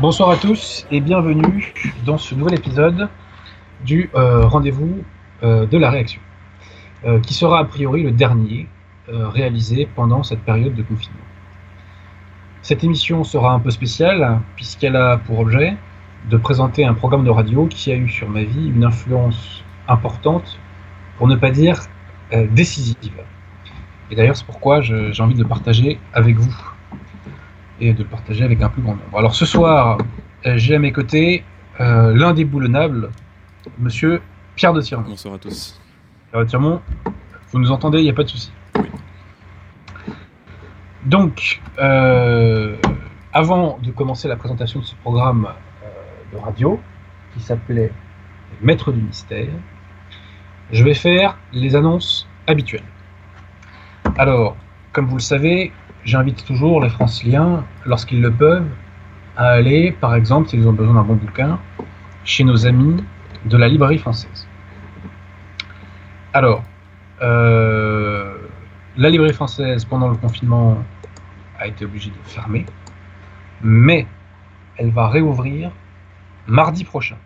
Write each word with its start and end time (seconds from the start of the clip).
Bonsoir 0.00 0.30
à 0.30 0.36
tous 0.36 0.86
et 0.90 1.02
bienvenue 1.02 1.74
dans 2.06 2.16
ce 2.16 2.34
nouvel 2.34 2.54
épisode 2.54 3.10
du 3.84 4.08
euh, 4.14 4.46
rendez-vous 4.46 5.04
euh, 5.42 5.66
de 5.66 5.76
la 5.76 5.90
réaction, 5.90 6.22
euh, 7.04 7.20
qui 7.20 7.34
sera 7.34 7.58
a 7.58 7.64
priori 7.66 8.02
le 8.02 8.10
dernier 8.10 8.66
réalisé 9.08 9.86
pendant 9.94 10.22
cette 10.22 10.40
période 10.40 10.74
de 10.74 10.82
confinement. 10.82 11.20
Cette 12.62 12.82
émission 12.82 13.24
sera 13.24 13.52
un 13.52 13.60
peu 13.60 13.68
spéciale 13.68 14.40
puisqu'elle 14.56 14.96
a 14.96 15.18
pour 15.18 15.38
objet 15.40 15.76
de 16.30 16.36
présenter 16.38 16.86
un 16.86 16.94
programme 16.94 17.24
de 17.24 17.30
radio 17.30 17.66
qui 17.66 17.92
a 17.92 17.96
eu 17.96 18.08
sur 18.08 18.30
ma 18.30 18.44
vie 18.44 18.68
une 18.74 18.84
influence 18.84 19.62
importante, 19.86 20.58
pour 21.18 21.28
ne 21.28 21.36
pas 21.36 21.50
dire 21.50 21.78
décisive. 22.52 23.20
Et 24.10 24.14
d'ailleurs 24.14 24.36
c'est 24.36 24.46
pourquoi 24.46 24.80
j'ai 24.80 25.22
envie 25.22 25.34
de 25.34 25.42
le 25.42 25.48
partager 25.48 25.98
avec 26.14 26.38
vous 26.38 26.69
et 27.80 27.92
de 27.92 28.02
le 28.02 28.08
partager 28.08 28.44
avec 28.44 28.62
un 28.62 28.68
plus 28.68 28.82
grand 28.82 28.92
nombre. 28.92 29.18
Alors 29.18 29.34
ce 29.34 29.46
soir, 29.46 29.98
euh, 30.46 30.54
j'ai 30.56 30.74
à 30.74 30.78
mes 30.78 30.92
côtés 30.92 31.44
euh, 31.80 32.14
l'indéboulonnable 32.14 33.10
monsieur 33.78 34.20
Pierre 34.56 34.72
de 34.72 34.80
Tirmont. 34.80 35.08
Bonsoir 35.08 35.34
à 35.34 35.38
tous. 35.38 35.80
Pierre 36.30 36.44
de 36.44 36.48
Tirmont, 36.48 36.80
vous 37.50 37.58
nous 37.58 37.70
entendez, 37.72 37.98
il 37.98 38.04
n'y 38.04 38.10
a 38.10 38.14
pas 38.14 38.24
de 38.24 38.28
souci. 38.28 38.52
Oui. 38.76 38.86
Donc, 41.06 41.60
euh, 41.78 42.76
avant 43.32 43.78
de 43.82 43.90
commencer 43.90 44.28
la 44.28 44.36
présentation 44.36 44.80
de 44.80 44.84
ce 44.84 44.94
programme 44.96 45.48
de 46.32 46.38
radio, 46.38 46.78
qui 47.34 47.40
s'appelait 47.40 47.92
Maître 48.60 48.92
du 48.92 49.00
mystère, 49.00 49.48
je 50.72 50.84
vais 50.84 50.94
faire 50.94 51.38
les 51.52 51.74
annonces 51.74 52.28
habituelles. 52.46 52.84
Alors, 54.18 54.56
comme 54.92 55.06
vous 55.06 55.16
le 55.16 55.22
savez, 55.22 55.72
j'invite 56.04 56.44
toujours 56.44 56.80
les 56.82 56.88
franciliens, 56.88 57.64
lorsqu'ils 57.84 58.20
le 58.20 58.30
peuvent, 58.30 58.68
à 59.36 59.50
aller, 59.50 59.92
par 59.92 60.14
exemple, 60.14 60.48
s'ils 60.48 60.66
ont 60.66 60.72
besoin 60.72 60.94
d'un 60.94 61.02
bon 61.02 61.14
bouquin, 61.14 61.58
chez 62.24 62.44
nos 62.44 62.66
amis 62.66 63.02
de 63.44 63.56
la 63.56 63.68
librairie 63.68 63.98
française. 63.98 64.46
Alors, 66.32 66.62
euh, 67.22 68.36
la 68.96 69.10
librairie 69.10 69.34
française, 69.34 69.84
pendant 69.84 70.08
le 70.08 70.16
confinement, 70.16 70.78
a 71.58 71.66
été 71.66 71.84
obligée 71.84 72.10
de 72.10 72.28
fermer, 72.28 72.66
mais 73.62 74.06
elle 74.76 74.90
va 74.90 75.08
réouvrir 75.08 75.70
mardi 76.46 76.84
prochain. 76.84 77.16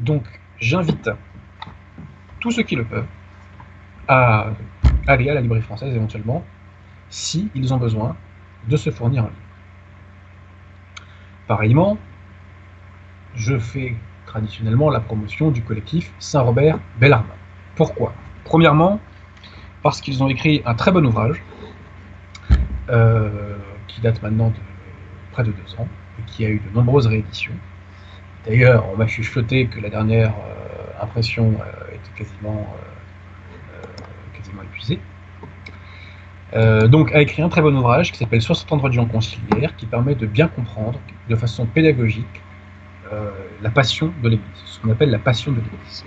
Donc, 0.00 0.24
j'invite 0.58 1.10
tous 2.40 2.50
ceux 2.50 2.62
qui 2.62 2.76
le 2.76 2.84
peuvent 2.84 3.06
à 4.08 4.48
aller 5.06 5.30
à 5.30 5.34
la 5.34 5.40
librairie 5.40 5.62
française 5.62 5.94
éventuellement 5.94 6.44
si 7.10 7.50
ils 7.54 7.74
ont 7.74 7.76
besoin 7.76 8.16
de 8.68 8.76
se 8.76 8.90
fournir 8.90 9.24
un 9.24 9.26
livre. 9.26 9.36
Pareillement, 11.46 11.98
je 13.34 13.58
fais 13.58 13.96
traditionnellement 14.26 14.90
la 14.90 15.00
promotion 15.00 15.50
du 15.50 15.62
collectif 15.62 16.12
Saint-Robert 16.20 16.78
Bellarmin. 16.98 17.34
Pourquoi? 17.74 18.14
Premièrement, 18.44 19.00
parce 19.82 20.00
qu'ils 20.00 20.22
ont 20.22 20.28
écrit 20.28 20.62
un 20.64 20.74
très 20.74 20.92
bon 20.92 21.04
ouvrage 21.04 21.42
euh, 22.88 23.56
qui 23.88 24.00
date 24.00 24.22
maintenant 24.22 24.50
de 24.50 24.54
près 25.32 25.42
de 25.42 25.52
deux 25.52 25.74
ans 25.78 25.88
et 26.18 26.22
qui 26.26 26.44
a 26.44 26.48
eu 26.48 26.60
de 26.60 26.74
nombreuses 26.74 27.06
rééditions. 27.06 27.54
D'ailleurs, 28.46 28.84
on 28.92 28.96
m'a 28.96 29.06
chuchoté 29.06 29.66
que 29.66 29.80
la 29.80 29.90
dernière 29.90 30.30
euh, 30.30 31.02
impression 31.02 31.54
euh, 31.60 31.94
était 31.94 32.24
quasiment 32.24 32.66
épuisée. 34.62 35.00
Euh, 36.54 36.88
donc 36.88 37.12
a 37.12 37.20
écrit 37.20 37.42
un 37.42 37.48
très 37.48 37.62
bon 37.62 37.76
ouvrage 37.76 38.10
qui 38.10 38.18
s'appelle 38.18 38.42
60 38.42 38.72
endroits 38.72 38.88
de 38.88 38.94
gens 38.94 39.06
conciliaires, 39.06 39.76
qui 39.76 39.86
permet 39.86 40.14
de 40.14 40.26
bien 40.26 40.48
comprendre 40.48 40.98
de 41.28 41.36
façon 41.36 41.66
pédagogique 41.66 42.42
euh, 43.12 43.30
la 43.62 43.70
passion 43.70 44.12
de 44.22 44.28
l'Église, 44.28 44.48
ce 44.64 44.80
qu'on 44.80 44.90
appelle 44.90 45.10
la 45.10 45.18
passion 45.18 45.52
de 45.52 45.58
l'Église. 45.58 46.04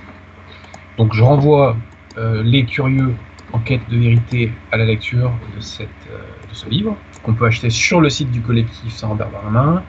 Donc 0.98 1.14
je 1.14 1.24
renvoie 1.24 1.78
euh, 2.18 2.44
les 2.44 2.66
curieux 2.66 3.14
en 3.54 3.60
quête 3.60 3.88
de 3.90 3.98
vérité 3.98 4.52
à 4.72 4.78
la 4.78 4.86
lecture 4.86 5.32
de, 5.56 5.62
ce 5.62 6.70
livre, 6.70 6.98
qu'on 7.22 7.34
peut 7.34 7.46
acheter 7.46 7.70
sur 7.70 8.02
le 8.02 8.10
site 8.10 8.32
du 8.32 8.42
collectif 8.42 8.92
Saint-Robert 8.92 9.30
Barmin 9.30 9.84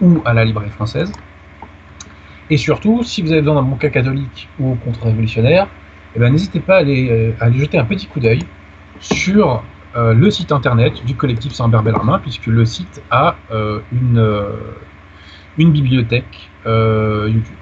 ou 0.00 0.22
à 0.24 0.32
la 0.32 0.44
librairie 0.44 0.70
française. 0.70 1.12
Et 2.48 2.56
surtout, 2.56 3.02
si 3.02 3.22
vous 3.22 3.30
avez 3.30 3.42
besoin 3.42 3.56
d'un 3.56 3.68
bouquin 3.68 3.90
catholique 3.90 4.48
ou 4.58 4.74
contre-révolutionnaire, 4.76 5.68
eh 6.16 6.18
ben, 6.18 6.32
n'hésitez 6.32 6.60
pas 6.60 6.76
à 6.76 6.80
à 6.80 6.82
aller 6.82 7.58
jeter 7.58 7.78
un 7.78 7.84
petit 7.84 8.06
coup 8.06 8.20
d'œil 8.20 8.40
sur 9.00 9.62
euh, 9.96 10.14
le 10.14 10.30
site 10.30 10.52
internet 10.52 11.04
du 11.04 11.16
collectif 11.16 11.52
Saint-Hubert 11.52 11.82
Bellarmin, 11.82 12.20
puisque 12.20 12.46
le 12.46 12.64
site 12.64 13.02
a 13.10 13.34
euh, 13.50 13.80
une, 13.90 14.18
euh, 14.18 14.50
une 15.58 15.72
bibliothèque 15.72 16.48
YouTube. 16.64 17.56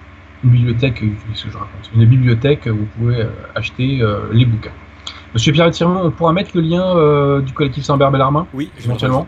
Une 0.45 0.51
bibliothèque, 0.51 1.03
ce 1.35 1.45
que 1.45 1.51
je 1.51 1.57
raconte? 1.57 1.91
Une 1.95 2.05
bibliothèque 2.05 2.67
où 2.67 2.77
vous 2.77 2.89
pouvez 2.97 3.27
acheter 3.57 4.01
les 4.33 4.45
bouquins. 4.45 4.71
Monsieur 5.35 5.53
Pierre 5.53 5.71
Tirmont, 5.71 6.05
on 6.05 6.11
pourra 6.13 6.33
mettre 6.33 6.51
le 6.55 6.61
lien 6.61 7.41
du 7.41 7.53
collectif 7.53 7.85
Saint-Hubert 7.85 8.13
Bellarmin? 8.13 8.47
Oui, 8.55 8.71
éventuellement. 8.79 9.27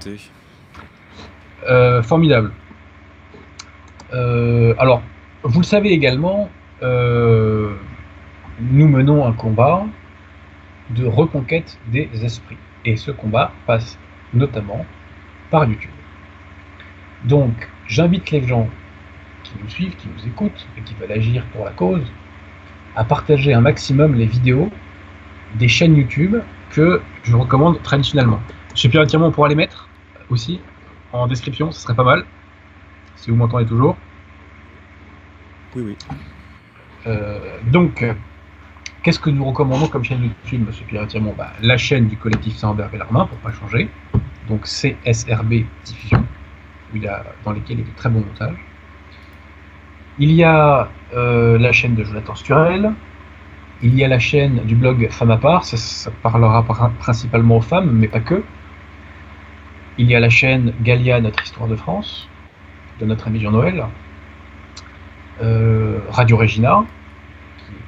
formidable. 2.02 2.52
alors, 4.12 5.02
vous 5.42 5.60
le 5.60 5.64
savez 5.64 5.90
également, 5.90 6.48
nous 6.82 7.78
menons 8.88 9.26
un 9.26 9.32
combat 9.32 9.84
de 10.90 11.06
reconquête 11.06 11.76
des 11.90 12.08
esprits. 12.22 12.58
Et 12.84 12.96
ce 12.96 13.10
combat 13.10 13.52
passe 13.66 13.98
notamment 14.32 14.84
par 15.50 15.64
YouTube. 15.64 15.90
Donc, 17.24 17.68
j'invite 17.86 18.30
les 18.30 18.46
gens 18.46 18.68
qui 19.42 19.52
nous 19.62 19.68
suivent, 19.68 19.96
qui 19.96 20.08
nous 20.08 20.26
écoutent 20.26 20.66
et 20.78 20.82
qui 20.82 20.94
veulent 20.94 21.12
agir 21.12 21.44
pour 21.52 21.64
la 21.64 21.72
cause, 21.72 22.04
à 22.96 23.04
partager 23.04 23.52
un 23.52 23.60
maximum 23.60 24.14
les 24.14 24.26
vidéos 24.26 24.70
des 25.54 25.68
chaînes 25.68 25.96
YouTube 25.96 26.36
que 26.70 27.02
je 27.22 27.36
recommande 27.36 27.82
traditionnellement. 27.82 28.40
Je 28.74 28.82
sais 28.82 28.88
Pierre 28.88 29.02
entièrement 29.02 29.28
on 29.28 29.32
pourra 29.32 29.48
les 29.48 29.54
mettre 29.54 29.88
aussi 30.30 30.60
en 31.12 31.26
description, 31.26 31.72
ce 31.72 31.80
serait 31.80 31.94
pas 31.94 32.04
mal, 32.04 32.24
si 33.16 33.30
vous 33.30 33.36
m'entendez 33.36 33.66
toujours. 33.66 33.96
Oui, 35.74 35.82
oui. 35.82 35.96
Euh, 37.06 37.58
donc, 37.66 38.04
Qu'est-ce 39.02 39.18
que 39.18 39.30
nous 39.30 39.46
recommandons 39.46 39.86
comme 39.86 40.04
chaîne 40.04 40.22
YouTube, 40.22 40.66
Monsieur 40.66 40.84
Pierre 40.84 41.06
bah, 41.38 41.52
La 41.62 41.78
chaîne 41.78 42.06
du 42.08 42.18
collectif 42.18 42.56
Saint-Hubert 42.56 42.90
Bellarmin, 42.90 43.24
pour 43.24 43.38
pas 43.38 43.50
changer. 43.50 43.88
Donc 44.46 44.64
CSRB 44.64 45.64
Diffusion, 45.86 46.22
dans 47.44 47.52
lesquels 47.52 47.78
il 47.78 47.80
y 47.80 47.82
a 47.82 47.90
de 47.90 47.96
très 47.96 48.10
bons 48.10 48.20
montages. 48.20 48.58
Il 50.18 50.32
y 50.32 50.44
a 50.44 50.90
euh, 51.14 51.56
la 51.58 51.72
chaîne 51.72 51.94
de 51.94 52.04
Jonathan 52.04 52.34
Sturel. 52.34 52.92
Il 53.80 53.94
y 53.94 54.04
a 54.04 54.08
la 54.08 54.18
chaîne 54.18 54.64
du 54.64 54.74
blog 54.74 55.08
Femme 55.10 55.30
à 55.30 55.38
part, 55.38 55.64
ça, 55.64 56.10
parlera 56.22 56.62
principalement 56.98 57.56
aux 57.56 57.62
femmes, 57.62 57.90
mais 57.92 58.08
pas 58.08 58.20
que. 58.20 58.42
Il 59.96 60.10
y 60.10 60.14
a 60.14 60.20
la 60.20 60.28
chaîne 60.28 60.74
Galia, 60.82 61.22
notre 61.22 61.42
histoire 61.42 61.68
de 61.68 61.76
France, 61.76 62.28
de 63.00 63.06
notre 63.06 63.28
ami 63.28 63.40
Jean-Noël. 63.40 63.82
Euh, 65.40 66.00
Radio 66.10 66.36
Regina, 66.36 66.84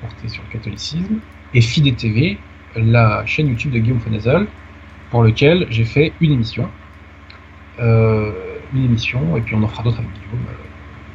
porté 0.02 0.28
sur 0.28 0.42
le 0.42 0.52
catholicisme, 0.52 1.20
et 1.54 1.60
FIDE 1.60 1.96
TV, 1.96 2.38
la 2.76 3.24
chaîne 3.26 3.48
YouTube 3.48 3.72
de 3.72 3.78
Guillaume 3.78 4.00
Fonazel, 4.00 4.46
pour 5.10 5.22
lequel 5.22 5.66
j'ai 5.70 5.84
fait 5.84 6.12
une 6.20 6.32
émission. 6.32 6.68
Euh, 7.80 8.32
une 8.74 8.84
émission, 8.84 9.36
et 9.36 9.40
puis 9.40 9.54
on 9.54 9.62
en 9.62 9.68
fera 9.68 9.82
d'autres 9.82 9.98
avec 9.98 10.10
Guillaume, 10.12 10.46
euh, 10.48 10.54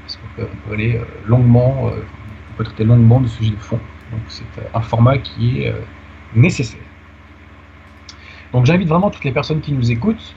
parce 0.04 0.18
qu'on 0.18 0.42
peut, 0.42 0.74
aller 0.74 0.96
euh, 0.96 1.06
longuement, 1.26 1.86
on 1.86 2.58
peut 2.58 2.64
traiter 2.64 2.84
longuement 2.84 3.20
de 3.20 3.28
sujets 3.28 3.52
de 3.52 3.62
fond. 3.62 3.80
Donc 4.12 4.22
c'est 4.28 4.46
un 4.74 4.82
format 4.82 5.18
qui 5.18 5.62
est 5.62 5.74
nécessaire. 6.36 6.80
Donc 8.54 8.66
j'invite 8.66 8.88
vraiment 8.88 9.10
toutes 9.10 9.26
les 9.26 9.32
personnes 9.32 9.60
qui 9.60 9.74
nous 9.74 9.92
écoutent 9.92 10.36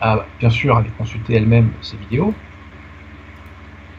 à 0.00 0.26
bien 0.38 0.50
sûr 0.50 0.76
aller 0.76 0.90
consulter 0.98 1.34
elles-mêmes 1.34 1.70
ces 1.82 1.96
vidéos, 1.96 2.34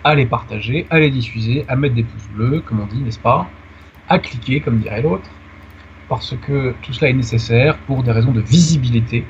à 0.03 0.15
les 0.15 0.25
partager, 0.25 0.87
à 0.89 0.99
les 0.99 1.11
diffuser, 1.11 1.63
à 1.67 1.75
mettre 1.75 1.95
des 1.95 2.03
pouces 2.03 2.27
bleus, 2.29 2.61
comme 2.61 2.81
on 2.81 2.87
dit, 2.87 3.01
n'est-ce 3.01 3.19
pas? 3.19 3.49
À 4.11 4.19
cliquer, 4.19 4.59
comme 4.59 4.79
dirait 4.79 5.01
l'autre, 5.01 5.29
parce 6.09 6.35
que 6.35 6.75
tout 6.81 6.91
cela 6.91 7.09
est 7.09 7.13
nécessaire 7.13 7.77
pour 7.87 8.03
des 8.03 8.11
raisons 8.11 8.33
de 8.33 8.41
visibilité 8.41 9.23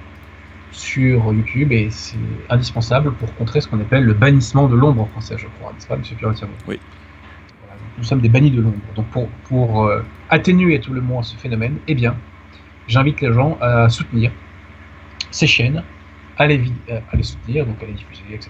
sur 0.71 1.31
YouTube 1.31 1.71
et 1.71 1.91
c'est 1.91 2.17
indispensable 2.49 3.13
pour 3.13 3.31
contrer 3.35 3.61
ce 3.61 3.67
qu'on 3.67 3.79
appelle 3.79 4.05
le 4.05 4.13
bannissement 4.13 4.67
de 4.67 4.75
l'ombre 4.75 5.01
en 5.01 5.05
français, 5.05 5.35
je 5.37 5.45
crois, 5.59 5.71
n'est-ce 5.73 5.85
pas, 5.85 5.93
M. 5.93 6.01
pierre 6.01 6.33
Oui. 6.67 6.79
nous 7.99 8.03
sommes 8.03 8.21
des 8.21 8.29
bannis 8.29 8.49
de 8.49 8.61
l'ombre. 8.61 8.77
Donc 8.95 9.05
pour, 9.09 9.27
pour 9.43 9.85
euh, 9.85 10.01
atténuer 10.29 10.79
tout 10.79 10.93
le 10.93 11.01
moins 11.01 11.21
ce 11.21 11.35
phénomène, 11.35 11.77
eh 11.87 11.93
bien, 11.93 12.15
j'invite 12.87 13.21
les 13.21 13.31
gens 13.31 13.59
à 13.61 13.87
soutenir 13.87 14.31
ces 15.29 15.45
chaînes, 15.45 15.83
à 16.37 16.47
les, 16.47 16.59
euh, 16.89 16.99
à 17.11 17.15
les 17.15 17.23
soutenir, 17.23 17.67
donc 17.67 17.83
à 17.83 17.85
les 17.85 17.93
diffuser, 17.93 18.23
etc. 18.31 18.49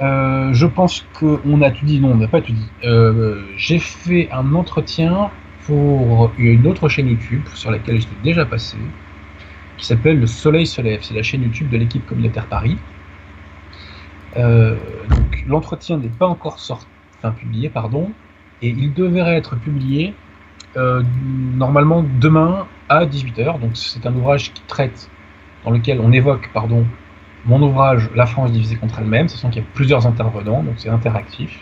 Euh, 0.00 0.52
je 0.52 0.66
pense 0.66 1.06
qu'on 1.18 1.62
a 1.62 1.70
tout 1.70 1.84
dit. 1.84 2.00
Non, 2.00 2.12
on 2.12 2.16
n'a 2.16 2.28
pas 2.28 2.40
tout 2.40 2.52
dit. 2.52 2.68
Euh, 2.84 3.44
j'ai 3.56 3.78
fait 3.78 4.28
un 4.32 4.54
entretien 4.54 5.30
pour 5.66 6.32
une 6.38 6.66
autre 6.66 6.88
chaîne 6.88 7.08
YouTube 7.08 7.42
sur 7.54 7.70
laquelle 7.70 8.00
j'étais 8.00 8.22
déjà 8.22 8.46
passé, 8.46 8.76
qui 9.76 9.86
s'appelle 9.86 10.18
Le 10.18 10.26
Soleil 10.26 10.66
se 10.66 10.80
lève. 10.80 11.00
C'est 11.02 11.14
la 11.14 11.22
chaîne 11.22 11.42
YouTube 11.42 11.68
de 11.68 11.76
l'équipe 11.76 12.06
communautaire 12.06 12.46
Paris. 12.46 12.78
l'entretien 15.46 15.96
n'est 15.98 16.08
pas 16.08 16.28
encore 16.28 16.60
sorti, 16.60 16.86
enfin 17.18 17.32
publié, 17.32 17.68
pardon, 17.68 18.12
et 18.62 18.68
il 18.68 18.94
devrait 18.94 19.36
être 19.36 19.56
publié 19.56 20.14
normalement 20.76 22.04
demain 22.20 22.66
à 22.88 23.04
18h. 23.04 23.58
Donc 23.60 23.76
c'est 23.76 24.06
un 24.06 24.14
ouvrage 24.14 24.52
qui 24.52 24.62
traite, 24.68 25.10
dans 25.64 25.72
lequel 25.72 26.00
on 26.00 26.12
évoque, 26.12 26.50
pardon, 26.54 26.86
mon 27.48 27.62
ouvrage 27.62 28.10
La 28.14 28.26
France 28.26 28.52
divisée 28.52 28.76
contre 28.76 29.00
elle-même, 29.00 29.28
sachant 29.28 29.48
qu'il 29.48 29.62
y 29.62 29.64
a 29.64 29.68
plusieurs 29.72 30.06
intervenants, 30.06 30.62
donc 30.62 30.74
c'est 30.76 30.90
interactif. 30.90 31.58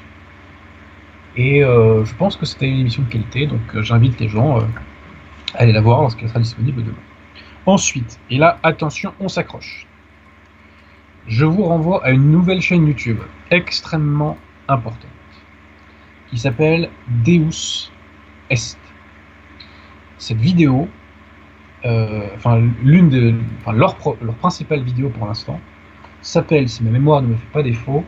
Et 1.37 1.63
euh, 1.63 2.05
je 2.05 2.15
pense 2.15 2.37
que 2.37 2.45
c'était 2.45 2.69
une 2.69 2.81
émission 2.81 3.03
de 3.03 3.09
qualité, 3.09 3.47
donc 3.47 3.61
euh, 3.75 3.83
j'invite 3.83 4.19
les 4.19 4.29
gens 4.29 4.59
euh, 4.59 4.63
à 5.55 5.63
aller 5.63 5.73
la 5.73 5.81
voir 5.81 6.01
lorsqu'elle 6.01 6.29
sera 6.29 6.41
disponible 6.41 6.83
demain. 6.83 6.97
Ensuite, 7.67 8.19
et 8.31 8.39
là, 8.39 8.59
attention, 8.63 9.13
on 9.21 9.29
s'accroche. 9.29 9.87
Je 11.29 11.45
vous 11.45 11.65
renvoie 11.65 12.05
à 12.05 12.11
une 12.11 12.31
nouvelle 12.31 12.61
chaîne 12.61 12.87
YouTube 12.87 13.19
extrêmement 13.51 14.37
importante 14.69 15.11
qui 16.31 16.39
s'appelle 16.39 16.91
Deus 17.25 17.91
Est. 18.51 18.79
Cette 20.19 20.39
vidéo, 20.39 20.89
enfin 21.85 22.61
l'une 22.83 23.11
de, 23.11 23.35
enfin, 23.61 23.73
leur, 23.73 23.97
leur 24.23 24.35
principale 24.37 24.83
vidéo 24.83 25.09
pour 25.11 25.27
l'instant, 25.27 25.61
s'appelle, 26.27 26.69
si 26.69 26.83
ma 26.83 26.91
mémoire 26.91 27.23
ne 27.23 27.29
me 27.29 27.37
fait 27.37 27.53
pas 27.53 27.63
défaut, 27.63 28.05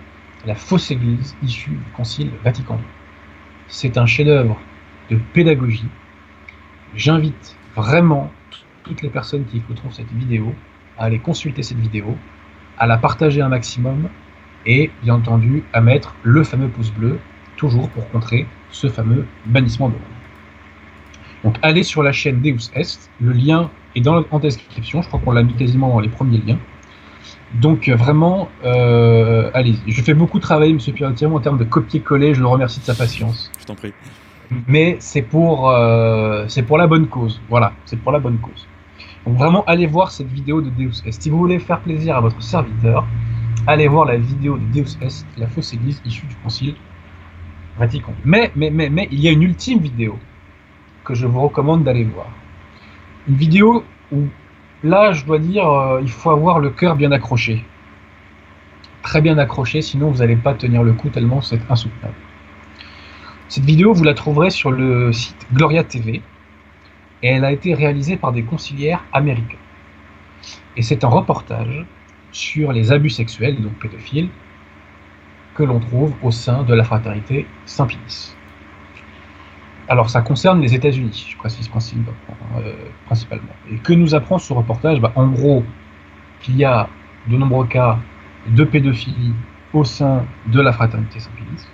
La 0.46 0.54
fausse 0.54 0.90
Église 0.90 1.36
issue 1.42 1.70
du 1.70 1.90
Concile 1.96 2.30
Vatican 2.44 2.76
II. 2.76 2.84
C'est 3.68 3.98
un 3.98 4.06
chef-d'œuvre 4.06 4.58
de 5.10 5.16
pédagogie. 5.32 5.88
J'invite 6.94 7.56
vraiment 7.74 8.30
toutes 8.84 9.02
les 9.02 9.08
personnes 9.08 9.44
qui 9.44 9.58
écouteront 9.58 9.90
cette 9.90 10.12
vidéo 10.12 10.54
à 10.96 11.04
aller 11.04 11.18
consulter 11.18 11.62
cette 11.62 11.78
vidéo, 11.78 12.16
à 12.78 12.86
la 12.86 12.98
partager 12.98 13.40
un 13.40 13.48
maximum 13.48 14.08
et 14.66 14.90
bien 15.02 15.14
entendu 15.14 15.64
à 15.72 15.80
mettre 15.80 16.14
le 16.22 16.42
fameux 16.44 16.68
pouce 16.68 16.90
bleu, 16.90 17.18
toujours 17.56 17.88
pour 17.90 18.08
contrer 18.10 18.46
ce 18.70 18.88
fameux 18.88 19.26
bannissement 19.46 19.88
de 19.88 19.94
l'ombre. 19.94 20.06
Donc 21.44 21.56
allez 21.62 21.84
sur 21.84 22.02
la 22.02 22.12
chaîne 22.12 22.40
Deus 22.40 22.70
Est, 22.74 23.10
le 23.20 23.32
lien 23.32 23.70
est 23.94 24.00
dans, 24.00 24.24
en 24.30 24.38
description, 24.38 25.02
je 25.02 25.08
crois 25.08 25.20
qu'on 25.20 25.32
l'a 25.32 25.42
mis 25.42 25.54
quasiment 25.54 25.88
dans 25.88 26.00
les 26.00 26.08
premiers 26.08 26.38
liens. 26.38 26.58
Donc 27.54 27.88
euh, 27.88 27.96
vraiment, 27.96 28.48
euh, 28.64 29.50
allez, 29.54 29.74
je 29.86 30.02
fais 30.02 30.14
beaucoup 30.14 30.38
travailler 30.38 30.72
M. 30.72 30.78
Pirotier 30.78 31.26
en 31.26 31.40
termes 31.40 31.58
de 31.58 31.64
copier-coller, 31.64 32.34
je 32.34 32.40
le 32.40 32.46
remercie 32.46 32.80
de 32.80 32.84
sa 32.84 32.94
patience. 32.94 33.50
Je 33.58 33.64
t'en 33.64 33.74
prie. 33.74 33.92
Mais 34.66 34.96
c'est 35.00 35.22
pour, 35.22 35.70
euh, 35.70 36.44
c'est 36.48 36.62
pour 36.62 36.78
la 36.78 36.86
bonne 36.86 37.06
cause, 37.08 37.40
voilà, 37.48 37.72
c'est 37.84 37.98
pour 37.98 38.12
la 38.12 38.18
bonne 38.18 38.38
cause. 38.38 38.66
Donc 39.26 39.36
vraiment, 39.36 39.64
allez 39.66 39.86
voir 39.86 40.10
cette 40.10 40.28
vidéo 40.28 40.60
de 40.60 40.70
Deus 40.70 41.02
Est. 41.06 41.22
Si 41.22 41.30
vous 41.30 41.38
voulez 41.38 41.58
faire 41.58 41.80
plaisir 41.80 42.16
à 42.16 42.20
votre 42.20 42.42
serviteur, 42.42 43.06
allez 43.66 43.88
voir 43.88 44.06
la 44.06 44.16
vidéo 44.16 44.58
de 44.58 44.80
Deus 44.80 44.96
Est, 45.00 45.26
la 45.36 45.46
fausse 45.46 45.72
église 45.72 46.00
issue 46.04 46.26
du 46.26 46.36
Concile 46.36 46.74
Vatican. 47.78 48.12
Mais, 48.24 48.50
mais, 48.56 48.70
mais, 48.70 48.90
mais, 48.90 49.08
il 49.10 49.20
y 49.20 49.28
a 49.28 49.30
une 49.30 49.42
ultime 49.42 49.78
vidéo 49.80 50.18
que 51.04 51.14
je 51.14 51.26
vous 51.26 51.40
recommande 51.40 51.84
d'aller 51.84 52.04
voir. 52.04 52.28
Une 53.28 53.36
vidéo 53.36 53.84
où 54.12 54.24
Là, 54.84 55.10
je 55.12 55.24
dois 55.24 55.40
dire, 55.40 55.68
euh, 55.68 56.00
il 56.02 56.10
faut 56.10 56.30
avoir 56.30 56.60
le 56.60 56.70
cœur 56.70 56.94
bien 56.94 57.10
accroché. 57.10 57.64
Très 59.02 59.20
bien 59.20 59.36
accroché, 59.36 59.82
sinon 59.82 60.10
vous 60.10 60.18
n'allez 60.18 60.36
pas 60.36 60.54
tenir 60.54 60.84
le 60.84 60.92
coup 60.92 61.08
tellement 61.08 61.40
c'est 61.40 61.60
insoutenable. 61.68 62.14
Cette 63.48 63.64
vidéo, 63.64 63.92
vous 63.92 64.04
la 64.04 64.14
trouverez 64.14 64.50
sur 64.50 64.70
le 64.70 65.12
site 65.12 65.46
Gloria 65.52 65.82
TV 65.82 66.22
et 67.22 67.28
elle 67.28 67.44
a 67.44 67.50
été 67.50 67.74
réalisée 67.74 68.16
par 68.16 68.30
des 68.30 68.44
conciliaires 68.44 69.04
américains. 69.12 69.58
Et 70.76 70.82
c'est 70.82 71.02
un 71.02 71.08
reportage 71.08 71.84
sur 72.30 72.72
les 72.72 72.92
abus 72.92 73.10
sexuels, 73.10 73.60
donc 73.60 73.72
pédophiles, 73.80 74.30
que 75.54 75.64
l'on 75.64 75.80
trouve 75.80 76.14
au 76.22 76.30
sein 76.30 76.62
de 76.62 76.74
la 76.74 76.84
fraternité 76.84 77.48
Saint-Pilice. 77.64 78.37
Alors, 79.90 80.10
ça 80.10 80.20
concerne 80.20 80.60
les 80.60 80.74
États-Unis, 80.74 81.28
je 81.30 81.36
précise 81.38 81.70
euh, 81.72 82.74
principalement. 83.06 83.54
Et 83.72 83.76
que 83.76 83.94
nous 83.94 84.14
apprend 84.14 84.38
ce 84.38 84.52
reportage? 84.52 85.00
Bah, 85.00 85.12
En 85.16 85.28
gros, 85.28 85.64
qu'il 86.40 86.56
y 86.56 86.64
a 86.64 86.90
de 87.26 87.36
nombreux 87.38 87.66
cas 87.66 87.98
de 88.48 88.64
pédophilie 88.64 89.32
au 89.72 89.84
sein 89.84 90.26
de 90.46 90.60
la 90.60 90.72
fraternité 90.72 91.20
Saint-Pélis, 91.20 91.66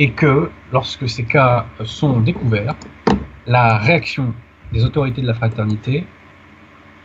et 0.00 0.10
que 0.10 0.50
lorsque 0.72 1.08
ces 1.08 1.24
cas 1.24 1.66
sont 1.84 2.20
découverts, 2.20 2.74
la 3.46 3.78
réaction 3.78 4.34
des 4.72 4.84
autorités 4.84 5.22
de 5.22 5.26
la 5.28 5.34
fraternité 5.34 6.04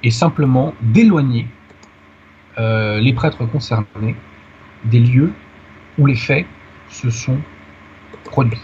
est 0.04 0.10
simplement 0.10 0.74
d'éloigner 0.82 1.48
euh, 2.58 3.00
les 3.00 3.14
prêtres 3.14 3.46
concernés 3.46 4.16
des 4.86 5.00
lieux 5.00 5.32
où 6.00 6.08
les 6.08 6.16
faits 6.16 6.48
se 6.90 7.12
sont 7.12 7.40
produits 8.24 8.60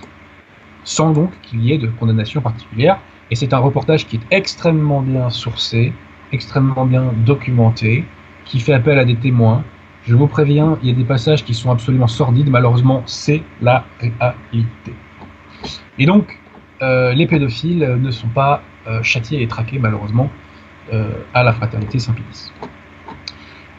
sans 0.87 1.11
donc 1.11 1.31
qu'il 1.41 1.61
y 1.61 1.73
ait 1.73 1.77
de 1.77 1.87
condamnation 1.87 2.39
particulière. 2.39 2.97
Et 3.29 3.35
c'est 3.35 3.53
un 3.53 3.57
reportage 3.57 4.07
qui 4.07 4.15
est 4.15 4.21
extrêmement 4.31 5.01
bien 5.01 5.29
sourcé, 5.29 5.91
extrêmement 6.31 6.85
bien 6.85 7.11
documenté, 7.25 8.05
qui 8.45 8.61
fait 8.61 8.73
appel 8.73 8.97
à 8.97 9.03
des 9.03 9.17
témoins. 9.17 9.65
Je 10.05 10.15
vous 10.15 10.27
préviens, 10.27 10.79
il 10.81 10.87
y 10.87 10.91
a 10.91 10.95
des 10.95 11.03
passages 11.03 11.43
qui 11.43 11.53
sont 11.53 11.71
absolument 11.71 12.07
sordides, 12.07 12.49
malheureusement, 12.49 13.03
c'est 13.05 13.43
la 13.61 13.85
réalité. 13.99 14.93
Et 15.99 16.05
donc, 16.05 16.39
euh, 16.81 17.13
les 17.13 17.27
pédophiles 17.27 17.97
ne 17.99 18.09
sont 18.09 18.29
pas 18.29 18.61
euh, 18.87 19.03
châtiés 19.03 19.41
et 19.41 19.47
traqués, 19.47 19.79
malheureusement, 19.79 20.29
euh, 20.93 21.09
à 21.33 21.43
la 21.43 21.51
fraternité 21.51 21.99
Saint-Pédis. 21.99 22.53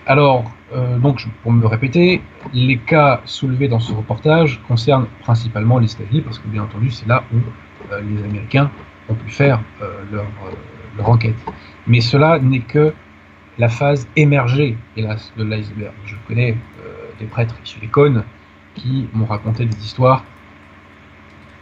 Alors, 0.07 0.53
euh, 0.73 0.99
donc, 0.99 1.27
pour 1.43 1.53
me 1.53 1.67
répéter, 1.67 2.21
les 2.53 2.79
cas 2.79 3.23
soulevés 3.25 3.69
dans 3.69 3.81
ce 3.81 3.93
reportage 3.93 4.61
concernent 4.69 5.07
principalement 5.21 5.81
États-Unis, 5.81 6.21
parce 6.21 6.39
que 6.39 6.47
bien 6.49 6.63
entendu, 6.63 6.91
c'est 6.91 7.07
là 7.07 7.25
où 7.33 7.39
euh, 7.93 8.03
les 8.03 8.23
Américains 8.23 8.71
ont 9.09 9.15
pu 9.15 9.31
faire 9.31 9.61
euh, 9.81 10.03
leur, 10.13 11.09
enquête. 11.09 11.37
Mais 11.87 12.01
cela 12.01 12.39
n'est 12.39 12.61
que 12.61 12.93
la 13.57 13.69
phase 13.69 14.09
émergée, 14.17 14.77
hélas, 14.97 15.33
de 15.37 15.45
l'iceberg. 15.45 15.93
Je 16.05 16.17
connais 16.27 16.57
des 17.21 17.27
prêtres 17.27 17.55
issus 17.65 17.79
des 17.79 17.87
cônes 17.87 18.25
qui 18.75 19.09
m'ont 19.13 19.27
raconté 19.27 19.65
des 19.65 19.77
histoires 19.77 20.25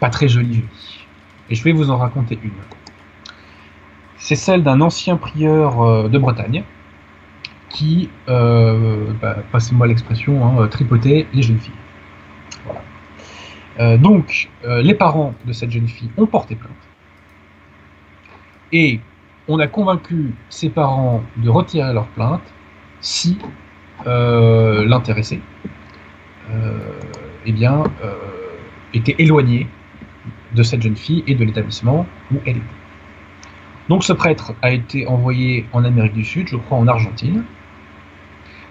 pas 0.01 0.09
très 0.09 0.27
jolies. 0.27 0.65
Et 1.51 1.55
je 1.55 1.63
vais 1.63 1.73
vous 1.73 1.91
en 1.91 1.99
raconter 1.99 2.39
une. 2.43 2.51
C'est 4.17 4.37
celle 4.37 4.63
d'un 4.63 4.81
ancien 4.81 5.17
prieur 5.17 6.09
de 6.09 6.19
Bretagne, 6.19 6.65
qui, 7.77 8.09
euh, 8.31 9.13
bah, 9.21 9.37
passez-moi 9.53 9.87
l'expression, 9.87 10.43
hein, 10.47 10.63
euh, 10.63 10.67
tripotait 10.67 11.27
les 11.35 11.43
jeunes 11.43 11.59
filles. 11.59 11.75
Euh, 13.79 13.99
donc, 13.99 14.49
les 14.65 14.95
parents 14.95 15.35
de 15.45 15.53
cette 15.53 15.71
jeune 15.71 15.87
fille 15.87 16.09
ont 16.17 16.25
porté 16.27 16.55
plainte. 16.55 16.73
Et 18.73 19.01
on 19.47 19.59
a 19.59 19.67
convaincu 19.67 20.35
ses 20.49 20.71
parents 20.71 21.23
de 21.37 21.51
retirer 21.51 21.93
leur 21.93 22.07
plainte 22.07 22.43
si 23.01 23.37
l'intéressé 24.07 25.41
eh 27.45 27.55
était 28.95 29.17
éloigné 29.19 29.69
de 30.55 30.63
cette 30.63 30.81
jeune 30.81 30.97
fille 30.97 31.23
et 31.27 31.35
de 31.35 31.45
l'établissement 31.45 32.07
où 32.33 32.37
elle 32.47 32.57
était. 32.57 32.67
Donc 33.91 34.03
ce 34.03 34.15
prêtre 34.15 34.55
a 34.63 34.71
été 34.73 35.07
envoyé 35.07 35.67
en 35.73 35.85
Amérique 35.85 36.15
du 36.15 36.25
Sud, 36.25 36.49
je 36.49 36.57
crois 36.57 36.79
en 36.79 36.89
Argentine, 36.89 37.45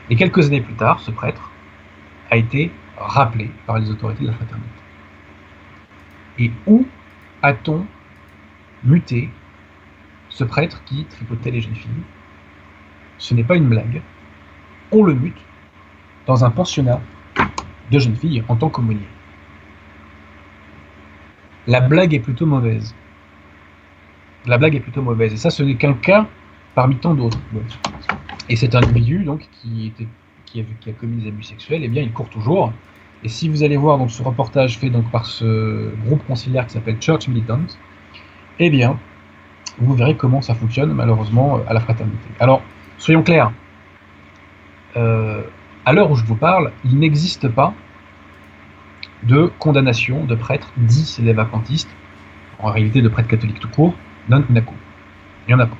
et 0.10 0.16
quelques 0.16 0.48
années 0.48 0.62
plus 0.62 0.76
tard, 0.76 1.00
ce 1.00 1.12
prêtre 1.12 1.52
a 2.30 2.38
été 2.38 2.72
rappelé 2.98 3.52
par 3.66 3.80
les 3.80 3.90
autorités 3.90 4.24
de 4.24 4.28
la 4.28 4.34
fraternité. 4.34 4.70
Et 6.38 6.52
où 6.66 6.86
a-t-on 7.42 7.86
muté 8.84 9.30
ce 10.30 10.44
prêtre 10.44 10.84
qui 10.86 11.06
tripotait 11.06 11.52
les 11.52 11.62
jeunes 11.62 11.76
filles? 11.76 12.04
Ce 13.18 13.34
n'est 13.34 13.44
pas 13.44 13.56
une 13.56 13.68
blague. 13.68 14.02
On 14.92 15.04
le 15.04 15.14
mute 15.14 15.40
dans 16.26 16.44
un 16.44 16.52
pensionnat 16.52 17.02
de 17.92 18.00
jeunes 18.00 18.16
filles 18.16 18.44
en 18.48 18.56
tant 18.56 18.70
qu'aumônier. 18.70 19.08
La 21.68 21.82
blague 21.82 22.14
est 22.14 22.20
plutôt 22.20 22.46
mauvaise. 22.46 22.94
La 24.46 24.58
blague 24.58 24.76
est 24.76 24.80
plutôt 24.80 25.02
mauvaise. 25.02 25.34
Et 25.34 25.38
ça, 25.38 25.50
ce 25.50 25.64
n'est 25.64 25.76
qu'un 25.76 25.94
cas 25.94 26.28
parmi 26.76 26.98
tant 26.98 27.16
d'autres. 27.16 27.40
Et 28.50 28.56
cet 28.56 28.76
individu, 28.76 29.24
donc, 29.24 29.48
qui, 29.52 29.92
a, 30.60 30.92
commis 30.94 31.24
des 31.24 31.30
abus 31.30 31.44
sexuels, 31.44 31.82
eh 31.84 31.88
bien, 31.88 32.04
il 32.04 32.12
court 32.12 32.30
toujours. 32.30 32.72
Et 33.24 33.30
si 33.30 33.50
vous 33.50 33.64
allez 33.64 33.78
voir 33.78 33.98
donc, 33.98 34.12
ce 34.12 34.22
reportage 34.22 34.78
fait 34.78 34.90
donc, 34.90 35.10
par 35.12 35.26
ce 35.26 35.92
groupe 36.06 36.26
conciliaire 36.28 36.68
qui 36.68 36.74
s'appelle 36.74 36.98
Church 37.02 37.28
Militant, 37.28 37.62
eh 38.60 38.70
bien, 38.70 39.00
vous 39.80 39.96
verrez 39.96 40.16
comment 40.16 40.42
ça 40.42 40.54
fonctionne, 40.54 40.94
malheureusement, 40.94 41.60
à 41.68 41.74
la 41.74 41.80
fraternité. 41.80 42.28
Alors, 42.40 42.62
soyons 42.98 43.24
clairs. 43.24 43.52
Euh, 44.96 45.42
à 45.86 45.94
l'heure 45.94 46.10
où 46.12 46.16
je 46.16 46.24
vous 46.24 46.36
parle, 46.36 46.72
il 46.86 46.98
n'existe 47.00 47.50
pas 47.50 47.74
de 49.24 49.52
condamnation 49.60 50.24
de 50.26 50.36
prêtres 50.36 50.72
dits 50.78 51.18
vacantistes, 51.34 51.90
en 52.60 52.72
réalité 52.72 53.02
de 53.02 53.10
prêtres 53.10 53.30
catholiques 53.30 53.60
tout 53.60 53.70
court, 53.70 53.96
non 54.30 54.44
Il 54.50 54.64
n'y 55.48 55.54
en 55.54 55.60
a 55.60 55.66
pas. 55.66 55.78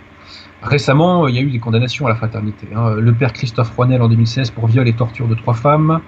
Récemment, 0.62 1.28
il 1.28 1.36
y 1.36 1.38
a 1.38 1.42
eu 1.42 1.52
des 1.52 1.60
condamnations 1.60 2.06
à 2.06 2.10
la 2.10 2.16
fraternité. 2.16 2.68
Hein. 2.76 2.96
Le 2.96 3.14
père 3.14 3.34
Christophe 3.34 3.76
Rouanel 3.76 4.02
en 4.02 4.08
2016 4.08 4.52
pour 4.52 4.68
viol 4.68 4.88
et 4.88 4.94
torture 4.94 5.28
de 5.28 5.36
trois 5.36 5.54
femmes. 5.54 6.02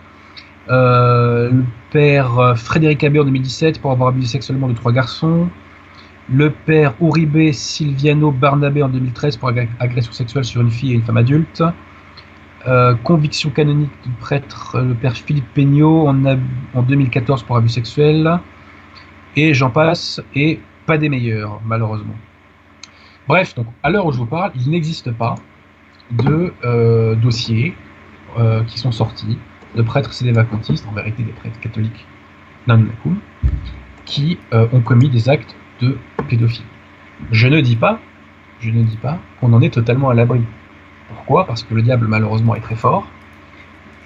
Euh, 0.70 1.50
le 1.52 1.64
père 1.92 2.58
Frédéric 2.58 3.04
Abbé 3.04 3.20
en 3.20 3.26
2017 3.26 3.80
pour 3.80 3.92
avoir 3.92 4.10
abusé 4.10 4.28
sexuellement 4.28 4.68
de 4.68 4.74
trois 4.74 4.92
garçons. 4.92 5.50
Le 6.30 6.50
père 6.50 6.94
Uribe 7.00 7.54
Silviano 7.54 8.32
Barnabé 8.32 8.84
en 8.84 8.90
2013 8.90 9.38
pour 9.38 9.50
agression 9.80 10.12
sexuelle 10.12 10.44
sur 10.44 10.62
une 10.62 10.72
fille 10.72 10.92
et 10.92 10.96
une 10.96 11.04
femme 11.04 11.18
adulte. 11.18 11.64
Euh, 12.68 12.96
conviction 12.96 13.50
canonique 13.50 13.92
du 14.04 14.12
prêtre, 14.20 14.78
le 14.82 14.94
père 14.94 15.14
Philippe 15.16 15.54
Peignot 15.54 16.08
en, 16.08 16.22
en 16.74 16.82
2014 16.82 17.44
pour 17.44 17.56
abus 17.56 17.70
sexuels. 17.70 18.40
Et 19.38 19.54
j'en 19.54 19.70
passe, 19.70 20.20
et 20.36 20.60
pas 20.86 20.98
des 20.98 21.08
meilleurs, 21.08 21.62
malheureusement. 21.66 22.16
Bref, 23.28 23.56
donc 23.56 23.68
à 23.84 23.90
l'heure 23.90 24.06
où 24.06 24.12
je 24.12 24.18
vous 24.18 24.26
parle, 24.26 24.52
il 24.56 24.70
n'existe 24.70 25.12
pas 25.12 25.36
de 26.12 26.54
euh, 26.64 27.16
dossiers 27.16 27.76
euh, 28.40 28.64
qui 28.64 28.80
sont 28.80 28.92
sortis 28.92 29.38
de 29.76 29.82
prêtres 29.82 30.12
vacantistes, 30.32 30.88
en 30.88 30.94
vérité 30.94 31.24
des 31.24 31.34
prêtres 31.34 31.60
catholiques 31.60 32.06
qui 34.06 34.38
euh, 34.54 34.68
ont 34.72 34.82
commis 34.82 35.10
des 35.10 35.30
actes 35.30 35.56
de 35.82 35.98
pédophilie. 36.30 36.66
Je 37.32 37.48
ne 37.48 37.60
dis 37.60 37.76
pas, 37.76 38.00
je 38.62 38.70
ne 38.70 38.84
dis 38.84 38.98
pas 38.98 39.20
qu'on 39.40 39.52
en 39.54 39.62
est 39.62 39.74
totalement 39.74 40.10
à 40.10 40.14
l'abri. 40.14 40.42
Pourquoi? 41.10 41.46
Parce 41.46 41.64
que 41.64 41.74
le 41.74 41.82
diable 41.82 42.08
malheureusement 42.08 42.56
est 42.56 42.62
très 42.62 42.76
fort 42.76 43.08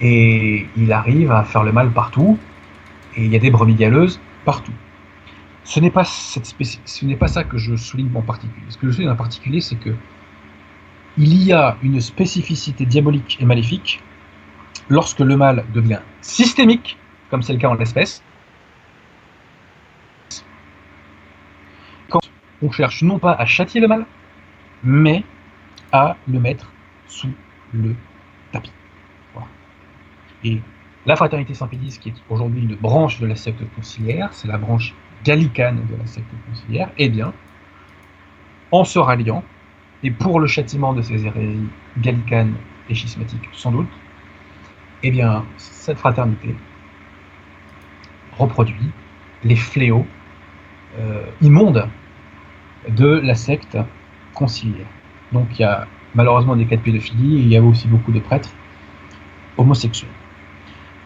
et 0.00 0.66
il 0.76 0.92
arrive 0.92 1.30
à 1.30 1.44
faire 1.44 1.62
le 1.62 1.72
mal 1.72 1.90
partout 1.90 2.38
et 3.16 3.24
il 3.24 3.32
y 3.32 3.36
a 3.36 3.38
des 3.38 3.50
brebis 3.50 3.74
galeuses 3.74 4.20
partout. 4.44 4.72
Ce 5.64 5.80
n'est 5.80 5.90
pas, 5.90 6.04
cette 6.04 6.54
ça 7.28 7.44
que 7.44 7.56
je 7.56 7.76
souligne 7.76 8.10
en 8.14 8.22
particulier. 8.22 8.66
Ce 8.68 8.76
que 8.76 8.88
je 8.88 8.92
souligne 8.92 9.10
en 9.10 9.16
particulier, 9.16 9.60
c'est 9.60 9.76
que 9.76 9.94
il 11.18 11.42
y 11.42 11.52
a 11.52 11.76
une 11.82 12.00
spécificité 12.00 12.86
diabolique 12.86 13.36
et 13.40 13.44
maléfique 13.44 14.02
lorsque 14.88 15.20
le 15.20 15.36
mal 15.36 15.64
devient 15.74 16.00
systémique, 16.20 16.98
comme 17.30 17.42
c'est 17.42 17.52
le 17.52 17.58
cas 17.58 17.68
en 17.68 17.74
l'espèce. 17.74 18.22
Quand 22.08 22.20
on 22.62 22.70
cherche 22.70 23.02
non 23.02 23.18
pas 23.18 23.32
à 23.32 23.44
châtier 23.44 23.80
le 23.80 23.88
mal, 23.88 24.06
mais 24.82 25.22
à 25.92 26.16
le 26.26 26.40
mettre 26.40 26.72
sous 27.06 27.32
le 27.72 27.94
tapis. 28.52 28.72
Et 30.44 30.60
la 31.06 31.16
fraternité 31.16 31.54
Saint-Pédis, 31.54 31.98
qui 32.00 32.08
est 32.08 32.14
aujourd'hui 32.28 32.62
une 32.62 32.74
branche 32.74 33.20
de 33.20 33.26
la 33.26 33.36
secte 33.36 33.62
conciliaire, 33.74 34.32
c'est 34.32 34.48
la 34.48 34.58
branche 34.58 34.94
gallicane 35.24 35.86
de 35.90 35.96
la 35.96 36.06
secte 36.06 36.30
conciliaire, 36.48 36.90
eh 36.98 37.08
bien, 37.08 37.32
en 38.70 38.84
se 38.84 38.98
ralliant, 38.98 39.44
et 40.02 40.10
pour 40.10 40.40
le 40.40 40.46
châtiment 40.46 40.92
de 40.92 41.02
ces 41.02 41.24
hérésies 41.24 41.68
gallicanes 41.98 42.54
et 42.88 42.94
schismatiques 42.94 43.48
sans 43.52 43.70
doute, 43.70 43.88
eh 45.02 45.10
bien, 45.10 45.44
cette 45.56 45.98
fraternité 45.98 46.54
reproduit 48.38 48.90
les 49.44 49.56
fléaux 49.56 50.06
euh, 50.98 51.24
immondes 51.40 51.88
de 52.88 53.20
la 53.22 53.34
secte 53.34 53.76
conciliaire. 54.34 54.86
Donc 55.32 55.46
il 55.58 55.62
y 55.62 55.64
a 55.64 55.86
malheureusement 56.14 56.56
des 56.56 56.66
cas 56.66 56.76
de 56.76 56.82
pédophilie 56.82 57.38
il 57.38 57.48
y 57.48 57.56
a 57.56 57.62
aussi 57.62 57.88
beaucoup 57.88 58.12
de 58.12 58.20
prêtres 58.20 58.50
homosexuels. 59.56 60.10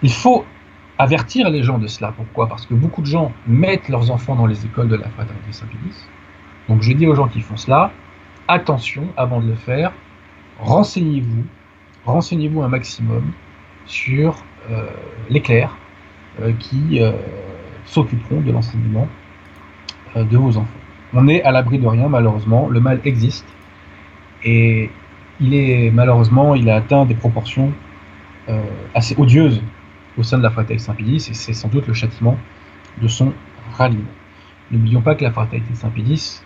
Il 0.02 0.12
faut 0.12 0.44
avertir 0.99 1.50
les 1.50 1.62
gens 1.62 1.79
de 1.79 1.87
cela. 1.87 2.12
Pourquoi? 2.17 2.49
Parce 2.49 2.67
que 2.67 2.75
beaucoup 2.75 3.03
de 3.03 3.07
gens 3.07 3.33
mettent 3.47 3.88
leurs 3.88 4.11
enfants 4.11 4.35
dans 4.35 4.47
les 4.47 4.65
écoles 4.65 4.88
de 4.88 4.97
la 4.97 5.09
fraternité 5.09 5.53
Saint-Pédis. 5.53 6.07
Donc 6.69 6.83
je 6.83 6.93
dis 6.93 7.07
aux 7.07 7.15
gens 7.15 7.29
qui 7.29 7.41
font 7.41 7.57
cela, 7.57 7.93
attention 8.49 9.05
avant 9.17 9.41
de 9.41 9.49
le 9.49 9.55
faire, 9.55 9.93
renseignez-vous, 10.61 11.45
renseignez-vous 12.05 12.62
un 12.62 12.69
maximum 12.69 13.33
sur 13.87 14.37
euh, 14.71 14.87
les 15.31 15.41
clercs 15.41 15.76
euh, 16.43 16.53
qui 16.59 17.00
euh, 17.00 17.12
s'occuperont 17.85 18.41
de 18.41 18.50
l'enseignement 18.50 19.09
de 20.17 20.37
vos 20.37 20.57
enfants. 20.57 20.81
On 21.12 21.29
est 21.29 21.43
à 21.43 21.53
l'abri 21.53 21.79
de 21.79 21.87
rien 21.87 22.09
malheureusement, 22.09 22.69
le 22.69 22.81
mal 22.81 23.00
existe 23.05 23.47
et 24.43 24.91
il 25.41 25.55
est 25.55 25.91
malheureusement 25.91 26.55
il 26.55 26.71
a 26.71 26.76
atteint 26.76 27.05
des 27.05 27.15
proportions 27.15 27.71
assez 28.95 29.15
odieuses 29.19 29.61
au 30.18 30.23
sein 30.23 30.38
de 30.38 30.42
la 30.42 30.50
fraternité 30.50 30.85
Saint-Pédis, 30.85 31.28
et 31.30 31.35
c'est 31.35 31.52
sans 31.52 31.68
doute 31.68 31.87
le 31.87 31.94
châtiment 31.94 32.38
de 33.00 33.08
son 33.08 33.32
ralliement. 33.76 34.04
N'oublions 34.70 35.02
pas 35.02 35.14
que 35.14 35.25
la 35.25 35.32
fraternité 35.32 35.75
Saint-Pédis 35.75 36.42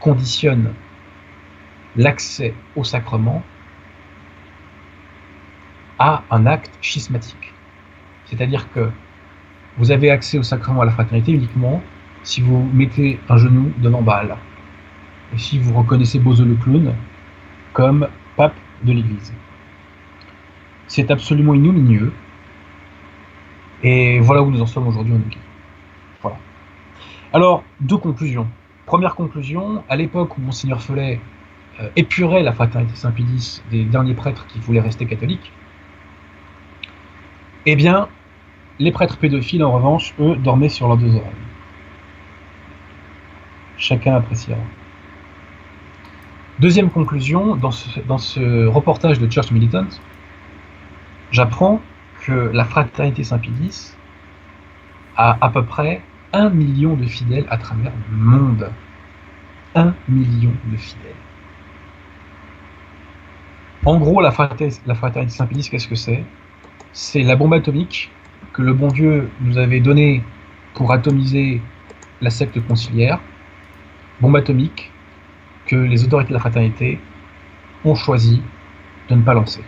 conditionne 0.00 0.72
l'accès 1.96 2.54
au 2.76 2.84
sacrement 2.84 3.42
à 5.98 6.24
un 6.30 6.46
acte 6.46 6.76
schismatique. 6.80 7.52
C'est-à-dire 8.26 8.70
que 8.72 8.90
vous 9.78 9.90
avez 9.90 10.10
accès 10.10 10.38
au 10.38 10.42
sacrement 10.42 10.82
à 10.82 10.84
la 10.84 10.90
fraternité 10.90 11.32
uniquement 11.32 11.82
si 12.22 12.40
vous 12.40 12.68
mettez 12.72 13.20
un 13.28 13.36
genou 13.36 13.72
devant 13.78 14.02
Baal 14.02 14.36
et 15.34 15.38
si 15.38 15.58
vous 15.58 15.74
reconnaissez 15.74 16.18
Bozo 16.18 16.44
le 16.44 16.54
clown 16.56 16.94
comme 17.72 18.08
pape 18.36 18.54
de 18.84 18.92
l'Église. 18.92 19.32
C'est 20.86 21.10
absolument 21.10 21.54
ignominieux 21.54 22.12
et 23.82 24.20
voilà 24.20 24.42
où 24.42 24.50
nous 24.50 24.60
en 24.60 24.66
sommes 24.66 24.86
aujourd'hui 24.86 25.14
en 25.14 25.20
Voilà. 26.22 26.36
Alors, 27.32 27.64
deux 27.80 27.96
conclusions. 27.96 28.46
Première 28.86 29.14
conclusion, 29.14 29.82
à 29.88 29.96
l'époque 29.96 30.36
où 30.38 30.40
Monseigneur 30.40 30.80
Follet 30.80 31.20
euh, 31.80 31.88
épurait 31.96 32.42
la 32.42 32.52
fraternité 32.52 32.94
Saint-Pédis 32.94 33.62
des 33.70 33.84
derniers 33.84 34.14
prêtres 34.14 34.46
qui 34.46 34.58
voulaient 34.60 34.80
rester 34.80 35.06
catholiques, 35.06 35.52
eh 37.66 37.76
bien, 37.76 38.08
les 38.78 38.92
prêtres 38.92 39.16
pédophiles, 39.18 39.64
en 39.64 39.72
revanche, 39.72 40.14
eux, 40.20 40.36
dormaient 40.36 40.68
sur 40.68 40.88
leurs 40.88 40.96
deux 40.96 41.14
oreilles. 41.14 41.30
Chacun 43.76 44.14
appréciera. 44.14 44.58
Deuxième 46.58 46.90
conclusion, 46.90 47.56
dans 47.56 47.70
ce, 47.70 48.00
dans 48.00 48.18
ce 48.18 48.66
reportage 48.66 49.18
de 49.18 49.30
Church 49.30 49.50
Militant, 49.50 49.86
j'apprends 51.30 51.80
que 52.22 52.50
la 52.52 52.64
fraternité 52.64 53.24
Saint-Pédis 53.24 53.94
a 55.16 55.36
à 55.40 55.50
peu 55.50 55.64
près 55.64 56.02
un 56.32 56.48
million 56.50 56.94
de 56.94 57.04
fidèles 57.04 57.46
à 57.50 57.58
travers 57.58 57.92
le 58.10 58.16
monde. 58.16 58.70
Un 59.74 59.94
million 60.08 60.52
de 60.70 60.76
fidèles. 60.76 61.14
En 63.84 63.98
gros, 63.98 64.20
la 64.20 64.30
fraternité, 64.30 65.28
Saint-Pédis, 65.28 65.68
qu'est-ce 65.70 65.88
que 65.88 65.94
c'est? 65.94 66.24
C'est 66.92 67.22
la 67.22 67.36
bombe 67.36 67.54
atomique 67.54 68.10
que 68.52 68.62
le 68.62 68.74
bon 68.74 68.88
Dieu 68.88 69.30
nous 69.40 69.58
avait 69.58 69.80
donnée 69.80 70.22
pour 70.74 70.92
atomiser 70.92 71.60
la 72.20 72.30
secte 72.30 72.60
conciliaire. 72.66 73.18
Bombe 74.20 74.36
atomique 74.36 74.92
que 75.66 75.76
les 75.76 76.04
autorités 76.04 76.28
de 76.28 76.34
la 76.34 76.40
fraternité 76.40 77.00
ont 77.84 77.94
choisi 77.94 78.42
de 79.08 79.14
ne 79.16 79.22
pas 79.22 79.34
lancer. 79.34 79.64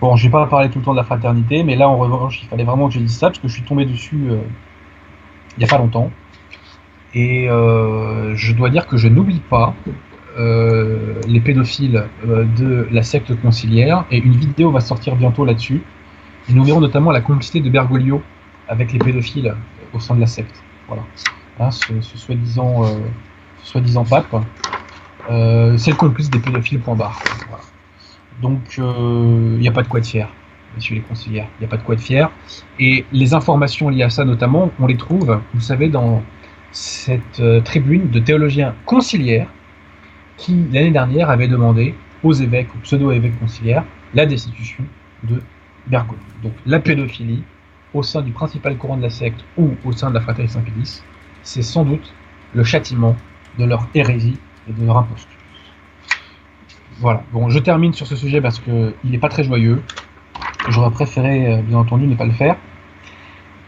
Bon, 0.00 0.14
je 0.14 0.24
vais 0.24 0.30
pas 0.30 0.46
parler 0.46 0.68
tout 0.68 0.78
le 0.78 0.84
temps 0.84 0.92
de 0.92 0.98
la 0.98 1.04
fraternité, 1.04 1.62
mais 1.62 1.74
là, 1.74 1.88
en 1.88 1.96
revanche, 1.96 2.40
il 2.42 2.48
fallait 2.48 2.64
vraiment 2.64 2.88
que 2.88 2.94
je 2.94 3.00
dise 3.00 3.16
ça, 3.16 3.28
parce 3.28 3.38
que 3.38 3.48
je 3.48 3.54
suis 3.54 3.62
tombé 3.62 3.86
dessus 3.86 4.28
euh, 4.28 4.36
il 5.56 5.60
n'y 5.60 5.64
a 5.64 5.68
pas 5.68 5.78
longtemps. 5.78 6.10
Et 7.14 7.48
euh, 7.48 8.34
je 8.36 8.52
dois 8.52 8.68
dire 8.68 8.86
que 8.86 8.98
je 8.98 9.08
n'oublie 9.08 9.40
pas 9.40 9.74
euh, 10.38 11.14
les 11.26 11.40
pédophiles 11.40 12.04
de 12.24 12.86
la 12.90 13.02
secte 13.02 13.40
conciliaire, 13.40 14.04
et 14.10 14.18
une 14.18 14.36
vidéo 14.36 14.70
va 14.70 14.80
sortir 14.80 15.16
bientôt 15.16 15.46
là-dessus. 15.46 15.82
Et 16.50 16.52
nous 16.52 16.62
verrons 16.62 16.80
notamment 16.80 17.10
la 17.10 17.22
complicité 17.22 17.60
de 17.60 17.70
Bergoglio 17.70 18.22
avec 18.68 18.92
les 18.92 18.98
pédophiles 18.98 19.54
au 19.94 20.00
sein 20.00 20.14
de 20.14 20.20
la 20.20 20.26
secte. 20.26 20.62
Voilà. 20.88 21.02
Hein, 21.58 21.70
ce, 21.70 22.18
soi-disant 22.18 22.82
soi-disant 23.62 24.04
pape, 24.04 24.36
c'est 25.28 25.90
le 25.90 25.96
complice 25.96 26.28
des 26.28 26.38
pédophiles, 26.38 26.80
point 26.80 26.94
barre. 26.94 27.18
Voilà. 27.48 27.55
Donc, 28.42 28.74
il 28.76 28.82
euh, 28.82 29.58
n'y 29.58 29.68
a 29.68 29.72
pas 29.72 29.82
de 29.82 29.88
quoi 29.88 30.00
être 30.00 30.06
fier, 30.06 30.28
messieurs 30.74 30.96
les 30.96 31.00
conseillères. 31.00 31.48
Il 31.58 31.62
n'y 31.62 31.66
a 31.66 31.68
pas 31.68 31.78
de 31.78 31.82
quoi 31.82 31.94
être 31.94 32.02
fier. 32.02 32.30
Et 32.78 33.04
les 33.12 33.34
informations 33.34 33.88
liées 33.88 34.02
à 34.02 34.10
ça, 34.10 34.24
notamment, 34.24 34.70
on 34.78 34.86
les 34.86 34.96
trouve, 34.96 35.40
vous 35.54 35.60
savez, 35.60 35.88
dans 35.88 36.22
cette 36.72 37.40
euh, 37.40 37.60
tribune 37.60 38.10
de 38.10 38.18
théologiens 38.18 38.74
conciliaires 38.84 39.48
qui, 40.36 40.66
l'année 40.70 40.90
dernière, 40.90 41.30
avait 41.30 41.48
demandé 41.48 41.94
aux 42.22 42.32
évêques 42.32 42.74
ou 42.74 42.78
pseudo-évêques 42.78 43.38
conciliaires 43.38 43.84
la 44.12 44.26
destitution 44.26 44.84
de 45.22 45.40
Bergoglio. 45.86 46.22
Donc, 46.42 46.52
la 46.66 46.80
pédophilie 46.80 47.42
au 47.94 48.02
sein 48.02 48.20
du 48.20 48.32
principal 48.32 48.76
courant 48.76 48.96
de 48.96 49.02
la 49.02 49.10
secte 49.10 49.44
ou 49.56 49.70
au 49.84 49.92
sein 49.92 50.10
de 50.10 50.14
la 50.14 50.20
fraternité 50.20 50.54
Saint-Pédis, 50.54 51.02
c'est 51.42 51.62
sans 51.62 51.84
doute 51.84 52.12
le 52.54 52.64
châtiment 52.64 53.16
de 53.58 53.64
leur 53.64 53.88
hérésie 53.94 54.36
et 54.68 54.72
de 54.72 54.84
leur 54.84 54.98
imposture. 54.98 55.35
Voilà. 56.98 57.22
Bon, 57.32 57.50
je 57.50 57.58
termine 57.58 57.92
sur 57.92 58.06
ce 58.06 58.16
sujet 58.16 58.40
parce 58.40 58.58
qu'il 58.58 58.94
n'est 59.04 59.18
pas 59.18 59.28
très 59.28 59.44
joyeux. 59.44 59.82
J'aurais 60.68 60.90
préféré, 60.90 61.52
euh, 61.52 61.62
bien 61.62 61.78
entendu, 61.78 62.06
ne 62.06 62.14
pas 62.14 62.24
le 62.24 62.32
faire. 62.32 62.56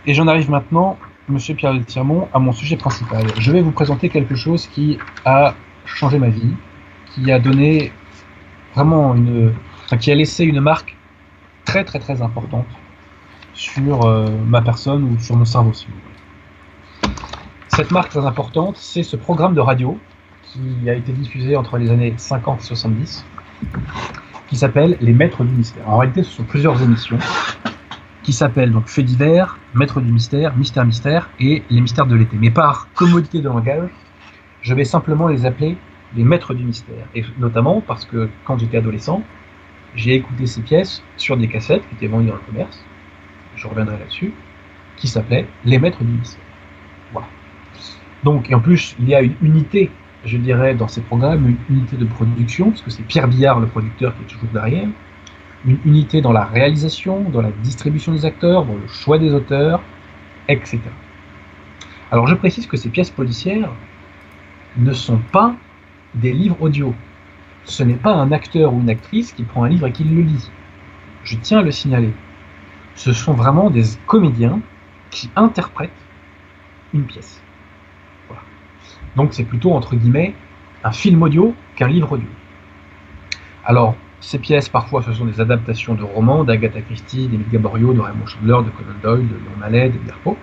Et 0.07 0.15
j'en 0.15 0.27
arrive 0.27 0.51
maintenant, 0.51 0.99
Monsieur 1.29 1.55
Pierre 1.55 1.75
de 1.75 1.85
à 2.33 2.39
mon 2.39 2.53
sujet 2.53 2.77
principal. 2.77 3.23
Je 3.39 3.53
vais 3.53 3.61
vous 3.61 3.71
présenter 3.71 4.09
quelque 4.09 4.35
chose 4.35 4.67
qui 4.67 4.99
a 5.27 5.55
changé 5.85 6.19
ma 6.19 6.31
vie, 6.31 6.55
qui 7.07 7.31
a 7.31 7.39
donné 7.39 7.93
vraiment 8.75 9.15
une, 9.15 9.53
enfin, 9.85 9.99
qui 9.99 10.11
a 10.11 10.15
laissé 10.15 10.45
une 10.45 10.61
marque 10.61 10.97
très 11.67 11.85
très 11.85 11.99
très 11.99 12.23
importante 12.23 12.67
sur 13.53 14.07
euh, 14.07 14.27
ma 14.47 14.63
personne 14.63 15.05
ou 15.05 15.19
sur 15.19 15.37
mon 15.37 15.45
cerveau, 15.45 15.75
si 15.75 15.87
vous 15.87 15.93
voulez. 15.93 17.15
Cette 17.69 17.91
marque 17.91 18.09
très 18.09 18.25
importante, 18.25 18.79
c'est 18.79 19.03
ce 19.03 19.17
programme 19.17 19.55
de 19.55 19.61
radio 19.61 19.99
qui 20.53 20.89
a 20.89 20.95
été 20.95 21.13
diffusé 21.13 21.57
entre 21.57 21.79
les 21.79 21.91
années 21.91 22.15
50 22.17 22.61
et 22.61 22.65
70, 22.65 23.25
qui 24.49 24.57
s'appelle 24.57 24.97
Les 25.01 25.13
Maîtres 25.13 25.45
du 25.45 25.55
Mystère. 25.55 25.89
En 25.89 25.99
réalité, 25.99 26.23
ce 26.23 26.31
sont 26.31 26.45
plusieurs 26.45 26.83
émissions 26.83 27.19
qui 28.23 28.33
s'appellent 28.33 28.73
donc 28.73 28.89
Faits 28.89 29.05
divers, 29.05 29.59
Maîtres 29.75 30.01
du 30.01 30.13
Mystère, 30.13 30.57
Mystère 30.57 30.85
Mystère 30.85 31.31
et 31.41 31.63
Les 31.71 31.81
Mystères 31.81 32.07
de 32.07 32.15
l'été. 32.15 32.37
Mais 32.39 32.51
par 32.51 32.89
commodité 32.95 33.41
de 33.41 33.49
langage, 33.49 33.89
je 34.63 34.75
vais 34.75 34.85
simplement 34.85 35.29
les 35.29 35.47
appeler 35.47 35.77
les 36.17 36.25
Maîtres 36.25 36.55
du 36.55 36.65
Mystère. 36.65 37.07
Et 37.15 37.25
notamment 37.39 37.81
parce 37.81 38.05
que 38.05 38.29
quand 38.45 38.59
j'étais 38.59 38.79
adolescent, 38.79 39.23
j'ai 39.95 40.15
écouté 40.15 40.47
ces 40.47 40.63
pièces 40.63 41.03
sur 41.17 41.37
des 41.37 41.49
cassettes 41.49 41.83
qui 41.89 41.95
étaient 41.95 42.07
vendues 42.07 42.29
dans 42.29 42.35
le 42.35 42.41
commerce, 42.41 42.85
je 43.57 43.67
reviendrai 43.67 43.99
là-dessus, 43.99 44.33
qui 44.97 45.09
s'appelaient 45.09 45.47
Les 45.65 45.79
Maîtres 45.79 46.05
du 46.05 46.13
Mystère. 46.13 46.45
Voilà. 47.13 47.29
Donc, 48.25 48.51
et 48.51 48.55
en 48.55 48.61
plus, 48.61 48.97
il 48.99 49.09
y 49.09 49.15
a 49.15 49.23
une 49.23 49.37
unité 49.41 49.91
je 50.25 50.37
dirais, 50.37 50.75
dans 50.75 50.89
ces 50.89 51.01
programmes, 51.01 51.49
une 51.49 51.77
unité 51.77 51.97
de 51.97 52.05
production, 52.05 52.71
parce 52.71 52.83
que 52.83 52.91
c'est 52.91 53.03
Pierre 53.03 53.29
Billard, 53.29 53.61
le 53.61 53.67
producteur, 53.67 54.17
qui 54.17 54.23
est 54.23 54.27
toujours 54.27 54.49
derrière, 54.53 54.89
une 55.65 55.79
unité 55.85 56.21
dans 56.21 56.33
la 56.33 56.45
réalisation, 56.45 57.29
dans 57.31 57.43
la 57.43 57.51
distribution 57.63 58.13
des 58.13 58.25
acteurs, 58.25 58.65
dans 58.65 58.75
le 58.75 58.87
choix 58.87 59.19
des 59.19 59.33
auteurs, 59.33 59.83
etc. 60.49 60.81
Alors 62.11 62.27
je 62.27 62.35
précise 62.35 62.67
que 62.67 62.77
ces 62.77 62.89
pièces 62.89 63.11
policières 63.11 63.71
ne 64.77 64.93
sont 64.93 65.19
pas 65.33 65.55
des 66.15 66.33
livres 66.33 66.57
audio. 66.61 66.95
Ce 67.65 67.83
n'est 67.83 67.95
pas 67.95 68.15
un 68.15 68.33
acteur 68.33 68.73
ou 68.73 68.81
une 68.81 68.91
actrice 68.91 69.33
qui 69.33 69.43
prend 69.43 69.65
un 69.65 69.69
livre 69.69 69.87
et 69.87 69.93
qui 69.93 70.05
le 70.05 70.23
lit. 70.23 70.51
Je 71.23 71.37
tiens 71.37 71.59
à 71.59 71.63
le 71.63 71.71
signaler. 71.71 72.13
Ce 72.95 73.13
sont 73.13 73.35
vraiment 73.35 73.69
des 73.69 73.85
comédiens 74.07 74.61
qui 75.11 75.31
interprètent 75.37 75.91
une 76.95 77.05
pièce. 77.05 77.43
Donc 79.17 79.35
c'est 79.35 79.45
plutôt, 79.45 79.73
entre 79.73 79.97
guillemets, 79.97 80.35
un 80.85 80.93
film 80.93 81.23
audio 81.23 81.55
qu'un 81.77 81.89
livre 81.89 82.13
audio. 82.13 82.29
Alors, 83.65 83.95
ces 84.21 84.39
pièces, 84.39 84.69
parfois, 84.69 85.03
ce 85.03 85.13
sont 85.13 85.25
des 85.25 85.41
adaptations 85.41 85.95
de 85.95 86.03
romans 86.03 86.43
d'Agatha 86.43 86.81
Christie, 86.83 87.29
d'Emile 87.29 87.49
Gaborio, 87.51 87.93
de 87.93 88.01
Raymond 88.01 88.27
Chandler, 88.27 88.57
de 88.65 88.71
Conan 88.71 88.99
Doyle, 89.03 89.29
de 89.29 89.35
Léon 89.35 89.57
Mallet, 89.59 89.89
d'Edgar 89.91 90.19
Poe. 90.19 90.37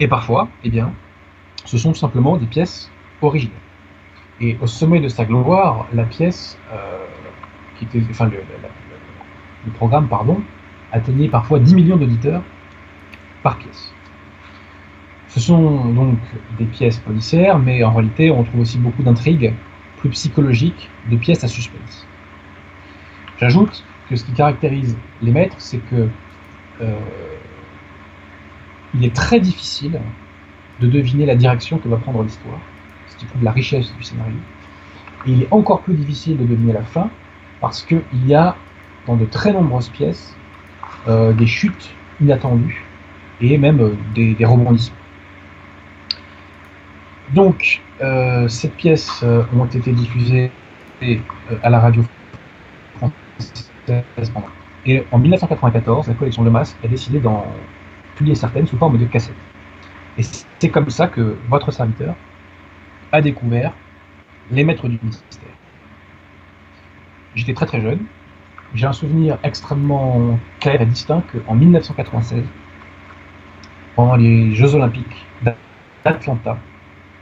Et 0.00 0.08
parfois, 0.08 0.48
eh 0.64 0.70
bien, 0.70 0.92
ce 1.64 1.78
sont 1.78 1.94
simplement 1.94 2.36
des 2.36 2.46
pièces 2.46 2.90
originales. 3.22 3.56
Et 4.40 4.56
au 4.60 4.66
sommet 4.66 5.00
de 5.00 5.08
sa 5.08 5.24
gloire, 5.24 5.86
la 5.92 6.04
pièce, 6.04 6.58
euh, 6.72 7.04
qui 7.76 7.84
était, 7.84 8.02
enfin, 8.10 8.26
le, 8.26 8.38
le 9.66 9.72
programme, 9.72 10.08
pardon, 10.08 10.40
atteignait 10.92 11.28
parfois 11.28 11.58
10 11.58 11.74
millions 11.74 11.96
d'auditeurs 11.96 12.42
par 13.42 13.58
pièce. 13.58 13.94
Ce 15.30 15.38
sont 15.38 15.92
donc 15.92 16.18
des 16.58 16.64
pièces 16.64 16.98
policières, 16.98 17.58
mais 17.58 17.84
en 17.84 17.92
réalité, 17.92 18.30
on 18.30 18.42
trouve 18.42 18.60
aussi 18.60 18.78
beaucoup 18.78 19.02
d'intrigues 19.02 19.54
plus 19.98 20.10
psychologiques, 20.10 20.90
de 21.08 21.16
pièces 21.16 21.44
à 21.44 21.48
suspense. 21.48 22.06
J'ajoute 23.38 23.84
que 24.08 24.16
ce 24.16 24.24
qui 24.24 24.32
caractérise 24.32 24.96
les 25.22 25.30
maîtres, 25.30 25.54
c'est 25.58 25.78
que 25.78 26.08
euh, 26.80 26.98
il 28.94 29.04
est 29.04 29.14
très 29.14 29.38
difficile 29.38 30.00
de 30.80 30.88
deviner 30.88 31.26
la 31.26 31.36
direction 31.36 31.78
que 31.78 31.88
va 31.88 31.96
prendre 31.96 32.22
l'histoire, 32.22 32.58
ce 33.08 33.16
qui 33.16 33.26
prouve 33.26 33.44
la 33.44 33.52
richesse 33.52 33.94
du 33.96 34.02
scénario. 34.02 34.34
Et 35.26 35.32
il 35.32 35.42
est 35.42 35.52
encore 35.52 35.82
plus 35.82 35.94
difficile 35.94 36.38
de 36.38 36.44
deviner 36.44 36.72
la 36.72 36.82
fin, 36.82 37.08
parce 37.60 37.82
qu'il 37.82 38.26
y 38.26 38.34
a 38.34 38.56
dans 39.06 39.16
de 39.16 39.26
très 39.26 39.52
nombreuses 39.52 39.90
pièces 39.90 40.36
euh, 41.06 41.32
des 41.32 41.46
chutes 41.46 41.90
inattendues 42.20 42.84
et 43.40 43.58
même 43.58 43.80
euh, 43.80 43.94
des, 44.14 44.34
des 44.34 44.44
rebondissements. 44.44 44.96
Donc, 47.34 47.80
euh, 48.00 48.48
ces 48.48 48.68
pièces 48.68 49.20
euh, 49.22 49.44
ont 49.54 49.64
été 49.66 49.92
diffusées 49.92 50.50
euh, 51.02 51.16
à 51.62 51.70
la 51.70 51.78
radio 51.78 52.02
française. 52.96 53.70
Et 54.84 55.04
en 55.12 55.18
1994, 55.18 56.08
la 56.08 56.14
collection 56.14 56.42
de 56.42 56.50
masse 56.50 56.76
a 56.82 56.88
décidé 56.88 57.20
d'en 57.20 57.46
publier 58.16 58.34
certaines 58.34 58.66
sous 58.66 58.78
forme 58.78 58.98
de 58.98 59.04
cassettes. 59.04 59.34
Et 60.18 60.22
c'est 60.22 60.70
comme 60.70 60.90
ça 60.90 61.06
que 61.06 61.36
votre 61.48 61.70
serviteur 61.70 62.14
a 63.12 63.20
découvert 63.20 63.72
les 64.50 64.64
maîtres 64.64 64.88
du 64.88 64.98
mystère. 65.02 65.48
J'étais 67.34 67.54
très 67.54 67.66
très 67.66 67.80
jeune. 67.80 68.00
J'ai 68.74 68.86
un 68.86 68.92
souvenir 68.92 69.38
extrêmement 69.44 70.38
clair 70.58 70.80
et 70.80 70.86
distinct 70.86 71.22
qu'en 71.32 71.54
1996, 71.54 72.42
pendant 73.94 74.16
les 74.16 74.54
Jeux 74.54 74.74
Olympiques 74.74 75.26
d'Atlanta, 76.04 76.58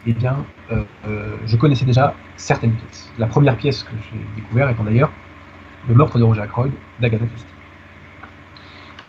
eh 0.06 0.12
bien, 0.12 0.44
euh, 0.70 0.82
euh, 1.06 1.36
je 1.46 1.56
connaissais 1.56 1.84
déjà 1.84 2.14
certaines 2.36 2.72
pièces. 2.72 3.12
La 3.18 3.26
première 3.26 3.56
pièce 3.56 3.82
que 3.82 3.90
j'ai 4.10 4.18
découverte 4.40 4.72
étant 4.72 4.84
d'ailleurs 4.84 5.10
Le 5.88 5.94
meurtre 5.94 6.18
de 6.18 6.24
Roger 6.24 6.42
Ackroyd 6.42 6.72
d'Agatha 7.00 7.26
Christie. 7.26 7.46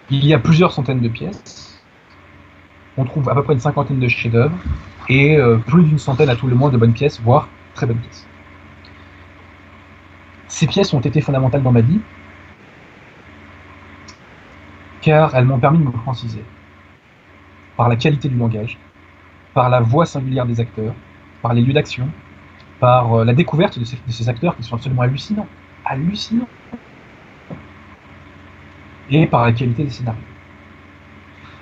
Il 0.10 0.26
y 0.26 0.34
a 0.34 0.40
plusieurs 0.40 0.72
centaines 0.72 1.02
de 1.02 1.10
pièces. 1.10 1.84
On 2.98 3.06
trouve 3.06 3.30
à 3.30 3.36
peu 3.36 3.44
près 3.44 3.54
une 3.54 3.60
cinquantaine 3.60 4.00
de 4.00 4.08
chefs-d'œuvre 4.08 4.58
et 5.08 5.38
euh, 5.38 5.58
plus 5.58 5.84
d'une 5.84 6.00
centaine 6.00 6.30
à 6.30 6.36
tout 6.36 6.48
le 6.48 6.56
moins 6.56 6.70
de 6.70 6.78
bonnes 6.78 6.94
pièces, 6.94 7.22
voire 7.22 7.48
très 7.76 7.86
bonnes 7.86 8.00
pièces. 8.00 8.28
Ces 10.48 10.68
pièces 10.68 10.94
ont 10.94 11.00
été 11.00 11.22
fondamentales 11.22 11.64
dans 11.64 11.72
ma 11.72 11.82
vie 11.82 12.02
car 15.02 15.36
elles 15.36 15.46
m'ont 15.46 15.60
permis 15.60 15.80
de 15.80 15.84
me 15.84 15.92
franciser 15.92 16.44
par 17.78 17.88
la 17.88 17.96
qualité 17.96 18.28
du 18.28 18.36
langage, 18.36 18.78
par 19.60 19.68
la 19.68 19.82
voix 19.82 20.06
singulière 20.06 20.46
des 20.46 20.62
acteurs, 20.62 20.96
par 21.42 21.54
les 21.54 21.62
lieux 21.62 21.74
d'action, 21.74 22.08
par 22.80 23.14
euh, 23.14 23.26
la 23.26 23.34
découverte 23.34 23.78
de 23.78 23.84
ces, 23.84 24.30
acteurs 24.30 24.56
qui 24.56 24.64
sont 24.64 24.76
absolument 24.76 25.02
hallucinants. 25.02 25.48
Hallucinants. 25.84 26.48
Et 29.10 29.28
par 29.28 29.44
la 29.44 29.52
qualité 29.52 29.84
des 29.84 29.90
scénarios. 29.90 30.22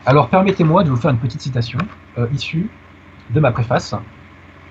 Alors 0.06 0.30
permettez-moi 0.30 0.84
de 0.84 0.92
vous 0.92 0.96
faire 0.96 1.10
une 1.10 1.18
petite 1.18 1.42
citation 1.42 1.80
euh, 2.20 2.28
issue 2.32 2.70
de 3.32 3.40
ma 3.40 3.52
préface 3.52 3.96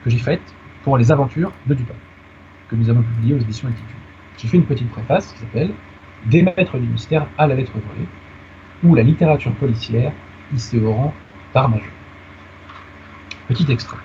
que 0.04 0.10
j'ai 0.10 0.18
faite 0.18 0.54
pour 0.84 0.96
les 0.96 1.10
aventures 1.10 1.50
de 1.66 1.74
Dupin, 1.74 1.94
que 2.68 2.76
nous 2.76 2.88
avons 2.88 3.02
publié 3.02 3.34
aux 3.34 3.40
éditions 3.40 3.66
Altitude. 3.66 3.96
J'ai 4.38 4.46
fait 4.46 4.56
une 4.56 4.66
petite 4.66 4.90
préface 4.92 5.32
qui 5.32 5.40
s'appelle 5.40 5.72
Des 6.26 6.42
maîtres 6.42 6.78
du 6.78 6.86
mystère 6.86 7.26
à 7.38 7.48
la 7.48 7.56
lettre 7.56 7.72
volée, 7.72 8.06
ou 8.84 8.94
la 8.94 9.02
littérature 9.02 9.52
policière 9.54 10.12
hissée 10.54 10.80
au 10.80 10.92
rang 10.92 11.12
par 11.52 11.68
majeur. 11.68 11.95
Petit 13.48 13.70
extrait. 13.70 13.98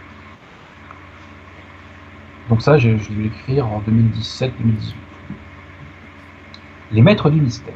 Donc 2.50 2.62
ça, 2.62 2.78
je, 2.78 2.90
vais 2.90 3.24
l'écrire 3.24 3.68
en 3.68 3.82
2017-2018. 3.82 4.52
Les 6.92 7.02
maîtres 7.02 7.30
du 7.30 7.40
mystère, 7.40 7.74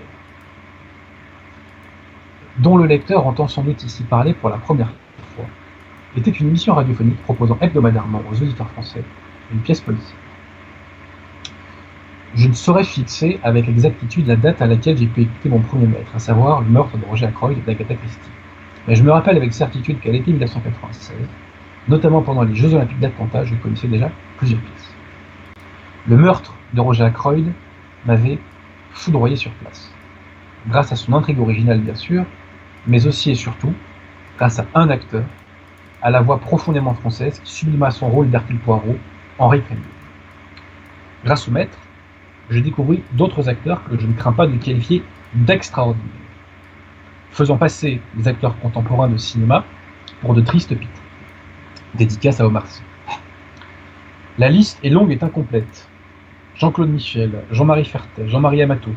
dont 2.58 2.78
le 2.78 2.86
lecteur 2.86 3.26
entend 3.26 3.48
sans 3.48 3.64
doute 3.64 3.84
ici 3.84 4.04
parler 4.04 4.34
pour 4.34 4.50
la 4.50 4.58
première 4.58 4.92
fois, 5.36 5.46
était 6.18 6.32
une 6.32 6.48
émission 6.48 6.74
radiophonique 6.74 7.22
proposant 7.24 7.58
hebdomadairement 7.62 8.22
aux 8.30 8.36
auditeurs 8.36 8.70
français 8.72 9.04
une 9.54 9.60
pièce 9.60 9.82
policière. 9.82 10.18
Je 12.36 12.50
ne 12.50 12.54
saurais 12.54 12.84
fixer 12.84 13.40
avec 13.44 13.70
exactitude 13.70 14.28
la 14.28 14.36
date 14.36 14.62
à 14.62 14.68
laquelle 14.68 14.98
j'ai 14.98 15.08
pu 15.08 15.22
écouter 15.22 15.48
mon 15.48 15.60
premier 15.62 15.88
maître, 15.88 16.12
à 16.14 16.20
savoir 16.20 16.62
le 16.62 16.68
meurtre 16.68 16.98
de 16.98 17.06
Roger 17.06 17.28
Ackroyd 17.28 17.64
d'Agatha 17.64 17.96
Christie. 17.96 18.30
Mais 18.88 18.96
je 18.96 19.04
me 19.04 19.12
rappelle 19.12 19.38
avec 19.38 19.54
certitude 19.54 20.00
qu'à 20.02 20.12
l'été 20.12 20.32
1996, 20.32 21.16
Notamment 21.88 22.24
pendant 22.24 22.42
les 22.42 22.56
Jeux 22.56 22.74
Olympiques 22.74 23.00
d'Atlanta, 23.00 23.46
je 23.46 23.54
connaissais 23.56 23.88
déjà 23.88 24.10
plusieurs 24.38 24.60
pièces. 24.60 24.94
Le 26.08 26.18
meurtre 26.18 26.56
de 26.74 26.82
Roger 26.82 27.04
Ackroyd 27.04 27.52
m'avait 28.06 28.40
foudroyé 28.92 29.36
sur 29.36 29.52
place. 29.52 29.94
Grâce 30.68 30.92
à 30.92 30.96
son 30.96 31.14
intrigue 31.14 31.40
originale, 31.40 31.80
bien 31.82 31.94
sûr, 31.94 32.26
mais 32.88 33.06
aussi 33.06 33.30
et 33.32 33.36
surtout 33.36 33.74
grâce 34.38 34.60
à 34.60 34.66
un 34.74 34.90
acteur, 34.90 35.24
à 36.02 36.10
la 36.10 36.22
voix 36.22 36.40
profondément 36.40 36.96
française 36.96 37.40
qui 37.44 37.52
sublima 37.52 37.92
son 37.92 38.10
rôle 38.10 38.32
d'Hercule 38.32 38.60
Poirot, 38.60 38.98
Henri 39.38 39.62
Prémier. 39.62 39.84
Grâce 41.24 41.48
au 41.48 41.52
maître, 41.52 41.78
je 42.50 42.60
découvris 42.60 43.04
d'autres 43.14 43.48
acteurs 43.48 43.84
que 43.86 44.00
je 44.00 44.08
ne 44.08 44.14
crains 44.14 44.34
pas 44.34 44.48
de 44.48 44.58
qualifier 44.58 45.04
d'extraordinaires, 45.36 46.10
faisant 47.30 47.58
passer 47.58 48.02
les 48.18 48.28
acteurs 48.28 48.60
contemporains 48.60 49.08
de 49.08 49.18
cinéma 49.18 49.66
pour 50.22 50.34
de 50.34 50.42
tristes 50.42 50.76
pites 50.76 51.05
dédicace 51.98 52.40
à 52.40 52.46
Omar. 52.46 52.66
La 54.38 54.50
liste 54.50 54.80
est 54.84 54.90
longue 54.90 55.12
et 55.12 55.24
incomplète. 55.24 55.90
Jean-Claude 56.56 56.90
Michel, 56.90 57.44
Jean-Marie 57.52 57.86
Fertet, 57.86 58.28
Jean-Marie 58.28 58.62
Amato, 58.62 58.92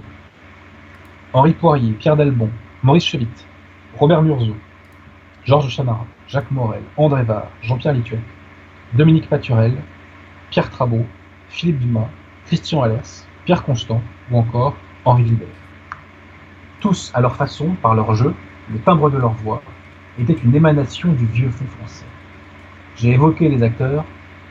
Henri 1.33 1.53
Poirier, 1.53 1.93
Pierre 1.93 2.17
Dalbon, 2.17 2.51
Maurice 2.83 3.05
Chevit, 3.07 3.29
Robert 3.97 4.23
Murzeau, 4.23 4.57
Georges 5.45 5.69
Chamarin, 5.69 6.07
Jacques 6.29 6.51
Morel, 6.51 6.83
André 6.97 7.23
Var, 7.25 7.49
Jean-Pierre 7.63 7.95
Lituel, 7.95 8.21
Dominique 8.95 9.29
Paturel, 9.29 9.77
Pierre 10.51 10.71
Trabot, 10.71 11.05
Philippe 11.49 11.81
Dumas, 11.81 12.09
Christian 12.47 12.83
Allers, 12.83 13.27
Pierre 13.45 13.63
Constant 13.65 14.03
ou 14.31 14.39
encore 14.39 14.77
Henri 15.05 15.27
Gilbert. 15.27 15.49
Tous, 16.81 17.11
à 17.15 17.21
leur 17.21 17.35
façon, 17.35 17.75
par 17.83 17.95
leur 17.95 18.15
jeu, 18.15 18.35
le 18.71 18.79
timbre 18.79 19.11
de 19.11 19.19
leur 19.19 19.33
voix, 19.33 19.63
étaient 20.19 20.37
une 20.45 20.55
émanation 20.55 21.13
du 21.13 21.27
vieux 21.27 21.51
fond 21.51 21.67
français. 21.79 22.05
J'ai 22.99 23.11
évoqué 23.11 23.49
les 23.49 23.63
acteurs, 23.63 24.05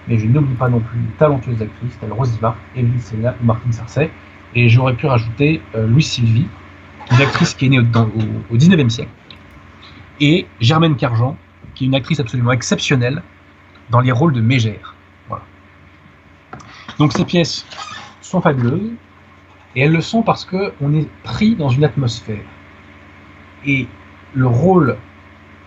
mais 0.07 0.17
je 0.17 0.25
n'oublie 0.25 0.55
pas 0.55 0.69
non 0.69 0.79
plus 0.79 0.99
les 0.99 1.13
talentueuses 1.17 1.61
actrices 1.61 1.97
telles 1.99 2.13
Rosy 2.13 2.39
Bart, 2.39 2.57
Evelyne 2.75 2.99
Sena 2.99 3.35
ou 3.41 3.45
Martine 3.45 3.73
Sarcey, 3.73 4.09
et 4.55 4.69
j'aurais 4.69 4.93
pu 4.95 5.05
rajouter 5.05 5.61
euh, 5.75 5.85
Louise 5.87 6.07
Sylvie, 6.09 6.47
une 7.11 7.21
actrice 7.21 7.53
qui 7.53 7.65
est 7.65 7.69
née 7.69 7.79
au, 7.79 7.83
dans- 7.83 8.05
au, 8.05 8.53
au 8.53 8.57
19e 8.57 8.89
siècle, 8.89 9.11
et 10.21 10.47
Germaine 10.61 10.95
Carjean, 10.95 11.35
qui 11.75 11.83
est 11.83 11.87
une 11.87 11.95
actrice 11.95 12.19
absolument 12.19 12.51
exceptionnelle 12.51 13.21
dans 13.89 13.99
les 13.99 14.11
rôles 14.11 14.33
de 14.33 14.41
mégère. 14.41 14.95
Donc 16.97 17.13
ces 17.13 17.25
pièces 17.25 17.65
sont 18.21 18.41
fabuleuses, 18.41 18.91
et 19.75 19.81
elles 19.81 19.91
le 19.91 20.01
sont 20.01 20.23
parce 20.23 20.45
qu'on 20.45 20.93
est 20.93 21.07
pris 21.23 21.55
dans 21.55 21.69
une 21.69 21.83
atmosphère. 21.83 22.43
Et 23.65 23.87
le 24.33 24.47
rôle, 24.47 24.97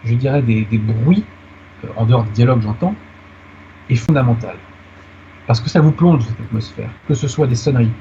je 0.05 0.15
dirais, 0.15 0.43
des, 0.43 0.65
bruits, 0.79 1.25
en 1.97 2.05
dehors 2.05 2.25
des 2.25 2.31
dialogues 2.31 2.63
j'entends, 2.63 2.95
est 3.89 3.97
fondamental. 3.97 4.57
Parce 5.47 5.61
que 5.61 5.69
ça 5.69 5.81
vous 5.81 5.93
plonge 5.93 6.21
dans 6.21 6.25
cette 6.27 6.41
atmosphère, 6.41 6.91
que 7.09 7.15
ce 7.15 7.29
soit 7.29 7.47
des 7.47 7.55
sonneries, 7.55 7.93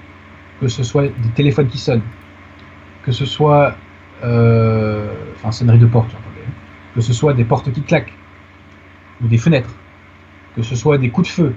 que 0.60 0.68
ce 0.68 0.84
soit 0.84 1.04
des 1.04 1.30
téléphones 1.36 1.68
qui 1.68 1.78
sonnent, 1.78 2.04
que 3.04 3.12
ce 3.12 3.26
soit, 3.26 3.76
euh, 4.24 5.12
enfin 5.36 5.52
sonneries 5.52 5.80
de 5.80 5.88
porte, 5.88 6.12
j'entendais, 6.12 6.46
hein, 6.48 6.52
que 6.96 7.02
ce 7.02 7.14
soit 7.14 7.34
des 7.34 7.46
portes 7.46 7.72
qui 7.72 7.82
claquent, 7.82 8.14
ou 9.24 9.28
des 9.28 9.38
fenêtres, 9.38 9.74
que 10.56 10.62
ce 10.62 10.76
soit 10.76 10.98
des 10.98 11.10
coups 11.10 11.28
de 11.28 11.34
feu, 11.34 11.56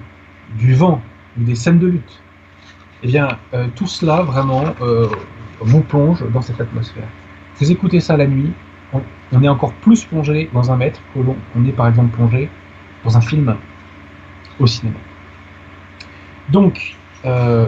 du 0.58 0.74
vent, 0.74 1.02
ou 1.38 1.44
des 1.44 1.54
scènes 1.54 1.78
de 1.78 1.88
lutte. 1.88 2.22
Eh 3.02 3.08
bien, 3.08 3.28
euh, 3.52 3.66
tout 3.74 3.86
cela 3.86 4.22
vraiment 4.22 4.64
euh, 4.80 5.08
vous 5.60 5.80
plonge 5.80 6.24
dans 6.30 6.40
cette 6.40 6.60
atmosphère. 6.60 7.08
Vous 7.56 7.70
écoutez 7.70 8.00
ça 8.00 8.16
la 8.16 8.26
nuit, 8.26 8.52
on, 9.32 9.42
est 9.42 9.48
encore 9.48 9.72
plus 9.74 10.04
plongé 10.04 10.50
dans 10.52 10.70
un 10.70 10.76
maître 10.76 11.00
que 11.14 11.20
l'on 11.20 11.36
on 11.56 11.64
est 11.64 11.72
par 11.72 11.88
exemple 11.88 12.14
plongé 12.14 12.48
dans 13.04 13.16
un 13.16 13.20
film 13.20 13.56
au 14.58 14.66
cinéma. 14.66 14.98
Donc, 16.50 16.96
euh, 17.24 17.66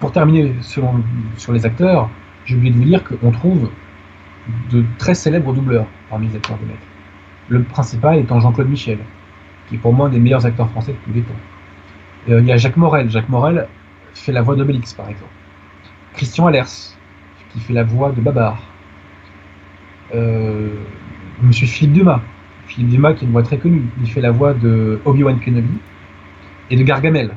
pour 0.00 0.12
terminer 0.12 0.54
sur 0.62 1.52
les 1.52 1.66
acteurs, 1.66 2.08
j'ai 2.44 2.56
oublié 2.56 2.72
de 2.72 2.78
vous 2.78 2.84
dire 2.84 3.02
qu'on 3.04 3.30
trouve 3.30 3.70
de 4.70 4.84
très 4.98 5.14
célèbres 5.14 5.52
doubleurs 5.52 5.86
parmi 6.10 6.28
les 6.28 6.36
acteurs 6.36 6.58
de 6.58 6.66
maître. 6.66 6.86
Le 7.48 7.62
principal 7.62 8.18
étant 8.18 8.40
Jean-Claude 8.40 8.68
Michel, 8.68 8.98
qui 9.68 9.76
est 9.76 9.78
pour 9.78 9.92
moi 9.92 10.06
un 10.06 10.10
des 10.10 10.18
meilleurs 10.18 10.44
acteurs 10.46 10.70
français 10.70 10.92
de 10.92 10.98
tous 11.04 11.12
les 11.12 11.22
temps. 11.22 11.34
Euh, 12.28 12.40
il 12.40 12.46
y 12.46 12.52
a 12.52 12.56
Jacques 12.56 12.76
Morel. 12.76 13.10
Jacques 13.10 13.28
Morel 13.28 13.66
fait 14.14 14.32
la 14.32 14.42
voix 14.42 14.56
d'Obélix, 14.56 14.92
par 14.94 15.08
exemple. 15.08 15.32
Christian 16.14 16.46
Allers, 16.46 16.96
qui 17.50 17.60
fait 17.60 17.72
la 17.72 17.84
voix 17.84 18.12
de 18.12 18.20
Babar. 18.20 18.62
Euh, 20.12 20.68
Monsieur 21.42 21.66
Philippe 21.66 21.94
Dumas. 21.94 22.20
Philippe 22.66 22.90
Dumas, 22.90 23.14
qui 23.14 23.24
est 23.24 23.26
une 23.26 23.32
voix 23.32 23.42
très 23.42 23.58
connue. 23.58 23.84
Il 24.00 24.10
fait 24.10 24.20
la 24.20 24.30
voix 24.30 24.54
de 24.54 25.00
Obi-Wan 25.04 25.38
Kenobi 25.40 25.78
et 26.70 26.76
de 26.76 26.82
Gargamel. 26.82 27.34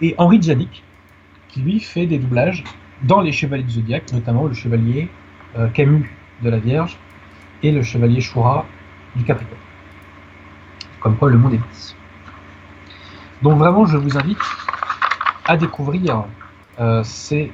Et 0.00 0.14
Henri 0.18 0.40
Djanik, 0.40 0.82
qui 1.48 1.60
lui 1.60 1.80
fait 1.80 2.06
des 2.06 2.18
doublages 2.18 2.64
dans 3.02 3.20
les 3.20 3.32
Chevaliers 3.32 3.62
du 3.62 3.72
Zodiaque, 3.72 4.12
notamment 4.12 4.46
le 4.46 4.54
Chevalier 4.54 5.08
euh, 5.56 5.68
Camus 5.68 6.10
de 6.42 6.50
la 6.50 6.58
Vierge 6.58 6.96
et 7.62 7.72
le 7.72 7.82
Chevalier 7.82 8.20
Choura 8.20 8.66
du 9.16 9.24
Capricorne. 9.24 9.60
Comme 11.00 11.16
quoi 11.16 11.30
le 11.30 11.38
monde 11.38 11.54
est. 11.54 11.96
Donc 13.42 13.58
vraiment, 13.58 13.86
je 13.86 13.96
vous 13.96 14.18
invite 14.18 14.38
à 15.46 15.56
découvrir 15.56 16.24
euh, 16.78 17.02
ces, 17.04 17.50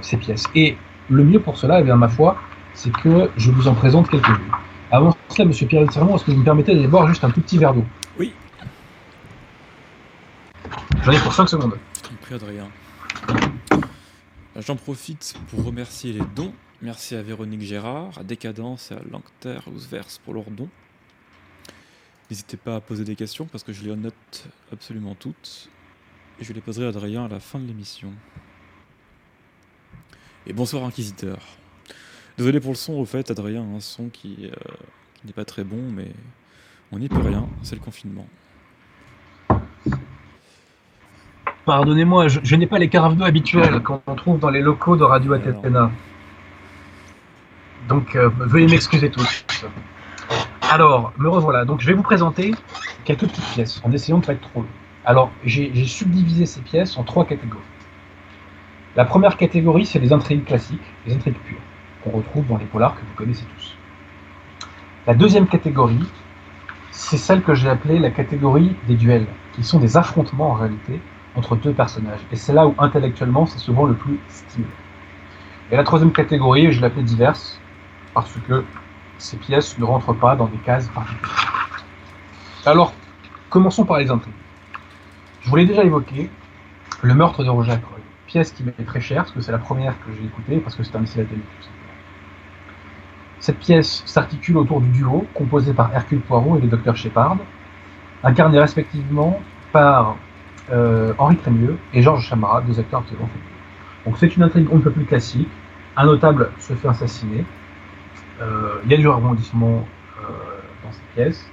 ces 0.00 0.16
pièces. 0.16 0.48
Et 0.54 0.76
le 1.08 1.24
mieux 1.24 1.40
pour 1.40 1.56
cela, 1.56 1.80
eh 1.80 1.82
bien, 1.82 1.96
ma 1.96 2.08
foi, 2.08 2.36
c'est 2.74 2.92
que 2.92 3.30
je 3.36 3.50
vous 3.50 3.68
en 3.68 3.74
présente 3.74 4.08
quelques-unes. 4.08 4.50
Avant 4.90 5.16
cela, 5.28 5.46
Monsieur 5.46 5.66
Pierre 5.66 5.90
Sermon, 5.92 6.16
est-ce 6.16 6.24
que 6.24 6.32
vous 6.32 6.38
me 6.38 6.44
permettez 6.44 6.74
d'aller 6.74 6.88
boire 6.88 7.08
juste 7.08 7.24
un 7.24 7.30
tout 7.30 7.40
petit 7.40 7.58
verre 7.58 7.74
d'eau? 7.74 7.84
Oui. 8.18 8.32
J'en 11.02 11.12
ai 11.12 11.18
pour 11.18 11.32
5 11.32 11.48
secondes. 11.48 11.78
Prie, 12.20 12.34
Adrien. 12.34 12.68
J'en 14.56 14.76
profite 14.76 15.34
pour 15.48 15.64
remercier 15.64 16.12
les 16.12 16.22
dons. 16.36 16.52
Merci 16.82 17.14
à 17.14 17.22
Véronique 17.22 17.62
Gérard, 17.62 18.18
à 18.18 18.22
Décadence 18.22 18.90
et 18.90 18.94
à 18.94 19.00
Lancter 19.10 19.60
Ousvers 19.74 20.20
pour 20.24 20.34
leurs 20.34 20.50
dons. 20.50 20.68
N'hésitez 22.30 22.56
pas 22.56 22.76
à 22.76 22.80
poser 22.80 23.04
des 23.04 23.16
questions 23.16 23.46
parce 23.46 23.64
que 23.64 23.72
je 23.72 23.82
les 23.84 23.96
note 23.96 24.48
absolument 24.72 25.14
toutes. 25.14 25.70
Et 26.40 26.44
je 26.44 26.52
les 26.52 26.60
poserai 26.60 26.86
à 26.86 26.88
Adrien 26.88 27.24
à 27.24 27.28
la 27.28 27.40
fin 27.40 27.58
de 27.58 27.66
l'émission. 27.66 28.12
Et 30.46 30.52
bonsoir 30.52 30.84
Inquisiteur. 30.84 31.38
Désolé 32.38 32.60
pour 32.60 32.72
le 32.72 32.76
son 32.76 32.94
au 32.94 33.04
fait, 33.04 33.30
Adrien, 33.30 33.62
un 33.62 33.80
son 33.80 34.08
qui, 34.08 34.36
euh, 34.42 34.54
qui 35.14 35.26
n'est 35.26 35.32
pas 35.32 35.44
très 35.44 35.64
bon, 35.64 35.82
mais 35.94 36.10
on 36.90 36.98
n'y 36.98 37.08
peut 37.08 37.20
rien, 37.20 37.46
c'est 37.62 37.74
le 37.74 37.80
confinement. 37.80 38.26
Pardonnez-moi, 41.64 42.28
je, 42.28 42.40
je 42.42 42.56
n'ai 42.56 42.66
pas 42.66 42.78
les 42.78 42.88
carafes 42.88 43.16
d'eau 43.16 43.24
habituelles 43.24 43.82
qu'on 43.82 44.00
trouve 44.16 44.38
dans 44.40 44.50
les 44.50 44.60
locaux 44.60 44.96
de 44.96 45.04
Radio. 45.04 45.32
Atetena. 45.34 45.90
Donc, 47.88 48.16
euh, 48.16 48.30
veuillez 48.38 48.66
m'excuser 48.66 49.10
tous. 49.10 49.44
Alors, 50.70 51.12
me 51.18 51.28
revoilà. 51.28 51.64
Donc, 51.64 51.80
je 51.80 51.86
vais 51.86 51.92
vous 51.92 52.02
présenter 52.02 52.52
quelques 53.04 53.28
petites 53.28 53.44
pièces 53.52 53.80
en 53.84 53.92
essayant 53.92 54.18
de 54.18 54.22
ne 54.22 54.26
pas 54.26 54.32
être 54.32 54.40
trop 54.40 54.62
long. 54.62 54.68
Alors, 55.04 55.30
j'ai 55.44 55.70
j'ai 55.74 55.86
subdivisé 55.86 56.46
ces 56.46 56.60
pièces 56.62 56.96
en 56.96 57.04
trois 57.04 57.26
catégories. 57.26 57.62
La 58.96 59.04
première 59.04 59.36
catégorie, 59.36 59.86
c'est 59.86 59.98
les 59.98 60.12
intrigues 60.12 60.44
classiques, 60.44 60.80
les 61.06 61.14
intrigues 61.14 61.38
pures, 61.44 61.60
qu'on 62.02 62.10
retrouve 62.10 62.46
dans 62.46 62.56
les 62.56 62.64
polars 62.64 62.94
que 62.94 63.00
vous 63.00 63.14
connaissez 63.16 63.44
tous. 63.56 63.76
La 65.06 65.14
deuxième 65.14 65.46
catégorie, 65.46 66.06
c'est 66.90 67.16
celle 67.16 67.42
que 67.42 67.54
j'ai 67.54 67.68
appelée 67.68 67.98
la 67.98 68.10
catégorie 68.10 68.76
des 68.86 68.94
duels, 68.94 69.26
qui 69.52 69.64
sont 69.64 69.78
des 69.78 69.96
affrontements 69.96 70.50
en 70.50 70.54
réalité 70.54 71.00
entre 71.34 71.56
deux 71.56 71.72
personnages. 71.72 72.20
Et 72.30 72.36
c'est 72.36 72.52
là 72.52 72.66
où 72.66 72.74
intellectuellement 72.78 73.46
c'est 73.46 73.58
souvent 73.58 73.86
le 73.86 73.94
plus 73.94 74.18
stimulant. 74.28 74.70
Et 75.70 75.76
la 75.76 75.84
troisième 75.84 76.12
catégorie, 76.12 76.70
je 76.70 76.80
l'appelais 76.80 77.02
diverse, 77.02 77.58
parce 78.14 78.32
que 78.46 78.64
ces 79.18 79.36
pièces 79.36 79.78
ne 79.78 79.84
rentrent 79.84 80.12
pas 80.12 80.36
dans 80.36 80.46
des 80.46 80.58
cases 80.58 80.88
particulières. 80.88 81.84
Alors, 82.66 82.92
commençons 83.48 83.84
par 83.84 83.98
les 83.98 84.10
intrigues. 84.10 84.34
Je 85.40 85.50
vous 85.50 85.56
l'ai 85.56 85.66
déjà 85.66 85.82
évoqué, 85.82 86.30
le 87.02 87.14
meurtre 87.14 87.42
de 87.42 87.50
Roger 87.50 87.72
Ackroyd. 87.72 88.04
Pièce 88.26 88.52
qui 88.52 88.62
m'est 88.62 88.72
très 88.84 89.00
chère, 89.00 89.24
parce 89.24 89.32
que 89.32 89.40
c'est 89.40 89.52
la 89.52 89.58
première 89.58 89.98
que 90.04 90.12
j'ai 90.12 90.24
écoutée, 90.24 90.58
parce 90.58 90.76
que 90.76 90.82
c'est 90.82 90.94
un 90.94 91.00
tout 91.00 91.06
simplement. 91.06 91.81
Cette 93.42 93.58
pièce 93.58 94.04
s'articule 94.06 94.56
autour 94.56 94.80
du 94.80 94.88
duo, 94.90 95.26
composé 95.34 95.72
par 95.72 95.92
Hercule 95.92 96.20
Poirot 96.20 96.58
et 96.58 96.60
le 96.60 96.68
docteur 96.68 96.94
Shepard, 96.94 97.38
incarnés 98.22 98.60
respectivement 98.60 99.40
par 99.72 100.14
euh, 100.70 101.12
Henri 101.18 101.36
Crémieux 101.36 101.76
et 101.92 102.02
Georges 102.02 102.24
Chamara, 102.24 102.60
deux 102.60 102.78
acteurs 102.78 103.00
absolument 103.00 103.26
fabuleux. 103.26 103.46
Donc 104.06 104.16
c'est 104.18 104.36
une 104.36 104.44
intrigue 104.44 104.68
on 104.70 104.76
ne 104.76 104.80
peut 104.80 104.92
plus 104.92 105.06
classique. 105.06 105.48
Un 105.96 106.06
notable 106.06 106.50
se 106.60 106.74
fait 106.74 106.86
assassiner. 106.86 107.44
Euh, 108.40 108.76
il 108.84 108.92
y 108.92 108.94
a 108.94 108.96
du 108.96 109.08
rebondissement 109.08 109.88
euh, 110.20 110.28
dans 110.84 110.92
cette 110.92 111.14
pièce. 111.16 111.50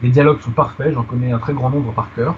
Les 0.00 0.10
dialogues 0.10 0.38
sont 0.42 0.52
parfaits, 0.52 0.94
j'en 0.94 1.02
connais 1.02 1.32
un 1.32 1.40
très 1.40 1.54
grand 1.54 1.70
nombre 1.70 1.92
par 1.92 2.14
cœur. 2.14 2.36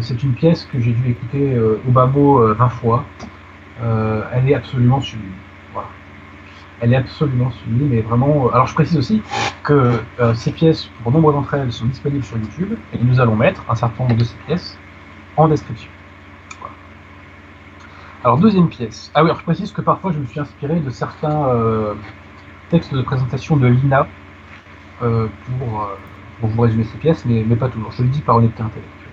C'est 0.00 0.20
une 0.24 0.32
pièce 0.32 0.64
que 0.64 0.80
j'ai 0.80 0.92
dû 0.92 1.10
écouter 1.10 1.60
au 1.86 1.90
bas 1.92 2.06
mot 2.06 2.40
euh, 2.40 2.54
20 2.54 2.68
fois. 2.70 3.04
Elle 3.80 4.48
est 4.48 4.54
absolument 4.54 5.00
sublime. 5.00 5.30
Elle 6.84 6.92
est 6.92 6.96
absolument 6.96 7.50
sublime 7.50 7.94
et 7.94 8.02
vraiment. 8.02 8.50
Alors 8.50 8.66
je 8.66 8.74
précise 8.74 8.98
aussi 8.98 9.22
que 9.62 9.98
euh, 10.20 10.34
ces 10.34 10.52
pièces, 10.52 10.90
pour 11.02 11.12
nombre 11.12 11.32
d'entre 11.32 11.54
elles, 11.54 11.72
sont 11.72 11.86
disponibles 11.86 12.22
sur 12.22 12.36
YouTube 12.36 12.76
et 12.92 12.98
nous 13.02 13.20
allons 13.20 13.36
mettre 13.36 13.64
un 13.70 13.74
certain 13.74 14.04
nombre 14.04 14.16
de 14.16 14.24
ces 14.24 14.36
pièces 14.46 14.78
en 15.38 15.48
description. 15.48 15.88
Alors 18.22 18.36
deuxième 18.36 18.68
pièce. 18.68 19.10
Ah 19.14 19.22
oui, 19.22 19.30
alors 19.30 19.38
je 19.38 19.44
précise 19.44 19.72
que 19.72 19.80
parfois 19.80 20.12
je 20.12 20.18
me 20.18 20.26
suis 20.26 20.40
inspiré 20.40 20.78
de 20.78 20.90
certains 20.90 21.48
euh, 21.48 21.94
textes 22.68 22.92
de 22.92 23.00
présentation 23.00 23.56
de 23.56 23.66
l'INA 23.66 24.06
euh, 25.00 25.28
pour, 25.58 25.80
euh, 25.84 25.96
pour 26.38 26.50
vous 26.50 26.60
résumer 26.60 26.84
ces 26.84 26.98
pièces, 26.98 27.24
mais, 27.24 27.44
mais 27.46 27.56
pas 27.56 27.70
toujours. 27.70 27.92
Je 27.92 28.02
le 28.02 28.10
dis 28.10 28.20
par 28.20 28.36
honnêteté 28.36 28.62
intellectuelle. 28.62 29.10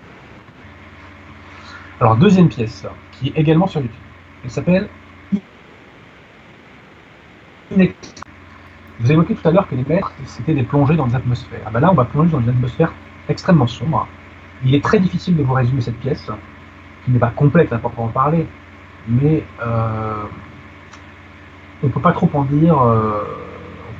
Alors 2.01 2.17
deuxième 2.17 2.49
pièce, 2.49 2.85
qui 3.13 3.29
est 3.29 3.37
également 3.39 3.67
sur 3.67 3.79
YouTube. 3.79 3.95
Elle 4.43 4.51
s'appelle 4.51 4.89
Vous 7.71 9.11
évoquez 9.11 9.35
tout 9.35 9.47
à 9.47 9.51
l'heure 9.51 9.67
que 9.67 9.75
les 9.75 9.85
maîtres, 9.87 10.11
c'était 10.25 10.53
des 10.53 10.63
plongées 10.63 10.95
dans 10.95 11.07
des 11.07 11.15
atmosphères. 11.15 11.61
Ah 11.65 11.71
ben 11.71 11.79
là, 11.79 11.91
on 11.91 11.95
va 11.95 12.05
plonger 12.05 12.31
dans 12.31 12.41
une 12.41 12.49
atmosphère 12.49 12.91
extrêmement 13.29 13.67
sombre. 13.67 14.07
Il 14.65 14.75
est 14.75 14.83
très 14.83 14.99
difficile 14.99 15.37
de 15.37 15.43
vous 15.43 15.53
résumer 15.53 15.81
cette 15.81 15.99
pièce, 15.99 16.29
qui 17.05 17.11
n'est 17.11 17.19
pas 17.19 17.31
complète 17.31 17.71
à 17.71 17.77
proprement 17.77 18.09
parler, 18.09 18.45
mais 19.07 19.43
euh, 19.65 20.23
on 21.81 21.87
ne 21.87 21.91
peut 21.91 22.01
pas 22.01 22.11
trop 22.11 22.29
en 22.33 22.43
dire, 22.43 22.79
euh, 22.79 23.23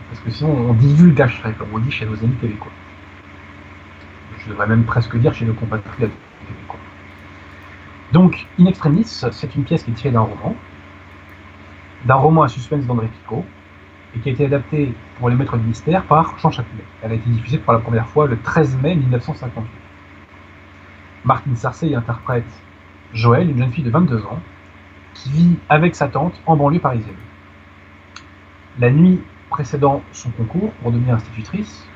parce 0.09 0.21
que 0.21 0.29
sinon 0.29 0.69
on 0.69 0.73
divulgacherait, 0.73 1.53
comme 1.53 1.69
on 1.73 1.79
dit 1.79 1.91
chez 1.91 2.05
nos 2.05 2.21
amis 2.23 2.35
québécois. 2.35 2.71
je 4.37 4.49
devrais 4.49 4.67
même 4.67 4.83
presque 4.83 5.17
dire 5.17 5.33
chez 5.33 5.45
nos 5.45 5.53
compatriotes 5.53 6.11
québécois. 6.47 6.79
Donc, 8.11 8.45
In 8.59 8.65
Extremis, 8.65 9.05
c'est 9.05 9.55
une 9.55 9.63
pièce 9.63 9.83
qui 9.83 9.91
est 9.91 9.93
tirée 9.93 10.11
d'un 10.11 10.19
roman, 10.21 10.55
d'un 12.05 12.15
roman 12.15 12.43
à 12.43 12.49
suspense 12.49 12.85
d'André 12.85 13.07
Picot, 13.07 13.45
et 14.15 14.19
qui 14.19 14.29
a 14.29 14.31
été 14.31 14.45
adaptée 14.45 14.93
pour 15.17 15.29
les 15.29 15.35
maîtres 15.35 15.57
du 15.57 15.65
mystère 15.65 16.03
par 16.03 16.37
Jean 16.39 16.51
Chaplet. 16.51 16.83
Elle 17.01 17.11
a 17.11 17.15
été 17.15 17.29
diffusée 17.29 17.57
pour 17.57 17.73
la 17.73 17.79
première 17.79 18.07
fois 18.07 18.27
le 18.27 18.39
13 18.39 18.77
mai 18.81 18.95
1958. 18.95 19.69
Martine 21.23 21.55
Sarcey 21.55 21.95
interprète 21.95 22.45
Joël, 23.13 23.49
une 23.49 23.57
jeune 23.57 23.71
fille 23.71 23.83
de 23.83 23.91
22 23.91 24.23
ans, 24.25 24.39
qui 25.13 25.29
vit 25.29 25.57
avec 25.69 25.95
sa 25.95 26.07
tante 26.07 26.41
en 26.45 26.55
banlieue 26.55 26.79
parisienne. 26.79 27.15
La 28.79 28.89
nuit 28.89 29.21
précédant 29.49 30.01
son 30.11 30.31
concours 30.31 30.71
pour 30.81 30.91
devenir 30.91 31.15
institutrice, 31.15 31.87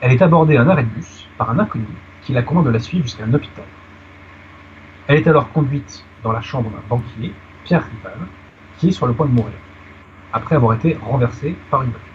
elle 0.00 0.12
est 0.12 0.22
abordée 0.22 0.56
à 0.56 0.62
un 0.62 0.68
arrêt 0.68 0.84
de 0.84 0.88
bus 0.88 1.28
par 1.36 1.50
un 1.50 1.58
inconnu 1.58 1.86
qui 2.22 2.32
la 2.32 2.42
commande 2.42 2.66
de 2.66 2.70
la 2.70 2.78
suivre 2.78 3.04
jusqu'à 3.04 3.24
un 3.24 3.34
hôpital. 3.34 3.64
Elle 5.06 5.18
est 5.18 5.28
alors 5.28 5.52
conduite 5.52 6.04
dans 6.22 6.32
la 6.32 6.40
chambre 6.40 6.70
d'un 6.70 6.82
banquier, 6.88 7.32
Pierre 7.64 7.84
Rival, 7.84 8.26
qui 8.78 8.88
est 8.88 8.92
sur 8.92 9.06
le 9.06 9.12
point 9.12 9.26
de 9.26 9.32
mourir, 9.32 9.54
après 10.36 10.56
avoir 10.56 10.74
été 10.74 10.98
renversé 11.02 11.56
par 11.70 11.82
une 11.82 11.90
voiture. 11.90 12.12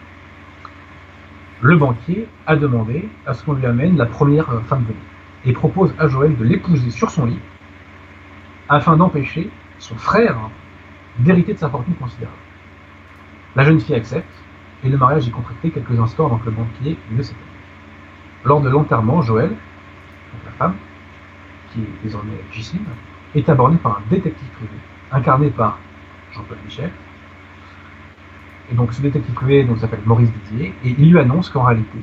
Le 1.60 1.76
banquier 1.76 2.28
a 2.46 2.54
demandé 2.54 3.08
à 3.26 3.34
ce 3.34 3.44
qu'on 3.44 3.54
lui 3.54 3.66
amène 3.66 3.96
la 3.96 4.06
première 4.06 4.46
femme 4.66 4.84
venue 4.84 4.96
et 5.44 5.52
propose 5.52 5.92
à 5.98 6.06
Joël 6.06 6.36
de 6.36 6.44
l'épouser 6.44 6.90
sur 6.90 7.10
son 7.10 7.26
lit 7.26 7.40
afin 8.68 8.96
d'empêcher 8.96 9.50
son 9.78 9.96
frère 9.96 10.36
d'hériter 11.18 11.54
de 11.54 11.58
sa 11.58 11.68
fortune 11.68 11.94
considérable. 11.94 12.38
La 13.56 13.64
jeune 13.64 13.80
fille 13.80 13.96
accepte 13.96 14.32
et 14.84 14.88
le 14.88 14.96
mariage 14.96 15.26
est 15.26 15.32
contracté 15.32 15.70
quelques 15.70 15.98
instants 15.98 16.26
avant 16.26 16.38
que 16.38 16.46
le 16.46 16.52
banquier 16.52 16.96
ne 17.10 17.22
s'éteigne. 17.22 17.42
Lors 18.44 18.60
de 18.60 18.68
l'enterrement, 18.68 19.20
Joël, 19.20 19.50
la 20.44 20.50
femme, 20.52 20.74
qui 21.72 21.80
est 21.80 22.04
désormais 22.04 22.40
Gisine, 22.52 22.84
est 23.34 23.48
abordée 23.48 23.78
par 23.78 23.98
un 23.98 24.02
détective 24.10 24.48
privé, 24.50 24.72
incarné 25.10 25.50
par 25.50 25.78
Jean-Paul 26.32 26.58
Michel. 26.64 26.90
Et 28.72 28.74
donc 28.74 28.94
ce 28.94 29.02
détective 29.02 29.34
privé 29.34 29.68
s'appelle 29.78 30.00
Maurice 30.06 30.30
Didier, 30.32 30.74
et 30.82 30.94
il 30.98 31.10
lui 31.12 31.18
annonce 31.18 31.50
qu'en 31.50 31.62
réalité, 31.62 31.98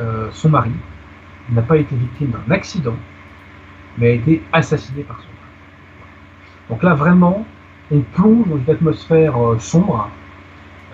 euh, 0.00 0.28
son 0.30 0.50
mari 0.50 0.72
n'a 1.50 1.62
pas 1.62 1.78
été 1.78 1.96
victime 1.96 2.32
d'un 2.32 2.54
accident, 2.54 2.96
mais 3.96 4.08
a 4.08 4.10
été 4.10 4.42
assassiné 4.52 5.04
par 5.04 5.16
son 5.16 5.22
frère. 5.22 6.68
Donc 6.68 6.82
là, 6.82 6.92
vraiment, 6.92 7.46
on 7.90 8.00
plonge 8.00 8.46
dans 8.46 8.58
une 8.58 8.70
atmosphère 8.70 9.42
euh, 9.42 9.58
sombre, 9.58 10.10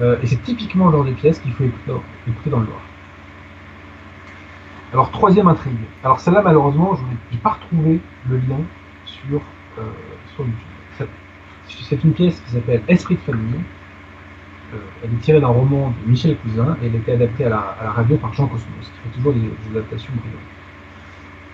euh, 0.00 0.18
et 0.22 0.26
c'est 0.26 0.40
typiquement 0.40 0.86
le 0.86 0.92
genre 0.92 1.04
de 1.04 1.12
pièces 1.12 1.40
qu'il 1.40 1.52
faut 1.52 1.64
écouter, 1.64 1.92
écouter 2.28 2.50
dans 2.50 2.60
le 2.60 2.66
noir. 2.66 2.80
Alors, 4.92 5.10
troisième 5.10 5.48
intrigue. 5.48 5.74
Alors, 6.04 6.20
celle-là, 6.20 6.42
malheureusement, 6.42 6.94
je 6.94 7.02
n'ai 7.34 7.42
pas 7.42 7.54
retrouvé 7.54 8.00
le 8.28 8.36
lien 8.36 8.60
sur, 9.04 9.40
sur 10.34 10.44
YouTube. 10.44 11.08
C'est 11.66 12.04
une 12.04 12.12
pièce 12.12 12.38
qui 12.40 12.50
s'appelle 12.52 12.82
Esprit 12.88 13.14
de 13.14 13.20
famille. 13.20 13.60
Euh, 14.74 14.76
elle 15.04 15.12
est 15.12 15.20
tirée 15.20 15.40
d'un 15.40 15.48
roman 15.48 15.92
de 16.02 16.10
Michel 16.10 16.36
Cousin 16.38 16.76
et 16.82 16.86
elle 16.86 16.94
a 16.94 16.98
été 16.98 17.12
adaptée 17.12 17.44
à 17.44 17.48
la, 17.50 17.90
radio 17.90 18.16
par 18.16 18.32
Jean 18.32 18.46
Cosmos, 18.46 18.66
qui 18.80 19.08
fait 19.08 19.16
toujours 19.16 19.32
des, 19.34 19.50
adaptations 19.70 20.12
brillantes. 20.14 20.40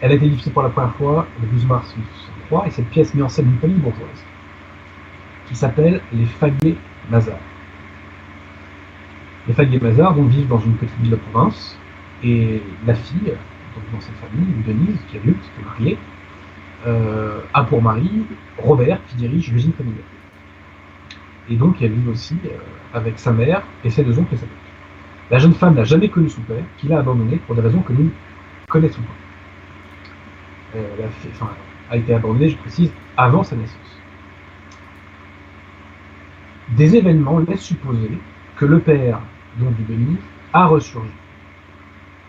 Elle 0.01 0.13
a 0.13 0.15
été 0.15 0.29
diffusée 0.29 0.51
pour 0.51 0.63
la 0.63 0.69
première 0.69 0.95
fois 0.95 1.27
le 1.43 1.49
12 1.49 1.67
mars 1.67 1.89
1963 1.97 2.67
et 2.67 2.71
cette 2.71 2.89
pièce 2.91 3.15
met 3.15 3.23
en 3.23 3.29
scène 3.29 3.47
une 3.47 3.59
famille 3.59 3.79
bourgeoise 3.79 4.25
qui 5.49 5.55
s'appelle 5.57 6.01
les 6.13 6.27
Faguet 6.27 6.77
Mazars. 7.11 7.41
Les 9.49 9.55
Faguet 9.55 9.81
Mazars 9.81 10.15
donc, 10.15 10.29
vivent 10.29 10.49
dans 10.49 10.61
une 10.61 10.75
petite 10.75 10.99
ville 11.01 11.11
de 11.11 11.17
province 11.17 11.77
et 12.23 12.63
la 12.87 12.95
fille, 12.95 13.33
dans 13.93 14.01
cette 14.01 14.15
famille, 14.17 14.47
Denise, 14.67 14.99
qui 15.09 15.17
est 15.17 15.21
adulte, 15.21 15.41
qui 15.41 15.61
est 15.61 15.65
mariée, 15.65 15.99
euh, 16.87 17.41
a 17.55 17.65
pour 17.65 17.83
mari 17.83 18.11
Robert, 18.59 19.01
qui 19.09 19.17
dirige 19.17 19.51
l'usine 19.51 19.73
familiale. 19.73 20.05
Et 21.51 21.57
donc 21.57 21.81
elle 21.81 21.93
vit 21.93 22.09
aussi 22.09 22.37
euh, 22.45 22.59
avec 22.93 23.19
sa 23.19 23.33
mère 23.33 23.63
et 23.85 23.91
ses 23.91 24.05
deux 24.05 24.19
oncles 24.19 24.35
et 24.35 24.39
sa 24.39 24.47
tante. 24.47 24.55
La 25.31 25.39
jeune 25.39 25.55
femme 25.55 25.75
n'a 25.75 25.85
jamais 25.85 26.09
connu 26.09 26.29
son 26.29 26.41
père, 26.43 26.65
qui 26.79 26.89
l'a 26.89 26.99
abandonné 26.99 27.37
pour 27.47 27.55
des 27.55 27.61
raisons 27.61 27.81
que 27.81 27.93
nous 27.93 28.11
connaissons 28.69 29.03
pas. 29.03 30.79
Euh, 30.79 30.87
elle 30.99 31.05
a, 31.91 31.97
été 31.97 32.15
abandonnée, 32.15 32.51
je 32.51 32.57
précise, 32.57 32.93
avant 33.17 33.43
sa 33.43 33.57
naissance. 33.57 34.01
Des 36.77 36.97
événements 36.97 37.39
laissent 37.39 37.63
supposer 37.63 38.19
que 38.57 38.67
le 38.67 38.81
père, 38.81 39.21
donc 39.59 39.75
du 39.77 39.85
Denise, 39.85 40.19
a 40.53 40.67
ressurgi 40.67 41.11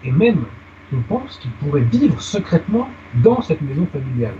et 0.03 0.11
même, 0.11 0.45
on 0.93 1.01
pense 1.01 1.37
qu'il 1.37 1.51
pourrait 1.51 1.81
vivre 1.81 2.21
secrètement 2.21 2.89
dans 3.15 3.41
cette 3.41 3.61
maison 3.61 3.85
familiale. 3.87 4.35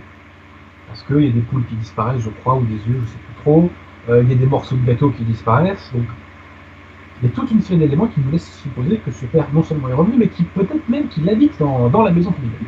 Parce 0.87 1.03
qu'il 1.03 1.21
y 1.21 1.27
a 1.27 1.31
des 1.31 1.41
poules 1.41 1.65
qui 1.65 1.75
disparaissent, 1.75 2.21
je 2.21 2.29
crois, 2.29 2.55
ou 2.55 2.63
des 2.63 2.75
œufs, 2.75 2.81
je 2.85 2.91
ne 2.91 3.05
sais 3.05 3.17
plus 3.17 3.41
trop. 3.41 3.69
Euh, 4.09 4.23
il 4.23 4.29
y 4.29 4.33
a 4.33 4.35
des 4.35 4.45
morceaux 4.45 4.75
de 4.75 4.85
gâteau 4.85 5.09
qui 5.11 5.23
disparaissent. 5.23 5.91
Il 5.93 7.27
y 7.27 7.31
a 7.31 7.35
toute 7.35 7.51
une 7.51 7.61
série 7.61 7.79
d'éléments 7.79 8.07
qui 8.07 8.21
nous 8.21 8.31
laissent 8.31 8.59
supposer 8.61 8.97
que 8.97 9.11
ce 9.11 9.25
père 9.25 9.47
non 9.53 9.61
seulement 9.61 9.89
est 9.89 9.93
revenu, 9.93 10.15
mais 10.17 10.27
qui 10.27 10.43
peut-être 10.43 10.87
même 10.87 11.07
qu'il 11.09 11.29
habite 11.29 11.59
dans, 11.59 12.03
la 12.03 12.11
maison 12.11 12.31
familiale. 12.31 12.61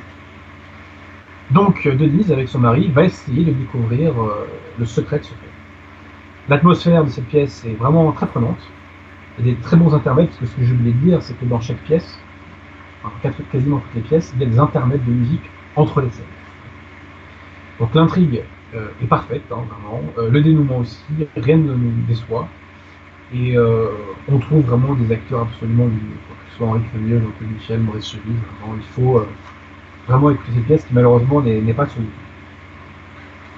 Donc, 1.52 1.88
Denise, 1.88 2.32
avec 2.32 2.48
son 2.48 2.60
mari, 2.60 2.90
va 2.90 3.06
essayer 3.06 3.44
de 3.44 3.52
découvrir 3.52 4.22
euh, 4.22 4.48
le 4.78 4.86
secret 4.86 5.20
de 5.20 5.24
ce 5.24 5.34
père. 5.34 5.50
L'atmosphère 6.50 7.04
de 7.04 7.10
cette 7.10 7.28
pièce 7.28 7.66
est 7.66 7.74
vraiment 7.74 8.12
très 8.12 8.28
prenante. 8.28 8.60
Il 9.40 9.48
y 9.48 9.52
a 9.52 9.54
des 9.54 9.60
très 9.60 9.78
bons 9.78 9.94
intermèdes, 9.94 10.28
parce 10.28 10.40
que 10.40 10.46
ce 10.46 10.56
que 10.56 10.64
je 10.64 10.74
voulais 10.74 10.92
dire, 10.92 11.22
c'est 11.22 11.38
que 11.40 11.46
dans 11.46 11.60
chaque 11.60 11.82
pièce, 11.84 12.20
quasiment 13.52 13.80
toutes 13.80 13.96
les 13.96 14.02
pièces, 14.02 14.34
il 14.36 14.42
y 14.42 14.46
a 14.46 14.50
des 14.50 14.60
intermèdes 14.60 15.04
de 15.06 15.12
musique 15.12 15.50
entre 15.76 16.02
les 16.02 16.10
scènes. 16.10 16.26
Donc 17.80 17.96
l'intrigue 17.96 18.38
euh, 18.38 18.61
est 18.74 19.06
parfaite, 19.08 19.44
hein, 19.52 19.64
vraiment. 19.70 20.02
Euh, 20.18 20.30
le 20.30 20.42
dénouement 20.42 20.78
aussi, 20.78 21.06
rien 21.36 21.58
ne 21.58 21.74
nous 21.74 21.92
déçoit. 22.08 22.48
Et 23.34 23.58
euh, 23.58 23.90
on 24.28 24.40
trouve 24.40 24.66
vraiment 24.66 24.94
des 24.94 25.12
acteurs 25.12 25.44
absolument 25.44 25.86
que 25.86 26.52
ce 26.52 26.58
soit 26.58 26.68
Henri 26.68 26.82
Crémieux, 26.92 27.20
Jean-Claude 27.20 27.52
Michel, 27.54 27.80
Maurice 27.80 28.12
Chevy. 28.12 28.34
il 28.76 28.84
faut 28.84 29.20
euh, 29.20 29.28
vraiment 30.08 30.32
écouter 30.32 30.52
cette 30.56 30.66
pièce 30.66 30.86
qui 30.86 30.94
malheureusement 30.94 31.42
n'est 31.42 31.74
pas 31.74 31.84
YouTube. 31.84 32.06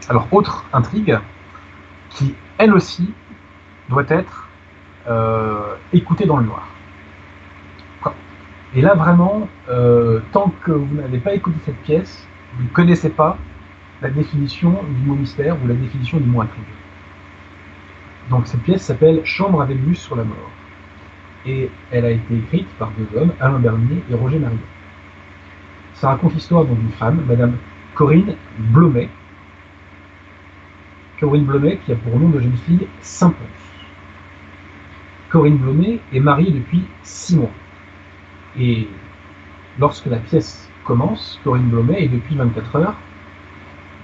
Alors, 0.10 0.28
autre 0.32 0.65
intrigue 0.73 1.17
qui, 2.10 2.36
elle 2.58 2.73
aussi, 2.73 3.13
doit 3.89 4.06
être 4.10 4.49
euh, 5.08 5.76
écoutée 5.91 6.26
dans 6.26 6.38
le 6.38 6.45
noir. 6.45 6.67
Et 8.76 8.82
là, 8.82 8.95
vraiment, 8.95 9.47
euh, 9.69 10.19
tant 10.32 10.52
que 10.63 10.71
vous 10.71 10.95
n'avez 10.95 11.19
pas 11.19 11.34
écouté 11.34 11.58
cette 11.63 11.82
pièce, 11.84 12.28
vous 12.58 12.63
ne 12.63 12.69
connaissez 12.69 13.10
pas 13.10 13.38
la 14.03 14.09
définition 14.09 14.83
du 14.83 15.07
mot 15.07 15.15
mystère 15.15 15.57
ou 15.63 15.67
la 15.67 15.73
définition 15.73 16.19
du 16.19 16.25
mot 16.25 16.41
intrigue. 16.41 16.63
Donc 18.29 18.47
cette 18.47 18.61
pièce 18.61 18.83
s'appelle 18.83 19.21
Chambre 19.23 19.61
avec 19.61 19.77
vue 19.77 19.95
sur 19.95 20.17
la 20.17 20.25
mort. 20.25 20.51
Et 21.45 21.69
elle 21.89 22.05
a 22.05 22.11
été 22.11 22.37
écrite 22.37 22.67
par 22.77 22.91
deux 22.91 23.17
hommes, 23.17 23.33
Alain 23.39 23.59
Bernier 23.59 24.03
et 24.11 24.15
Roger 24.15 24.39
Marion. 24.39 24.57
Ça 25.93 26.09
raconte 26.09 26.33
l'histoire 26.33 26.65
d'une 26.65 26.89
femme, 26.89 27.23
Madame 27.27 27.55
Corinne 27.95 28.35
Blomet. 28.59 29.09
Corinne 31.19 31.45
Blomet 31.45 31.79
qui 31.85 31.93
a 31.93 31.95
pour 31.95 32.19
nom 32.19 32.29
de 32.29 32.39
jeune 32.41 32.57
fille 32.57 32.87
Saint-Ponce. 32.99 33.37
Corinne 35.29 35.57
Blomet 35.57 35.99
est 36.11 36.19
mariée 36.19 36.51
depuis 36.51 36.83
six 37.03 37.37
mois. 37.37 37.51
Et 38.59 38.87
lorsque 39.79 40.07
la 40.07 40.17
pièce 40.17 40.69
commence, 40.83 41.39
Corinne 41.43 41.69
Blomet 41.69 42.03
est 42.03 42.09
depuis 42.09 42.35
24 42.35 42.75
heures 42.75 42.95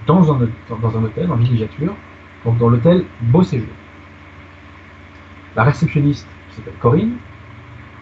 dans 0.06 0.32
un, 0.32 0.40
hôtel, 1.02 1.30
en 1.30 1.36
villégiature, 1.36 1.94
donc 2.44 2.58
dans 2.58 2.68
l'hôtel 2.68 3.04
Beau 3.20 3.42
Séjour. 3.42 3.68
La 5.56 5.64
réceptionniste, 5.64 6.28
qui 6.48 6.56
s'appelle 6.56 6.74
Corinne, 6.80 7.16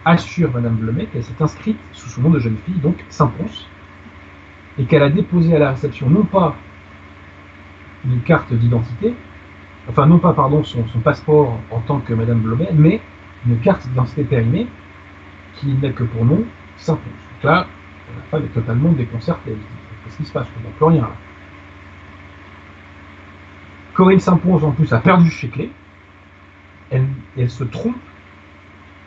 assure 0.05 0.51
Madame 0.51 0.75
Blomet 0.75 1.07
qu'elle 1.07 1.23
s'est 1.23 1.41
inscrite 1.41 1.77
sous 1.91 2.09
son 2.09 2.21
nom 2.21 2.29
de 2.29 2.39
jeune 2.39 2.57
fille, 2.65 2.79
donc 2.79 3.03
Saint-Ponce, 3.09 3.67
et 4.77 4.85
qu'elle 4.85 5.03
a 5.03 5.09
déposé 5.09 5.55
à 5.55 5.59
la 5.59 5.71
réception 5.71 6.09
non 6.09 6.23
pas 6.23 6.55
une 8.05 8.21
carte 8.21 8.53
d'identité, 8.53 9.13
enfin 9.89 10.05
non 10.05 10.19
pas 10.19 10.33
pardon 10.33 10.63
son, 10.63 10.83
passeport 11.03 11.59
en 11.69 11.79
tant 11.81 11.99
que 11.99 12.13
Madame 12.13 12.39
Blomet, 12.39 12.69
mais 12.73 13.01
une 13.45 13.59
carte 13.59 13.87
d'identité 13.87 14.23
périmée 14.23 14.67
qui 15.55 15.67
n'est 15.73 15.91
que 15.91 16.03
pour 16.03 16.23
nom 16.23 16.43
Saint-Ponce. 16.77 17.03
Donc 17.03 17.43
là, 17.43 17.67
la 18.15 18.23
femme 18.23 18.45
est 18.45 18.53
totalement 18.53 18.91
déconcertée. 18.93 19.57
Qu'est-ce 20.03 20.17
qui 20.17 20.25
se 20.25 20.31
passe? 20.31 20.47
Ne 20.57 20.63
comprends 20.63 20.87
plus 20.91 20.97
rien. 20.97 21.09
Corinne 23.99 24.21
Saint-Ponce 24.21 24.63
en 24.63 24.71
plus 24.71 24.93
a 24.93 24.99
perdu 24.99 25.29
chez 25.29 25.49
Clé. 25.49 25.69
Elle, 26.89 27.49
se 27.49 27.65
trompe 27.65 27.97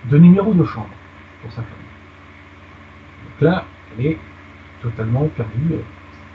de 0.04 0.18
numéro 0.18 0.52
de 0.52 0.64
chambre 0.64 0.90
pour 1.40 1.50
sa 1.50 1.62
famille. 1.62 1.76
Donc 3.24 3.40
là, 3.40 3.64
elle 3.96 4.04
est 4.04 4.18
totalement 4.82 5.26
perdue, 5.28 5.76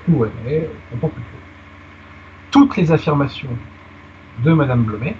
où 0.10 0.26
elle 0.26 0.52
est, 0.52 0.62
ne 0.62 1.00
comprend 1.00 1.10
plus. 1.10 1.24
Toutes 2.50 2.76
les 2.78 2.92
affirmations 2.92 3.56
de 4.44 4.52
Madame 4.54 4.86
Blomet 4.86 5.16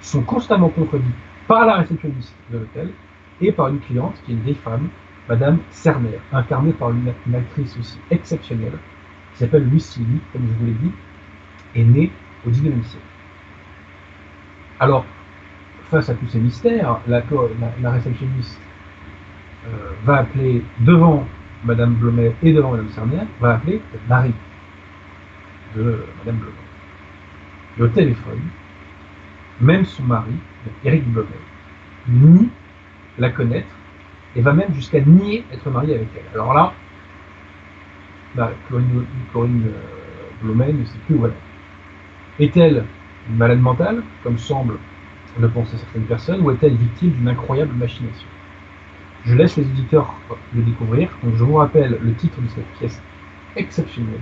sont 0.00 0.22
constamment 0.22 0.70
contredites 0.70 1.14
par 1.46 1.64
la 1.64 1.76
réceptionniste 1.76 2.34
de 2.50 2.58
l'hôtel 2.58 2.90
et 3.40 3.52
par 3.52 3.68
une 3.68 3.78
cliente 3.78 4.20
qui 4.26 4.32
est 4.32 4.34
une 4.34 4.40
vieille 4.40 4.56
femme 4.56 4.88
Madame 5.28 5.58
Cerner, 5.70 6.18
incarnée 6.32 6.72
par 6.72 6.90
une, 6.90 7.12
une 7.28 7.34
actrice 7.36 7.78
aussi 7.78 8.00
exceptionnelle, 8.10 8.78
qui 9.32 9.38
s'appelle 9.38 9.68
Lucie 9.68 10.04
comme 10.32 10.42
je 10.44 10.58
vous 10.58 10.66
l'ai 10.66 10.72
dit, 10.72 10.92
est 11.76 11.84
née 11.84 12.10
au 12.46 12.50
XIXe 12.50 12.86
siècle. 12.86 13.04
Alors, 14.80 15.04
face 15.90 16.08
à 16.08 16.14
tous 16.14 16.26
ces 16.28 16.38
mystères, 16.38 17.00
la, 17.06 17.22
réceptionniste 17.90 18.60
euh, 19.66 19.90
va 20.04 20.18
appeler 20.18 20.62
devant 20.80 21.26
Madame 21.64 21.94
Blomet 21.94 22.34
et 22.42 22.52
devant 22.52 22.70
Madame 22.72 22.88
Cerner, 22.90 23.24
va 23.40 23.54
appeler 23.54 23.80
Marie 24.08 24.34
de 25.76 26.04
Madame 26.18 26.36
Blomet. 26.36 26.54
Et 27.78 27.82
au 27.82 27.88
téléphone, 27.88 28.40
même 29.60 29.84
son 29.84 30.04
mari, 30.04 30.34
Éric 30.84 31.04
Blomet, 31.08 31.28
nie 32.08 32.48
la 33.18 33.30
connaître 33.30 33.74
et 34.36 34.40
va 34.40 34.52
même 34.52 34.72
jusqu'à 34.74 35.00
nier 35.00 35.44
être 35.52 35.68
marié 35.70 35.96
avec 35.96 36.08
elle. 36.14 36.34
Alors 36.34 36.54
là, 36.54 36.72
bah, 38.34 38.52
Corinne, 38.68 39.04
Corinne, 39.32 39.64
euh, 39.66 40.42
Blomet 40.42 40.72
ne 40.72 40.84
sait 40.84 40.98
plus 41.06 41.16
où 41.16 41.24
elle 41.24 41.32
est. 41.32 41.47
Est-elle 42.38 42.84
malade 43.30 43.60
mentale, 43.60 44.02
comme 44.22 44.38
semble 44.38 44.78
le 45.38 45.48
penser 45.48 45.76
certaines 45.76 46.04
personnes, 46.04 46.40
ou 46.40 46.50
est-elle 46.50 46.74
victime 46.74 47.10
d'une 47.10 47.28
incroyable 47.28 47.72
machination? 47.74 48.28
Je 49.24 49.34
laisse 49.34 49.56
les 49.56 49.64
auditeurs 49.64 50.14
le 50.54 50.62
découvrir. 50.62 51.10
Donc 51.22 51.34
je 51.36 51.44
vous 51.44 51.54
rappelle 51.54 51.98
le 52.00 52.14
titre 52.14 52.40
de 52.40 52.48
cette 52.48 52.66
pièce 52.78 53.02
exceptionnelle, 53.56 54.20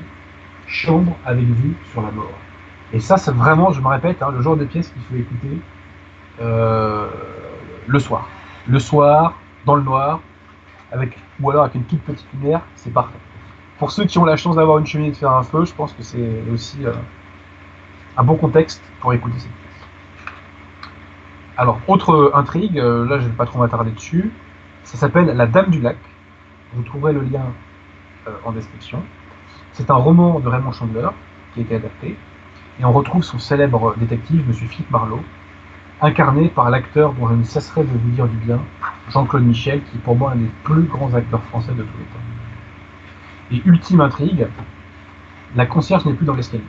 Chambre 0.67 1.17
avec 1.25 1.45
vue 1.45 1.77
sur 1.93 2.03
la 2.03 2.11
mort. 2.11 2.33
Et 2.93 3.01
ça, 3.01 3.17
c'est 3.17 3.33
vraiment, 3.33 3.73
je 3.73 3.81
me 3.81 3.89
répète, 3.89 4.23
hein, 4.23 4.31
le 4.33 4.41
genre 4.41 4.57
de 4.57 4.65
pièce 4.65 4.89
qu'il 4.91 5.03
faut 5.03 5.17
écouter 5.17 5.61
euh, 6.41 7.09
le 7.87 7.99
soir. 7.99 8.29
Le 8.67 8.79
soir, 8.79 9.35
dans 9.65 9.75
le 9.77 9.83
noir, 9.83 10.21
avec, 10.91 11.17
ou 11.41 11.51
alors 11.51 11.65
avec 11.65 11.75
une 11.75 11.85
toute 11.85 12.03
petite 12.03 12.27
lumière, 12.33 12.63
c'est 12.75 12.93
parfait. 12.93 13.19
Pour 13.79 13.91
ceux 13.91 14.07
qui 14.07 14.19
ont 14.19 14.25
la 14.25 14.37
chance 14.37 14.57
d'avoir 14.57 14.79
une 14.79 14.87
cheminée 14.87 15.11
de 15.11 15.17
faire 15.17 15.33
un 15.33 15.43
feu, 15.43 15.65
je 15.65 15.75
pense 15.75 15.93
que 15.93 16.03
c'est 16.03 16.43
aussi 16.53 16.85
euh, 16.87 16.93
un 18.17 18.25
bon 18.25 18.37
contexte 18.37 18.83
pour 19.01 19.13
écouter 19.13 19.39
cette 19.39 19.53
pièce. 19.53 19.87
Alors, 21.57 21.81
autre 21.87 22.33
intrigue, 22.35 22.79
euh, 22.79 23.07
là 23.07 23.19
je 23.19 23.25
ne 23.25 23.29
vais 23.29 23.37
pas 23.37 23.47
trop 23.47 23.59
m'attarder 23.59 23.91
dessus, 23.91 24.31
ça 24.85 24.97
s'appelle 24.97 25.27
La 25.27 25.47
Dame 25.47 25.71
du 25.71 25.81
Lac. 25.81 25.97
Vous 26.75 26.83
trouverez 26.83 27.13
le 27.13 27.21
lien 27.21 27.45
euh, 28.29 28.33
en 28.45 28.53
description. 28.53 29.03
C'est 29.73 29.91
un 29.91 29.95
roman 29.95 30.41
de 30.41 30.49
Raymond 30.49 30.73
Chandler 30.73 31.09
qui 31.53 31.61
a 31.61 31.63
été 31.63 31.77
adapté, 31.77 32.17
et 32.79 32.85
on 32.85 32.93
retrouve 32.93 33.23
son 33.23 33.39
célèbre 33.39 33.95
détective, 33.97 34.45
M. 34.47 34.53
Philippe 34.53 34.91
Marlowe, 34.91 35.23
incarné 36.01 36.49
par 36.49 36.71
l'acteur 36.71 37.13
dont 37.15 37.29
je 37.29 37.35
ne 37.35 37.45
cesserai 37.45 37.85
de 37.85 37.89
vous 37.89 38.11
dire 38.11 38.27
du 38.27 38.37
bien, 38.37 38.61
Jean-Claude 39.09 39.45
Michel, 39.45 39.83
qui 39.85 39.97
est 39.97 40.01
pour 40.01 40.17
moi 40.17 40.33
un 40.33 40.37
des 40.37 40.51
plus 40.63 40.83
grands 40.83 41.15
acteurs 41.15 41.43
français 41.45 41.73
de 41.73 41.83
tous 41.83 41.99
les 41.99 42.05
temps. 42.05 43.63
Et 43.65 43.69
ultime 43.69 44.01
intrigue, 44.01 44.47
la 45.55 45.67
concierge 45.67 46.05
n'est 46.05 46.15
plus 46.15 46.27
dans 46.27 46.35
l'escalier. 46.35 46.65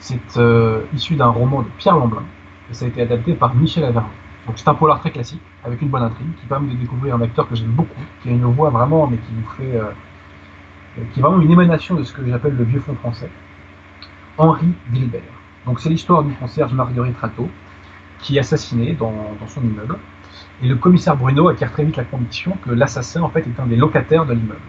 C'est 0.00 0.38
euh, 0.38 0.80
issu 0.94 1.14
d'un 1.14 1.28
roman 1.28 1.62
de 1.62 1.68
Pierre 1.78 1.96
Lamblin, 1.96 2.24
et 2.70 2.74
ça 2.74 2.86
a 2.86 2.88
été 2.88 3.02
adapté 3.02 3.34
par 3.34 3.54
Michel 3.54 3.84
Averno. 3.84 4.08
Donc 4.46 4.58
c'est 4.58 4.68
un 4.68 4.74
polar 4.74 4.98
très 4.98 5.10
classique, 5.10 5.42
avec 5.62 5.80
une 5.82 5.88
bonne 5.88 6.02
intrigue, 6.02 6.34
qui 6.40 6.46
permet 6.46 6.72
de 6.72 6.78
découvrir 6.78 7.14
un 7.14 7.20
acteur 7.20 7.46
que 7.46 7.54
j'aime 7.54 7.70
beaucoup, 7.70 8.00
qui 8.22 8.30
a 8.30 8.32
une 8.32 8.44
voix 8.44 8.70
vraiment, 8.70 9.06
mais 9.06 9.18
qui 9.18 9.32
vous 9.34 9.48
fait... 9.56 9.76
euh, 9.76 9.92
qui 11.12 11.20
est 11.20 11.22
vraiment 11.22 11.40
une 11.40 11.50
émanation 11.50 11.94
de 11.94 12.02
ce 12.02 12.12
que 12.12 12.26
j'appelle 12.26 12.56
le 12.56 12.64
vieux 12.64 12.80
fond 12.80 12.94
français, 12.94 13.30
Henri 14.38 14.72
Gilbert. 14.92 15.20
Donc 15.66 15.80
c'est 15.80 15.90
l'histoire 15.90 16.22
du 16.24 16.32
concierge 16.34 16.72
Marguerite 16.72 17.18
Rateau, 17.18 17.48
qui 18.18 18.36
est 18.36 18.40
assassiné 18.40 18.94
dans, 18.94 19.12
dans 19.38 19.46
son 19.46 19.62
immeuble, 19.62 19.98
et 20.62 20.66
le 20.68 20.76
commissaire 20.76 21.16
Bruno 21.16 21.48
acquiert 21.48 21.72
très 21.72 21.84
vite 21.84 21.96
la 21.96 22.04
conviction 22.04 22.56
que 22.64 22.70
l'assassin 22.70 23.22
en 23.22 23.28
fait 23.28 23.46
est 23.46 23.60
un 23.60 23.66
des 23.66 23.76
locataires 23.76 24.24
de 24.24 24.32
l'immeuble, 24.32 24.60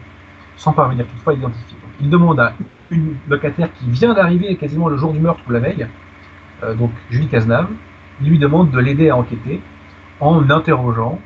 sans 0.58 0.74
parvenir 0.74 1.08
toutefois 1.08 1.34
à 1.34 1.36
l'identifier. 1.38 1.81
Il 2.02 2.10
demande 2.10 2.40
à 2.40 2.54
une 2.90 3.16
locataire 3.30 3.72
qui 3.74 3.90
vient 3.90 4.14
d'arriver 4.14 4.56
quasiment 4.58 4.90
le 4.90 4.98
jour 4.98 5.14
du 5.14 5.20
meurtre 5.20 5.42
ou 5.48 5.52
la 5.52 5.60
veille, 5.60 5.88
euh, 6.64 6.76
donc 6.76 6.92
Julie 7.10 7.28
Cazenave, 7.28 7.70
il 8.22 8.30
lui 8.30 8.40
demande 8.40 8.72
de 8.72 8.80
l'aider 8.80 9.10
à 9.10 9.18
enquêter 9.18 9.62
en 10.20 10.50
interrogeant 10.50 11.20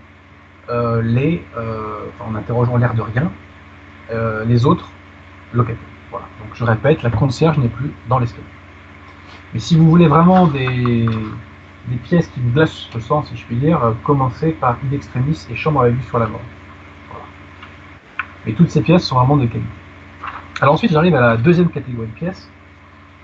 euh, 0.69 1.01
les, 1.01 1.43
euh, 1.57 2.05
en 2.19 2.36
interrogeant 2.36 2.78
l'air 2.78 2.93
de 2.93 3.01
rien, 3.01 3.32
les 4.45 4.67
autres 4.67 4.88
locataires. 5.51 5.82
Voilà. 6.11 6.28
Donc 6.39 6.49
je 6.53 6.63
répète, 6.63 7.01
la 7.01 7.09
concierge 7.09 7.57
n'est 7.57 7.69
plus 7.69 7.91
dans 8.07 8.19
l'escalier. 8.19 8.45
Mais 9.53 9.59
si 9.59 9.76
vous 9.76 9.89
voulez 9.89 10.07
vraiment 10.07 10.45
des, 10.45 11.09
pièces 12.03 12.28
qui 12.28 12.39
vous 12.39 12.51
glacent 12.51 12.88
le 12.93 12.99
sang, 12.99 13.23
si 13.23 13.36
je 13.36 13.43
puis 13.45 13.55
dire, 13.55 13.95
commencez 14.03 14.51
par 14.51 14.78
In 14.86 14.93
Extremis 14.93 15.47
et 15.49 15.55
Chambre 15.55 15.82
à 15.82 15.89
vue 15.89 16.03
sur 16.03 16.19
la 16.19 16.28
mort. 16.28 16.41
Voilà. 17.09 17.26
Et 18.45 18.53
toutes 18.53 18.69
ces 18.69 18.82
pièces 18.82 19.05
sont 19.05 19.15
vraiment 19.15 19.38
de 19.38 19.47
qualité. 19.47 19.67
Alors 20.61 20.75
ensuite, 20.75 20.91
j'arrive 20.91 21.15
à 21.15 21.21
la 21.21 21.37
deuxième 21.37 21.69
catégorie 21.69 22.07
de 22.07 22.13
pièces, 22.13 22.49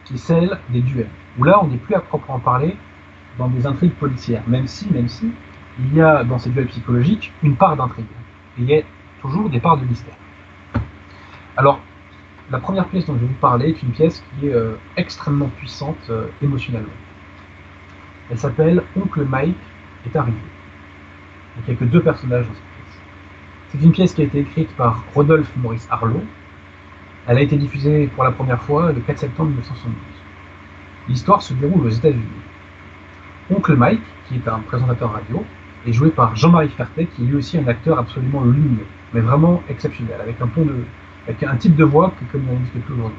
qui 0.04 0.16
est 0.16 0.18
celle 0.18 0.60
des 0.70 0.82
duels. 0.82 1.10
Où 1.40 1.44
là, 1.46 1.64
on 1.64 1.68
n'est 1.68 1.78
plus 1.78 1.96
à 1.96 2.02
proprement 2.02 2.40
parler 2.40 2.76
dans 3.38 3.48
des 3.48 3.66
intrigues 3.66 3.94
policières, 3.94 4.44
même 4.48 4.68
si, 4.68 4.92
même 4.92 5.08
si, 5.08 5.32
il 5.80 5.96
y 5.96 6.02
a 6.02 6.26
dans 6.26 6.38
ces 6.38 6.50
duels 6.50 6.68
psychologiques 6.68 7.32
une 7.42 7.56
part 7.56 7.78
d'intrigue. 7.78 8.06
Il 8.58 8.66
y 8.66 8.76
a 8.76 8.82
toujours 9.22 9.50
des 9.50 9.62
parts 9.62 9.78
de 9.78 9.86
mystère. 9.86 10.16
Alors, 11.56 11.80
la 12.52 12.60
première 12.60 12.88
pièce 12.88 13.06
dont 13.06 13.14
je 13.14 13.20
vais 13.20 13.28
vous 13.28 13.34
parler 13.36 13.70
est 13.70 13.82
une 13.82 13.92
pièce 13.92 14.22
qui 14.40 14.48
est 14.48 14.54
euh, 14.54 14.76
extrêmement 14.98 15.48
puissante 15.48 16.10
euh, 16.10 16.28
émotionnellement. 16.42 16.90
Elle 18.30 18.38
s'appelle 18.38 18.84
Oncle 18.98 19.24
Mike 19.24 19.56
est 20.06 20.16
arrivé. 20.18 20.38
Il 21.58 21.70
n'y 21.70 21.78
a 21.78 21.80
que 21.80 21.86
deux 21.86 22.02
personnages 22.02 22.46
dans 22.46 22.54
cette 22.54 22.64
pièce. 22.64 23.00
C'est 23.70 23.86
une 23.86 23.92
pièce 23.94 24.14
qui 24.14 24.22
a 24.22 24.26
été 24.26 24.40
écrite 24.40 24.76
par 24.76 25.04
Rodolphe 25.16 25.52
Maurice 25.56 25.88
Harlow. 25.90 26.24
Elle 27.28 27.38
a 27.38 27.42
été 27.42 27.58
diffusée 27.58 28.08
pour 28.08 28.24
la 28.24 28.32
première 28.32 28.62
fois 28.62 28.92
le 28.92 29.02
4 29.02 29.20
septembre 29.20 29.50
1972. 29.50 29.96
L'histoire 31.08 31.42
se 31.42 31.54
déroule 31.54 31.86
aux 31.86 31.90
États-Unis. 31.90 32.24
Oncle 33.50 33.76
Mike, 33.76 34.02
qui 34.28 34.36
est 34.36 34.48
un 34.48 34.60
présentateur 34.60 35.12
radio, 35.12 35.46
est 35.86 35.94
joué 35.94 36.10
par 36.10 36.36
Jean-Marie 36.36 36.70
Fertet, 36.70 37.06
qui 37.06 37.24
est 37.24 37.26
lui 37.26 37.36
aussi 37.36 37.58
un 37.58 37.68
acteur 37.68 38.00
absolument 38.00 38.44
lumineux, 38.44 38.86
mais 39.14 39.22
vraiment 39.22 39.62
exceptionnel, 39.70 40.20
avec 40.22 40.40
un 40.42 40.48
ton 40.48 40.66
de, 40.66 40.76
avec 41.28 41.44
un 41.44 41.56
type 41.56 41.76
de 41.76 41.84
voix 41.84 42.14
que 42.20 42.32
comme 42.32 42.44
il 42.48 42.54
n'existe 42.54 42.80
plus 42.86 42.94
aujourd'hui. 42.94 43.18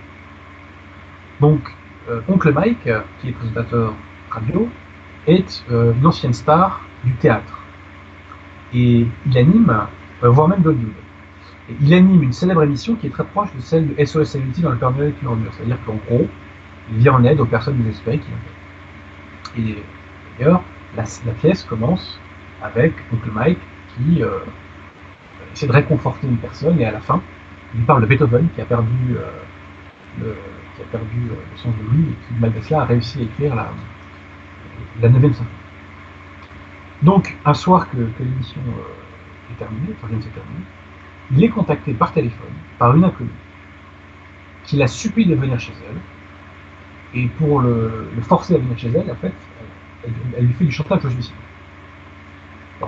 Donc, 1.40 1.60
euh, 2.08 2.20
Oncle 2.28 2.52
Mike, 2.52 2.86
euh, 2.86 3.00
qui 3.20 3.28
est 3.28 3.32
présentateur 3.32 3.94
radio, 4.30 4.68
est 5.26 5.64
euh, 5.70 5.92
une 5.94 6.06
ancienne 6.06 6.32
star 6.32 6.80
du 7.04 7.12
théâtre. 7.14 7.60
Et 8.74 9.06
il 9.26 9.38
anime, 9.38 9.86
euh, 10.22 10.28
voire 10.28 10.48
même 10.48 10.62
d'Hollywood. 10.62 11.01
Et 11.72 11.76
il 11.80 11.94
anime 11.94 12.22
une 12.22 12.32
célèbre 12.32 12.62
émission 12.62 12.96
qui 12.96 13.06
est 13.06 13.10
très 13.10 13.24
proche 13.24 13.48
de 13.54 13.60
celle 13.60 13.94
de 13.94 14.04
SOS 14.04 14.36
dans 14.58 14.70
le 14.70 14.76
Père 14.76 14.90
Noël 14.90 15.08
est 15.08 15.22
une 15.22 15.28
ordure. 15.28 15.52
C'est-à-dire 15.54 15.78
qu'en 15.86 15.94
gros, 16.06 16.28
il 16.90 16.98
vient 16.98 17.14
en 17.14 17.24
aide 17.24 17.40
aux 17.40 17.46
personnes 17.46 17.78
désespérées 17.78 18.18
qui 18.18 19.62
l'ont 19.62 19.64
Et 19.64 19.82
d'ailleurs, 20.38 20.62
la, 20.96 21.04
pièce 21.40 21.64
commence 21.64 22.20
avec 22.62 22.92
Oncle 23.12 23.30
Mike 23.32 23.58
qui 23.96 24.22
euh, 24.22 24.40
essaie 25.52 25.66
de 25.66 25.72
réconforter 25.72 26.26
une 26.26 26.36
personne 26.36 26.78
et 26.78 26.84
à 26.84 26.92
la 26.92 27.00
fin, 27.00 27.22
il 27.74 27.82
parle 27.84 28.02
de 28.02 28.06
Beethoven 28.06 28.48
qui 28.54 28.60
a 28.60 28.66
perdu, 28.66 29.16
euh, 29.16 29.30
le, 30.20 30.36
qui 30.76 30.82
euh, 30.84 31.56
sens 31.56 31.72
de 31.74 31.96
lui 31.96 32.02
et 32.02 32.14
qui, 32.26 32.34
malgré 32.38 32.60
cela, 32.60 32.82
a 32.82 32.84
réussi 32.84 33.20
à 33.20 33.22
écrire 33.22 33.54
la, 33.54 33.70
la 35.00 35.08
9 35.08 35.22
symphonie. 35.22 35.48
Donc, 37.02 37.36
un 37.46 37.54
soir 37.54 37.90
que, 37.90 37.96
l'émission 38.20 38.60
est 39.50 39.58
terminée, 39.58 39.94
enfin, 39.96 40.08
vient 40.08 40.18
de 40.18 40.22
se 40.22 40.28
il 41.32 41.42
est 41.42 41.48
contacté 41.48 41.94
par 41.94 42.12
téléphone 42.12 42.52
par 42.78 42.96
une 42.96 43.04
inconnue 43.04 43.30
qui 44.64 44.76
la 44.76 44.86
supplie 44.86 45.26
de 45.26 45.34
venir 45.34 45.58
chez 45.58 45.72
elle. 45.88 47.20
Et 47.20 47.26
pour 47.26 47.60
le, 47.60 48.08
forcer 48.22 48.54
à 48.54 48.58
venir 48.58 48.78
chez 48.78 48.88
elle, 48.88 49.10
en 49.10 49.16
fait, 49.16 49.32
elle, 50.36 50.46
lui 50.46 50.52
fait 50.54 50.64
du 50.64 50.72
chantage 50.72 51.04
au 51.04 51.10
suicide. 51.10 51.34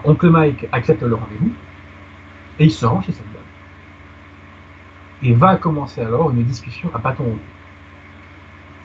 Oncle 0.04 0.30
Mike 0.30 0.66
accepte 0.72 1.02
le 1.02 1.14
rendez-vous 1.14 1.52
et 2.58 2.64
il 2.64 2.70
se 2.70 2.84
rend 2.86 3.00
chez 3.02 3.12
cette 3.12 3.32
dame. 3.32 3.42
Et 5.22 5.32
va 5.32 5.56
commencer 5.56 6.00
alors 6.00 6.30
une 6.30 6.42
discussion 6.42 6.90
à 6.94 6.98
bâton 6.98 7.24
rompu. 7.24 7.40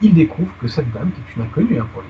Il 0.02 0.14
découvre 0.14 0.52
que 0.58 0.68
cette 0.68 0.90
dame, 0.92 1.10
qui 1.10 1.20
est 1.20 1.36
une 1.36 1.42
inconnue 1.42 1.78
hein, 1.78 1.86
pour 1.92 2.02
lui, 2.02 2.08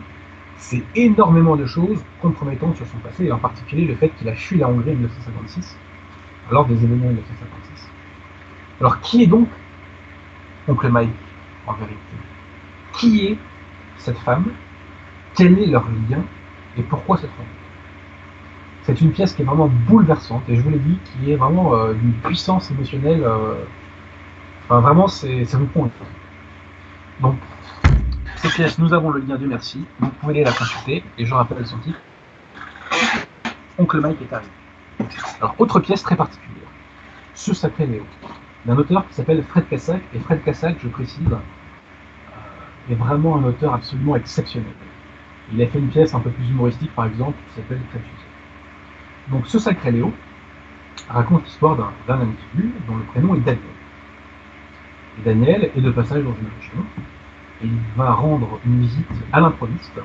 sait 0.57 0.83
énormément 0.95 1.57
de 1.57 1.67
choses 1.67 2.05
compromettantes 2.21 2.77
sur 2.77 2.87
son 2.87 2.99
passé, 2.99 3.25
et 3.25 3.33
en 3.33 3.39
particulier 3.39 3.87
le 3.87 3.95
fait 3.95 4.11
qu'il 4.11 4.29
a 4.29 4.35
fui 4.35 4.59
la 4.59 4.69
Hongrie 4.69 4.91
en 4.91 4.95
1956, 4.95 5.79
lors 6.51 6.67
des 6.67 6.75
événements 6.75 7.07
de 7.07 7.13
1956. 7.13 7.89
Alors 8.81 9.01
qui 9.01 9.23
est 9.23 9.27
donc 9.27 9.49
Oncle 10.69 10.89
Mike, 10.89 11.11
en 11.67 11.73
vérité? 11.75 11.97
Qui 12.99 13.27
est 13.27 13.39
cette 13.97 14.19
femme? 14.19 14.47
Quel 15.37 15.59
est 15.59 15.67
leur 15.67 15.85
lien? 16.09 16.23
Et 16.77 16.83
pourquoi 16.83 17.17
cette 17.17 17.31
femme? 17.31 17.47
C'est 18.83 19.01
une 19.01 19.13
pièce 19.13 19.35
qui 19.35 19.43
est 19.43 19.45
vraiment 19.45 19.69
bouleversante, 19.69 20.43
et 20.49 20.57
je 20.57 20.63
vous 20.63 20.71
l'ai 20.71 20.79
dit, 20.79 20.99
qui 21.05 21.33
est 21.33 21.37
vraiment 21.37 21.75
euh, 21.75 21.93
d'une 21.93 22.13
puissance 22.15 22.71
émotionnelle. 22.71 23.23
euh, 23.23 23.65
Enfin, 24.65 24.81
vraiment, 24.81 25.09
c'est 25.09 25.45
ça 25.47 25.59
vous 25.59 25.67
prend 25.67 25.91
Donc, 27.21 27.35
cette 28.37 28.53
pièce, 28.53 28.79
nous 28.79 28.95
avons 28.95 29.11
le 29.11 29.21
lien, 29.21 29.37
Dieu 29.37 29.49
merci. 29.49 29.85
Vous 29.99 30.09
pouvez 30.11 30.35
aller 30.35 30.45
la 30.45 30.53
consulter, 30.53 31.03
et 31.19 31.27
je 31.27 31.35
rappelle 31.35 31.67
son 31.67 31.79
titre. 31.79 31.99
Oncle 33.79 34.01
Mike 34.01 34.23
est 34.23 34.33
arrivé. 34.33 34.51
Alors, 35.41 35.55
autre 35.59 35.81
pièce 35.81 36.03
très 36.03 36.17
particulière, 36.17 36.69
Ce 37.35 37.55
Sacré 37.55 37.87
Léo, 37.87 38.05
d'un 38.67 38.77
auteur 38.77 39.07
qui 39.09 39.15
s'appelle 39.15 39.43
Fred 39.43 39.69
Cassac, 39.69 40.03
et 40.15 40.19
Fred 40.19 40.43
Cassac, 40.45 40.77
je 40.83 40.89
précise, 40.89 41.27
euh, 41.33 42.93
est 42.93 42.95
vraiment 42.95 43.37
un 43.37 43.45
auteur 43.45 43.75
absolument 43.75 44.17
exceptionnel. 44.17 44.73
Il 45.53 45.63
a 45.63 45.67
fait 45.67 45.79
une 45.79 45.89
pièce 45.89 46.15
un 46.15 46.21
peu 46.21 46.31
plus 46.31 46.49
humoristique, 46.49 46.95
par 46.95 47.07
exemple, 47.07 47.37
qui 47.49 47.55
s'appelle 47.57 47.81
Crétus. 47.91 48.11
Donc, 49.31 49.47
ce 49.47 49.59
Sacré 49.59 49.91
Léo 49.91 50.13
raconte 51.09 51.45
l'histoire 51.45 51.77
d'un 52.07 52.21
individu 52.21 52.73
dont 52.87 52.97
le 52.97 53.05
prénom 53.05 53.35
est 53.35 53.41
Daniel. 53.41 53.63
Et 55.19 55.23
Daniel 55.23 55.71
est 55.75 55.81
de 55.81 55.91
passage 55.91 56.23
dans 56.23 56.35
une 56.35 56.51
région, 56.59 56.85
et 57.63 57.67
il 57.67 57.79
va 57.97 58.13
rendre 58.13 58.61
une 58.67 58.81
visite 58.81 59.09
à 59.33 59.41
l'improviste 59.41 59.99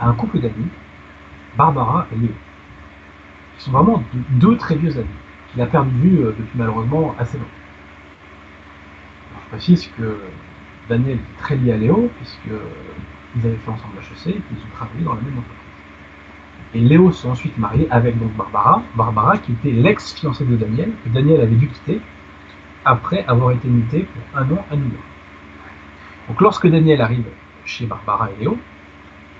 à 0.00 0.08
un 0.08 0.14
couple 0.14 0.40
d'amis, 0.40 0.68
Barbara 1.56 2.06
et 2.12 2.16
Léo. 2.16 2.32
Ils 3.56 3.62
sont 3.62 3.70
vraiment 3.70 4.02
deux 4.30 4.56
très 4.56 4.76
vieux 4.76 4.96
amis, 4.96 5.06
qu'il 5.50 5.60
a 5.62 5.66
perdu 5.66 6.18
euh, 6.18 6.34
depuis 6.38 6.56
malheureusement 6.56 7.14
assez 7.18 7.38
longtemps. 7.38 7.50
je 9.44 9.48
précise 9.50 9.90
que 9.96 10.18
Daniel 10.88 11.16
est 11.16 11.38
très 11.38 11.56
lié 11.56 11.72
à 11.72 11.76
Léo, 11.76 12.10
puisqu'ils 12.16 13.46
avaient 13.46 13.56
fait 13.56 13.70
ensemble 13.70 13.98
HEC 13.98 14.28
et 14.28 14.32
qu'ils 14.32 14.58
ont 14.58 14.74
travaillé 14.74 15.04
dans 15.04 15.14
la 15.14 15.20
même 15.20 15.38
entreprise. 15.38 15.66
Et 16.74 16.80
Léo 16.80 17.10
s'est 17.12 17.28
ensuite 17.28 17.56
marié 17.58 17.88
avec 17.90 18.18
donc 18.18 18.32
Barbara, 18.36 18.82
Barbara 18.94 19.38
qui 19.38 19.52
était 19.52 19.70
l'ex-fiancée 19.70 20.44
de 20.44 20.56
Daniel, 20.56 20.92
que 21.04 21.08
Daniel 21.10 21.40
avait 21.40 21.54
dû 21.54 21.68
quitter 21.68 22.00
après 22.84 23.24
avoir 23.26 23.52
été 23.52 23.68
muté 23.68 24.02
pour 24.02 24.40
un 24.40 24.44
an 24.52 24.64
à 24.70 24.76
New 24.76 24.84
York. 24.84 25.04
Donc 26.28 26.40
lorsque 26.40 26.68
Daniel 26.68 27.00
arrive 27.00 27.24
chez 27.64 27.86
Barbara 27.86 28.30
et 28.32 28.40
Léo, 28.40 28.58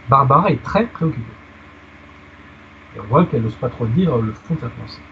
Barbara 0.08 0.50
est 0.50 0.62
très 0.62 0.86
préoccupée. 0.86 1.22
Et 2.96 3.00
on 3.00 3.04
voit 3.04 3.26
qu'elle 3.26 3.42
n'ose 3.42 3.56
pas 3.56 3.68
trop 3.68 3.86
dire 3.86 4.16
le 4.16 4.32
fond 4.32 4.54
de 4.54 4.60
sa 4.60 4.68
pensée. 4.68 5.02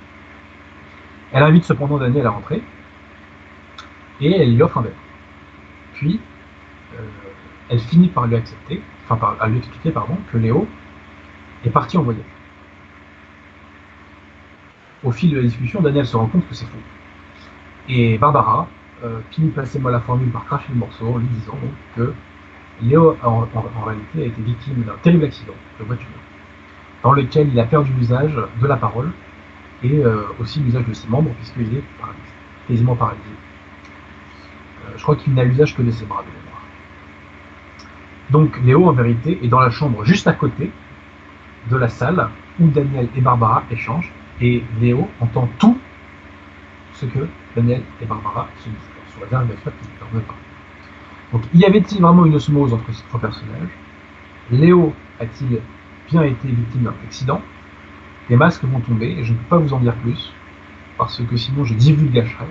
Elle 1.32 1.42
invite 1.42 1.64
cependant 1.64 1.98
Daniel 1.98 2.26
à 2.26 2.30
rentrer 2.30 2.62
et 4.20 4.30
elle 4.30 4.54
lui 4.54 4.62
offre 4.62 4.78
un 4.78 4.82
verre. 4.82 4.92
Puis, 5.94 6.20
euh, 6.94 7.02
elle 7.68 7.80
finit 7.80 8.08
par 8.08 8.26
lui 8.26 8.36
accepter, 8.36 8.80
enfin 9.04 9.16
par, 9.16 9.48
lui 9.48 9.58
expliquer 9.58 9.90
pardon, 9.90 10.16
que 10.32 10.38
Léo 10.38 10.66
est 11.64 11.70
parti 11.70 11.96
en 11.96 12.02
voyage. 12.02 12.24
Au 15.02 15.10
fil 15.10 15.30
de 15.30 15.36
la 15.36 15.42
discussion, 15.42 15.82
Daniel 15.82 16.06
se 16.06 16.16
rend 16.16 16.26
compte 16.26 16.48
que 16.48 16.54
c'est 16.54 16.66
faux. 16.66 16.78
Et 17.88 18.16
Barbara 18.16 18.68
euh, 19.02 19.20
finit 19.30 19.50
passer 19.50 19.78
moi 19.78 19.90
la 19.90 20.00
formule 20.00 20.30
par 20.30 20.46
cracher 20.46 20.68
le 20.70 20.78
morceau 20.78 21.14
en 21.14 21.18
lui 21.18 21.26
disant 21.26 21.58
que 21.96 22.14
Léo, 22.80 23.16
en, 23.22 23.46
réalité, 23.84 24.22
a 24.22 24.26
été 24.26 24.42
victime 24.42 24.82
d'un 24.82 24.96
terrible 25.02 25.24
accident 25.24 25.52
de 25.78 25.84
voiture, 25.84 26.08
dans 27.04 27.12
lequel 27.12 27.50
il 27.52 27.60
a 27.60 27.64
perdu 27.64 27.92
l'usage 27.92 28.34
de 28.34 28.66
la 28.66 28.76
parole 28.76 29.10
et 29.82 29.98
euh, 29.98 30.22
aussi 30.40 30.60
l'usage 30.60 30.86
de 30.86 30.94
ses 30.94 31.06
membres, 31.06 31.30
puisqu'il 31.34 31.76
est 31.76 31.84
quasiment 32.66 32.96
paralysé. 32.96 33.22
Euh, 34.86 34.92
je 34.96 35.02
crois 35.02 35.14
qu'il 35.14 35.34
n'a 35.34 35.44
l'usage 35.44 35.76
que 35.76 35.82
de 35.82 35.90
ses 35.90 36.06
bras 36.06 36.22
de 36.22 36.28
mémoire. 36.28 36.62
Donc 38.30 38.58
Léo, 38.64 38.88
en 38.88 38.92
vérité, 38.92 39.38
est 39.42 39.48
dans 39.48 39.60
la 39.60 39.68
chambre 39.70 40.02
juste 40.04 40.26
à 40.26 40.32
côté 40.32 40.72
de 41.70 41.76
la 41.76 41.88
salle 41.88 42.28
où 42.58 42.68
Daniel 42.68 43.08
et 43.14 43.20
Barbara 43.20 43.64
échangent, 43.70 44.12
et 44.40 44.64
Léo 44.80 45.08
entend 45.20 45.48
tout 45.58 45.78
ce 46.94 47.04
que 47.06 47.28
Daniel 47.54 47.82
et 48.00 48.06
Barbara 48.06 48.48
se 48.58 48.68
disent. 48.68 48.78
Sur 49.12 49.20
la 49.20 49.28
dernière 49.28 49.58
fois 49.58 49.72
qu'ils 49.80 50.18
ne 50.18 50.20
pas. 50.22 50.34
Donc, 51.32 51.42
y 51.54 51.64
avait-il 51.64 52.00
vraiment 52.00 52.24
une 52.24 52.34
osmose 52.34 52.72
entre 52.72 52.92
ces 52.92 53.04
trois 53.04 53.20
personnages? 53.20 53.70
Léo 54.50 54.92
a-t-il 55.20 55.60
bien 56.10 56.22
été 56.22 56.48
victime 56.48 56.82
d'un 56.82 56.94
accident 57.04 57.42
Les 58.28 58.36
masques 58.36 58.64
vont 58.64 58.80
tomber, 58.80 59.10
et 59.18 59.24
je 59.24 59.32
ne 59.32 59.38
peux 59.38 59.44
pas 59.44 59.58
vous 59.58 59.72
en 59.72 59.80
dire 59.80 59.94
plus, 59.96 60.32
parce 60.98 61.22
que 61.22 61.36
sinon 61.36 61.64
je 61.64 61.74
divulgacherai. 61.74 62.46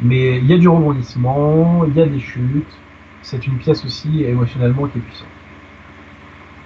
Mais 0.00 0.38
il 0.38 0.46
y 0.46 0.52
a 0.52 0.58
du 0.58 0.68
rebondissement, 0.68 1.84
il 1.86 1.94
y 1.94 2.02
a 2.02 2.06
des 2.06 2.20
chutes, 2.20 2.78
c'est 3.22 3.46
une 3.46 3.58
pièce 3.58 3.84
aussi 3.84 4.24
émotionnellement 4.24 4.86
qui 4.88 4.98
est 4.98 5.02
puissante. 5.02 5.28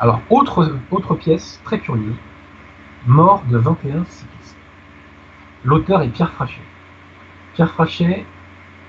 Alors, 0.01 0.20
autre, 0.30 1.14
pièce 1.16 1.61
très 1.64 1.80
curieuse, 1.80 2.14
Mort 3.07 3.43
de 3.49 3.59
21 3.59 4.05
cyclistes. 4.05 4.57
L'auteur 5.64 6.03
est 6.03 6.09
Pierre 6.09 6.32
Frachet. 6.32 6.62
Pierre 7.55 7.70
Frachet 7.70 8.26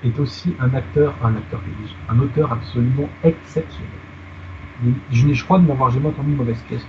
est 0.04 0.18
aussi 0.18 0.54
un 0.60 0.72
acteur, 0.74 1.14
un 1.22 1.36
acteur, 1.36 1.60
un 2.08 2.18
auteur 2.18 2.52
absolument 2.52 3.08
exceptionnel. 3.22 3.99
Je 5.10 5.26
n'ai, 5.26 5.34
je 5.34 5.44
crois, 5.44 5.58
de 5.58 5.66
m'avoir 5.66 5.90
jamais 5.90 6.08
entendu 6.08 6.30
mauvaise 6.30 6.60
pièce. 6.68 6.86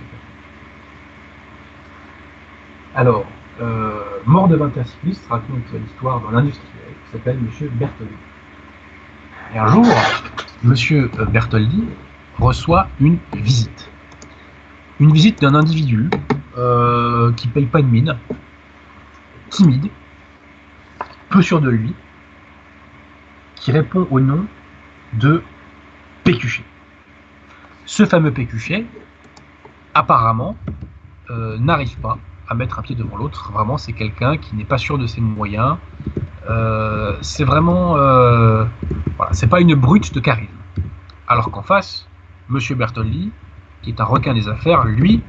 Alors, 2.94 3.26
euh, 3.60 4.02
Mort 4.26 4.48
de 4.48 4.56
21 4.56 4.84
cyclistes 4.84 5.26
raconte 5.28 5.64
l'histoire 5.72 6.20
d'un 6.20 6.38
industriel 6.38 6.94
qui 7.04 7.12
s'appelle 7.12 7.36
M. 7.36 7.68
Bertoldi. 7.72 8.14
Et 9.54 9.58
un 9.58 9.66
jour, 9.66 9.86
M. 10.64 11.08
Bertoldi 11.30 11.84
reçoit 12.38 12.88
une 13.00 13.18
visite. 13.34 13.90
Une 15.00 15.12
visite 15.12 15.40
d'un 15.40 15.54
individu 15.54 16.08
euh, 16.56 17.32
qui 17.32 17.48
paye 17.48 17.66
pas 17.66 17.80
une 17.80 17.88
mine, 17.88 18.16
timide, 19.50 19.88
peu 21.28 21.42
sûr 21.42 21.60
de 21.60 21.70
lui, 21.70 21.94
qui 23.56 23.72
répond 23.72 24.06
au 24.10 24.20
nom 24.20 24.46
de 25.14 25.42
Pécuchet. 26.24 26.64
Ce 27.84 28.06
fameux 28.06 28.30
Pécuchet, 28.30 28.86
apparemment, 29.94 30.56
euh, 31.30 31.58
n'arrive 31.58 31.98
pas 31.98 32.18
à 32.48 32.54
mettre 32.54 32.78
un 32.78 32.82
pied 32.82 32.94
devant 32.94 33.16
l'autre. 33.16 33.50
Vraiment, 33.52 33.76
c'est 33.76 33.92
quelqu'un 33.92 34.36
qui 34.36 34.54
n'est 34.54 34.64
pas 34.64 34.78
sûr 34.78 34.98
de 34.98 35.06
ses 35.06 35.20
moyens. 35.20 35.76
Euh, 36.48 37.16
c'est 37.22 37.44
vraiment, 37.44 37.96
euh, 37.96 38.64
voilà, 39.16 39.32
c'est 39.32 39.48
pas 39.48 39.60
une 39.60 39.74
brute 39.74 40.14
de 40.14 40.20
charisme. 40.20 40.52
Alors 41.26 41.50
qu'en 41.50 41.62
face, 41.62 42.08
Monsieur 42.48 42.74
Bertolli, 42.74 43.32
qui 43.82 43.90
est 43.90 44.00
un 44.00 44.04
requin 44.04 44.34
des 44.34 44.48
affaires, 44.48 44.84
lui, 44.84 45.22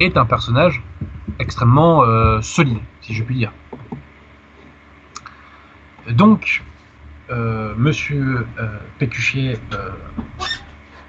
est 0.00 0.16
un 0.16 0.24
personnage 0.24 0.82
extrêmement 1.38 2.02
solide, 2.42 2.78
si 3.00 3.14
je 3.14 3.22
puis 3.22 3.36
dire. 3.36 3.52
Donc, 6.10 6.62
Monsieur 7.30 8.46
euh, 8.58 8.78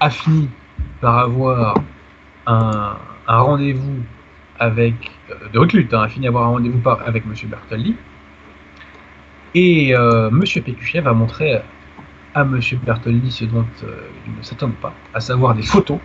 a 0.01 0.09
fini 0.09 0.49
par 0.99 1.19
avoir 1.19 1.75
un, 2.47 2.97
rendez-vous 3.27 4.03
avec 4.59 4.95
de 5.53 5.59
reclute, 5.59 5.93
hein, 5.93 6.01
a 6.01 6.09
fini 6.09 6.25
par 6.25 6.37
avoir 6.37 6.47
un 6.47 6.51
rendez-vous 6.55 6.89
avec 7.05 7.25
Monsieur 7.25 7.47
Bertolli, 7.47 7.95
et 9.53 9.93
Monsieur 10.31 10.61
Pécuchier 10.61 11.01
va 11.01 11.13
montrer 11.13 11.61
à 12.33 12.43
Monsieur 12.43 12.77
Bertolli 12.83 13.31
ce 13.31 13.45
dont 13.45 13.65
il 14.25 14.33
ne 14.35 14.41
s'attend 14.41 14.71
pas, 14.81 14.93
à 15.13 15.19
savoir 15.19 15.53
des 15.55 15.61
photos 15.61 15.99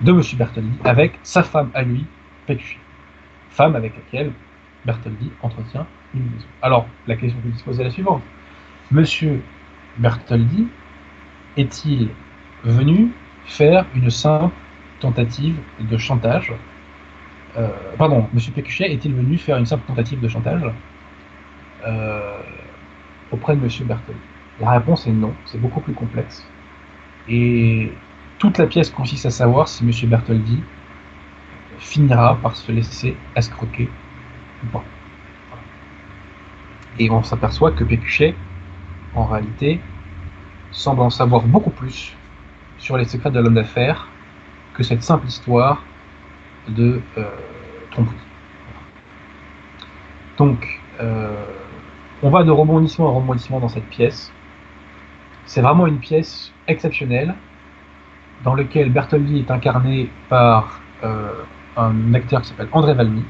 de 0.00 0.12
Monsieur 0.12 0.36
Bertolli 0.38 0.70
avec 0.84 1.18
sa 1.22 1.42
femme 1.42 1.70
à 1.74 1.82
lui, 1.82 2.06
Pécuchier, 2.46 2.80
femme 3.50 3.76
avec 3.76 3.94
laquelle 3.96 4.32
Bertoldi 4.86 5.30
entretient 5.42 5.86
une 6.14 6.22
maison. 6.22 6.46
Alors, 6.62 6.86
la 7.06 7.16
question 7.16 7.38
que 7.40 7.56
se 7.56 7.62
pose 7.62 7.80
est 7.80 7.84
la 7.84 7.90
suivante. 7.90 8.22
Monsieur 8.90 9.42
Bertoldi 9.98 10.68
est-il 11.56 12.08
venu 12.64 13.10
faire 13.44 13.86
une 13.94 14.10
simple 14.10 14.54
tentative 15.00 15.56
de 15.80 15.96
chantage 15.96 16.52
euh, 17.56 17.68
Pardon, 17.96 18.28
Monsieur 18.32 18.52
Pécuchet 18.52 18.92
est-il 18.92 19.14
venu 19.14 19.38
faire 19.38 19.56
une 19.56 19.66
simple 19.66 19.84
tentative 19.86 20.20
de 20.20 20.28
chantage 20.28 20.62
euh, 21.86 22.38
auprès 23.30 23.56
de 23.56 23.60
Monsieur 23.60 23.84
Bertoldi 23.84 24.20
La 24.60 24.70
réponse 24.70 25.06
est 25.06 25.12
non, 25.12 25.34
c'est 25.46 25.60
beaucoup 25.60 25.80
plus 25.80 25.94
complexe. 25.94 26.46
Et 27.28 27.92
toute 28.38 28.58
la 28.58 28.66
pièce 28.66 28.90
consiste 28.90 29.26
à 29.26 29.30
savoir 29.30 29.68
si 29.68 29.84
Monsieur 29.84 30.06
Bertoldi 30.06 30.62
finira 31.78 32.36
par 32.36 32.56
se 32.56 32.70
laisser 32.70 33.16
escroquer 33.34 33.88
ou 34.62 34.66
pas. 34.66 34.84
Et 36.98 37.10
on 37.10 37.22
s'aperçoit 37.22 37.72
que 37.72 37.84
Pécuchet 37.84 38.34
en 39.14 39.24
réalité, 39.24 39.80
semble 40.70 41.02
en 41.02 41.10
savoir 41.10 41.42
beaucoup 41.42 41.70
plus 41.70 42.16
sur 42.80 42.96
les 42.96 43.04
secrets 43.04 43.30
de 43.30 43.38
l'homme 43.38 43.54
d'affaires 43.54 44.08
que 44.74 44.82
cette 44.82 45.02
simple 45.02 45.26
histoire 45.26 45.82
de 46.68 47.00
euh, 47.18 47.24
tromperie. 47.90 48.16
Donc, 50.38 50.80
euh, 51.00 51.44
on 52.22 52.30
va 52.30 52.42
de 52.42 52.50
rebondissement 52.50 53.08
en 53.08 53.14
rebondissement 53.14 53.60
dans 53.60 53.68
cette 53.68 53.88
pièce. 53.88 54.32
C'est 55.44 55.60
vraiment 55.60 55.86
une 55.86 55.98
pièce 55.98 56.52
exceptionnelle 56.66 57.34
dans 58.44 58.54
laquelle 58.54 58.90
Bertoldi 58.90 59.40
est 59.40 59.50
incarné 59.50 60.08
par 60.28 60.80
euh, 61.04 61.32
un 61.76 62.14
acteur 62.14 62.40
qui 62.40 62.48
s'appelle 62.48 62.68
André 62.72 62.94
Valmy 62.94 63.24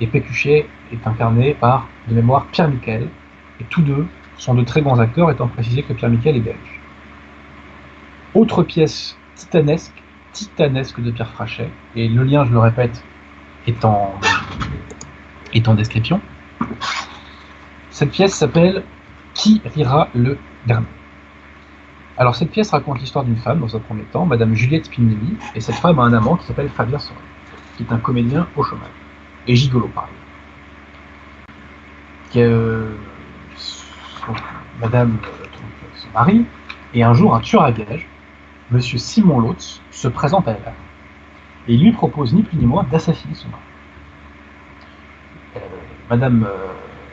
et 0.00 0.06
Pécuchet 0.06 0.66
est 0.92 1.06
incarné 1.06 1.54
par, 1.54 1.88
de 2.08 2.14
mémoire, 2.14 2.46
Pierre 2.46 2.68
Michel. 2.68 3.08
Et 3.60 3.64
tous 3.64 3.82
deux 3.82 4.06
sont 4.36 4.54
de 4.54 4.62
très 4.62 4.82
grands 4.82 4.98
acteurs, 4.98 5.30
étant 5.30 5.48
précisé 5.48 5.82
que 5.82 5.92
Pierre 5.92 6.10
Michel 6.10 6.36
est 6.36 6.40
belge. 6.40 6.79
Autre 8.32 8.62
pièce 8.62 9.16
titanesque, 9.34 10.02
titanesque 10.32 11.00
de 11.00 11.10
Pierre 11.10 11.30
Frachet, 11.30 11.68
et 11.96 12.08
le 12.08 12.22
lien, 12.22 12.44
je 12.44 12.52
le 12.52 12.60
répète, 12.60 13.02
est 13.66 13.84
en, 13.84 14.14
est 15.52 15.66
en 15.66 15.74
description. 15.74 16.20
Cette 17.90 18.10
pièce 18.10 18.34
s'appelle 18.34 18.84
Qui 19.34 19.60
rira 19.74 20.08
le 20.14 20.38
dernier? 20.66 20.86
Alors 22.18 22.36
cette 22.36 22.50
pièce 22.50 22.70
raconte 22.70 23.00
l'histoire 23.00 23.24
d'une 23.24 23.36
femme 23.36 23.60
dans 23.60 23.74
un 23.74 23.80
premier 23.80 24.04
temps, 24.04 24.26
Madame 24.26 24.54
Juliette 24.54 24.84
Spinelli, 24.84 25.36
et 25.54 25.60
cette 25.60 25.76
femme 25.76 25.98
a 25.98 26.02
un 26.02 26.12
amant 26.12 26.36
qui 26.36 26.46
s'appelle 26.46 26.68
Fabien 26.68 26.98
Sorel, 26.98 27.22
qui 27.76 27.82
est 27.82 27.92
un 27.92 27.98
comédien 27.98 28.46
au 28.56 28.62
chômage, 28.62 28.86
et 29.48 29.56
gigolo 29.56 29.88
pareil. 29.88 30.12
Que, 32.32 32.94
Madame 34.80 35.18
euh, 35.24 35.46
son 35.96 36.10
mari, 36.12 36.46
et 36.94 37.02
un 37.02 37.14
jour 37.14 37.34
un 37.34 37.40
tueur 37.40 37.64
à 37.64 37.72
gages, 37.72 38.06
Monsieur 38.70 38.98
Simon 38.98 39.40
Lotz, 39.40 39.82
se 39.90 40.06
présente 40.06 40.46
à 40.46 40.52
elle, 40.52 40.72
et 41.66 41.76
lui 41.76 41.90
propose 41.90 42.32
ni 42.32 42.44
plus 42.44 42.56
ni 42.56 42.66
moins 42.66 42.84
d'assassiner 42.84 43.34
son 43.34 43.48
mari. 43.48 43.62
Euh, 45.56 45.60
Madame 46.08 46.44
euh, 46.44 46.68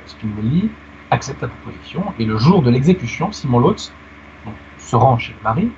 Spinelli 0.05 0.70
accepte 1.10 1.41
la 1.41 1.47
proposition 1.47 2.14
et 2.20 2.26
le 2.26 2.38
jour 2.38 2.62
de 2.62 2.70
l'exécution, 2.70 3.32
Simon 3.32 3.60
Lotz 3.60 3.91
se 4.78 4.95
rend 4.95 5.18
chez 5.18 5.34
le 5.34 5.43
mari 5.43 5.72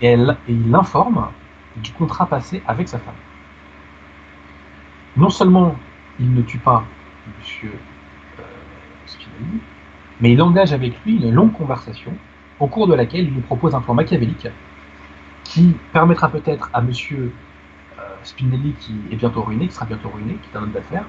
et, 0.00 0.16
il 0.48 0.70
l'informe 0.70 1.28
du 1.76 1.92
contrat 1.92 2.24
passé 2.24 2.62
avec 2.66 2.88
sa 2.88 2.98
femme. 2.98 3.14
Non 5.18 5.28
seulement 5.28 5.76
il 6.18 6.32
ne 6.32 6.40
tue 6.40 6.58
pas 6.58 6.82
M. 7.26 7.70
Euh, 8.38 8.42
Spinelli, 9.04 9.60
mais 10.22 10.32
il 10.32 10.40
engage 10.40 10.72
avec 10.72 10.94
lui 11.04 11.16
une 11.16 11.30
longue 11.30 11.52
conversation 11.52 12.12
au 12.58 12.68
cours 12.68 12.86
de 12.86 12.94
laquelle 12.94 13.26
il 13.26 13.34
lui 13.34 13.42
propose 13.42 13.74
un 13.74 13.82
plan 13.82 13.92
machiavélique 13.92 14.48
qui 15.44 15.76
permettra 15.92 16.28
peut-être 16.30 16.70
à 16.72 16.80
M. 16.80 16.90
Spinelli, 18.24 18.74
qui 18.80 18.94
est 19.10 19.16
bientôt 19.16 19.42
ruiné, 19.42 19.68
qui 19.68 19.74
sera 19.74 19.86
bientôt 19.86 20.08
ruiné, 20.08 20.34
qui 20.34 20.48
est 20.52 20.58
un 20.58 20.62
homme 20.62 20.72
d'affaires, 20.72 21.04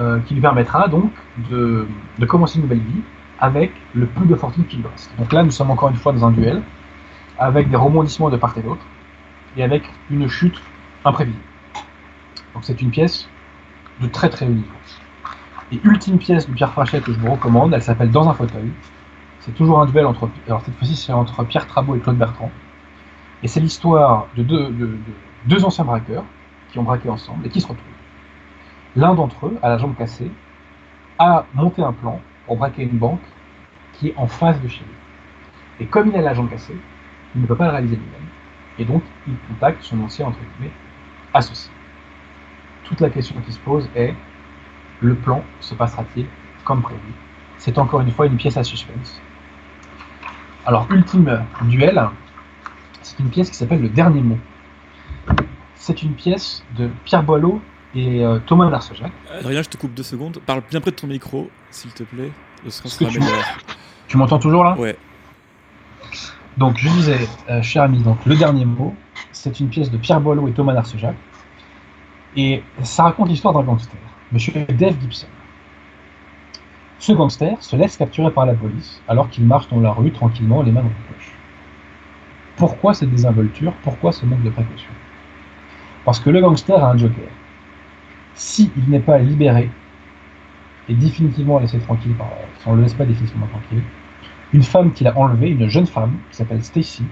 euh, 0.00 0.20
qui 0.20 0.34
lui 0.34 0.40
permettra 0.40 0.88
donc 0.88 1.12
de, 1.50 1.86
commencer 2.26 2.56
une 2.56 2.62
nouvelle 2.62 2.80
vie 2.80 3.02
avec 3.38 3.72
le 3.94 4.06
peu 4.06 4.24
de 4.24 4.34
fortune 4.34 4.64
qu'il 4.66 4.86
reste. 4.86 5.12
Donc 5.18 5.32
là, 5.32 5.42
nous 5.42 5.50
sommes 5.50 5.70
encore 5.70 5.90
une 5.90 5.96
fois 5.96 6.12
dans 6.12 6.24
un 6.24 6.30
duel, 6.30 6.62
avec 7.38 7.68
des 7.68 7.76
rebondissements 7.76 8.30
de 8.30 8.36
part 8.36 8.56
et 8.56 8.62
d'autre, 8.62 8.84
et 9.56 9.62
avec 9.62 9.82
une 10.10 10.28
chute 10.28 10.60
imprévisible. 11.04 11.42
Donc 12.54 12.64
c'est 12.64 12.80
une 12.80 12.90
pièce 12.90 13.28
de 14.00 14.06
très 14.06 14.30
très 14.30 14.46
haut 14.46 14.50
niveau. 14.50 14.72
Et 15.72 15.80
ultime 15.84 16.18
pièce 16.18 16.48
de 16.48 16.54
Pierre 16.54 16.72
Frachet 16.72 17.00
que 17.00 17.12
je 17.12 17.18
vous 17.18 17.32
recommande, 17.32 17.74
elle 17.74 17.82
s'appelle 17.82 18.10
Dans 18.10 18.28
un 18.28 18.34
fauteuil. 18.34 18.70
C'est 19.40 19.54
toujours 19.54 19.80
un 19.80 19.86
duel 19.86 20.06
entre, 20.06 20.28
alors 20.46 20.62
cette 20.62 20.76
fois-ci 20.76 20.94
c'est 20.94 21.12
entre 21.12 21.42
Pierre 21.44 21.66
Trabot 21.66 21.96
et 21.96 22.00
Claude 22.00 22.16
Bertrand. 22.16 22.52
Et 23.42 23.48
c'est 23.48 23.60
l'histoire 23.60 24.28
de 24.36 24.42
deux, 24.42 24.66
de, 24.66 24.86
de, 24.86 24.98
deux 25.46 25.64
anciens 25.64 25.84
braqueurs 25.84 26.24
qui 26.70 26.78
ont 26.78 26.84
braqué 26.84 27.08
ensemble 27.08 27.46
et 27.46 27.48
qui 27.48 27.60
se 27.60 27.66
retrouvent. 27.66 27.86
L'un 28.96 29.14
d'entre 29.14 29.46
eux, 29.46 29.58
à 29.62 29.68
la 29.68 29.78
jambe 29.78 29.96
cassée, 29.96 30.30
a 31.18 31.44
monté 31.54 31.82
un 31.82 31.92
plan 31.92 32.20
pour 32.46 32.56
braquer 32.56 32.82
une 32.82 32.98
banque 32.98 33.22
qui 33.94 34.08
est 34.08 34.14
en 34.16 34.26
face 34.26 34.60
de 34.60 34.68
chez 34.68 34.80
lui. 34.80 34.94
Et 35.80 35.86
comme 35.86 36.08
il 36.08 36.16
a 36.16 36.22
la 36.22 36.34
jambe 36.34 36.50
cassée, 36.50 36.76
il 37.34 37.42
ne 37.42 37.46
peut 37.46 37.56
pas 37.56 37.64
le 37.64 37.70
réaliser 37.70 37.96
lui-même. 37.96 38.28
Et 38.78 38.84
donc, 38.84 39.02
il 39.26 39.34
contacte 39.48 39.82
son 39.82 40.00
ancien, 40.02 40.26
entre 40.26 40.38
guillemets, 40.38 40.72
associé. 41.34 41.70
Toute 42.84 43.00
la 43.00 43.10
question 43.10 43.40
qui 43.44 43.52
se 43.52 43.58
pose 43.58 43.88
est, 43.94 44.14
le 45.00 45.14
plan 45.14 45.42
se 45.60 45.74
passera-t-il 45.74 46.26
comme 46.64 46.82
prévu? 46.82 47.00
C'est 47.58 47.78
encore 47.78 48.00
une 48.00 48.10
fois 48.10 48.26
une 48.26 48.36
pièce 48.36 48.56
à 48.56 48.64
suspense. 48.64 49.20
Alors, 50.66 50.86
ultime 50.90 51.44
duel, 51.62 52.08
c'est 53.02 53.18
une 53.18 53.30
pièce 53.30 53.50
qui 53.50 53.56
s'appelle 53.56 53.82
Le 53.82 53.88
Dernier 53.88 54.22
Mot. 54.22 54.38
C'est 55.74 56.02
une 56.02 56.14
pièce 56.14 56.64
de 56.76 56.88
Pierre 57.04 57.22
Boileau 57.22 57.60
et 57.94 58.24
euh, 58.24 58.38
Thomas 58.46 58.70
Narcejac. 58.70 59.12
Adrien, 59.30 59.62
je 59.62 59.68
te 59.68 59.76
coupe 59.76 59.94
deux 59.94 60.02
secondes. 60.02 60.38
Parle 60.46 60.62
bien 60.70 60.80
près 60.80 60.90
de 60.90 60.96
ton 60.96 61.06
micro, 61.06 61.50
s'il 61.70 61.92
te 61.92 62.04
plaît. 62.04 62.32
Sera 62.68 63.10
tu 63.10 63.18
meilleur. 63.18 63.44
Tu 64.08 64.16
m'entends 64.16 64.38
toujours 64.38 64.64
là? 64.64 64.76
Ouais. 64.78 64.96
Donc, 66.56 66.78
je 66.78 66.88
disais, 66.88 67.28
euh, 67.50 67.62
cher 67.62 67.82
ami, 67.82 68.02
donc, 68.02 68.24
Le 68.26 68.36
Dernier 68.36 68.64
Mot, 68.64 68.94
c'est 69.32 69.58
une 69.60 69.68
pièce 69.68 69.90
de 69.90 69.96
Pierre 69.96 70.20
Boileau 70.20 70.48
et 70.48 70.52
Thomas 70.52 70.74
Narcejac. 70.74 71.16
Et 72.36 72.62
ça 72.82 73.04
raconte 73.04 73.28
l'histoire 73.28 73.52
d'un 73.52 73.62
gangster, 73.62 73.98
Monsieur 74.30 74.52
Dave 74.52 74.94
Gibson. 75.00 75.26
Ce 76.98 77.12
gangster 77.12 77.56
se 77.60 77.76
laisse 77.76 77.96
capturer 77.96 78.30
par 78.30 78.46
la 78.46 78.54
police 78.54 79.02
alors 79.08 79.28
qu'il 79.28 79.44
marche 79.44 79.68
dans 79.68 79.80
la 79.80 79.90
rue 79.90 80.12
tranquillement, 80.12 80.62
les 80.62 80.72
mains 80.72 80.80
dans 80.80 80.88
les 80.88 81.14
poches. 81.14 81.21
Pourquoi 82.56 82.94
cette 82.94 83.10
désinvolture? 83.10 83.72
Pourquoi 83.82 84.12
ce 84.12 84.26
manque 84.26 84.42
de 84.42 84.50
précaution? 84.50 84.90
Parce 86.04 86.20
que 86.20 86.30
le 86.30 86.40
gangster 86.40 86.82
a 86.82 86.90
un 86.90 86.96
joker. 86.96 87.28
Si 88.34 88.70
il 88.76 88.90
n'est 88.90 89.00
pas 89.00 89.18
libéré 89.18 89.70
et 90.88 90.94
définitivement 90.94 91.58
laissé 91.58 91.78
tranquille, 91.78 92.14
par, 92.14 92.28
si 92.58 92.68
on 92.68 92.72
ne 92.72 92.76
le 92.78 92.82
laisse 92.82 92.94
pas 92.94 93.04
définitivement 93.04 93.46
tranquille, 93.46 93.82
une 94.52 94.62
femme 94.62 94.92
qu'il 94.92 95.06
a 95.06 95.16
enlevée, 95.16 95.50
une 95.50 95.68
jeune 95.68 95.86
femme 95.86 96.18
qui 96.30 96.36
s'appelle 96.36 96.62
Stacy, 96.62 97.04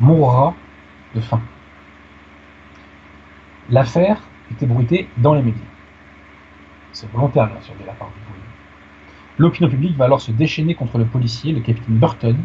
mourra 0.00 0.54
de 1.14 1.20
faim. 1.20 1.40
L'affaire 3.70 4.20
est 4.50 4.62
ébruitée 4.62 5.08
dans 5.16 5.34
les 5.34 5.42
médias. 5.42 5.62
C'est 6.92 7.10
volontaire, 7.10 7.46
bien 7.46 7.60
sûr, 7.60 7.74
de 7.80 7.86
la 7.86 7.92
part 7.92 8.08
du 8.08 8.20
voyou. 8.28 8.42
L'opinion 9.38 9.68
publique 9.68 9.96
va 9.96 10.04
alors 10.04 10.20
se 10.20 10.30
déchaîner 10.30 10.74
contre 10.74 10.98
le 10.98 11.06
policier, 11.06 11.52
le 11.52 11.60
capitaine 11.60 11.96
Burton, 11.96 12.36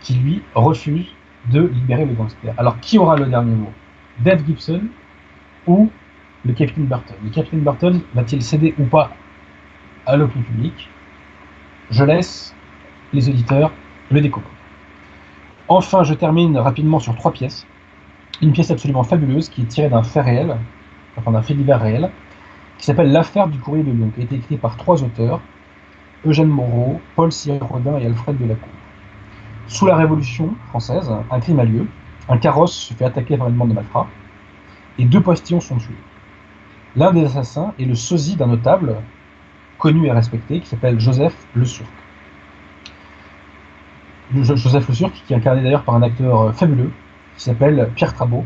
qui 0.00 0.14
lui 0.14 0.42
refuse 0.54 1.13
de 1.50 1.62
libérer 1.62 2.04
le 2.04 2.14
gangster. 2.14 2.54
Alors, 2.56 2.78
qui 2.80 2.98
aura 2.98 3.16
le 3.16 3.26
dernier 3.26 3.54
mot? 3.54 3.70
Dave 4.20 4.44
Gibson 4.46 4.82
ou 5.66 5.90
le 6.44 6.52
capitaine 6.52 6.86
Burton? 6.86 7.16
Le 7.22 7.30
capitaine 7.30 7.60
Burton 7.60 8.00
va-t-il 8.14 8.42
céder 8.42 8.74
ou 8.78 8.84
pas 8.84 9.10
à 10.06 10.16
l'opinion 10.16 10.44
publique? 10.44 10.88
Je 11.90 12.04
laisse 12.04 12.54
les 13.12 13.28
auditeurs 13.28 13.72
le 14.10 14.20
découvrir. 14.20 14.50
Enfin, 15.68 16.02
je 16.02 16.14
termine 16.14 16.56
rapidement 16.58 16.98
sur 16.98 17.14
trois 17.16 17.32
pièces. 17.32 17.66
Une 18.42 18.52
pièce 18.52 18.70
absolument 18.70 19.04
fabuleuse 19.04 19.48
qui 19.48 19.62
est 19.62 19.66
tirée 19.66 19.88
d'un 19.88 20.02
fait 20.02 20.20
réel, 20.20 20.56
enfin 21.16 21.30
d'un 21.30 21.42
fait 21.42 21.54
divers 21.54 21.80
réel, 21.80 22.10
qui 22.78 22.86
s'appelle 22.86 23.12
L'affaire 23.12 23.48
du 23.48 23.58
courrier 23.58 23.84
de 23.84 23.92
Lyon, 23.92 24.10
qui 24.14 24.20
a 24.20 24.24
été 24.24 24.36
écrit 24.36 24.56
par 24.56 24.76
trois 24.76 25.02
auteurs, 25.02 25.40
Eugène 26.26 26.48
Moreau, 26.48 27.00
Paul 27.16 27.30
Cyr-Rodin 27.30 27.98
et 27.98 28.06
Alfred 28.06 28.36
Delacour. 28.36 28.68
Sous 29.66 29.86
la 29.86 29.96
Révolution 29.96 30.54
française, 30.68 31.10
un 31.30 31.40
crime 31.40 31.58
a 31.58 31.64
lieu, 31.64 31.86
un 32.28 32.36
carrosse 32.38 32.74
se 32.74 32.94
fait 32.94 33.04
attaquer 33.04 33.36
par 33.36 33.48
une 33.48 33.54
bande 33.54 33.70
de 33.70 33.74
malfrats, 33.74 34.08
et 34.98 35.04
deux 35.04 35.20
postillons 35.20 35.60
sont 35.60 35.76
tués. 35.76 35.94
L'un 36.96 37.12
des 37.12 37.24
assassins 37.24 37.74
est 37.78 37.84
le 37.84 37.94
sosie 37.94 38.36
d'un 38.36 38.46
notable 38.46 38.96
connu 39.78 40.06
et 40.06 40.12
respecté 40.12 40.60
qui 40.60 40.66
s'appelle 40.66 41.00
Joseph 41.00 41.34
Le 41.54 41.64
Surc. 41.64 41.88
Joseph 44.34 44.88
Le 44.88 44.94
Surc, 44.94 45.12
qui 45.26 45.32
est 45.32 45.36
incarné 45.36 45.62
d'ailleurs 45.62 45.82
par 45.82 45.94
un 45.94 46.02
acteur 46.02 46.54
fabuleux 46.54 46.90
qui 47.36 47.42
s'appelle 47.42 47.90
Pierre 47.94 48.14
Trabot 48.14 48.44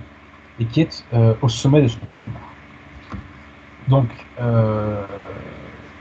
et 0.59 0.65
qui 0.65 0.81
est 0.81 1.05
euh, 1.13 1.35
au 1.43 1.49
sommet 1.49 1.83
de 1.83 1.89
son 1.89 1.99
Donc, 3.89 4.09
euh, 4.41 5.05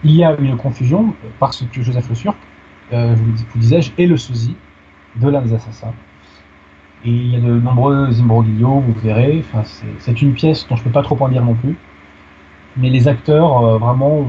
il 0.03 0.11
y 0.11 0.23
a 0.23 0.35
une 0.39 0.57
confusion 0.57 1.13
parce 1.39 1.63
que 1.71 1.81
Joseph 1.81 2.07
Le 2.09 2.15
Surc, 2.15 2.37
euh, 2.93 3.13
vous, 3.15 3.25
vous 3.25 3.59
disais-je, 3.59 3.91
est 3.97 4.05
le 4.05 4.17
sosie 4.17 4.55
de 5.19 5.29
l'un 5.29 5.41
des. 5.41 5.53
Et 7.05 7.09
il 7.09 7.27
y 7.31 7.35
a 7.35 7.39
de 7.39 7.59
nombreux 7.59 8.19
imbroglios, 8.19 8.79
vous 8.79 8.93
verrez. 8.93 9.43
Enfin, 9.47 9.63
c'est 9.99 10.21
une 10.21 10.33
pièce 10.33 10.67
dont 10.67 10.75
je 10.75 10.81
ne 10.81 10.85
peux 10.85 10.91
pas 10.91 11.03
trop 11.03 11.17
en 11.19 11.29
dire 11.29 11.43
non 11.43 11.53
plus. 11.53 11.77
Mais 12.75 12.89
les 12.89 13.07
acteurs, 13.07 13.65
euh, 13.65 13.77
vraiment, 13.77 14.25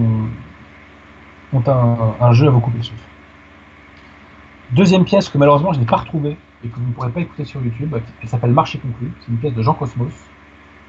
ont, 1.52 1.62
un, 2.20 2.32
jeu 2.32 2.46
à 2.46 2.50
vous 2.50 2.60
couper 2.60 2.78
le 2.78 2.84
souffle. 2.84 3.02
Deuxième 4.72 5.04
pièce 5.04 5.30
que 5.30 5.38
malheureusement 5.38 5.72
je 5.72 5.80
n'ai 5.80 5.86
pas 5.86 5.96
retrouvée 5.96 6.36
et 6.62 6.68
que 6.68 6.76
vous 6.76 6.86
ne 6.86 6.92
pourrez 6.92 7.10
pas 7.10 7.20
écouter 7.20 7.44
sur 7.44 7.62
YouTube, 7.62 7.96
elle 8.22 8.28
s'appelle 8.28 8.52
Marché 8.52 8.78
conclu. 8.78 9.10
C'est 9.20 9.32
une 9.32 9.38
pièce 9.38 9.54
de 9.54 9.62
Jean 9.62 9.72
Cosmos. 9.72 10.12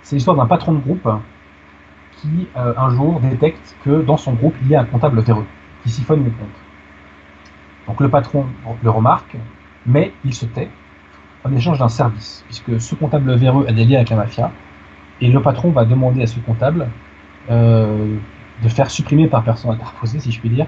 C'est 0.01 0.17
l'histoire 0.17 0.35
d'un 0.35 0.47
patron 0.47 0.73
de 0.73 0.79
groupe 0.79 1.07
qui, 2.17 2.47
euh, 2.57 2.73
un 2.75 2.89
jour, 2.89 3.21
détecte 3.21 3.77
que 3.85 4.01
dans 4.01 4.17
son 4.17 4.33
groupe, 4.33 4.55
il 4.63 4.67
y 4.67 4.75
a 4.75 4.81
un 4.81 4.85
comptable 4.85 5.21
véreux 5.21 5.45
qui 5.83 5.89
siphonne 5.89 6.25
les 6.25 6.31
comptes. 6.31 6.47
Donc 7.87 8.01
le 8.01 8.09
patron 8.09 8.45
le 8.83 8.89
remarque, 8.89 9.35
mais 9.85 10.11
il 10.25 10.33
se 10.33 10.45
tait 10.45 10.69
en 11.43 11.53
échange 11.53 11.79
d'un 11.79 11.89
service, 11.89 12.43
puisque 12.47 12.81
ce 12.81 12.95
comptable 12.95 13.33
véreux 13.35 13.65
a 13.67 13.71
des 13.71 13.85
liens 13.85 13.97
avec 13.97 14.09
la 14.09 14.17
mafia, 14.17 14.51
et 15.21 15.31
le 15.31 15.41
patron 15.41 15.71
va 15.71 15.85
demander 15.85 16.23
à 16.23 16.27
ce 16.27 16.39
comptable 16.39 16.87
euh, 17.49 18.17
de 18.63 18.69
faire 18.69 18.89
supprimer 18.89 19.27
par 19.27 19.43
personne 19.43 19.71
interposée, 19.71 20.19
si 20.19 20.31
je 20.31 20.39
puis 20.39 20.49
dire, 20.49 20.67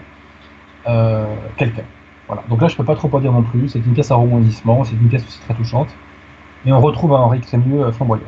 euh, 0.87 1.25
quelqu'un. 1.57 1.83
Voilà. 2.27 2.43
Donc 2.49 2.61
là, 2.61 2.67
je 2.67 2.75
peux 2.75 2.83
pas 2.83 2.95
trop 2.95 3.09
en 3.13 3.19
dire 3.19 3.31
non 3.31 3.43
plus. 3.43 3.67
C'est 3.69 3.79
une 3.79 3.93
pièce 3.93 4.11
à 4.11 4.15
rebondissement, 4.15 4.83
c'est 4.83 4.95
une 4.95 5.09
pièce 5.09 5.25
aussi 5.25 5.39
très 5.41 5.53
touchante. 5.53 5.89
Et 6.65 6.71
on 6.71 6.79
retrouve 6.79 7.13
un 7.13 7.17
Henri 7.17 7.41
Crémieux 7.41 7.91
flamboyant. 7.91 8.23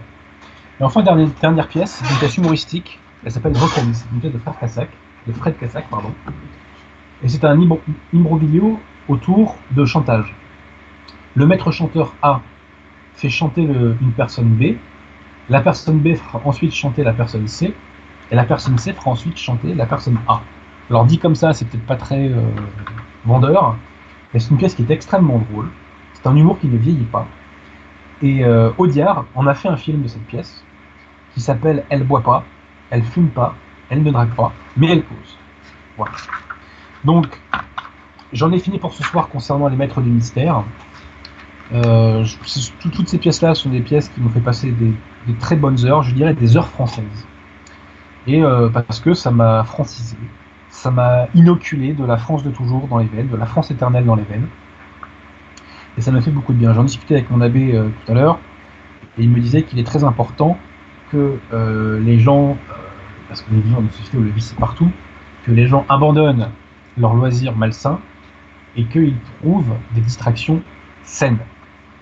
Et 0.79 0.83
enfin, 0.83 1.03
dernière, 1.03 1.29
dernière 1.39 1.67
pièce, 1.67 1.91
c'est 1.91 2.13
une 2.13 2.19
pièce 2.19 2.37
humoristique. 2.37 2.99
Elle 3.23 3.31
s'appelle 3.31 3.53
Vocalise. 3.53 4.03
C'est 4.03 4.13
une 4.13 4.19
pièce 4.19 4.33
de 4.33 4.39
Fred 4.39 4.55
Cassac, 4.59 4.89
de 5.27 5.31
Fred 5.33 5.57
Cassac, 5.57 5.87
pardon. 5.89 6.11
Et 7.23 7.29
c'est 7.29 7.43
un 7.45 7.57
imbroglio 8.13 8.79
autour 9.07 9.55
de 9.71 9.85
chantage. 9.85 10.35
Le 11.35 11.47
maître 11.47 11.71
chanteur 11.71 12.13
A 12.21 12.41
fait 13.15 13.29
chanter 13.29 13.63
une 13.63 14.11
personne 14.15 14.49
B. 14.49 14.75
La 15.49 15.61
personne 15.61 15.99
B 15.99 16.15
fera 16.15 16.41
ensuite 16.45 16.73
chanter 16.73 17.03
la 17.03 17.13
personne 17.13 17.47
C. 17.47 17.73
et 18.31 18.35
la 18.35 18.43
personne 18.43 18.77
C 18.77 18.93
fera 18.93 19.11
ensuite 19.11 19.37
chanter 19.37 19.73
la 19.73 19.85
personne 19.85 20.19
A. 20.27 20.41
Alors 20.89 21.05
dit 21.05 21.17
comme 21.17 21.35
ça, 21.35 21.53
c'est 21.53 21.65
peut-être 21.65 21.85
pas 21.85 21.95
très 21.95 22.29
euh, 22.29 22.41
vendeur, 23.25 23.75
mais 24.33 24.39
c'est 24.39 24.51
une 24.51 24.57
pièce 24.57 24.75
qui 24.75 24.83
est 24.83 24.91
extrêmement 24.91 25.39
drôle. 25.39 25.69
C'est 26.13 26.27
un 26.27 26.35
humour 26.35 26.59
qui 26.59 26.67
ne 26.67 26.77
vieillit 26.77 27.05
pas. 27.05 27.27
Et 28.21 28.45
euh, 28.45 28.71
Audiard 28.77 29.25
en 29.35 29.47
a 29.47 29.53
fait 29.53 29.69
un 29.69 29.77
film 29.77 30.03
de 30.03 30.07
cette 30.07 30.25
pièce 30.25 30.63
qui 31.33 31.41
s'appelle 31.41 31.83
Elle 31.89 32.03
boit 32.03 32.21
pas, 32.21 32.43
elle 32.89 33.03
fume 33.03 33.29
pas, 33.29 33.55
elle 33.89 34.03
ne 34.03 34.11
drague 34.11 34.33
pas, 34.35 34.53
mais 34.77 34.87
elle 34.91 35.03
cause. 35.03 35.37
Voilà. 35.97 36.13
Donc, 37.03 37.41
j'en 38.31 38.51
ai 38.51 38.59
fini 38.59 38.77
pour 38.77 38.93
ce 38.93 39.03
soir 39.03 39.29
concernant 39.29 39.67
les 39.67 39.75
maîtres 39.75 40.01
du 40.01 40.09
mystère. 40.09 40.63
Euh, 41.73 42.23
toutes 42.79 43.07
ces 43.07 43.17
pièces-là 43.17 43.55
sont 43.55 43.69
des 43.69 43.81
pièces 43.81 44.09
qui 44.09 44.21
m'ont 44.21 44.29
fait 44.29 44.41
passer 44.41 44.71
des, 44.71 44.93
très 45.39 45.55
bonnes 45.55 45.85
heures, 45.85 46.03
je 46.03 46.13
dirais 46.13 46.33
des 46.33 46.55
heures 46.55 46.67
françaises. 46.67 47.27
Et 48.27 48.43
euh, 48.43 48.69
parce 48.69 48.99
que 48.99 49.13
ça 49.13 49.31
m'a 49.31 49.63
francisé, 49.63 50.15
ça 50.69 50.91
m'a 50.91 51.27
inoculé 51.33 51.93
de 51.93 52.05
la 52.05 52.17
France 52.17 52.43
de 52.43 52.51
toujours 52.51 52.87
dans 52.87 52.99
les 52.99 53.07
veines, 53.07 53.27
de 53.27 53.35
la 53.35 53.45
France 53.45 53.71
éternelle 53.71 54.05
dans 54.05 54.15
les 54.15 54.23
veines. 54.23 54.47
Et 55.97 56.01
ça 56.01 56.11
m'a 56.11 56.21
fait 56.21 56.31
beaucoup 56.31 56.53
de 56.53 56.57
bien. 56.57 56.73
J'en 56.73 56.83
discutais 56.83 57.15
avec 57.15 57.29
mon 57.31 57.41
abbé 57.41 57.75
euh, 57.75 57.89
tout 58.05 58.11
à 58.11 58.15
l'heure, 58.15 58.39
et 59.17 59.23
il 59.23 59.29
me 59.29 59.39
disait 59.39 59.63
qu'il 59.63 59.79
est 59.79 59.83
très 59.83 60.03
important 60.03 60.57
que 61.11 61.37
les 62.01 62.17
gens, 62.17 62.57
parce 63.27 63.43
qu'on 63.43 63.55
est 63.55 63.71
dans 63.71 63.81
une 63.81 63.91
société 63.91 64.17
où 64.17 64.23
le 64.23 64.31
vice 64.31 64.51
est 64.51 64.59
partout, 64.59 64.89
que 65.43 65.51
les 65.51 65.67
gens 65.67 65.85
abandonnent 65.87 66.49
leurs 66.97 67.13
loisirs 67.13 67.55
malsains 67.55 67.99
et 68.75 68.85
qu'ils 68.85 69.15
trouvent 69.39 69.75
des 69.93 70.01
distractions 70.01 70.63
saines. 71.03 71.37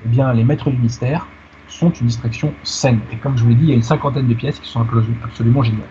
Eh 0.05 0.33
les 0.35 0.43
maîtres 0.43 0.69
du 0.69 0.77
mystère 0.77 1.27
sont 1.67 1.91
une 1.91 2.07
distraction 2.07 2.53
saine. 2.63 2.99
Et 3.11 3.17
comme 3.17 3.37
je 3.37 3.43
vous 3.43 3.49
l'ai 3.49 3.55
dit, 3.55 3.63
il 3.65 3.69
y 3.69 3.73
a 3.73 3.75
une 3.75 3.83
cinquantaine 3.83 4.27
de 4.27 4.33
pièces 4.33 4.59
qui 4.59 4.69
sont 4.69 4.81
abso- 4.83 5.05
absolument 5.23 5.63
géniales. 5.63 5.87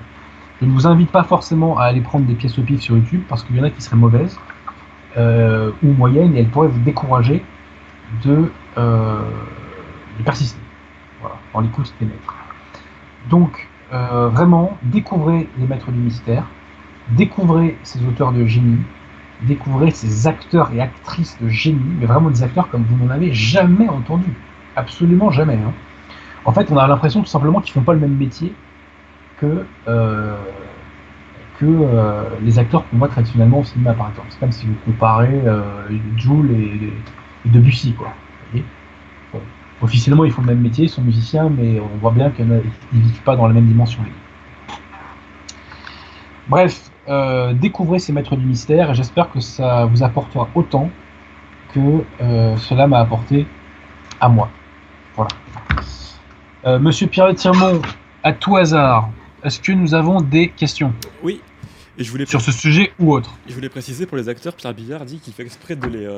Je 0.61 0.67
ne 0.67 0.73
vous 0.73 0.87
invite 0.87 1.11
pas 1.11 1.23
forcément 1.23 1.79
à 1.79 1.85
aller 1.85 2.01
prendre 2.01 2.27
des 2.27 2.35
pièces 2.35 2.59
au 2.59 2.63
pif 2.63 2.81
sur 2.81 2.97
YouTube 2.97 3.23
parce 3.29 3.43
qu'il 3.43 3.57
y 3.57 3.61
en 3.61 3.65
a 3.65 3.71
qui 3.71 3.81
seraient 3.81 3.97
mauvaises 3.97 4.39
euh, 5.17 5.71
ou 5.83 5.93
moyennes 5.93 6.37
et 6.37 6.41
elles 6.41 6.49
pourraient 6.49 6.69
vous 6.69 6.81
décourager 6.81 7.43
de, 8.25 8.53
euh, 8.77 9.21
persister 10.25 10.61
voilà, 11.21 11.37
dans 11.55 11.61
l'écoute 11.61 11.93
des 11.99 12.07
maîtres. 12.07 12.35
Donc, 13.31 13.69
euh, 13.93 14.29
vraiment, 14.29 14.79
découvrez 14.83 15.49
les 15.59 15.67
maîtres 15.67 15.91
du 15.91 15.99
mystère, 15.99 16.45
découvrez 17.09 17.77
ces 17.83 18.05
auteurs 18.05 18.33
de 18.33 18.45
génie, 18.45 18.79
découvrez 19.43 19.91
ces 19.91 20.27
acteurs 20.27 20.71
et 20.73 20.81
actrices 20.81 21.37
de 21.41 21.49
génie, 21.49 21.81
mais 21.99 22.07
vraiment 22.07 22.31
des 22.31 22.43
acteurs 22.43 22.69
comme 22.69 22.85
vous 22.85 23.05
n'en 23.05 23.11
avez 23.11 23.33
jamais 23.33 23.89
entendu. 23.89 24.33
Absolument 24.77 25.31
jamais. 25.31 25.55
hein. 25.55 25.73
En 26.45 26.53
fait, 26.53 26.71
on 26.71 26.77
a 26.77 26.87
l'impression 26.87 27.21
tout 27.21 27.29
simplement 27.29 27.61
qu'ils 27.61 27.73
font 27.73 27.83
pas 27.83 27.93
le 27.93 28.01
même 28.01 28.17
métier 28.17 28.55
que, 29.39 29.65
euh, 29.89 30.37
que 31.59 31.67
euh, 31.67 32.25
les 32.43 32.59
acteurs 32.59 32.89
qu'on 32.89 32.99
voit 32.99 33.09
traditionnellement 33.09 33.61
au 33.61 33.65
cinéma, 33.65 33.93
par 33.95 34.11
exemple. 34.11 34.29
C'est 34.31 34.41
comme 34.41 34.53
si 34.53 34.67
vous 34.67 34.75
comparez 34.87 35.43
euh, 35.47 35.89
Jules 36.17 36.51
et, 36.53 36.93
Debussy, 37.49 37.95
quoi. 37.95 38.13
Officiellement, 39.83 40.27
ils 40.27 40.33
font 40.33 40.43
le 40.43 40.49
même 40.49 40.61
métier, 40.61 40.85
ils 40.85 40.91
sont 40.91 41.01
musiciens, 41.01 41.49
mais 41.49 41.81
on 41.81 41.97
voit 41.99 42.11
bien 42.11 42.31
qu'ils 42.31 42.47
ne 42.47 42.61
vivent 42.93 43.23
pas 43.23 43.35
dans 43.35 43.47
la 43.47 43.55
même 43.55 43.65
dimension. 43.65 44.03
Bref, 46.49 46.90
euh, 47.11 47.53
découvrez 47.53 47.99
ces 47.99 48.13
maîtres 48.13 48.37
du 48.37 48.47
mystère 48.47 48.91
et 48.91 48.95
j'espère 48.95 49.31
que 49.31 49.41
ça 49.41 49.85
vous 49.87 50.03
apportera 50.03 50.49
autant 50.55 50.91
que 51.75 52.05
euh, 52.21 52.57
cela 52.57 52.87
m'a 52.87 53.01
apporté 53.01 53.47
à 54.21 54.29
moi. 54.29 54.49
Voilà. 55.17 55.31
Euh, 56.67 56.79
Monsieur 56.79 57.07
Pierre 57.07 57.35
Tirmont, 57.35 57.83
à 58.23 58.33
tout 58.33 58.57
hasard, 58.57 59.11
est-ce 59.43 59.61
que 59.61 59.73
nous 59.73 59.95
avons 59.95 60.21
des 60.21 60.49
questions? 60.49 60.93
Oui, 61.23 61.41
et 61.99 62.05
je 62.05 62.11
voulais, 62.11 62.27
sur 62.27 62.41
ce 62.41 62.53
sujet 62.53 62.93
ou 62.99 63.13
autre 63.13 63.35
je 63.49 63.55
voulais 63.55 63.69
préciser 63.69 64.07
pour 64.07 64.17
les 64.17 64.29
acteurs, 64.29 64.55
Pierre 64.55 64.75
Billard 64.75 65.05
dit 65.05 65.19
qu'il 65.19 65.33
fait 65.33 65.43
exprès 65.43 65.77
de 65.77 65.87
les. 65.89 66.09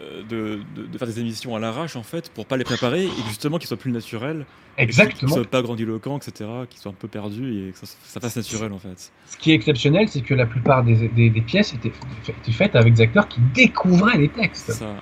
Euh, 0.00 0.22
de, 0.28 0.60
de- 0.74 0.86
de 0.86 0.98
faire 0.98 1.06
des 1.06 1.20
émissions 1.20 1.54
à 1.54 1.58
l'arrache 1.60 1.96
en 1.96 2.02
fait 2.02 2.30
pour 2.32 2.46
pas 2.46 2.56
les 2.56 2.64
préparer 2.64 3.04
et 3.04 3.10
justement 3.28 3.58
qu'ils 3.58 3.68
soient 3.68 3.76
plus 3.76 3.92
naturels 3.92 4.46
qu'ils 4.76 4.84
Exactement. 4.84 5.34
soient 5.34 5.44
pas 5.44 5.60
grandiloquents 5.62 6.16
etc 6.16 6.48
qu'ils 6.70 6.80
soient 6.80 6.92
un 6.92 6.94
peu 6.98 7.08
perdus 7.08 7.68
et 7.68 7.72
que 7.72 7.78
ça, 7.78 7.86
ça 8.04 8.20
fasse 8.20 8.36
naturel 8.36 8.72
en 8.72 8.78
fait 8.78 9.12
Ce 9.26 9.36
qui 9.36 9.52
est 9.52 9.54
exceptionnel, 9.54 10.08
c'est 10.08 10.22
que 10.22 10.34
la 10.34 10.46
plupart 10.46 10.82
des, 10.82 11.08
des- 11.08 11.30
des 11.30 11.40
pièces 11.42 11.74
étaient, 11.74 11.92
étaient 12.28 12.52
faites 12.52 12.74
avec 12.76 12.94
des 12.94 13.02
acteurs 13.02 13.28
qui 13.28 13.40
découvraient 13.54 14.18
les 14.18 14.28
textes. 14.30 14.72
ça 14.72 14.94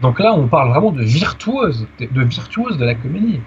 Donc 0.00 0.20
là, 0.20 0.32
on 0.34 0.46
parle 0.48 0.68
vraiment 0.70 0.92
de 0.92 1.02
virtuoses, 1.02 1.86
de, 2.00 2.22
virtuoses 2.24 2.78
de 2.78 2.84
la 2.84 2.94
comédie. 2.94 3.40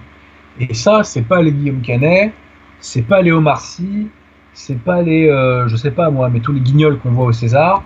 Et 0.59 0.73
ça, 0.73 1.03
c'est 1.03 1.21
pas 1.21 1.41
les 1.41 1.51
Guillaume 1.51 1.81
Canet, 1.81 2.33
c'est 2.79 3.03
pas 3.03 3.21
les 3.21 3.31
Omar 3.31 3.61
Sy, 3.61 4.07
c'est 4.53 4.79
pas 4.79 5.01
les, 5.01 5.29
euh, 5.29 5.67
je 5.67 5.75
sais 5.75 5.91
pas 5.91 6.09
moi, 6.09 6.29
mais 6.29 6.39
tous 6.39 6.51
les 6.51 6.61
guignols 6.61 6.97
qu'on 6.99 7.11
voit 7.11 7.25
au 7.25 7.31
César 7.31 7.83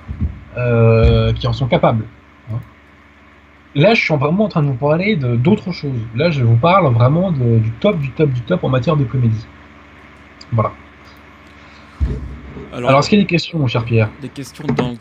euh, 0.57 1.31
qui 1.33 1.47
en 1.47 1.53
sont 1.53 1.67
capables. 1.67 2.05
Là, 3.75 3.93
je 3.93 4.01
suis 4.03 4.15
vraiment 4.15 4.45
en 4.45 4.49
train 4.49 4.63
de 4.63 4.67
vous 4.67 4.73
parler 4.73 5.15
d'autre 5.15 5.71
chose. 5.71 5.97
Là, 6.15 6.29
je 6.29 6.43
vous 6.43 6.57
parle 6.57 6.93
vraiment 6.93 7.31
de- 7.31 7.59
du 7.59 7.71
top, 7.79 7.97
du 7.99 8.11
top, 8.11 8.29
du 8.31 8.41
top 8.41 8.63
en 8.63 8.69
matière 8.69 8.97
de 8.97 9.05
comédie. 9.05 9.45
Voilà. 10.51 10.73
alors, 12.73 12.89
Alors, 12.89 12.99
est-ce 12.99 13.09
qu'il 13.09 13.19
y 13.19 13.21
a 13.21 13.23
des 13.23 13.27
questions, 13.29 13.59
mon 13.59 13.67
cher 13.67 13.85
Pierre? 13.85 14.09
des 14.21 14.29
questions 14.29 14.65
dans 14.75 14.89
le 14.89 14.97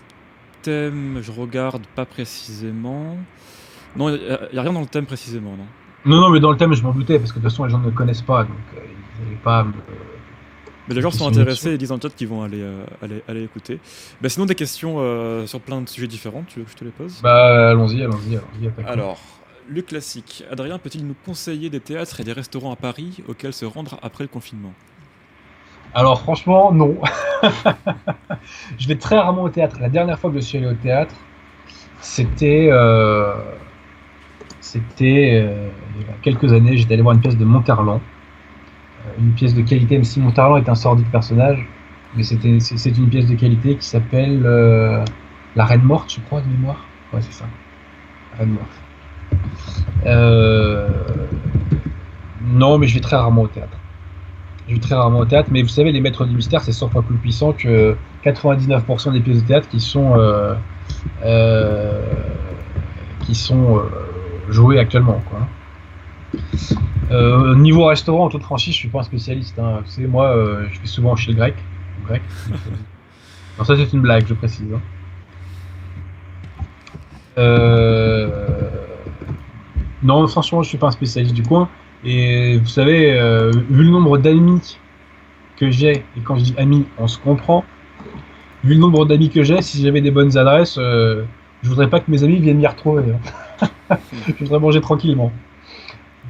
thème 0.63 1.19
je 1.23 1.33
regarde 1.33 1.83
pas 1.97 2.05
précisément 2.05 3.17
non 3.97 4.11
il 4.11 4.21
y, 4.53 4.59
a 4.59 4.63
rien 4.63 4.73
dans 4.75 4.81
le 4.83 4.87
thème 4.87 5.07
précisément 5.07 5.57
non? 5.57 5.65
Non, 6.05 6.21
non, 6.21 6.31
mais 6.31 6.41
dans 6.41 6.51
le 6.51 6.57
thème, 6.57 6.73
je 6.73 6.83
m'en 6.83 6.93
doutais, 6.93 7.19
parce 7.19 7.31
que 7.31 7.39
de 7.39 7.43
toute 7.43 7.51
façon, 7.51 7.65
les 7.65 7.71
gens 7.71 7.79
ne 7.79 7.85
le 7.87 7.91
connaissent 7.91 8.23
pas, 8.23 8.45
donc 8.45 8.57
euh, 8.75 8.81
ils 9.21 9.25
n'allaient 9.25 9.37
pas 9.43 9.65
me... 9.65 9.73
Mais 10.91 10.97
les 10.97 11.03
gens 11.03 11.13
sont 11.13 11.29
intéressés 11.29 11.71
et 11.71 11.79
disent 11.79 11.93
le 11.93 12.01
chat 12.03 12.09
qu'ils 12.09 12.27
vont 12.27 12.43
aller, 12.43 12.61
euh, 12.61 12.85
aller, 13.01 13.23
aller 13.29 13.45
écouter. 13.45 13.79
Bah, 14.21 14.29
sinon, 14.29 14.45
des 14.45 14.57
questions 14.57 14.97
euh, 14.99 15.47
sur 15.47 15.61
plein 15.61 15.81
de 15.81 15.89
sujets 15.89 16.09
différents, 16.09 16.43
tu 16.49 16.59
veux 16.59 16.65
que 16.65 16.73
je 16.73 16.77
te 16.77 16.85
les 16.85 16.91
pose? 16.91 17.21
Bah, 17.23 17.71
allons-y, 17.71 18.03
allons-y, 18.03 18.35
allons-y. 18.35 18.89
Alors, 18.89 19.21
le 19.69 19.83
classique. 19.83 20.43
Adrien 20.51 20.81
peut-il 20.81 21.07
nous 21.07 21.15
conseiller 21.25 21.71
des 21.71 21.79
théâtres 21.79 22.19
et 22.19 22.25
des 22.25 22.33
restaurants 22.33 22.73
à 22.73 22.77
Paris 22.77 23.23
auxquels 23.29 23.53
se 23.53 23.65
rendre 23.65 24.01
après 24.03 24.25
le 24.25 24.29
confinement? 24.29 24.73
Alors 25.95 26.21
franchement, 26.23 26.73
non. 26.73 26.97
je 28.79 28.89
vais 28.89 28.97
très 28.97 29.17
rarement 29.17 29.43
au 29.43 29.49
théâtre. 29.49 29.77
La 29.81 29.91
dernière 29.91 30.19
fois 30.19 30.31
que 30.31 30.37
je 30.41 30.45
suis 30.45 30.59
allé 30.59 30.67
au 30.67 30.75
théâtre, 30.75 31.15
c'était 32.01 32.69
euh, 32.73 33.33
c'était 34.61 35.45
il 35.95 36.03
y 36.03 36.11
a 36.11 36.15
quelques 36.21 36.53
années. 36.53 36.77
J'étais 36.77 36.95
allé 36.95 37.03
voir 37.03 37.15
une 37.15 37.21
pièce 37.21 37.37
de 37.37 37.45
Montarlan, 37.45 38.01
Euh, 38.01 38.20
une 39.21 39.33
pièce 39.33 39.55
de 39.55 39.63
qualité. 39.63 39.95
Même 39.97 40.05
si 40.05 40.21
Montarlan 40.21 40.57
est 40.57 40.69
un 40.69 40.75
sordide 40.75 41.07
personnage, 41.11 41.67
mais 42.17 42.23
c'est 42.23 42.43
une 42.45 43.09
pièce 43.09 43.27
de 43.27 43.35
qualité 43.35 43.77
qui 43.77 43.87
s'appelle 43.87 44.43
euh, 44.45 45.05
La 45.57 45.65
Reine 45.65 45.83
morte, 45.83 46.13
je 46.13 46.21
crois 46.21 46.41
de 46.41 46.49
mémoire. 46.49 46.87
Ouais, 47.13 47.21
c'est 47.23 47.33
ça. 47.33 47.45
La 48.33 48.39
Reine 48.41 48.51
morte. 48.51 48.83
Euh, 50.07 50.89
Non, 52.43 52.79
mais 52.79 52.87
je 52.87 52.95
vais 52.95 53.01
très 53.01 53.17
rarement 53.17 53.43
au 53.43 53.49
théâtre. 53.49 53.77
Je 54.69 54.75
vais 54.75 54.81
très 54.81 54.95
rarement 54.95 55.21
au 55.21 55.25
théâtre, 55.25 55.49
mais 55.53 55.63
vous 55.63 55.69
savez, 55.69 55.93
les 55.93 56.01
maîtres 56.01 56.25
du 56.25 56.35
mystère, 56.35 56.63
c'est 56.63 56.73
100 56.73 56.89
fois 56.89 57.03
plus 57.03 57.17
puissant 57.17 57.53
que 57.53 57.97
99% 58.25 59.13
des 59.13 59.21
pièces 59.21 59.43
de 59.43 59.47
théâtre 59.47 59.69
qui 59.69 59.81
sont, 59.81 60.15
euh, 60.17 60.55
qui 63.21 63.35
sont 63.35 63.83
jouées 64.49 64.79
actuellement. 64.79 65.21
Quoi. 65.29 65.41
Euh, 67.11 67.57
niveau 67.57 67.87
restaurant, 67.87 68.27
en 68.27 68.29
toute 68.29 68.43
franchise, 68.43 68.73
je 68.75 68.79
suis 68.79 68.89
pas 68.89 69.01
un 69.01 69.03
spécialiste. 69.03 69.59
Hein. 69.59 69.81
Vous 69.85 69.91
savez, 69.91 70.07
moi, 70.07 70.29
euh, 70.37 70.67
je 70.71 70.81
vais 70.81 70.87
souvent 70.87 71.17
chez 71.17 71.33
le 71.33 71.37
grec. 71.37 71.55
non, 73.59 73.65
ça, 73.65 73.77
c'est 73.77 73.93
une 73.93 74.01
blague, 74.01 74.27
je 74.29 74.35
précise. 74.35 74.67
hein. 74.75 74.81
Euh, 77.39 78.29
Non, 80.03 80.27
franchement, 80.29 80.63
je 80.63 80.69
suis 80.69 80.79
pas 80.79 80.87
un 80.89 80.93
spécialiste 80.93 81.35
du 81.35 81.43
coin. 81.43 81.69
Et 82.05 82.59
vous 82.59 82.67
savez, 82.69 83.11
vu 83.69 83.85
le 83.85 83.91
nombre 83.91 84.17
d'amis 84.19 84.79
que 85.57 85.71
j'ai, 85.71 85.93
et 86.17 86.21
quand 86.25 86.37
je 86.37 86.45
dis 86.45 86.55
amis, 86.57 86.87
on 86.97 87.07
se 87.07 87.19
comprend, 87.19 87.65
vu 88.65 88.75
le 88.75 88.81
nombre 88.81 89.05
d'amis 89.05 89.29
que 89.31 89.43
j'ai, 89.43 89.61
si 89.61 89.83
j'avais 89.83 90.01
des 90.01 90.11
bonnes 90.11 90.39
adresses, 90.39 90.77
je 90.79 91.69
voudrais 91.69 91.91
pas 91.91 92.01
que 92.01 92.11
mes 92.11 92.25
amis 92.25 92.37
viennent 92.39 92.57
m'y 92.59 92.67
retrouver. 92.67 93.03
hein. 93.91 93.99
je 94.29 94.45
voudrais 94.45 94.59
manger 94.61 94.81
tranquillement. 94.81 95.31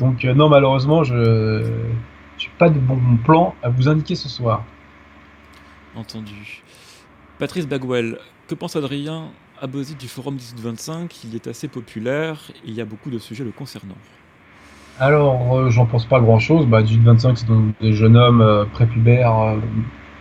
Donc 0.01 0.24
euh, 0.24 0.34
non, 0.34 0.48
malheureusement, 0.48 1.05
je 1.05 1.14
n'ai 1.14 2.51
pas 2.59 2.68
de 2.68 2.78
bon 2.78 2.98
plan 3.24 3.55
à 3.62 3.68
vous 3.68 3.88
indiquer 3.88 4.16
ce 4.16 4.28
soir. 4.28 4.64
Entendu. 5.94 6.62
Patrice 7.38 7.66
Bagwell, 7.66 8.18
que 8.48 8.55
pense 8.55 8.76
Adrien 8.76 9.28
Abosi 9.62 9.94
du 9.94 10.09
forum 10.09 10.34
1825 10.34 11.24
Il 11.24 11.34
est 11.34 11.46
assez 11.46 11.68
populaire 11.68 12.38
et 12.64 12.68
il 12.68 12.74
y 12.74 12.80
a 12.80 12.84
beaucoup 12.84 13.11
de 13.11 13.18
sujets 13.18 13.44
le 13.44 13.51
concernant. 13.51 13.96
Alors, 14.98 15.57
euh, 15.57 15.70
j'en 15.70 15.86
pense 15.86 16.07
pas 16.07 16.20
grand-chose. 16.20 16.66
Bah, 16.66 16.82
18-25, 16.82 17.36
c'est 17.36 17.46
donc 17.46 17.74
des 17.80 17.92
jeunes 17.92 18.16
hommes 18.16 18.42
euh, 18.42 18.64
prépubères, 18.66 19.38
euh, 19.38 19.57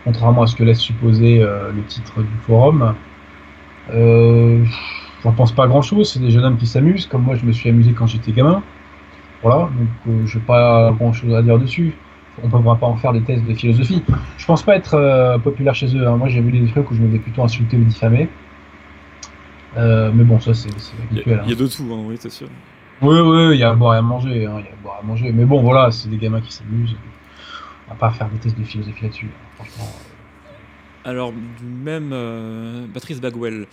contrairement 0.04 0.42
à 0.42 0.46
ce 0.46 0.56
que 0.56 0.64
laisse 0.64 0.78
supposer 0.78 1.40
le 1.40 1.82
titre 1.84 2.22
du 2.22 2.36
forum. 2.46 2.94
J'en 5.22 5.32
pense 5.32 5.52
pas 5.52 5.66
grand-chose. 5.66 6.12
C'est 6.12 6.20
des 6.20 6.30
jeunes 6.30 6.44
hommes 6.44 6.56
qui 6.56 6.66
s'amusent, 6.66 7.06
comme 7.06 7.22
moi 7.22 7.34
je 7.34 7.44
me 7.44 7.52
suis 7.52 7.68
amusé 7.68 7.92
quand 7.92 8.06
j'étais 8.06 8.32
gamin. 8.32 8.62
Voilà, 9.42 9.64
donc 9.64 9.88
euh, 10.08 10.26
j'ai 10.26 10.40
pas 10.40 10.92
grand-chose 10.92 11.34
à 11.34 11.42
dire 11.42 11.58
dessus. 11.58 11.94
on 12.42 12.46
ne 12.46 12.50
pourra 12.50 12.76
pas 12.76 12.86
en 12.86 12.96
faire 12.96 13.12
des 13.12 13.22
tests 13.22 13.44
de 13.44 13.54
philosophie. 13.54 14.02
Je 14.36 14.46
pense 14.46 14.62
pas 14.62 14.76
être 14.76 14.94
euh, 14.94 15.38
populaire 15.38 15.74
chez 15.74 15.94
eux. 15.96 16.06
hein. 16.06 16.16
Moi, 16.16 16.28
j'ai 16.28 16.40
vu 16.40 16.52
des 16.52 16.66
trucs 16.70 16.90
où 16.90 16.94
je 16.94 17.00
me 17.00 17.08
vais 17.08 17.18
plutôt 17.18 17.42
insulter 17.42 17.76
ou 17.78 17.84
diffamer. 17.84 18.28
Euh, 19.76 20.10
mais 20.12 20.24
bon, 20.24 20.40
ça, 20.40 20.52
c'est 20.52 20.68
habituel. 20.70 21.38
hein. 21.38 21.42
il 21.44 21.50
y 21.50 21.52
a 21.52 21.56
de 21.56 21.66
tout, 21.66 21.84
hein, 21.92 22.02
oui, 22.04 22.16
c'est 22.18 22.30
sûr. 22.30 22.48
Oui, 23.02 23.18
oui, 23.20 23.54
il 23.54 23.58
y 23.60 23.62
a 23.62 23.70
à 23.70 23.74
boire 23.74 23.94
et 23.94 23.98
à 23.98 24.02
manger. 24.02 24.44
hein, 24.46 24.56
Il 24.58 24.64
y 24.64 24.68
a 24.68 24.72
à 24.72 24.76
boire 24.82 24.96
et 25.00 25.04
à 25.04 25.06
manger. 25.06 25.32
Mais 25.32 25.44
bon, 25.44 25.62
voilà, 25.62 25.90
c'est 25.90 26.08
des 26.10 26.18
gamins 26.18 26.40
qui 26.40 26.52
s'amusent. 26.52 26.96
On 27.88 27.92
va 27.92 27.96
pas 27.98 28.10
faire 28.10 28.28
des 28.28 28.38
tests 28.38 28.58
de 28.58 28.64
philosophie 28.64 29.02
là-dessus. 29.04 29.30
hein. 29.32 29.46
Franchement. 29.56 29.90
Alors, 31.04 31.32
du 31.32 31.64
même 31.64 32.10
euh, 32.12 32.84
Patrice 32.92 33.20
Bagwell, 33.22 33.66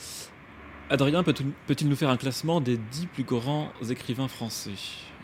Adrien 0.90 1.24
peut- 1.24 1.34
peut-il 1.68 1.90
nous 1.90 1.96
faire 1.98 2.10
un 2.10 2.16
classement 2.18 2.62
des 2.62 2.78
10 2.78 3.08
plus 3.08 3.24
grands 3.26 3.70
écrivains 3.90 4.30
français? 4.30 4.72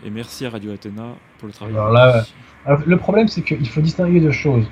Et 0.06 0.10
merci 0.10 0.46
à 0.46 0.50
Radio 0.50 0.74
Athéna 0.74 1.16
pour 1.40 1.48
le 1.48 1.54
travail. 1.54 1.74
Alors 1.74 1.92
là. 1.92 2.26
Alors, 2.66 2.82
le 2.86 2.98
problème, 2.98 3.28
c'est 3.28 3.42
qu'il 3.42 3.68
faut 3.68 3.82
distinguer 3.82 4.20
deux 4.20 4.32
choses. 4.32 4.66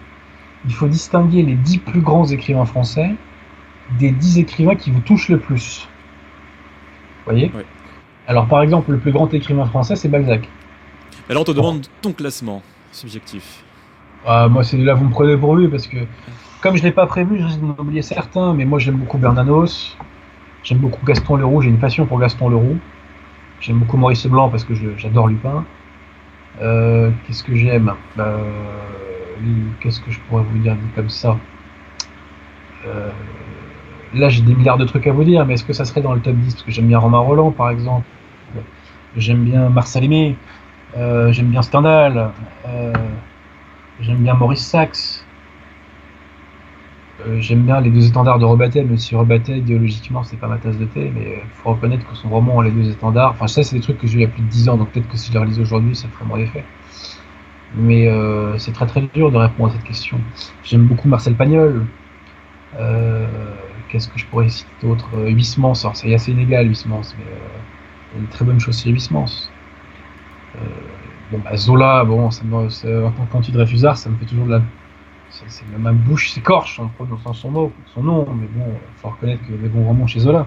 Il 0.66 0.74
faut 0.74 0.88
distinguer 0.88 1.42
les 1.42 1.56
10 1.56 1.80
plus 1.80 2.02
grands 2.02 2.26
écrivains 2.26 2.66
français 2.66 3.16
des 4.00 4.12
10 4.12 4.40
écrivains 4.40 4.76
qui 4.76 4.92
vous 4.92 5.02
touchent 5.02 5.30
le 5.30 5.40
plus. 5.40 5.88
Vous 7.26 7.32
voyez. 7.32 7.52
Alors, 8.28 8.48
par 8.48 8.62
exemple, 8.62 8.92
le 8.92 8.98
plus 8.98 9.12
grand 9.12 9.34
écrivain 9.34 9.66
français, 9.66 9.96
c'est 9.96 10.08
Balzac. 10.08 10.48
Mais 11.28 11.36
là, 11.36 11.42
on 11.42 11.44
te 11.44 11.52
demande 11.52 11.86
ton 12.02 12.14
classement 12.14 12.62
subjectif. 12.92 13.64
Ah, 14.26 14.48
moi, 14.50 14.64
c'est 14.64 14.78
là, 14.78 14.94
vous 14.94 15.06
me 15.06 15.12
prenez 15.12 15.36
pour 15.36 15.56
lui 15.56 15.68
parce 15.68 15.88
que, 15.88 15.98
comme 16.62 16.76
je 16.76 16.82
ne 16.82 16.88
l'ai 16.88 16.94
pas 16.94 17.08
prévu, 17.08 17.40
je 17.40 17.46
risque 17.46 17.60
d'en 17.60 17.76
oublier 17.78 18.02
certains, 18.02 18.54
mais 18.54 18.66
moi, 18.66 18.80
j'aime 18.80 18.96
beaucoup 18.96 19.18
Bernanos. 19.18 19.98
J'aime 20.64 20.78
beaucoup 20.78 21.06
Gaston 21.06 21.38
Leroux. 21.38 21.62
J'ai 21.62 21.70
une 21.70 21.80
passion 21.80 22.06
pour 22.06 22.20
Gaston 22.20 22.50
Leroux. 22.50 22.78
J'aime 23.62 23.78
beaucoup 23.78 23.98
Maurice 23.98 24.26
Blanc 24.26 24.50
parce 24.50 24.64
que 24.64 24.74
j'adore 24.98 25.28
Lupin. 25.28 25.64
Euh, 26.62 27.12
Qu'est-ce 27.26 27.44
que 27.44 27.56
j'aime? 27.56 27.94
Euh, 28.20 28.38
Qu'est-ce 29.80 30.02
que 30.02 30.12
je 30.12 30.20
pourrais 30.22 30.44
vous 30.44 30.58
dire 30.58 30.76
comme 30.96 31.10
ça? 31.10 31.38
Euh, 32.88 33.10
Là, 34.14 34.28
j'ai 34.28 34.42
des 34.42 34.54
milliards 34.56 34.78
de 34.78 34.84
trucs 34.84 35.08
à 35.08 35.14
vous 35.14 35.24
dire, 35.24 35.46
mais 35.46 35.54
est-ce 35.54 35.64
que 35.64 35.72
ça 35.72 35.86
serait 35.86 36.02
dans 36.02 36.14
le 36.14 36.20
top 36.20 36.36
10 36.36 36.54
Parce 36.54 36.64
que 36.66 36.72
j'aime 36.72 36.88
bien 36.88 37.00
Romain 37.00 37.20
Roland, 37.20 37.52
par 37.52 37.70
exemple. 37.70 38.06
J'aime 39.16 39.44
bien 39.46 39.70
Marcel 39.70 40.04
Aimé. 40.04 40.36
J'aime 40.96 41.48
bien 41.48 41.62
Stendhal. 41.62 42.32
J'aime 44.02 44.18
bien 44.18 44.34
Maurice 44.34 44.66
Sachs. 44.66 45.24
Euh, 47.26 47.40
j'aime 47.40 47.64
bien 47.66 47.80
les 47.82 47.90
deux 47.90 48.08
étendards 48.08 48.40
de 48.40 48.46
Rebattet, 48.46 48.84
même 48.84 48.98
si 48.98 49.16
Rebattet, 49.16 49.60
idéologiquement, 49.60 50.24
c'est 50.24 50.38
pas 50.38 50.48
ma 50.48 50.58
tasse 50.58 50.78
de 50.78 50.86
thé, 50.86 51.12
mais 51.14 51.42
il 51.44 51.50
faut 51.54 51.70
reconnaître 51.74 52.06
que 52.06 52.16
son 52.16 52.30
roman, 52.30 52.62
Les 52.62 52.72
deux 52.72 52.90
étendards, 52.90 53.32
enfin, 53.32 53.48
ça, 53.48 53.64
c'est 53.64 53.76
des 53.76 53.82
trucs 53.82 53.98
que 53.98 54.08
j'ai 54.08 54.16
lu 54.16 54.20
il 54.22 54.28
y 54.28 54.28
a 54.28 54.32
plus 54.32 54.42
de 54.44 54.48
10 54.48 54.70
ans, 54.70 54.78
donc 54.78 54.92
peut-être 54.92 55.08
que 55.08 55.18
si 55.18 55.28
je 55.30 55.34
les 55.34 55.40
relise 55.40 55.60
aujourd'hui, 55.60 55.96
ça 55.96 56.10
ferait 56.10 56.26
moins 56.26 56.38
d'effet. 56.38 56.66
Mais 57.74 58.08
euh, 58.08 58.58
c'est 58.58 58.74
très 58.74 58.86
très 58.86 59.02
dur 59.14 59.32
de 59.32 59.38
répondre 59.38 59.70
à 59.70 59.74
cette 59.74 59.84
question. 59.84 60.20
J'aime 60.64 60.88
beaucoup 60.88 61.08
Marcel 61.08 61.36
Pagnol. 61.36 61.88
Euh, 62.76 63.56
Qu'est-ce 63.90 64.10
que 64.10 64.20
je 64.20 64.28
pourrais 64.28 64.50
citer 64.50 64.72
d'autre? 64.82 65.16
Euh, 65.18 65.30
Huysmans, 65.30 65.74
alors 65.84 65.96
c'est 65.98 66.14
assez 66.14 66.32
inégal, 66.32 66.68
Huysmans, 66.68 67.02
mais 67.18 67.26
euh, 67.34 67.60
il 68.12 68.16
y 68.18 68.20
a 68.20 68.22
une 68.22 68.30
très 68.30 68.46
bonne 68.46 68.60
chose 68.60 68.84
Huysmans. 68.86 69.52
Euh, 70.56 70.60
bon, 71.30 71.40
bah, 71.40 71.56
Zola, 71.56 72.04
bon, 72.06 72.30
ça 72.32 72.44
me, 72.44 72.70
c'est- 72.70 72.94
en 73.04 73.12
tant 73.12 73.26
qu'anti-Dreyfusard, 73.26 73.98
ça 73.98 74.10
me 74.10 74.18
fait 74.18 74.26
toujours 74.26 74.46
de 74.46 74.52
la. 74.52 74.62
C'est- 75.48 75.66
ma 75.78 75.92
bouche 75.94 76.32
s'écorche 76.32 76.80
en 76.80 76.88
prononçant 76.88 77.34
son 77.34 77.52
nom, 77.52 77.72
son 77.94 78.04
nom, 78.04 78.28
mais 78.34 78.48
bon, 78.54 78.66
il 78.70 79.00
faut 79.02 79.10
reconnaître 79.10 79.42
qu'il 79.44 79.56
y 79.56 79.58
a 79.58 79.62
des 79.62 79.70
bons 79.70 79.84
romans 79.86 80.08
chez 80.08 80.20
Zola. 80.20 80.46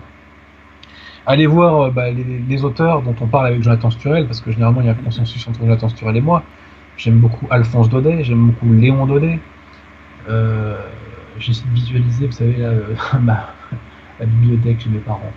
Allez 1.26 1.46
voir 1.46 1.80
euh, 1.80 1.90
bah, 1.90 2.10
les, 2.10 2.22
les 2.24 2.64
auteurs 2.64 3.00
dont 3.02 3.14
on 3.20 3.26
parle 3.26 3.46
avec 3.46 3.62
Jonathan 3.62 3.90
Sturel, 3.90 4.26
parce 4.26 4.40
que 4.40 4.52
généralement 4.52 4.80
il 4.82 4.86
y 4.86 4.90
a 4.90 4.92
un 4.92 4.96
consensus 4.96 5.46
entre 5.48 5.60
Jonathan 5.60 5.88
Sturel 5.88 6.16
et 6.16 6.20
moi. 6.20 6.42
J'aime 6.96 7.18
beaucoup 7.18 7.46
Alphonse 7.50 7.88
Daudet, 7.88 8.22
j'aime 8.24 8.46
beaucoup 8.46 8.72
Léon 8.72 9.06
Daudet. 9.06 9.38
Euh, 10.28 10.76
J'essaie 11.38 11.64
de 11.68 11.74
visualiser, 11.74 12.26
vous 12.26 12.32
savez, 12.32 12.56
là, 12.58 12.68
euh, 12.68 12.94
ma, 13.20 13.48
la 14.20 14.26
bibliothèque 14.26 14.80
chez 14.82 14.90
mes 14.90 14.98
parents. 14.98 15.32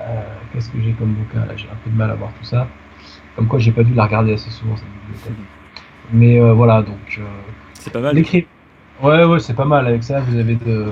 Euh, 0.00 0.22
Qu'est-ce 0.52 0.70
que 0.70 0.80
j'ai 0.80 0.92
comme 0.92 1.12
bouquin 1.12 1.44
Là, 1.44 1.52
j'ai 1.56 1.66
un 1.68 1.76
peu 1.84 1.90
de 1.90 1.96
mal 1.96 2.10
à 2.10 2.14
voir 2.14 2.30
tout 2.38 2.44
ça. 2.44 2.66
Comme 3.36 3.46
quoi, 3.48 3.58
j'ai 3.58 3.72
pas 3.72 3.82
dû 3.82 3.92
la 3.92 4.04
regarder 4.04 4.32
assez 4.34 4.48
souvent, 4.50 4.74
cette 4.76 4.86
bibliothèque. 5.02 5.44
Mais 6.12 6.40
voilà, 6.54 6.80
donc. 6.82 7.20
C'est 7.74 7.92
pas 7.92 8.00
mal. 8.00 8.14
L'écrit. 8.14 8.46
Ouais, 9.04 9.24
ouais, 9.24 9.40
c'est 9.40 9.54
pas 9.54 9.64
mal. 9.64 9.86
Avec 9.86 10.02
ça, 10.02 10.20
vous 10.20 10.36
avez 10.38 10.56
de. 10.56 10.86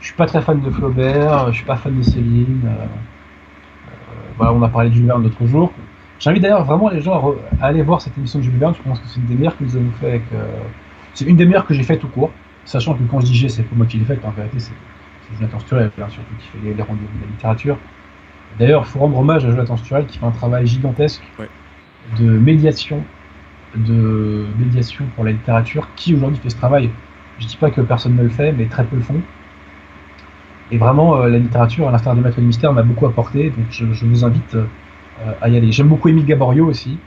Je 0.00 0.06
suis 0.06 0.14
pas 0.16 0.26
très 0.26 0.40
fan 0.42 0.60
de 0.60 0.70
Flaubert, 0.70 1.48
je 1.52 1.56
suis 1.56 1.64
pas 1.64 1.76
fan 1.76 1.96
de 1.96 2.02
Céline. 2.02 2.62
euh, 2.66 2.70
euh, 2.70 4.32
voilà, 4.36 4.52
on 4.52 4.62
a 4.62 4.68
parlé 4.68 4.90
de 4.90 4.94
Jules 4.94 5.06
Verne 5.06 5.22
l'autre 5.22 5.46
jour. 5.46 5.72
J'invite 6.20 6.42
d'ailleurs 6.42 6.64
vraiment 6.64 6.88
les 6.90 7.00
gens 7.00 7.36
à, 7.60 7.66
aller 7.66 7.82
voir 7.82 8.00
cette 8.00 8.16
émission 8.18 8.38
de 8.38 8.44
Jules 8.44 8.58
Verne. 8.58 8.74
Je 8.76 8.82
pense 8.82 9.00
que 9.00 9.06
c'est 9.08 9.20
une 9.20 9.26
des 9.26 9.34
meilleures 9.34 9.56
que 9.56 9.64
nous 9.64 9.76
avons 9.76 9.90
fait 10.00 10.08
avec. 10.08 10.22
euh, 10.34 10.44
C'est 11.14 11.24
une 11.26 11.36
des 11.36 11.46
meilleures 11.46 11.66
que 11.66 11.74
j'ai 11.74 11.82
fait 11.82 11.96
tout 11.98 12.08
court. 12.08 12.30
Sachant 12.64 12.94
que 12.94 13.02
quand 13.04 13.20
je 13.20 13.26
dis 13.26 13.34
j'ai, 13.34 13.48
c'est 13.48 13.62
pas 13.62 13.74
moi 13.76 13.86
qui 13.86 13.96
l'ai 13.98 14.04
fait, 14.04 14.18
en 14.24 14.30
vérité, 14.30 14.58
c'est 14.58 14.72
Jonathan 15.38 15.58
Sturel, 15.60 15.90
surtout 15.96 16.34
qui 16.38 16.46
fait 16.48 16.58
les, 16.64 16.74
les 16.74 16.82
rendez-vous 16.82 17.18
de 17.18 17.22
la 17.24 17.30
littérature. 17.30 17.78
D'ailleurs, 18.58 18.82
il 18.86 18.88
faut 18.90 18.98
rendre 18.98 19.18
hommage 19.18 19.44
à 19.44 19.50
Jonathan 19.50 19.76
Sturel 19.76 20.06
qui 20.06 20.18
fait 20.18 20.26
un 20.26 20.30
travail 20.30 20.66
gigantesque 20.66 21.22
Ouais. 21.38 21.48
de 22.18 22.30
médiation, 22.30 23.02
de 23.74 24.46
médiation 24.58 25.04
pour 25.14 25.24
la 25.24 25.32
littérature, 25.32 25.88
qui 25.96 26.14
aujourd'hui 26.14 26.38
fait 26.42 26.50
ce 26.50 26.56
travail. 26.56 26.90
Je 27.38 27.46
dis 27.46 27.56
pas 27.56 27.70
que 27.70 27.80
personne 27.80 28.16
ne 28.16 28.22
le 28.22 28.28
fait, 28.28 28.52
mais 28.52 28.66
très 28.66 28.84
peu 28.84 28.96
le 28.96 29.02
font. 29.02 29.20
Et 30.70 30.78
vraiment, 30.78 31.16
euh, 31.16 31.28
la 31.28 31.38
littérature, 31.38 31.88
à 31.88 31.92
l'instar 31.92 32.14
des 32.14 32.20
maîtres 32.20 32.40
du 32.40 32.46
mystère, 32.46 32.72
m'a 32.72 32.82
beaucoup 32.82 33.06
apporté, 33.06 33.50
donc 33.50 33.66
je, 33.70 33.84
vous 34.04 34.24
invite 34.24 34.54
euh, 34.54 34.64
à 35.40 35.48
y 35.48 35.56
aller. 35.56 35.72
J'aime 35.72 35.88
beaucoup 35.88 36.08
Émile 36.08 36.26
Gaborio 36.26 36.66
aussi. 36.66 36.98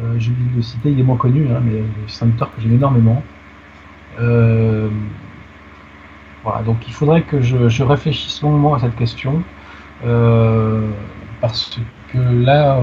Euh, 0.00 0.14
J'ai 0.18 0.30
oublié 0.30 0.50
de 0.50 0.56
le 0.56 0.62
citer, 0.62 0.90
il 0.90 1.00
est 1.00 1.04
moins 1.04 1.16
connu, 1.16 1.46
hein, 1.50 1.60
mais 1.64 1.82
c'est 2.06 2.24
un 2.24 2.28
auteur 2.28 2.54
que 2.54 2.60
j'aime 2.60 2.74
énormément. 2.74 3.22
Euh, 4.20 4.88
voilà, 6.44 6.62
donc 6.62 6.86
il 6.86 6.92
faudrait 6.92 7.22
que 7.22 7.40
je, 7.40 7.68
je 7.68 7.82
réfléchisse 7.82 8.42
longuement 8.42 8.74
à 8.74 8.78
cette 8.78 8.96
question, 8.96 9.42
parce 11.40 11.80
que 12.12 12.18
là, 12.18 12.80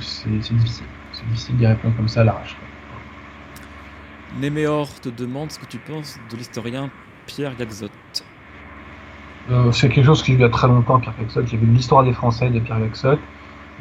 c'est 0.00 0.30
difficile. 0.38 0.86
C'est 1.12 1.26
difficile 1.28 1.56
d'y 1.56 1.66
répondre 1.66 1.94
comme 1.96 2.08
ça 2.08 2.22
à 2.22 2.24
l'arrache. 2.24 2.56
Néméor 4.38 4.88
te 5.00 5.08
demande 5.08 5.50
ce 5.50 5.58
que 5.58 5.66
tu 5.66 5.78
penses 5.78 6.18
de 6.30 6.36
l'historien 6.36 6.90
Pierre 7.26 7.56
Gaxotte. 7.56 7.90
Euh, 9.50 9.72
c'est 9.72 9.88
quelque 9.88 10.06
chose 10.06 10.20
que 10.20 10.28
j'ai 10.28 10.34
lu 10.34 10.38
il 10.38 10.42
y 10.42 10.44
a 10.44 10.48
très 10.48 10.68
longtemps, 10.68 11.00
Pierre 11.00 11.14
Gaxotte. 11.18 11.48
J'ai 11.48 11.56
vu 11.56 11.66
l'histoire 11.66 12.04
des 12.04 12.12
Français 12.12 12.50
de 12.50 12.60
Pierre 12.60 12.80
Gaxotte. 12.80 13.20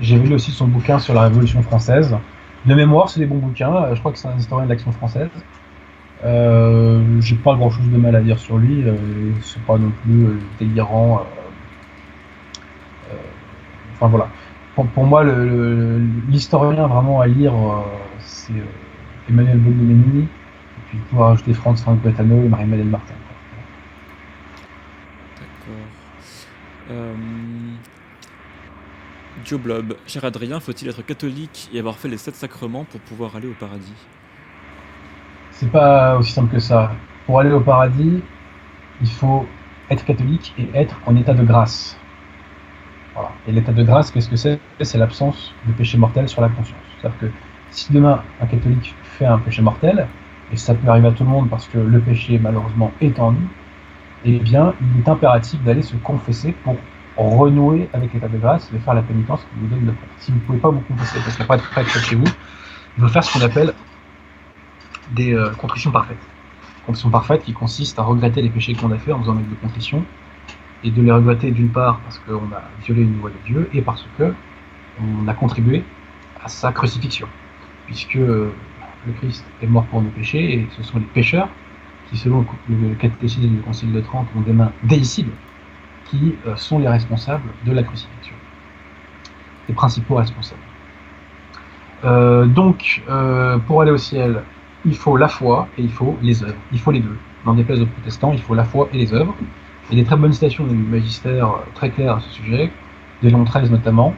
J'ai 0.02 0.18
vu 0.18 0.34
aussi 0.34 0.52
son 0.52 0.68
bouquin 0.68 0.97
sur 0.97 1.14
la 1.14 1.24
Révolution 1.24 1.62
française. 1.62 2.18
De 2.66 2.74
mémoire, 2.74 3.10
c'est 3.10 3.20
des 3.20 3.26
bons 3.26 3.38
bouquins. 3.38 3.76
Euh, 3.76 3.95
Je 3.95 4.00
crois 4.00 4.12
que 4.12 4.18
c'est 4.18 4.28
un 4.28 4.38
historien 4.38 4.66
de 4.66 4.70
l'action 4.70 4.91
française. 4.91 5.30
Euh, 6.26 7.22
j'ai 7.22 7.36
pas 7.36 7.56
grand 7.56 7.70
chose 7.70 7.89
de 7.89 7.97
mal 7.97 8.16
à 8.16 8.22
dire 8.22 8.39
sur 8.39 8.58
lui. 8.58 8.84
Euh, 8.84 8.95
c'est 9.41 9.62
pas 9.64 9.78
non 9.78 9.91
plus 10.04 10.26
euh, 10.26 10.39
délirant. 10.60 11.26
enfin 13.93 14.08
voilà. 14.08 14.30
Pour, 14.93 15.06
moi, 15.06 15.26
l'historien 16.30 16.88
vraiment 16.88 17.20
à 17.20 17.28
lire, 17.28 17.54
c'est 18.20 18.54
Emmanuel 19.30 19.58
Bognomeni. 19.58 20.28
Puis 20.90 20.98
pouvoir 21.10 21.32
ajouter 21.32 21.54
Franz 21.54 21.82
Frank 21.82 22.02
Betano 22.02 22.44
et 22.44 22.50
Marie-Madeleine 22.50 22.90
Martin. 22.90 23.14
D'accord. 25.36 25.88
Euh... 26.92 27.16
Joe 29.46 29.60
Blob, 29.60 29.96
cher 30.06 30.26
Adrien, 30.26 30.60
faut-il 30.60 30.90
être 30.90 31.06
catholique 31.06 31.70
et 31.72 31.80
avoir 31.80 31.96
fait 31.96 32.10
les 32.10 32.18
sept 32.18 32.36
sacrements 32.36 32.84
pour 32.84 33.00
pouvoir 33.02 33.36
aller 33.36 33.48
au 33.48 33.54
paradis? 33.54 33.94
C'est 35.52 35.72
pas 35.72 36.18
aussi 36.18 36.32
simple 36.32 36.52
que 36.52 36.60
ça. 36.60 36.92
Pour 37.26 37.40
aller 37.40 37.52
au 37.52 37.62
paradis, 37.62 38.22
il 39.02 39.10
faut 39.10 39.48
être 39.90 40.04
catholique 40.04 40.54
et 40.58 40.68
être 40.74 41.00
en 41.06 41.16
état 41.16 41.34
de 41.34 41.44
grâce. 41.44 41.98
Voilà. 43.14 43.32
Et 43.48 43.52
l'état 43.52 43.72
de 43.72 43.84
grâce, 43.84 44.12
qu'est-ce 44.12 44.30
que 44.30 44.36
c'est? 44.36 44.60
C'est 44.82 44.98
l'absence 44.98 45.54
de 45.68 45.74
péché 45.74 45.98
mortel 45.98 46.28
sur 46.28 46.42
la 46.42 46.50
conscience. 46.50 46.80
C'est-à-dire 47.00 47.20
que 47.20 47.32
si 47.70 47.94
demain 47.94 48.24
un 48.42 48.48
catholique 48.48 48.96
fait 49.04 49.26
un 49.26 49.38
péché 49.38 49.62
mortel, 49.62 50.08
et 50.52 50.58
ça 50.58 50.74
peut 50.74 50.88
arriver 50.88 51.08
à 51.08 51.12
tout 51.12 51.24
le 51.24 51.30
monde 51.30 51.50
parce 51.50 51.68
que 51.68 51.78
le 51.78 52.00
péché 52.00 52.39
malheureusement 52.39 52.91
est 53.02 53.20
en 53.20 53.32
nous, 53.32 53.47
eh 54.26 54.39
bien 54.39 54.74
il 54.82 55.02
est 55.02 55.10
impératif 55.10 55.62
d'aller 55.64 55.82
se 55.82 55.95
confesser 55.97 56.54
pour 56.64 56.76
renouer 57.18 57.89
avec 57.93 58.14
l'état 58.14 58.28
de 58.28 58.38
grâce 58.38 58.70
et 58.72 58.78
de 58.78 58.82
faire 58.82 58.93
la 58.93 59.02
pénitence 59.02 59.41
qui 59.41 59.60
vous 59.60 59.68
donne 59.68 59.86
le 59.86 59.91
faire. 59.91 60.10
Si 60.18 60.32
vous 60.32 60.38
ne 60.38 60.43
pouvez 60.43 60.60
pas 60.60 60.70
vous 60.70 60.82
confesser 60.82 61.20
parce 61.20 61.36
qu'il 61.36 61.45
n'y 61.45 61.52
a 61.52 61.56
pas 61.56 61.58
de 61.58 61.62
prêtre 61.64 62.00
chez 62.00 62.16
vous, 62.16 62.28
il 62.97 63.04
faut 63.04 63.10
faire 63.10 63.24
ce 63.24 63.34
qu'on 63.34 63.45
appelle 63.45 63.74
des 65.12 65.34
euh, 65.34 65.52
contritions 65.52 65.91
parfaites. 65.91 66.18
Contrition 66.86 67.10
parfaite 67.10 67.43
qui 67.43 67.54
consiste 67.54 68.00
à 68.00 68.04
regretter 68.04 68.41
les 68.41 68.50
péchés 68.50 68.74
qu'on 68.74 68.91
a 68.91 68.97
fait 68.97 69.12
en 69.12 69.20
faisant 69.20 69.38
acte 69.38 69.50
de 69.50 69.56
contrition 69.56 70.04
et 70.84 70.91
de 70.91 71.02
les 71.02 71.12
regretter 71.12 71.52
d'une 71.52 71.70
part 71.70 72.00
parce 72.02 72.20
qu'on 72.20 72.54
a 72.56 72.64
violé 72.86 73.02
une 73.04 73.20
loi 73.20 73.30
de 73.30 73.45
Dieu 73.45 73.70
et 73.74 73.82
parce 73.82 74.06
que 74.18 74.34
on 75.02 75.28
a 75.28 75.34
contribué 75.34 75.84
à 76.43 76.47
sa 76.47 76.72
crucifixion, 76.72 77.28
puisque 77.86 78.16
euh, 78.16 78.54
le 79.08 79.14
Christ 79.14 79.45
est 79.62 79.68
mort 79.68 79.86
pour 79.86 80.02
nos 80.02 80.10
péchés 80.10 80.54
et 80.54 80.68
ce 80.76 80.84
sont 80.84 81.00
les 81.00 81.06
pécheurs 81.06 81.50
qui, 82.10 82.18
selon 82.18 82.45
le 82.70 82.95
catéchisme 82.95 83.47
du 83.47 83.62
Concile 83.62 83.91
de 83.91 84.02
Trente, 84.02 84.28
ont 84.36 84.41
des 84.41 84.54
mains 84.54 84.72
déicibles, 84.84 85.32
qui 86.06 86.36
euh, 86.47 86.56
sont 86.56 86.80
les 86.80 86.88
responsables 86.88 87.50
de 87.66 87.72
la 87.72 87.84
crucifixion, 87.84 88.34
les 89.68 89.76
principaux 89.76 90.16
responsables. 90.16 90.62
Euh, 92.04 92.45
donc, 92.45 93.04
euh, 93.10 93.58
pour 93.60 93.82
aller 93.82 93.91
au 93.91 93.97
ciel, 93.97 94.41
il 94.86 94.95
faut 94.95 95.18
la 95.18 95.28
foi 95.28 95.68
et 95.78 95.84
il 95.84 95.91
faut 95.91 96.18
les 96.22 96.41
œuvres. 96.43 96.56
Il 96.72 96.80
faut 96.80 96.91
les 96.91 97.02
deux. 97.02 97.18
Dans 97.45 97.54
des 97.54 97.64
places 97.64 97.80
de 97.80 97.86
protestants, 97.86 98.32
il 98.34 98.41
faut 98.41 98.56
la 98.56 98.64
foi 98.64 98.89
et 98.93 98.97
les 98.97 99.14
œuvres. 99.14 99.36
Il 99.91 99.97
y 99.97 100.00
a 100.00 100.04
des 100.04 100.08
très 100.08 100.16
bonnes 100.16 100.34
citations 100.34 100.66
du 100.66 100.76
magistère 100.76 101.50
très 101.74 101.89
claires 101.89 102.16
à 102.16 102.20
ce 102.22 102.30
sujet, 102.30 102.72
des 103.22 103.30
Léon 103.30 103.43
13 103.43 103.72
notamment. 103.72 104.14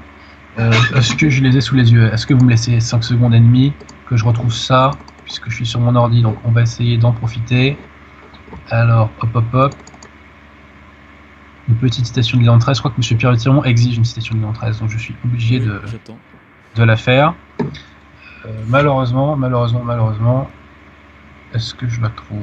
Est-ce 0.57 1.15
que 1.15 1.29
je 1.29 1.41
les 1.41 1.55
ai 1.55 1.61
sous 1.61 1.75
les 1.75 1.93
yeux? 1.93 2.11
Est-ce 2.13 2.27
que 2.27 2.34
vous 2.34 2.43
me 2.43 2.49
laissez 2.49 2.79
5 2.79 3.03
secondes 3.03 3.34
et 3.34 3.39
demie? 3.39 3.73
Que 4.12 4.18
je 4.18 4.26
retrouve 4.26 4.53
ça 4.53 4.91
puisque 5.24 5.49
je 5.49 5.55
suis 5.55 5.66
sur 5.66 5.80
mon 5.80 5.95
ordi, 5.95 6.22
donc 6.22 6.38
on 6.43 6.51
va 6.51 6.64
essayer 6.64 6.97
d'en 6.97 7.14
profiter. 7.14 7.78
Alors, 8.70 9.09
hop, 9.22 9.30
hop, 9.34 9.45
hop. 9.53 9.76
Une 11.70 11.76
petite 11.76 12.05
citation 12.05 12.38
de 12.38 12.43
Léon 12.43 12.59
13. 12.59 12.76
Je 12.76 12.82
crois 12.82 12.91
que 12.91 12.97
M. 13.14 13.18
Pierre 13.18 13.38
Tiron 13.38 13.64
exige 13.64 13.95
une 13.95 14.03
citation 14.03 14.36
de 14.36 14.41
Léon 14.41 14.51
13, 14.51 14.82
donc 14.82 14.89
je 14.89 14.97
suis 14.97 15.16
obligé 15.24 15.59
Oui, 15.59 15.66
de, 15.66 15.82
de 16.76 16.84
la 16.84 16.97
faire. 16.97 17.34
Euh, 18.45 18.49
malheureusement, 18.68 19.38
malheureusement, 19.38 19.82
malheureusement, 19.86 20.49
est-ce 21.53 21.74
que 21.74 21.88
je 21.88 22.01
la 22.01 22.09
trouve? 22.09 22.41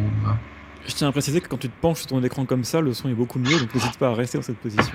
Je 0.87 0.95
tiens 0.95 1.09
à 1.09 1.13
préciser 1.13 1.43
que 1.43 1.49
quand 1.49 1.59
tu 1.59 1.69
te 1.69 1.79
penches 1.83 1.99
sur 1.99 2.07
ton 2.07 2.23
écran 2.25 2.47
comme 2.47 2.65
ça, 2.65 2.81
le 2.81 2.95
son 2.95 3.11
est 3.11 3.15
beaucoup 3.15 3.39
mieux, 3.39 3.61
donc 3.61 3.75
n'hésite 3.75 3.99
pas 3.99 4.09
à 4.09 4.15
rester 4.15 4.39
dans 4.39 4.45
cette 4.45 4.61
position. 4.61 4.95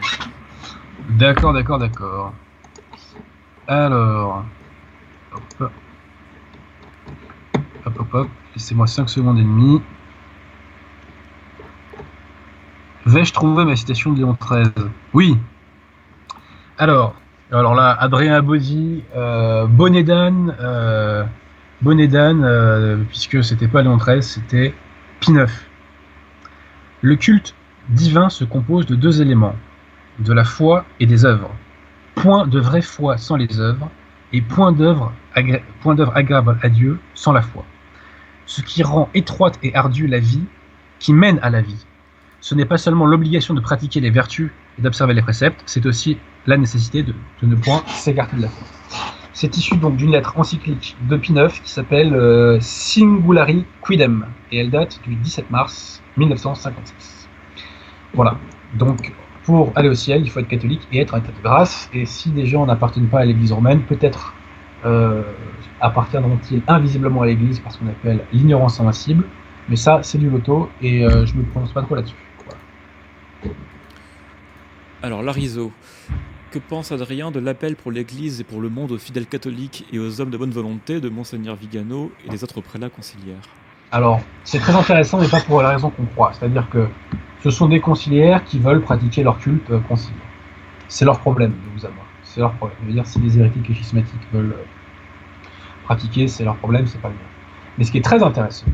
D'accord, 1.09 1.53
d'accord, 1.53 1.77
d'accord. 1.77 2.33
Alors, 3.67 4.43
hop, 5.59 5.71
Laissez-moi 8.55 8.87
5 8.87 9.09
secondes 9.09 9.39
et 9.39 9.43
demie. 9.43 9.81
Vais-je 13.05 13.33
trouver 13.33 13.65
ma 13.65 13.75
citation 13.75 14.13
de 14.13 14.19
Léon 14.19 14.37
XIII 14.39 14.71
Oui. 15.13 15.37
Alors, 16.77 17.15
alors 17.51 17.75
là, 17.75 17.91
Adrien 17.99 18.35
Abodi, 18.35 19.03
euh, 19.15 19.65
bonnet 19.65 20.03
d'âne, 20.03 20.55
euh, 20.61 21.25
euh, 21.85 22.97
puisque 23.09 23.43
c'était 23.43 23.67
pas 23.67 23.81
Léon 23.81 23.97
XIII, 23.97 24.23
c'était 24.23 24.73
Pie 25.19 25.31
IX. 25.31 25.51
Le 27.01 27.15
culte 27.15 27.55
divin 27.89 28.29
se 28.29 28.45
compose 28.45 28.85
de 28.85 28.95
deux 28.95 29.21
éléments, 29.21 29.55
de 30.19 30.31
la 30.31 30.45
foi 30.45 30.85
et 30.99 31.05
des 31.05 31.25
œuvres. 31.25 31.49
Point 32.15 32.47
de 32.47 32.59
vraie 32.59 32.81
foi 32.81 33.17
sans 33.17 33.35
les 33.35 33.59
œuvres, 33.59 33.89
et 34.31 34.41
point 34.41 34.71
d'œuvre 34.71 35.11
agréable 35.35 36.57
à 36.61 36.69
Dieu 36.69 36.99
sans 37.13 37.33
la 37.33 37.41
foi. 37.41 37.65
Ce 38.45 38.61
qui 38.61 38.83
rend 38.83 39.09
étroite 39.13 39.59
et 39.63 39.73
ardue 39.75 40.07
la 40.07 40.19
vie, 40.19 40.43
qui 40.99 41.13
mène 41.13 41.39
à 41.41 41.49
la 41.49 41.61
vie. 41.61 41.85
Ce 42.39 42.55
n'est 42.55 42.65
pas 42.65 42.77
seulement 42.77 43.05
l'obligation 43.05 43.53
de 43.53 43.61
pratiquer 43.61 43.99
les 43.99 44.09
vertus 44.09 44.51
et 44.77 44.81
d'observer 44.81 45.13
les 45.13 45.21
préceptes, 45.21 45.61
c'est 45.65 45.85
aussi 45.85 46.17
la 46.45 46.57
nécessité 46.57 47.03
de, 47.03 47.13
ne 47.41 47.55
point 47.55 47.83
s'écarter 47.87 48.35
de 48.37 48.41
la 48.41 48.49
foi. 48.49 48.67
C'est 49.33 49.55
issu 49.57 49.77
donc 49.77 49.95
d'une 49.95 50.11
lettre 50.11 50.37
encyclique 50.37 50.95
de 51.09 51.17
Pie 51.17 51.33
IX 51.33 51.59
qui 51.59 51.69
s'appelle 51.69 52.13
euh, 52.13 52.59
Singulari 52.59 53.65
Quidem, 53.85 54.27
et 54.51 54.59
elle 54.59 54.69
date 54.69 54.99
du 55.07 55.15
17 55.15 55.49
mars 55.51 56.01
1956. 56.17 57.29
Voilà. 58.13 58.37
Donc, 58.75 59.13
pour 59.43 59.71
aller 59.75 59.89
au 59.89 59.93
ciel, 59.93 60.21
il 60.23 60.29
faut 60.29 60.39
être 60.39 60.47
catholique 60.47 60.87
et 60.91 60.99
être 60.99 61.15
un 61.15 61.19
état 61.19 61.31
de 61.31 61.43
grâce. 61.43 61.89
Et 61.93 62.05
si 62.05 62.29
des 62.29 62.45
gens 62.45 62.65
n'appartiennent 62.65 63.07
pas 63.07 63.19
à 63.19 63.25
l'Église 63.25 63.51
romaine, 63.51 63.81
peut-être 63.81 64.33
euh, 64.85 65.23
appartiendront-ils 65.81 66.61
invisiblement 66.67 67.21
à 67.21 67.25
l'Église 67.25 67.59
parce 67.59 67.77
qu'on 67.77 67.87
appelle 67.87 68.23
l'ignorance 68.31 68.79
invincible. 68.79 69.25
Mais 69.69 69.75
ça, 69.75 69.99
c'est 70.03 70.17
du 70.17 70.29
loto 70.29 70.69
et 70.81 71.05
euh, 71.05 71.25
je 71.25 71.35
me 71.35 71.43
prononce 71.43 71.71
pas 71.71 71.81
trop 71.81 71.95
là-dessus. 71.95 72.15
Voilà. 72.45 73.55
Alors, 75.01 75.23
Larizo, 75.23 75.71
que 76.51 76.59
pense 76.59 76.91
Adrien 76.91 77.31
de 77.31 77.39
l'appel 77.39 77.75
pour 77.75 77.91
l'Église 77.91 78.41
et 78.41 78.43
pour 78.43 78.61
le 78.61 78.69
monde 78.69 78.91
aux 78.91 78.97
fidèles 78.97 79.25
catholiques 79.25 79.85
et 79.91 79.99
aux 79.99 80.21
hommes 80.21 80.29
de 80.29 80.37
bonne 80.37 80.51
volonté 80.51 81.01
de 81.01 81.09
Monseigneur 81.09 81.55
Vigano 81.55 82.11
et 82.25 82.29
des 82.29 82.43
autres 82.43 82.61
prélats 82.61 82.89
conciliaires? 82.89 83.49
Alors, 83.91 84.21
c'est 84.43 84.59
très 84.59 84.75
intéressant, 84.75 85.19
mais 85.19 85.27
pas 85.27 85.41
pour 85.41 85.61
la 85.61 85.69
raison 85.69 85.89
qu'on 85.89 86.05
croit. 86.05 86.33
C'est-à-dire 86.33 86.69
que 86.69 86.87
ce 87.43 87.49
sont 87.49 87.67
des 87.67 87.79
conciliaires 87.79 88.43
qui 88.43 88.59
veulent 88.59 88.81
pratiquer 88.81 89.23
leur 89.23 89.37
culte 89.37 89.69
euh, 89.71 89.79
conciliaire. 89.79 90.21
C'est 90.87 91.05
leur 91.05 91.19
problème, 91.19 91.51
de 91.51 91.79
vous 91.79 91.85
à 91.85 91.89
moi. 91.89 92.03
C'est 92.23 92.39
leur 92.39 92.53
problème. 92.53 92.77
Je 92.81 92.87
veux 92.87 92.93
dire, 92.93 93.05
si 93.05 93.19
les 93.19 93.37
hérétiques 93.37 93.69
et 93.69 93.73
schismatiques 93.73 94.27
veulent 94.31 94.53
euh, 94.53 94.63
pratiquer, 95.83 96.27
c'est 96.27 96.43
leur 96.43 96.55
problème, 96.57 96.87
c'est 96.87 97.01
pas 97.01 97.09
le 97.09 97.15
mien. 97.15 97.21
Mais 97.77 97.83
ce 97.83 97.91
qui 97.91 97.97
est 97.97 98.03
très 98.03 98.23
intéressant, 98.23 98.67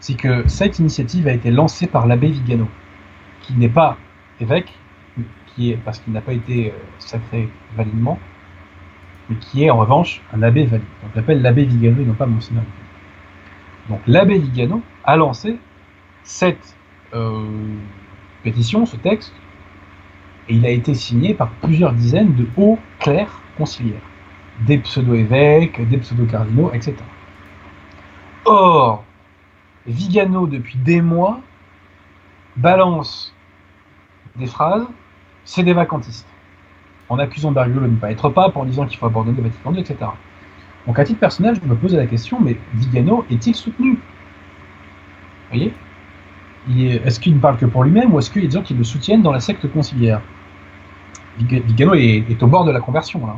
c'est 0.00 0.14
que 0.14 0.48
cette 0.48 0.78
initiative 0.78 1.28
a 1.28 1.32
été 1.32 1.50
lancée 1.50 1.86
par 1.86 2.06
l'abbé 2.06 2.28
Vigano, 2.28 2.68
qui 3.40 3.54
n'est 3.54 3.68
pas 3.68 3.96
évêque, 4.40 4.72
parce 5.84 5.98
qu'il 6.00 6.12
n'a 6.12 6.20
pas 6.20 6.32
été 6.32 6.70
euh, 6.70 6.74
sacré 6.98 7.48
validement, 7.76 8.18
mais 9.28 9.36
qui 9.36 9.64
est 9.64 9.70
en 9.70 9.76
revanche 9.76 10.22
un 10.32 10.42
abbé 10.42 10.64
valide. 10.64 10.86
Donc, 11.02 11.10
on 11.14 11.18
l'appelle 11.18 11.42
l'abbé 11.42 11.64
Vigano 11.64 12.02
et 12.02 12.04
non 12.04 12.14
pas 12.14 12.26
Monseigneur. 12.26 12.64
Donc 13.88 14.00
l'abbé 14.06 14.38
Vigano 14.38 14.82
a 15.04 15.16
lancé 15.16 15.58
cette 16.22 16.76
euh, 17.14 17.46
pétition, 18.42 18.86
ce 18.86 18.96
texte, 18.96 19.34
et 20.48 20.54
il 20.54 20.64
a 20.66 20.70
été 20.70 20.94
signé 20.94 21.34
par 21.34 21.50
plusieurs 21.62 21.92
dizaines 21.92 22.34
de 22.34 22.46
hauts 22.56 22.78
clercs 23.00 23.40
conciliaires, 23.56 24.00
des 24.66 24.78
pseudo-évêques, 24.78 25.86
des 25.88 25.98
pseudo-cardinaux, 25.98 26.70
etc. 26.72 26.96
Or, 28.44 29.04
Vigano, 29.86 30.46
depuis 30.46 30.76
des 30.78 31.00
mois, 31.00 31.40
balance 32.56 33.34
des 34.36 34.46
phrases, 34.46 34.86
c'est 35.44 35.62
des 35.62 35.72
vacantistes, 35.72 36.26
en 37.08 37.18
accusant 37.18 37.52
Bergoglio 37.52 37.82
de 37.82 37.86
ne 37.88 37.96
pas 37.96 38.10
être 38.10 38.28
pape, 38.30 38.56
en 38.56 38.64
disant 38.64 38.86
qu'il 38.86 38.98
faut 38.98 39.06
abandonner 39.06 39.36
le 39.36 39.42
Vatican 39.44 39.72
II, 39.74 39.80
etc. 39.80 40.10
Donc 40.86 40.98
à 40.98 41.04
titre 41.04 41.20
personnel, 41.20 41.58
je 41.62 41.68
me 41.68 41.76
posais 41.76 41.96
la 41.96 42.06
question, 42.06 42.40
mais 42.40 42.56
Vigano 42.74 43.24
est-il 43.30 43.54
soutenu? 43.54 43.92
Vous 43.92 44.00
voyez? 45.50 45.72
Est-ce 47.04 47.20
qu'il 47.20 47.34
ne 47.34 47.40
parle 47.40 47.56
que 47.56 47.66
pour 47.66 47.84
lui-même 47.84 48.12
ou 48.14 48.18
est-ce 48.18 48.30
qu'il 48.30 48.42
y 48.42 48.46
a 48.46 48.48
des 48.48 48.62
qui 48.62 48.74
le 48.74 48.84
soutiennent 48.84 49.22
dans 49.22 49.32
la 49.32 49.40
secte 49.40 49.70
conciliaire? 49.72 50.20
Vig- 51.38 51.62
Vigano 51.64 51.94
est, 51.94 52.24
est 52.30 52.42
au 52.42 52.46
bord 52.46 52.64
de 52.64 52.70
la 52.70 52.80
conversion, 52.80 53.26
là. 53.26 53.36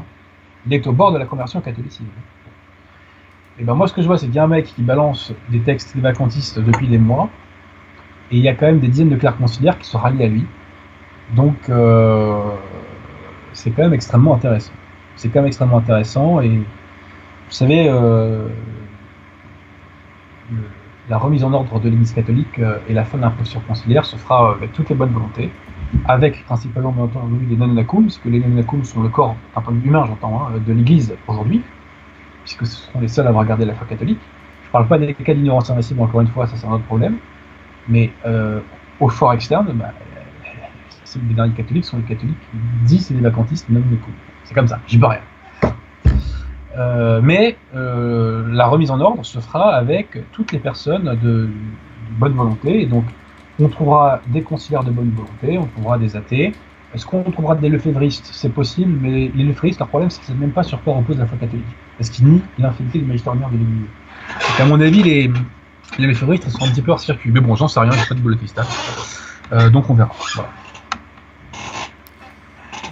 Il 0.67 0.73
est 0.73 0.87
au 0.87 0.93
bord 0.93 1.13
de 1.13 1.19
la 1.19 1.27
conversion 1.27 1.59
au 1.59 1.63
catholicisme. 1.63 2.05
Et 3.59 3.65
ben 3.65 3.75
moi, 3.75 3.87
ce 3.87 3.95
que 3.95 4.03
je 4.03 4.07
vois, 4.07 4.19
c'est 4.19 4.27
qu'il 4.27 4.35
y 4.35 4.39
a 4.39 4.45
un 4.45 4.49
mec 4.49 4.67
qui 4.67 4.83
balance 4.83 5.33
des 5.49 5.61
textes 5.61 5.97
des 5.97 6.03
depuis 6.03 6.89
des 6.89 6.99
mois, 6.99 7.29
et 8.31 8.37
il 8.37 8.43
y 8.43 8.49
a 8.49 8.55
quand 8.55 8.67
même 8.67 8.81
des 8.81 8.89
dizaines 8.89 9.11
de 9.11 9.17
clercs 9.17 9.37
conciliaires 9.37 9.79
qui 9.79 9.87
sont 9.87 9.99
ralliés 9.99 10.25
à 10.25 10.29
lui. 10.29 10.45
Donc, 11.37 11.57
euh, 11.69 12.41
c'est 13.53 13.71
quand 13.71 13.83
même 13.83 13.95
extrêmement 13.95 14.35
intéressant. 14.35 14.73
C'est 15.17 15.29
quand 15.29 15.41
même 15.41 15.47
extrêmement 15.47 15.79
intéressant, 15.79 16.41
et 16.41 16.49
vous 16.49 16.65
savez, 17.51 17.87
euh, 17.89 18.49
la 21.09 21.19
remise 21.19 21.45
en 21.45 21.53
ordre 21.53 21.79
de 21.79 21.89
l'Église 21.89 22.13
catholique 22.13 22.59
euh, 22.59 22.79
et 22.89 22.95
la 22.95 23.05
fin 23.05 23.19
de 23.19 23.23
l'imposition 23.23 23.61
conciliaire 23.69 24.05
se 24.05 24.17
fera 24.17 24.53
avec 24.53 24.73
toutes 24.73 24.89
les 24.89 24.97
bonnes 24.97 25.13
volontés, 25.13 25.53
avec 26.07 26.45
principalement 26.45 26.95
entendu 26.99 27.45
les 27.49 27.57
non-nacum, 27.57 28.03
puisque 28.03 28.25
les 28.27 28.41
non-nacum 28.41 28.85
sont 28.85 29.03
le 29.03 29.09
corps, 29.09 29.37
d'un 29.55 29.63
point 29.63 29.73
de 29.73 29.79
vue 29.79 29.89
humain 29.89 30.05
j'entends, 30.07 30.47
hein, 30.47 30.59
de 30.65 30.73
l'Église 30.73 31.15
aujourd'hui, 31.27 31.63
puisque 32.45 32.67
ce 32.67 32.77
seront 32.77 33.01
les 33.01 33.09
seuls 33.09 33.27
à 33.27 33.31
avoir 33.31 33.45
gardé 33.45 33.65
la 33.65 33.75
foi 33.75 33.87
catholique. 33.87 34.21
Je 34.63 34.69
ne 34.69 34.73
parle 34.73 34.87
pas 34.89 34.99
des 34.99 35.15
cas 35.15 35.35
d'ignorance 35.35 35.71
invincible, 35.71 36.01
encore 36.01 36.21
une 36.21 36.29
fois, 36.29 36.47
ça 36.47 36.57
c'est 36.57 36.67
un 36.67 36.73
autre 36.73 36.85
problème, 36.85 37.17
mais 37.89 38.13
euh, 38.27 38.61
au 39.01 39.09
fort 39.09 39.33
externe, 39.33 39.73
bah, 39.75 39.93
les 41.29 41.35
derniers 41.35 41.55
catholiques 41.55 41.85
sont 41.85 41.99
les 41.99 42.05
catholiques 42.05 42.37
dits 42.85 42.99
c'est 42.99 43.15
des 43.15 43.21
vacantistes 43.21 43.69
non-nacum. 43.69 44.15
C'est 44.45 44.55
comme 44.55 44.69
ça, 44.69 44.81
j'y 44.87 44.99
peux 44.99 45.07
rien. 45.07 45.21
Euh, 46.77 47.21
mais 47.23 47.57
euh, 47.77 48.45
la 48.49 48.67
remise 48.67 48.91
en 48.91 49.01
ordre 49.01 49.25
se 49.25 49.39
fera 49.39 49.75
avec 49.75 50.19
toutes 50.33 50.51
les 50.53 50.59
personnes 50.59 51.17
de, 51.23 51.47
de 51.47 51.51
bonne 52.19 52.33
volonté. 52.33 52.83
Et 52.83 52.87
donc, 52.87 53.05
on 53.61 53.69
trouvera 53.69 54.21
des 54.29 54.43
conciliaires 54.43 54.85
de 54.85 54.91
bonne 54.91 55.11
volonté, 55.11 55.59
on 55.59 55.67
trouvera 55.67 55.99
des 55.99 56.17
athées. 56.17 56.53
Est-ce 56.95 57.07
qu'on 57.07 57.23
trouvera 57.25 57.57
des 57.57 57.69
lefévristes? 57.69 58.31
C'est 58.33 58.53
possible, 58.53 58.99
mais 59.01 59.31
les 59.35 59.45
lefévristes, 59.45 59.81
leur 59.81 59.89
problème, 59.89 60.11
c'est 60.11 60.21
qu'ils 60.21 60.35
ne 60.35 60.39
savent 60.39 60.41
même 60.41 60.53
pas 60.53 60.63
sur 60.63 60.81
quoi 60.83 60.95
repose 60.95 61.19
la 61.19 61.27
foi 61.27 61.37
catholique. 61.39 61.65
Parce 61.99 62.09
qu'ils 62.09 62.27
nient 62.27 62.43
l'infinité 62.59 63.01
du 63.01 63.05
magistère 63.05 63.35
de 63.35 63.41
l'Église. 63.41 63.67
Donc, 64.49 64.61
à 64.61 64.65
mon 64.65 64.81
avis, 64.81 65.03
les, 65.03 65.31
les 65.99 66.07
lefévristes 66.07 66.45
ils 66.47 66.53
sont 66.53 66.65
un 66.65 66.71
petit 66.71 66.83
peu 66.83 66.93
hors 66.93 67.01
circuit. 67.01 67.31
Mais 67.33 67.41
bon, 67.41 67.57
j'en 67.57 67.67
sais 67.67 67.81
rien, 67.81 67.91
j'ai 67.91 68.07
pas 68.07 68.15
de 68.15 68.35
cristal. 68.35 68.65
Euh, 69.53 69.71
donc, 69.71 69.91
on 69.91 69.95
verra. 69.95 70.13
Voilà. 70.35 70.51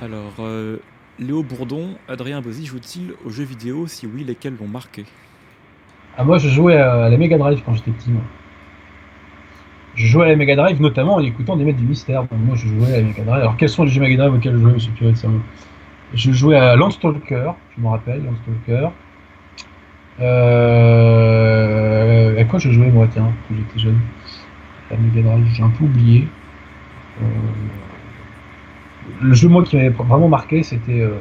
Alors, 0.03 0.35
euh, 0.41 0.79
Léo 1.21 1.45
Bourdon, 1.45 1.97
Adrien 2.09 2.41
Bozzi 2.41 2.67
joue-t-il 2.67 3.15
aux 3.25 3.31
jeux 3.31 3.45
vidéo? 3.45 3.87
Si 3.87 4.09
oui, 4.09 4.25
lesquels 4.25 4.57
l'ont 4.61 4.67
marqué? 4.67 5.05
Ah, 6.19 6.25
moi, 6.25 6.39
je 6.39 6.49
jouais 6.49 6.77
à 6.77 7.09
la 7.09 7.17
Mega 7.17 7.39
Drive 7.39 7.63
quand 7.65 7.75
j'étais 7.75 7.93
petit. 7.93 8.11
moi. 8.11 8.23
Je 9.95 10.07
jouais 10.07 10.25
à 10.25 10.29
la 10.29 10.37
Mega 10.37 10.57
Drive 10.57 10.81
notamment 10.81 11.17
en 11.17 11.21
écoutant 11.21 11.57
des 11.57 11.65
maîtres 11.65 11.79
du 11.79 11.85
mystère. 11.87 12.25
Moi, 12.33 12.57
je 12.57 12.67
jouais 12.67 12.95
à 12.95 12.97
la 12.99 13.03
Mega 13.03 13.23
Drive. 13.25 13.41
Alors, 13.43 13.57
quels 13.57 13.69
sont 13.69 13.85
les 13.85 13.91
jeux 13.91 14.01
Mega 14.01 14.17
Drive 14.17 14.35
auxquels 14.35 14.55
je 14.55 14.59
jouais, 14.59 15.13
de 15.13 15.17
Sermon 15.17 15.41
Je 16.15 16.33
jouais 16.33 16.57
à 16.57 16.77
Landstalker, 16.77 17.53
je 17.77 17.83
me 17.83 17.89
rappelle, 17.89 18.23
Landstalker. 18.25 18.89
Euh... 21.03 22.41
À 22.41 22.45
quoi 22.45 22.59
je 22.59 22.71
jouais, 22.71 22.89
moi, 22.91 23.07
tiens, 23.11 23.31
quand 23.49 23.55
j'étais 23.55 23.79
jeune? 23.79 23.99
La 24.91 24.97
Mega 24.97 25.23
Drive, 25.29 25.45
j'ai 25.55 25.63
un 25.63 25.69
peu 25.71 25.85
oublié. 25.85 26.27
Euh, 27.21 27.25
Le 29.23 29.35
jeu, 29.35 29.49
moi, 29.49 29.63
qui 29.63 29.77
m'avait 29.77 29.91
vraiment 29.91 30.29
marqué, 30.29 30.63
c'était. 30.63 31.01
euh, 31.01 31.19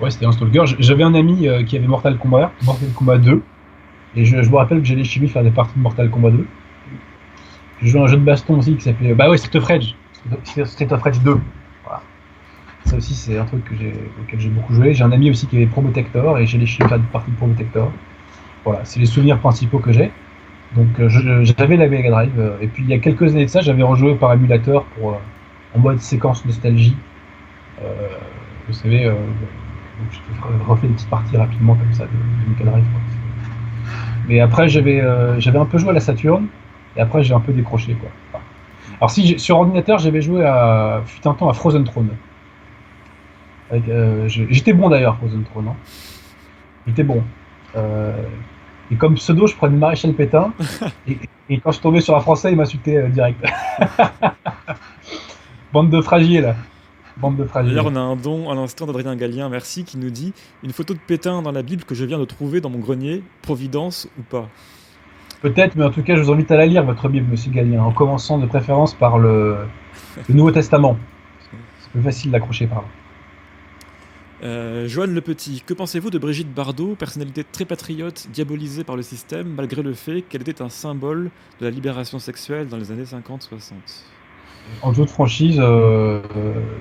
Ouais, 0.00 0.10
c'était 0.10 0.26
Landstalker. 0.26 0.64
J'avais 0.78 1.04
un 1.04 1.14
ami 1.14 1.48
euh, 1.48 1.62
qui 1.64 1.76
avait 1.76 1.86
Mortal 1.86 2.18
Kombat, 2.18 2.52
Mortal 2.64 2.88
Kombat 2.94 3.18
2. 3.18 3.42
Et 4.16 4.24
je, 4.26 4.42
je 4.42 4.50
me 4.50 4.56
rappelle 4.56 4.80
que 4.80 4.84
j'allais 4.86 5.04
chez 5.04 5.20
lui 5.20 5.28
faire 5.28 5.42
des 5.42 5.50
parties 5.50 5.74
de 5.76 5.82
Mortal 5.82 6.10
Kombat 6.10 6.30
2. 6.32 6.46
J'ai 7.82 7.88
joué 7.88 8.00
à 8.00 8.04
un 8.04 8.06
jeu 8.06 8.16
de 8.16 8.24
baston 8.24 8.58
aussi 8.58 8.74
qui 8.76 8.82
s'appelait. 8.82 9.14
Bah 9.14 9.28
ouais, 9.30 9.36
Street 9.38 9.58
of 9.58 9.64
Rage. 9.64 9.94
Street 10.64 10.92
of 10.92 11.02
Rage 11.02 11.20
2. 11.20 11.38
Voilà. 11.84 12.02
Ça 12.84 12.96
aussi, 12.96 13.14
c'est 13.14 13.38
un 13.38 13.44
truc 13.44 13.64
que 13.64 13.74
j'ai, 13.76 13.92
auquel 14.22 14.40
j'ai 14.40 14.48
beaucoup 14.48 14.74
joué. 14.74 14.94
J'ai 14.94 15.04
un 15.04 15.12
ami 15.12 15.30
aussi 15.30 15.46
qui 15.46 15.56
avait 15.56 15.66
Protector 15.66 16.38
et 16.38 16.46
j'allais 16.46 16.66
chez 16.66 16.82
lui 16.82 16.88
faire 16.88 16.98
des 16.98 17.06
parties 17.12 17.30
de 17.30 17.36
Protector. 17.36 17.90
Voilà, 18.64 18.80
c'est 18.84 19.00
les 19.00 19.06
souvenirs 19.06 19.38
principaux 19.38 19.78
que 19.78 19.92
j'ai. 19.92 20.10
Donc 20.74 20.88
euh, 21.00 21.08
je- 21.08 21.44
j'avais 21.58 21.76
la 21.76 21.88
Mega 21.88 22.10
Drive. 22.10 22.32
euh, 22.38 22.56
Et 22.60 22.66
puis 22.68 22.82
il 22.84 22.88
y 22.90 22.94
a 22.94 22.98
quelques 22.98 23.32
années 23.34 23.44
de 23.46 23.50
ça, 23.50 23.60
j'avais 23.60 23.82
rejoué 23.82 24.14
par 24.16 24.32
émulateur 24.32 24.84
pour, 24.84 25.10
euh, 25.12 25.16
en 25.74 25.78
mode 25.80 26.00
séquence 26.00 26.44
nostalgie. 26.44 26.96
Euh, 27.82 28.08
vous 28.66 28.74
savez, 28.74 29.04
euh, 29.06 29.14
je 30.12 30.70
refais 30.70 30.86
des 30.88 30.94
petites 30.94 31.10
parties 31.10 31.36
rapidement 31.36 31.74
comme 31.74 31.92
ça 31.92 32.04
de, 32.04 32.08
de 32.10 32.50
Mega 32.58 32.70
Drive. 32.70 32.84
Mais 34.28 34.40
après, 34.40 34.68
j'avais 34.68 35.00
euh, 35.00 35.38
un 35.54 35.64
peu 35.66 35.78
joué 35.78 35.90
à 35.90 35.92
la 35.92 36.00
Saturn, 36.00 36.46
et 36.96 37.00
après, 37.00 37.22
j'ai 37.22 37.34
un 37.34 37.40
peu 37.40 37.52
décroché. 37.52 37.94
Quoi. 37.94 38.08
Enfin, 38.32 38.44
Alors, 38.98 39.10
si 39.10 39.38
sur 39.38 39.58
ordinateur, 39.58 39.98
j'avais 39.98 40.22
joué 40.22 40.44
à, 40.44 41.02
fut 41.04 41.26
un 41.26 41.34
temps 41.34 41.48
à 41.48 41.54
Frozen 41.54 41.84
Throne. 41.84 42.10
Euh, 43.72 44.28
J'étais 44.28 44.72
bon 44.72 44.88
d'ailleurs, 44.88 45.16
Frozen 45.16 45.44
Throne. 45.44 45.68
Hein. 45.68 45.76
J'étais 46.86 47.02
bon. 47.02 47.22
Euh, 47.76 48.12
et 48.90 48.94
comme 48.94 49.14
pseudo, 49.14 49.46
je 49.46 49.56
prenais 49.56 49.76
Maréchal 49.76 50.14
Pétain, 50.14 50.52
et, 51.08 51.18
et 51.50 51.60
quand 51.60 51.72
je 51.72 51.80
tombais 51.80 52.00
sur 52.00 52.16
un 52.16 52.20
français, 52.20 52.52
il 52.52 52.56
m'insultait 52.56 52.96
euh, 52.96 53.08
direct. 53.08 53.44
Bande 55.72 55.90
de 55.90 56.00
fragiles. 56.00 56.54
Bande 57.16 57.36
de 57.36 57.44
fragiles. 57.44 57.74
D'ailleurs, 57.74 57.92
on 57.92 57.96
a 57.96 58.00
un 58.00 58.16
don 58.16 58.50
à 58.50 58.54
l'instant 58.54 58.86
d'Adrien 58.86 59.16
Gallien, 59.16 59.48
merci, 59.48 59.84
qui 59.84 59.98
nous 59.98 60.10
dit 60.10 60.32
une 60.62 60.72
photo 60.72 60.94
de 60.94 60.98
Pétain 60.98 61.42
dans 61.42 61.52
la 61.52 61.62
Bible 61.62 61.84
que 61.84 61.94
je 61.94 62.04
viens 62.04 62.18
de 62.18 62.24
trouver 62.24 62.60
dans 62.60 62.70
mon 62.70 62.78
grenier, 62.78 63.22
Providence 63.42 64.08
ou 64.18 64.22
pas? 64.22 64.48
Peut-être, 65.42 65.76
mais 65.76 65.84
en 65.84 65.90
tout 65.90 66.02
cas, 66.02 66.16
je 66.16 66.22
vous 66.22 66.32
invite 66.32 66.50
à 66.50 66.56
la 66.56 66.66
lire, 66.66 66.84
votre 66.84 67.08
Bible, 67.08 67.26
monsieur 67.30 67.50
Gallien, 67.50 67.82
en 67.82 67.92
commençant 67.92 68.38
de 68.38 68.46
préférence 68.46 68.94
par 68.94 69.18
le, 69.18 69.56
le 70.28 70.34
Nouveau 70.34 70.50
Testament. 70.50 70.96
C'est 71.80 71.90
plus 71.90 72.02
facile 72.02 72.30
d'accrocher 72.30 72.66
par 72.66 72.78
là. 72.78 72.88
Euh, 74.42 74.86
Joanne 74.86 75.14
Le 75.14 75.22
Petit, 75.22 75.62
que 75.64 75.72
pensez-vous 75.72 76.10
de 76.10 76.18
Brigitte 76.18 76.52
Bardot, 76.52 76.94
personnalité 76.94 77.42
très 77.42 77.64
patriote, 77.64 78.28
diabolisée 78.32 78.84
par 78.84 78.96
le 78.96 79.02
système, 79.02 79.48
malgré 79.56 79.82
le 79.82 79.94
fait 79.94 80.22
qu'elle 80.22 80.42
était 80.42 80.60
un 80.60 80.68
symbole 80.68 81.30
de 81.60 81.64
la 81.64 81.70
libération 81.70 82.18
sexuelle 82.18 82.68
dans 82.68 82.76
les 82.76 82.92
années 82.92 83.04
50-60 83.04 83.72
En 84.82 84.92
toute 84.92 85.08
franchise, 85.08 85.56
euh, 85.58 86.20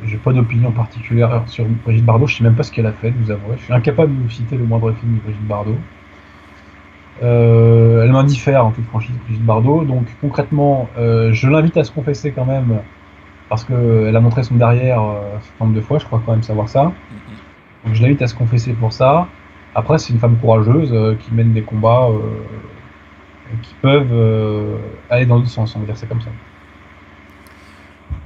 j'ai 0.05 0.17
pas 0.17 0.33
d'opinion 0.33 0.71
particulière 0.73 1.43
sur 1.47 1.65
Brigitte 1.85 2.05
Bardot. 2.05 2.27
Je 2.27 2.37
sais 2.37 2.43
même 2.43 2.55
pas 2.55 2.63
ce 2.63 2.73
qu'elle 2.73 2.87
a 2.87 2.93
fait, 2.93 3.11
de 3.11 3.17
vous 3.23 3.31
avouer. 3.31 3.55
Je 3.57 3.63
suis 3.63 3.73
incapable 3.73 4.13
de 4.17 4.23
vous 4.23 4.29
citer 4.29 4.57
le 4.57 4.65
moindre 4.65 4.91
film 4.91 5.15
de 5.15 5.21
Brigitte 5.21 5.47
Bardot. 5.47 5.77
Euh, 7.23 8.03
elle 8.03 8.11
m'indiffère 8.11 8.65
en 8.65 8.71
toute 8.71 8.85
franchise, 8.85 9.15
Brigitte 9.25 9.45
Bardot. 9.45 9.85
Donc 9.85 10.07
concrètement, 10.21 10.89
euh, 10.97 11.31
je 11.31 11.47
l'invite 11.47 11.77
à 11.77 11.83
se 11.83 11.91
confesser 11.91 12.31
quand 12.31 12.45
même, 12.45 12.81
parce 13.49 13.63
qu'elle 13.63 14.15
a 14.15 14.19
montré 14.19 14.43
son 14.43 14.55
derrière 14.55 14.99
un 14.99 15.41
certain 15.41 15.65
nombre 15.65 15.75
de 15.75 15.81
fois. 15.81 15.99
Je 15.99 16.05
crois 16.05 16.21
quand 16.25 16.33
même 16.33 16.43
savoir 16.43 16.69
ça. 16.69 16.91
Donc 17.85 17.93
je 17.93 18.01
l'invite 18.01 18.21
à 18.21 18.27
se 18.27 18.35
confesser 18.35 18.73
pour 18.73 18.91
ça. 18.91 19.27
Après, 19.75 19.97
c'est 19.97 20.13
une 20.13 20.19
femme 20.19 20.37
courageuse 20.37 20.91
euh, 20.93 21.15
qui 21.15 21.33
mène 21.33 21.53
des 21.53 21.63
combats 21.63 22.09
qui 23.61 23.75
peuvent 23.81 24.79
aller 25.09 25.25
dans 25.25 25.37
le 25.37 25.45
sens, 25.45 25.75
on 25.75 25.79
va 25.79 25.85
dire 25.85 25.95
c'est 25.95 26.07
comme 26.07 26.21
ça. 26.21 26.31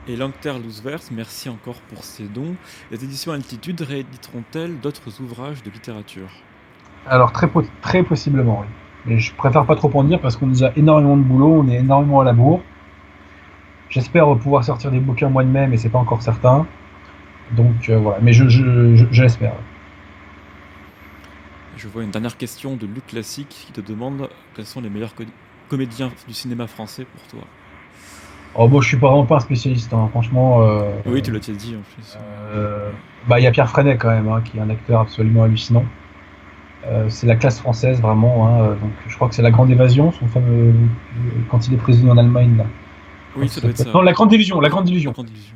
Et 0.07 0.15
Langter 0.15 0.53
Loosevers, 0.63 1.01
merci 1.11 1.49
encore 1.49 1.81
pour 1.81 2.03
ces 2.03 2.23
dons. 2.23 2.55
Les 2.89 3.03
éditions 3.03 3.31
Altitude 3.31 3.81
rééditeront-elles 3.81 4.79
d'autres 4.79 5.21
ouvrages 5.21 5.61
de 5.61 5.69
littérature? 5.69 6.29
Alors 7.07 7.31
très, 7.33 7.47
po- 7.49 7.63
très 7.81 8.03
possiblement, 8.03 8.59
oui. 8.61 8.67
Mais 9.05 9.19
je 9.19 9.33
préfère 9.35 9.65
pas 9.65 9.75
trop 9.75 9.91
en 9.95 10.03
dire 10.03 10.19
parce 10.21 10.35
qu'on 10.37 10.47
nous 10.47 10.63
a 10.63 10.71
énormément 10.77 11.17
de 11.17 11.23
boulot, 11.23 11.61
on 11.63 11.67
est 11.69 11.75
énormément 11.77 12.21
à 12.21 12.23
la 12.23 12.33
bourre. 12.33 12.61
J'espère 13.89 14.35
pouvoir 14.37 14.63
sortir 14.63 14.89
des 14.91 14.99
bouquins 14.99 15.27
au 15.27 15.31
mois 15.31 15.43
de 15.43 15.49
mai, 15.49 15.67
mais 15.67 15.77
c'est 15.77 15.89
pas 15.89 15.99
encore 15.99 16.21
certain. 16.21 16.65
Donc 17.51 17.89
euh, 17.89 17.97
voilà, 17.99 18.19
mais 18.21 18.33
je, 18.33 18.47
je, 18.49 18.95
je, 18.95 19.05
je 19.11 19.23
l'espère. 19.23 19.53
Je 21.77 21.87
vois 21.87 22.03
une 22.03 22.11
dernière 22.11 22.37
question 22.37 22.75
de 22.75 22.85
Luc 22.85 23.07
Classique 23.07 23.49
qui 23.49 23.71
te 23.71 23.81
demande 23.81 24.29
quels 24.55 24.65
sont 24.65 24.81
les 24.81 24.89
meilleurs 24.89 25.15
co- 25.15 25.23
comédiens 25.69 26.11
du 26.27 26.33
cinéma 26.33 26.67
français 26.67 27.05
pour 27.05 27.27
toi? 27.27 27.47
Oh 28.55 28.67
bon, 28.67 28.81
je 28.81 28.87
suis 28.87 28.97
pas 28.97 29.07
vraiment 29.07 29.25
pas 29.25 29.37
un 29.37 29.39
spécialiste, 29.39 29.93
hein, 29.93 30.07
franchement. 30.11 30.61
euh, 30.63 30.91
Oui, 31.05 31.21
tu 31.21 31.31
l'as 31.31 31.39
dit 31.39 31.75
en 31.75 31.81
plus. 31.81 32.17
Euh, 32.53 32.89
bah, 33.27 33.39
il 33.39 33.43
y 33.43 33.47
a 33.47 33.51
Pierre 33.51 33.69
Freinet 33.69 33.97
quand 33.97 34.09
même, 34.09 34.27
hein, 34.27 34.41
qui 34.43 34.57
est 34.57 34.61
un 34.61 34.69
acteur 34.69 35.01
absolument 35.01 35.43
hallucinant. 35.43 35.85
Euh, 36.85 37.09
c'est 37.09 37.27
la 37.27 37.35
classe 37.35 37.59
française 37.59 38.01
vraiment. 38.01 38.47
hein, 38.47 38.61
euh, 38.61 38.75
donc, 38.75 38.91
je 39.07 39.15
crois 39.15 39.27
que 39.27 39.35
c'est 39.35 39.41
la 39.41 39.51
Grande 39.51 39.69
Évasion, 39.69 40.11
son 40.13 40.27
fameux 40.27 40.69
euh, 40.69 40.73
quand 41.49 41.67
il 41.67 41.73
est 41.73 41.77
prisonnier 41.77 42.11
en 42.11 42.17
Allemagne. 42.17 42.55
Là. 42.57 42.65
oui, 43.35 43.49
ça 43.49 43.59
doit 43.61 43.69
être 43.71 43.77
ça. 43.77 43.91
Non, 43.93 44.01
la 44.01 44.13
Grande 44.13 44.31
Illusion, 44.31 44.61
la 44.61 44.69
Grande 44.69 44.87
Illusion. 44.89 45.11
Grande 45.11 45.29
illusion. 45.29 45.55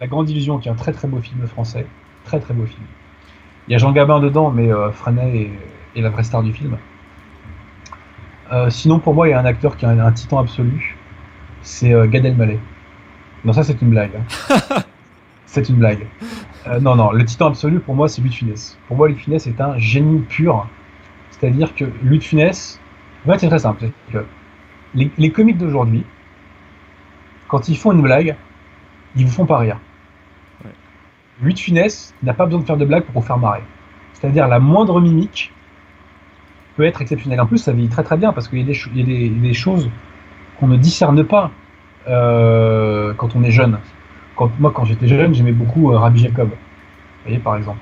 La 0.00 0.06
Grande 0.06 0.28
Illusion, 0.30 0.58
qui 0.58 0.68
est 0.68 0.70
un 0.70 0.74
très 0.76 0.92
très 0.92 1.08
beau 1.08 1.20
film 1.20 1.46
français, 1.46 1.86
très 2.24 2.38
très 2.38 2.52
beau 2.54 2.66
film. 2.66 2.84
Il 3.66 3.72
y 3.72 3.74
a 3.74 3.78
Jean 3.78 3.92
Gabin 3.92 4.20
dedans, 4.20 4.50
mais 4.50 4.70
euh, 4.70 4.92
Freinet 4.92 5.36
est, 5.94 5.98
est 5.98 6.02
la 6.02 6.10
vraie 6.10 6.22
star 6.22 6.42
du 6.42 6.52
film. 6.52 6.76
Euh, 8.52 8.70
sinon, 8.70 8.98
pour 8.98 9.14
moi, 9.14 9.28
il 9.28 9.32
y 9.32 9.34
a 9.34 9.40
un 9.40 9.44
acteur 9.44 9.76
qui 9.76 9.84
a 9.86 9.90
un, 9.90 9.98
un 9.98 10.12
titan 10.12 10.38
absolu, 10.38 10.96
c'est 11.62 11.92
euh, 11.92 12.06
Gad 12.06 12.24
Elmaleh. 12.24 12.58
Non, 13.44 13.52
ça 13.52 13.62
c'est 13.62 13.80
une 13.82 13.90
blague. 13.90 14.10
hein. 14.16 14.82
c'est 15.46 15.68
une 15.68 15.76
blague. 15.76 16.06
Euh, 16.68 16.80
non, 16.80 16.96
non, 16.96 17.12
le 17.12 17.24
titan 17.24 17.48
absolu 17.48 17.80
pour 17.80 17.94
moi 17.94 18.08
c'est 18.08 18.22
de 18.22 18.28
Funès. 18.28 18.78
Pour 18.88 18.96
moi, 18.96 19.08
de 19.08 19.14
Funès 19.14 19.46
est 19.46 19.60
un 19.60 19.78
génie 19.78 20.20
pur. 20.20 20.66
C'est-à-dire 21.30 21.74
que 21.74 21.84
de 21.84 22.18
Funès, 22.20 22.80
en 23.26 23.32
fait, 23.32 23.38
c'est 23.38 23.48
très 23.48 23.58
simple. 23.60 23.90
que 24.12 24.24
les, 24.94 25.10
les 25.18 25.30
comiques 25.32 25.58
d'aujourd'hui, 25.58 26.04
quand 27.48 27.68
ils 27.68 27.76
font 27.76 27.92
une 27.92 28.02
blague, 28.02 28.36
ils 29.16 29.24
vous 29.24 29.32
font 29.32 29.46
pas 29.46 29.58
rire. 29.58 29.78
Ouais. 30.64 31.50
De 31.52 31.58
Funès 31.58 32.14
n'a 32.22 32.34
pas 32.34 32.46
besoin 32.46 32.60
de 32.60 32.66
faire 32.66 32.76
de 32.76 32.84
blagues 32.84 33.04
pour 33.04 33.20
vous 33.20 33.26
faire 33.26 33.38
marrer. 33.38 33.62
C'est-à-dire 34.14 34.48
la 34.48 34.58
moindre 34.58 35.00
mimique 35.00 35.52
peut 36.76 36.84
être 36.84 37.02
exceptionnelle. 37.02 37.40
En 37.40 37.46
plus, 37.46 37.58
ça 37.58 37.72
vieillit 37.72 37.88
très 37.88 38.02
très 38.04 38.16
bien 38.16 38.32
parce 38.32 38.48
qu'il 38.48 38.58
y 38.58 38.62
a 38.62 38.66
des, 38.66 38.74
cho- 38.74 38.90
il 38.92 38.98
y 39.00 39.02
a 39.02 39.06
des- 39.06 39.26
il 39.26 39.36
y 39.36 39.38
a 39.46 39.48
des 39.48 39.54
choses 39.54 39.90
qu'on 40.58 40.68
ne 40.68 40.76
discerne 40.76 41.24
pas 41.24 41.50
euh, 42.08 43.14
quand 43.14 43.36
on 43.36 43.42
est 43.42 43.50
jeune. 43.50 43.78
Quand, 44.38 44.50
moi, 44.60 44.72
quand 44.74 44.84
j'étais 44.84 45.08
jeune, 45.08 45.34
j'aimais 45.34 45.52
beaucoup 45.52 45.92
euh, 45.92 45.98
Rabbi 45.98 46.20
Jacob. 46.20 46.50
Vous 46.50 46.56
voyez, 47.24 47.38
par 47.40 47.56
exemple. 47.56 47.80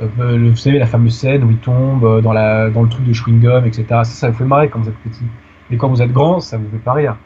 Euh, 0.00 0.50
vous 0.50 0.56
savez, 0.56 0.78
la 0.78 0.86
fameuse 0.86 1.16
scène 1.18 1.44
où 1.44 1.50
il 1.50 1.58
tombe 1.58 2.04
euh, 2.04 2.20
dans, 2.20 2.32
le 2.32 2.88
truc 2.88 3.04
de 3.04 3.12
chewing-gum, 3.12 3.66
etc. 3.66 3.84
Ça, 3.88 4.04
ça 4.04 4.30
vous 4.30 4.38
fait 4.38 4.44
marrer 4.44 4.68
quand 4.70 4.80
vous 4.80 4.88
êtes 4.88 4.98
petit. 4.98 5.24
Mais 5.70 5.76
quand 5.76 5.88
vous 5.88 6.00
êtes 6.02 6.12
grand, 6.12 6.40
ça 6.40 6.56
vous 6.56 6.68
fait 6.70 6.78
pas 6.78 6.94
rire. 6.94 7.16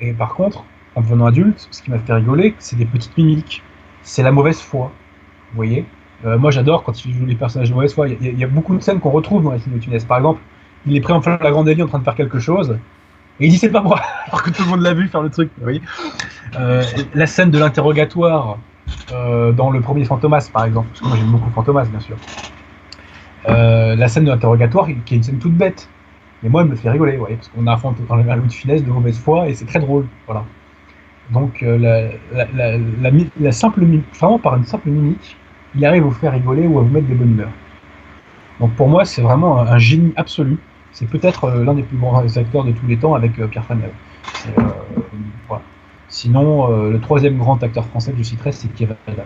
Et 0.00 0.12
par 0.12 0.34
contre, 0.34 0.64
en 0.96 1.00
devenant 1.00 1.26
adulte, 1.26 1.66
ce 1.70 1.82
qui 1.82 1.90
m'a 1.90 1.98
fait 1.98 2.12
rigoler, 2.14 2.54
c'est 2.58 2.76
des 2.76 2.84
petites 2.84 3.16
mimiques. 3.16 3.62
C'est 4.02 4.22
la 4.22 4.32
mauvaise 4.32 4.60
foi. 4.60 4.92
Vous 5.50 5.56
voyez? 5.56 5.86
Moi, 6.24 6.52
j'adore 6.52 6.84
quand 6.84 7.04
il 7.04 7.14
joue 7.14 7.26
les 7.26 7.34
personnages 7.34 7.70
de 7.70 7.74
mauvaise 7.74 7.94
foi. 7.94 8.08
Il 8.08 8.22
y, 8.24 8.28
a- 8.28 8.32
il 8.32 8.38
y 8.38 8.44
a 8.44 8.48
beaucoup 8.48 8.76
de 8.76 8.82
scènes 8.82 9.00
qu'on 9.00 9.10
retrouve 9.10 9.42
dans 9.42 9.52
les 9.52 9.58
films 9.58 9.76
de 9.76 9.80
Tunis. 9.82 10.04
Par 10.04 10.18
exemple, 10.18 10.40
il 10.86 10.96
est 10.96 11.00
pris 11.00 11.12
en 11.12 11.20
flagrant 11.20 11.64
délit 11.64 11.82
en 11.82 11.88
train 11.88 11.98
de 11.98 12.04
faire 12.04 12.14
quelque 12.14 12.38
chose. 12.38 12.78
Et 13.40 13.46
il 13.46 13.50
dit 13.50 13.58
c'est 13.58 13.70
pas 13.70 13.82
moi, 13.82 14.00
alors 14.26 14.42
que 14.42 14.50
tout 14.50 14.62
le 14.62 14.68
monde 14.68 14.82
l'a 14.82 14.94
vu 14.94 15.08
faire 15.08 15.22
le 15.22 15.30
truc. 15.30 15.50
Vous 15.60 15.70
Euh, 16.56 16.82
la 17.14 17.26
scène 17.26 17.50
de 17.50 17.58
l'interrogatoire 17.58 18.58
euh, 19.12 19.52
dans 19.52 19.70
le 19.70 19.80
premier 19.80 20.04
Fantomas, 20.04 20.50
par 20.52 20.64
exemple, 20.64 20.88
parce 20.88 21.00
que 21.00 21.06
moi 21.06 21.16
j'aime 21.16 21.30
beaucoup 21.30 21.50
Fantomas, 21.50 21.84
bien 21.84 22.00
sûr. 22.00 22.16
Euh, 23.48 23.96
la 23.96 24.08
scène 24.08 24.24
de 24.24 24.30
l'interrogatoire, 24.30 24.86
qui 25.04 25.14
est 25.14 25.16
une 25.16 25.22
scène 25.22 25.38
toute 25.38 25.54
bête, 25.54 25.88
mais 26.42 26.48
moi 26.48 26.62
elle 26.62 26.68
me 26.68 26.76
fait 26.76 26.90
rigoler, 26.90 27.16
vous 27.16 27.26
parce 27.26 27.48
qu'on 27.48 27.66
a 27.66 27.72
un 27.74 28.36
Louis 28.36 28.48
de 28.48 28.52
finesse 28.52 28.84
de 28.84 28.90
mauvaise 28.90 29.18
foi 29.18 29.48
et 29.48 29.54
c'est 29.54 29.64
très 29.64 29.80
drôle, 29.80 30.06
voilà. 30.26 30.44
Donc 31.30 31.64
la, 31.64 33.52
simple 33.52 33.84
vraiment 34.18 34.38
par 34.38 34.56
une 34.56 34.64
simple 34.64 34.90
mimique, 34.90 35.36
il 35.74 35.84
arrive 35.86 36.02
à 36.02 36.06
vous 36.06 36.12
faire 36.12 36.32
rigoler 36.32 36.66
ou 36.66 36.78
à 36.78 36.82
vous 36.82 36.90
mettre 36.90 37.06
des 37.06 37.14
bonnes 37.14 37.30
humeurs. 37.30 37.52
Donc 38.60 38.74
pour 38.74 38.88
moi 38.88 39.04
c'est 39.04 39.22
vraiment 39.22 39.60
un 39.60 39.78
génie 39.78 40.12
absolu. 40.16 40.58
C'est 40.92 41.06
peut-être 41.06 41.44
euh, 41.44 41.64
l'un 41.64 41.74
des 41.74 41.82
plus 41.82 41.96
grands 41.96 42.24
acteurs 42.36 42.64
de 42.64 42.72
tous 42.72 42.86
les 42.86 42.96
temps 42.98 43.14
avec 43.14 43.38
euh, 43.38 43.46
Pierre. 43.46 43.64
C'est, 44.34 44.58
euh, 44.58 44.62
voilà. 45.48 45.62
Sinon, 46.08 46.90
le 46.90 47.00
troisième 47.00 47.38
grand 47.38 47.62
acteur 47.62 47.86
français 47.86 48.12
que 48.12 48.18
je 48.18 48.22
citerai, 48.24 48.52
c'est 48.52 48.68
Kev 48.68 48.92
Adams. 49.06 49.24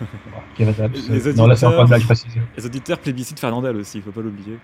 Voilà, 0.00 0.44
Kev 0.56 0.68
Adams. 0.84 0.92
Les 1.08 1.32
non, 1.34 1.46
là, 1.46 1.54
c'est 1.54 1.66
encore 1.66 1.82
une 1.82 1.88
blague 1.88 2.04
précisée. 2.04 2.40
Les 2.56 2.66
auditeurs 2.66 2.98
plébiscitent 2.98 3.38
Fernandel 3.38 3.76
aussi, 3.76 3.98
il 3.98 4.02
faut 4.02 4.10
pas 4.10 4.20
l'oublier. 4.20 4.58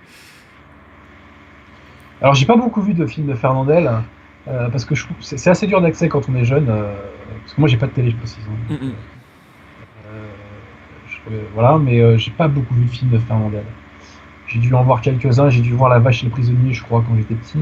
Alors, 2.21 2.35
j'ai 2.35 2.47
pas 2.47 2.57
beaucoup 2.57 2.83
vu 2.83 2.95
de 2.95 3.07
films 3.07 3.29
de 3.29 3.35
Fernandel, 3.35 3.89
euh, 4.49 4.69
parce 4.71 4.85
que 4.85 4.95
je 4.95 5.05
trouve 5.05 5.17
que 5.19 5.23
c'est 5.25 5.51
assez 5.51 5.67
dur 5.67 5.81
d'accès 5.81 6.09
quand 6.09 6.29
on 6.29 6.35
est 6.35 6.45
jeune. 6.45 6.67
euh, 6.69 6.95
parce 7.43 7.55
que 7.55 7.61
moi, 7.61 7.69
j'ai 7.69 7.77
pas 7.77 7.87
de 7.87 7.93
télé, 7.93 8.11
je 8.11 8.17
précise. 8.17 8.45
hein. 8.49 8.75
Mm, 8.75 8.87
mm. 8.87 8.93
Euh, 10.07 10.25
je- 11.09 11.55
voilà, 11.55 11.79
mais 11.79 12.19
j'ai 12.19 12.31
pas 12.33 12.49
beaucoup 12.49 12.75
vu 12.75 12.87
de 12.87 12.91
films 12.91 13.11
de 13.11 13.19
Fernandel. 13.19 13.63
J'ai 14.47 14.59
dû 14.61 14.75
en 14.75 14.83
voir 14.85 15.01
quelques-uns, 15.01 15.51
j'ai 15.51 15.61
dû 15.63 15.73
voir 15.75 15.91
La 15.91 15.99
Vache 15.99 16.23
et 16.23 16.27
le 16.27 16.31
Prisonnier, 16.33 16.73
je 16.73 16.83
crois, 16.83 17.03
quand 17.07 17.17
j'étais 17.17 17.35
petit. 17.35 17.59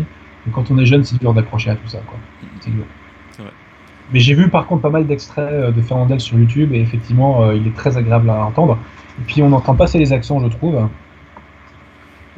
Mais 0.46 0.52
quand 0.52 0.70
on 0.70 0.78
est 0.78 0.86
jeune, 0.86 1.04
c'est 1.04 1.18
dur 1.18 1.32
d'accrocher 1.34 1.70
à 1.70 1.76
tout 1.76 1.88
ça, 1.88 1.98
quoi. 2.06 2.18
C'est 2.60 2.70
dur. 2.70 2.84
Mais 4.12 4.20
j'ai 4.20 4.34
vu 4.34 4.50
par 4.50 4.66
contre 4.66 4.82
pas 4.82 4.90
mal 4.90 5.06
d'extraits 5.06 5.50
euh, 5.52 5.70
de 5.72 5.80
Fernandel 5.80 6.20
sur 6.20 6.38
YouTube 6.38 6.72
et 6.74 6.80
effectivement, 6.80 7.42
euh, 7.42 7.54
il 7.56 7.66
est 7.66 7.74
très 7.74 7.96
agréable 7.96 8.28
à 8.30 8.44
entendre. 8.44 8.78
Et 9.18 9.22
puis 9.24 9.42
on 9.42 9.52
entend 9.52 9.74
passer 9.74 9.98
les 9.98 10.12
accents, 10.12 10.40
je 10.40 10.48
trouve. 10.48 10.88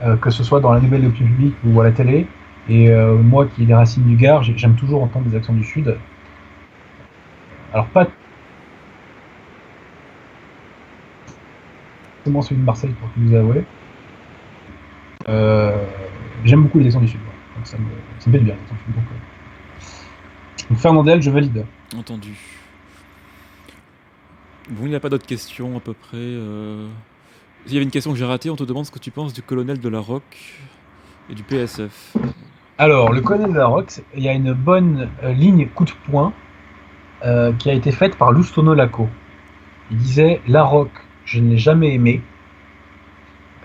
euh, 0.04 0.16
que 0.16 0.30
ce 0.30 0.44
soit 0.44 0.60
dans 0.60 0.72
la 0.72 0.80
nouvelle 0.80 1.06
opinion 1.06 1.28
publique 1.30 1.54
ou 1.64 1.80
à 1.80 1.84
la 1.84 1.90
télé. 1.92 2.26
Et 2.68 2.90
euh, 2.90 3.16
moi 3.16 3.46
qui 3.46 3.62
ai 3.62 3.66
des 3.66 3.74
racines 3.74 4.04
du 4.04 4.16
Gard, 4.16 4.42
j'ai- 4.42 4.56
j'aime 4.56 4.74
toujours 4.76 5.02
entendre 5.02 5.26
des 5.26 5.36
accents 5.36 5.54
du 5.54 5.64
Sud. 5.64 5.96
Alors 7.72 7.86
pas 7.86 8.06
forcément 12.24 12.42
celui 12.42 12.60
de 12.60 12.64
Marseille 12.66 12.94
pour 13.00 13.08
tout 13.10 13.20
vous 13.20 13.34
avouer. 13.34 13.64
Euh, 15.28 15.84
j'aime 16.44 16.62
beaucoup 16.64 16.78
les 16.78 16.86
accents 16.86 17.00
du 17.00 17.08
Sud. 17.08 17.20
Donc 17.56 17.66
ça 17.66 17.76
me, 17.78 17.84
ça 18.18 18.26
me 18.28 18.32
fait 18.32 18.38
du 18.38 18.44
bien. 18.44 18.54
les 18.54 18.60
accents 18.62 18.74
du 18.74 18.80
Sud, 18.84 18.94
donc, 18.94 19.04
euh. 19.10 20.68
Donc, 20.70 20.78
Fernandel, 20.78 21.22
je 21.22 21.30
valide. 21.30 21.64
Entendu. 21.96 22.34
Bon, 24.70 24.84
il 24.84 24.88
n'y 24.90 24.94
a 24.96 25.00
pas 25.00 25.08
d'autres 25.08 25.26
questions 25.26 25.76
à 25.76 25.80
peu 25.80 25.92
près. 25.94 26.16
euh. 26.16 26.88
Il 27.66 27.72
y 27.72 27.76
avait 27.76 27.84
une 27.84 27.90
question 27.90 28.12
que 28.12 28.18
j'ai 28.18 28.24
ratée, 28.24 28.50
on 28.50 28.56
te 28.56 28.64
demande 28.64 28.84
ce 28.84 28.90
que 28.90 28.98
tu 28.98 29.10
penses 29.10 29.32
du 29.32 29.42
colonel 29.42 29.80
de 29.80 29.88
la 29.88 29.98
ROC 30.00 30.22
et 31.30 31.34
du 31.34 31.42
PSF. 31.42 32.16
Alors, 32.78 33.12
le 33.12 33.20
colonel 33.20 33.52
de 33.52 33.58
la 33.58 33.68
c'est- 33.88 34.04
il 34.16 34.22
y 34.22 34.28
a 34.28 34.32
une 34.32 34.52
bonne 34.52 35.08
euh, 35.24 35.32
ligne 35.32 35.66
coup 35.68 35.84
de 35.84 35.92
poing 36.10 36.32
euh, 37.24 37.52
qui 37.54 37.70
a 37.70 37.72
été 37.72 37.90
faite 37.90 38.16
par 38.16 38.30
Lustono 38.32 38.74
Laco. 38.74 39.08
Il 39.90 39.96
disait 39.98 40.40
La 40.46 40.62
Rock, 40.62 40.90
je 41.24 41.40
ne 41.40 41.50
l'ai 41.50 41.58
jamais 41.58 41.94
aimé. 41.94 42.22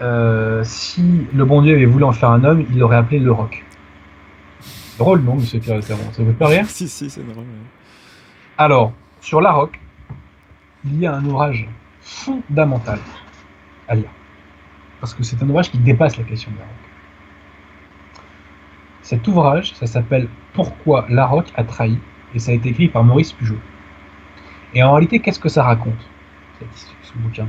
Euh, 0.02 0.64
si 0.64 1.28
le 1.34 1.46
bon 1.46 1.62
Dieu 1.62 1.76
avait 1.76 1.86
voulu 1.86 2.04
en 2.04 2.12
faire 2.12 2.30
un 2.30 2.44
homme, 2.44 2.66
il 2.72 2.80
l'aurait 2.80 2.98
appelé 2.98 3.20
Le 3.20 3.32
Rock. 3.32 3.64
Drôle, 4.98 5.22
non, 5.22 5.36
monsieur 5.36 5.60
Pierre 5.60 5.82
Ça 5.84 5.96
vous 5.96 6.12
fait 6.12 6.38
pas 6.38 6.48
rire 6.48 6.66
si, 6.70 6.88
si, 6.88 7.10
c'est 7.10 7.24
normal. 7.24 7.46
Alors, 8.58 8.94
sur 9.20 9.42
La 9.42 9.52
Rock, 9.52 9.80
il 10.86 11.00
y 11.00 11.06
a 11.06 11.16
un 11.16 11.26
ouvrage 11.26 11.68
fondamental 12.02 13.00
à 13.88 13.96
lire. 13.96 14.10
Parce 15.00 15.14
que 15.14 15.24
c'est 15.24 15.42
un 15.42 15.50
ouvrage 15.50 15.72
qui 15.72 15.78
dépasse 15.78 16.18
la 16.18 16.24
question 16.24 16.52
de 16.52 16.58
La 16.58 16.64
Rock. 16.64 16.74
Cet 19.02 19.28
ouvrage, 19.28 19.74
ça 19.76 19.88
s'appelle 19.88 20.28
Pourquoi 20.54 21.06
La 21.10 21.26
Rock 21.26 21.48
a 21.56 21.64
trahi 21.64 21.98
et 22.34 22.40
ça 22.40 22.52
a 22.52 22.54
été 22.54 22.70
écrit 22.70 22.88
par 22.88 23.04
Maurice 23.04 23.34
Pujol. 23.34 23.60
Et 24.74 24.84
en 24.84 24.94
réalité, 24.94 25.20
qu'est-ce 25.20 25.40
que 25.40 25.50
ça 25.50 25.64
raconte, 25.64 26.08
ce 27.04 27.14
bouquin? 27.18 27.48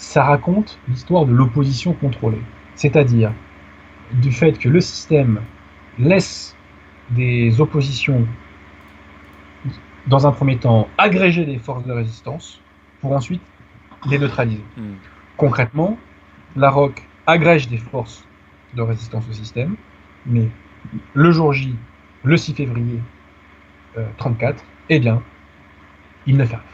Ça 0.00 0.24
raconte 0.24 0.78
l'histoire 0.88 1.26
de 1.26 1.32
l'opposition 1.32 1.92
contrôlée. 1.92 2.40
C'est-à-dire 2.74 3.34
du 4.14 4.32
fait 4.32 4.58
que 4.58 4.70
le 4.70 4.80
système 4.80 5.42
laisse 5.98 6.56
des 7.10 7.60
oppositions 7.60 8.26
dans 10.06 10.26
un 10.26 10.32
premier 10.32 10.56
temps, 10.56 10.88
agréger 10.96 11.44
les 11.44 11.58
forces 11.58 11.84
de 11.84 11.92
résistance 11.92 12.62
pour 13.02 13.12
ensuite 13.12 13.42
les 14.08 14.18
neutraliser. 14.18 14.64
Hmm. 14.78 14.94
Concrètement, 15.36 15.98
la 16.56 16.70
ROC 16.70 17.02
agrège 17.26 17.68
des 17.68 17.76
forces 17.76 18.26
de 18.74 18.80
résistance 18.80 19.28
au 19.28 19.32
système, 19.34 19.76
mais 20.24 20.48
le 21.12 21.30
jour 21.30 21.52
J, 21.52 21.76
le 22.24 22.38
6 22.38 22.54
février 22.54 23.00
euh, 23.98 24.06
34, 24.16 24.64
eh 24.88 24.98
bien, 24.98 25.22
il 26.26 26.38
ne 26.38 26.44
fait 26.46 26.56
rien. 26.56 26.64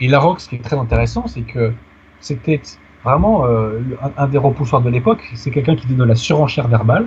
Et 0.00 0.08
la 0.08 0.18
ROC, 0.18 0.40
ce 0.40 0.48
qui 0.48 0.56
est 0.56 0.64
très 0.64 0.78
intéressant, 0.78 1.26
c'est 1.26 1.42
que 1.42 1.74
c'était 2.20 2.60
vraiment 3.04 3.46
euh, 3.46 3.80
un, 4.16 4.26
des 4.26 4.38
repoussoirs 4.38 4.82
de 4.82 4.90
l'époque. 4.90 5.22
C'est 5.34 5.50
quelqu'un 5.50 5.76
qui 5.76 5.86
donne 5.86 5.98
de 5.98 6.04
la 6.04 6.14
surenchère 6.14 6.68
verbale, 6.68 7.06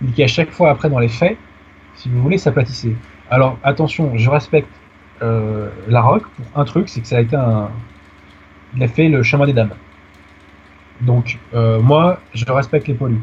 mais 0.00 0.12
qui 0.12 0.22
à 0.22 0.26
chaque 0.26 0.50
fois 0.50 0.70
après 0.70 0.90
dans 0.90 0.98
les 0.98 1.08
faits, 1.08 1.36
si 1.94 2.08
vous 2.08 2.22
voulez, 2.22 2.38
s'aplatissait. 2.38 2.94
Alors 3.30 3.58
attention, 3.62 4.12
je 4.16 4.30
respecte 4.30 4.70
euh, 5.22 5.68
la 5.88 6.00
ROC 6.00 6.22
pour 6.22 6.60
un 6.60 6.64
truc, 6.64 6.88
c'est 6.88 7.00
que 7.00 7.06
ça 7.06 7.16
a 7.16 7.20
été 7.20 7.36
un. 7.36 7.68
Il 8.76 8.82
a 8.82 8.88
fait 8.88 9.08
le 9.08 9.22
chemin 9.22 9.46
des 9.46 9.52
dames. 9.52 9.72
Donc 11.00 11.38
euh, 11.54 11.80
moi, 11.80 12.20
je 12.34 12.44
respecte 12.46 12.86
les 12.88 12.94
poilus. 12.94 13.22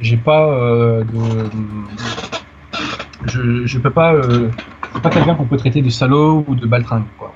J'ai 0.00 0.16
pas 0.16 0.48
de. 0.48 1.50
Je, 3.26 3.66
je 3.66 3.78
peux 3.78 3.90
pas. 3.90 4.14
C'est 4.92 5.02
pas 5.02 5.10
quelqu'un 5.10 5.34
qu'on 5.34 5.44
peut 5.44 5.56
traiter 5.56 5.82
de 5.82 5.90
salaud 5.90 6.44
ou 6.46 6.54
de 6.54 6.66
baltringue, 6.66 7.04
quoi. 7.18 7.32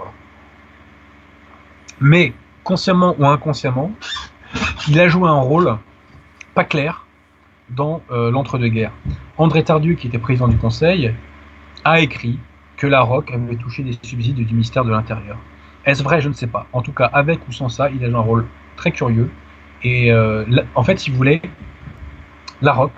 Mais 2.00 2.32
consciemment 2.68 3.16
ou 3.18 3.24
inconsciemment, 3.24 3.90
il 4.88 5.00
a 5.00 5.08
joué 5.08 5.26
un 5.26 5.40
rôle 5.40 5.78
pas 6.54 6.64
clair 6.64 7.06
dans 7.70 8.02
euh, 8.10 8.30
l'entre-deux-guerres. 8.30 8.92
André 9.38 9.64
Tardieu, 9.64 9.94
qui 9.94 10.08
était 10.08 10.18
président 10.18 10.48
du 10.48 10.58
Conseil, 10.58 11.14
a 11.84 12.00
écrit 12.00 12.38
que 12.76 12.86
la 12.86 13.00
ROC 13.00 13.32
avait 13.32 13.56
touché 13.56 13.82
des 13.82 13.96
subsides 14.02 14.36
du 14.36 14.52
ministère 14.52 14.84
de 14.84 14.90
l'Intérieur. 14.90 15.38
Est-ce 15.86 16.02
vrai? 16.02 16.20
Je 16.20 16.28
ne 16.28 16.34
sais 16.34 16.46
pas. 16.46 16.66
En 16.74 16.82
tout 16.82 16.92
cas, 16.92 17.06
avec 17.06 17.40
ou 17.48 17.52
sans 17.52 17.70
ça, 17.70 17.88
il 17.88 18.04
a 18.04 18.10
joué 18.10 18.18
un 18.18 18.28
rôle 18.32 18.46
très 18.76 18.90
curieux. 18.90 19.30
Et 19.82 20.12
euh, 20.12 20.44
en 20.74 20.82
fait, 20.82 20.98
si 20.98 21.10
vous 21.10 21.16
voulez, 21.16 21.40
la 22.60 22.74
ROC, 22.74 22.92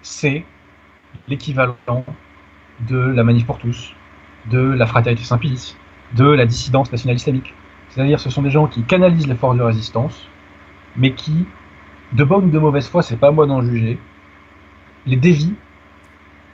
c'est 0.00 0.46
l'équivalent 1.28 1.76
de 2.88 2.98
la 2.98 3.22
Manif 3.22 3.44
pour 3.44 3.58
tous, 3.58 3.92
de 4.50 4.60
la 4.60 4.86
Fraternité 4.86 5.24
Saint-Pilice, 5.24 5.76
de 6.14 6.24
la 6.24 6.46
dissidence 6.46 6.90
nationale 6.90 7.16
islamique. 7.16 7.52
C'est-à-dire, 7.90 8.20
ce 8.20 8.30
sont 8.30 8.42
des 8.42 8.50
gens 8.50 8.66
qui 8.66 8.82
canalisent 8.82 9.28
les 9.28 9.34
forces 9.34 9.56
de 9.56 9.62
résistance, 9.62 10.28
mais 10.96 11.12
qui, 11.12 11.46
de 12.12 12.24
bonne 12.24 12.46
ou 12.46 12.50
de 12.50 12.58
mauvaise 12.58 12.88
foi, 12.88 13.02
c'est 13.02 13.16
pas 13.16 13.30
moi 13.30 13.46
d'en 13.46 13.62
juger, 13.62 13.98
les 15.06 15.16
dévient 15.16 15.54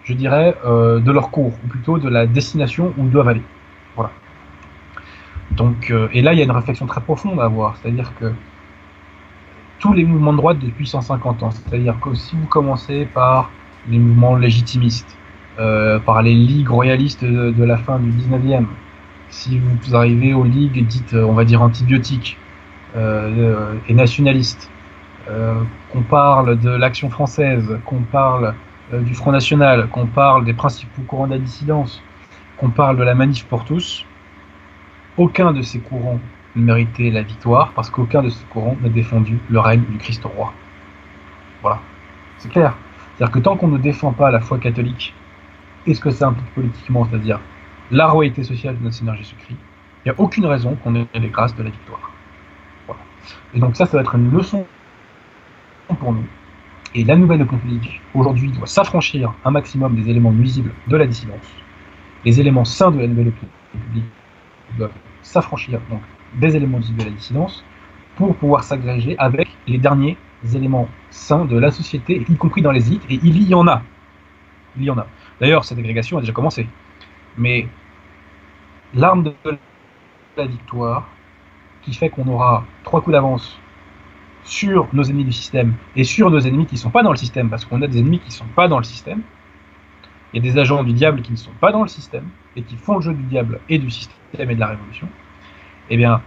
je 0.04 0.12
dirais, 0.12 0.54
euh, 0.64 1.00
de 1.00 1.10
leur 1.10 1.30
cours, 1.30 1.52
ou 1.64 1.68
plutôt 1.68 1.98
de 1.98 2.08
la 2.08 2.26
destination 2.26 2.92
où 2.96 3.04
ils 3.04 3.10
doivent 3.10 3.28
aller. 3.28 3.42
Voilà. 3.96 4.10
Donc, 5.52 5.90
euh, 5.90 6.08
et 6.12 6.22
là, 6.22 6.32
il 6.32 6.38
y 6.38 6.42
a 6.42 6.44
une 6.44 6.50
réflexion 6.50 6.86
très 6.86 7.00
profonde 7.00 7.40
à 7.40 7.44
avoir, 7.44 7.76
c'est-à-dire 7.76 8.12
que 8.20 8.32
tous 9.78 9.92
les 9.92 10.04
mouvements 10.04 10.32
de 10.32 10.38
droite 10.38 10.58
depuis 10.58 10.86
150 10.86 11.42
ans, 11.42 11.50
c'est-à-dire 11.50 11.98
que 12.00 12.14
si 12.14 12.36
vous 12.36 12.46
commencez 12.46 13.06
par 13.06 13.50
les 13.88 13.98
mouvements 13.98 14.36
légitimistes, 14.36 15.16
euh, 15.58 15.98
par 15.98 16.22
les 16.22 16.34
ligues 16.34 16.68
royalistes 16.68 17.24
de, 17.24 17.50
de 17.50 17.64
la 17.64 17.76
fin 17.76 17.98
du 17.98 18.10
19e, 18.10 18.66
si 19.30 19.58
vous 19.58 19.94
arrivez 19.94 20.34
aux 20.34 20.44
ligues 20.44 20.86
dites, 20.86 21.14
euh, 21.14 21.24
on 21.24 21.32
va 21.32 21.44
dire, 21.44 21.62
antibiotiques 21.62 22.38
euh, 22.96 23.30
euh, 23.38 23.74
et 23.88 23.94
nationalistes, 23.94 24.70
euh, 25.28 25.54
qu'on 25.92 26.02
parle 26.02 26.58
de 26.58 26.70
l'action 26.70 27.10
française, 27.10 27.78
qu'on 27.86 28.00
parle 28.00 28.54
euh, 28.92 29.00
du 29.00 29.14
Front 29.14 29.32
National, 29.32 29.88
qu'on 29.88 30.06
parle 30.06 30.44
des 30.44 30.52
principaux 30.52 31.02
courants 31.02 31.26
de 31.26 31.32
la 31.32 31.38
dissidence, 31.38 32.02
qu'on 32.58 32.70
parle 32.70 32.96
de 32.96 33.02
la 33.02 33.14
manif 33.14 33.44
pour 33.46 33.64
tous, 33.64 34.04
aucun 35.16 35.52
de 35.52 35.62
ces 35.62 35.78
courants 35.78 36.20
ne 36.56 36.62
méritait 36.62 37.10
la 37.10 37.22
victoire 37.22 37.72
parce 37.72 37.90
qu'aucun 37.90 38.22
de 38.22 38.28
ces 38.28 38.44
courants 38.46 38.76
n'a 38.82 38.88
défendu 38.88 39.38
le 39.48 39.60
règne 39.60 39.82
du 39.90 39.98
Christ 39.98 40.24
roi. 40.24 40.52
Voilà, 41.62 41.80
c'est 42.38 42.50
clair. 42.50 42.74
C'est-à-dire 43.16 43.32
que 43.32 43.38
tant 43.38 43.56
qu'on 43.56 43.68
ne 43.68 43.78
défend 43.78 44.12
pas 44.12 44.30
la 44.30 44.40
foi 44.40 44.58
catholique 44.58 45.14
et 45.86 45.94
ce 45.94 46.00
que 46.00 46.10
ça 46.10 46.28
implique 46.28 46.52
politiquement, 46.54 47.06
c'est-à-dire 47.08 47.40
la 47.94 48.08
royauté 48.08 48.42
sociale 48.42 48.76
de 48.76 48.82
notre 48.82 48.96
Seigneur 48.96 49.14
Jésus-Christ, 49.14 49.56
il 50.04 50.08
n'y 50.08 50.10
a 50.10 50.20
aucune 50.20 50.46
raison 50.46 50.74
qu'on 50.82 50.96
ait 50.96 51.06
les 51.14 51.28
grâces 51.28 51.54
de 51.54 51.62
la 51.62 51.70
victoire. 51.70 52.10
Et 53.54 53.60
donc 53.60 53.76
ça, 53.76 53.86
ça 53.86 53.96
va 53.96 54.02
être 54.02 54.16
une 54.16 54.32
leçon 54.32 54.66
pour 56.00 56.12
nous. 56.12 56.26
Et 56.96 57.04
la 57.04 57.16
nouvelle 57.16 57.42
opinion 57.42 57.80
aujourd'hui, 58.14 58.50
doit 58.50 58.66
s'affranchir 58.66 59.32
un 59.44 59.50
maximum 59.52 59.94
des 59.94 60.10
éléments 60.10 60.32
nuisibles 60.32 60.72
de 60.88 60.96
la 60.96 61.06
dissidence. 61.06 61.48
Les 62.24 62.40
éléments 62.40 62.64
sains 62.64 62.90
de 62.90 63.00
la 63.00 63.06
nouvelle 63.06 63.28
opinion 63.28 63.52
publique 63.72 64.04
doivent 64.76 64.92
s'affranchir 65.22 65.80
donc 65.88 66.00
des 66.34 66.56
éléments 66.56 66.78
nuisibles 66.78 66.98
de 66.98 67.04
la 67.04 67.10
dissidence 67.10 67.64
pour 68.16 68.34
pouvoir 68.36 68.64
s'agréger 68.64 69.16
avec 69.18 69.48
les 69.68 69.78
derniers 69.78 70.16
éléments 70.52 70.88
sains 71.10 71.44
de 71.44 71.56
la 71.56 71.70
société, 71.70 72.24
y 72.28 72.36
compris 72.36 72.60
dans 72.60 72.72
les 72.72 72.88
élites, 72.88 73.04
et 73.08 73.20
il 73.22 73.42
y 73.48 73.54
en 73.54 73.66
a. 73.68 73.82
Il 74.76 74.84
y 74.84 74.90
en 74.90 74.98
a. 74.98 75.06
D'ailleurs, 75.40 75.64
cette 75.64 75.78
agrégation 75.78 76.18
a 76.18 76.20
déjà 76.20 76.32
commencé. 76.32 76.66
Mais 77.38 77.68
l'arme 78.94 79.24
de 79.24 79.34
la 80.36 80.46
victoire, 80.46 81.08
qui 81.82 81.92
fait 81.92 82.08
qu'on 82.08 82.26
aura 82.28 82.64
trois 82.82 83.00
coups 83.00 83.12
d'avance 83.12 83.58
sur 84.42 84.88
nos 84.92 85.02
ennemis 85.02 85.24
du 85.24 85.32
système 85.32 85.74
et 85.96 86.04
sur 86.04 86.30
nos 86.30 86.40
ennemis 86.40 86.66
qui 86.66 86.74
ne 86.74 86.80
sont 86.80 86.90
pas 86.90 87.02
dans 87.02 87.10
le 87.10 87.16
système, 87.16 87.48
parce 87.48 87.64
qu'on 87.64 87.80
a 87.82 87.86
des 87.86 87.98
ennemis 87.98 88.18
qui 88.20 88.28
ne 88.28 88.32
sont 88.32 88.46
pas 88.54 88.68
dans 88.68 88.78
le 88.78 88.84
système. 88.84 89.22
A 90.36 90.40
des 90.40 90.58
agents 90.58 90.82
du 90.82 90.92
diable 90.92 91.22
qui 91.22 91.30
ne 91.30 91.36
sont 91.36 91.52
pas 91.60 91.70
dans 91.70 91.82
le 91.82 91.88
système 91.88 92.28
et 92.56 92.62
qui 92.62 92.76
font 92.76 92.96
le 92.96 93.02
jeu 93.02 93.14
du 93.14 93.22
diable 93.22 93.60
et 93.68 93.78
du 93.78 93.88
système 93.88 94.50
et 94.50 94.54
de 94.56 94.60
la 94.60 94.66
révolution. 94.66 95.08
Eh 95.90 95.96
bien, 95.96 96.22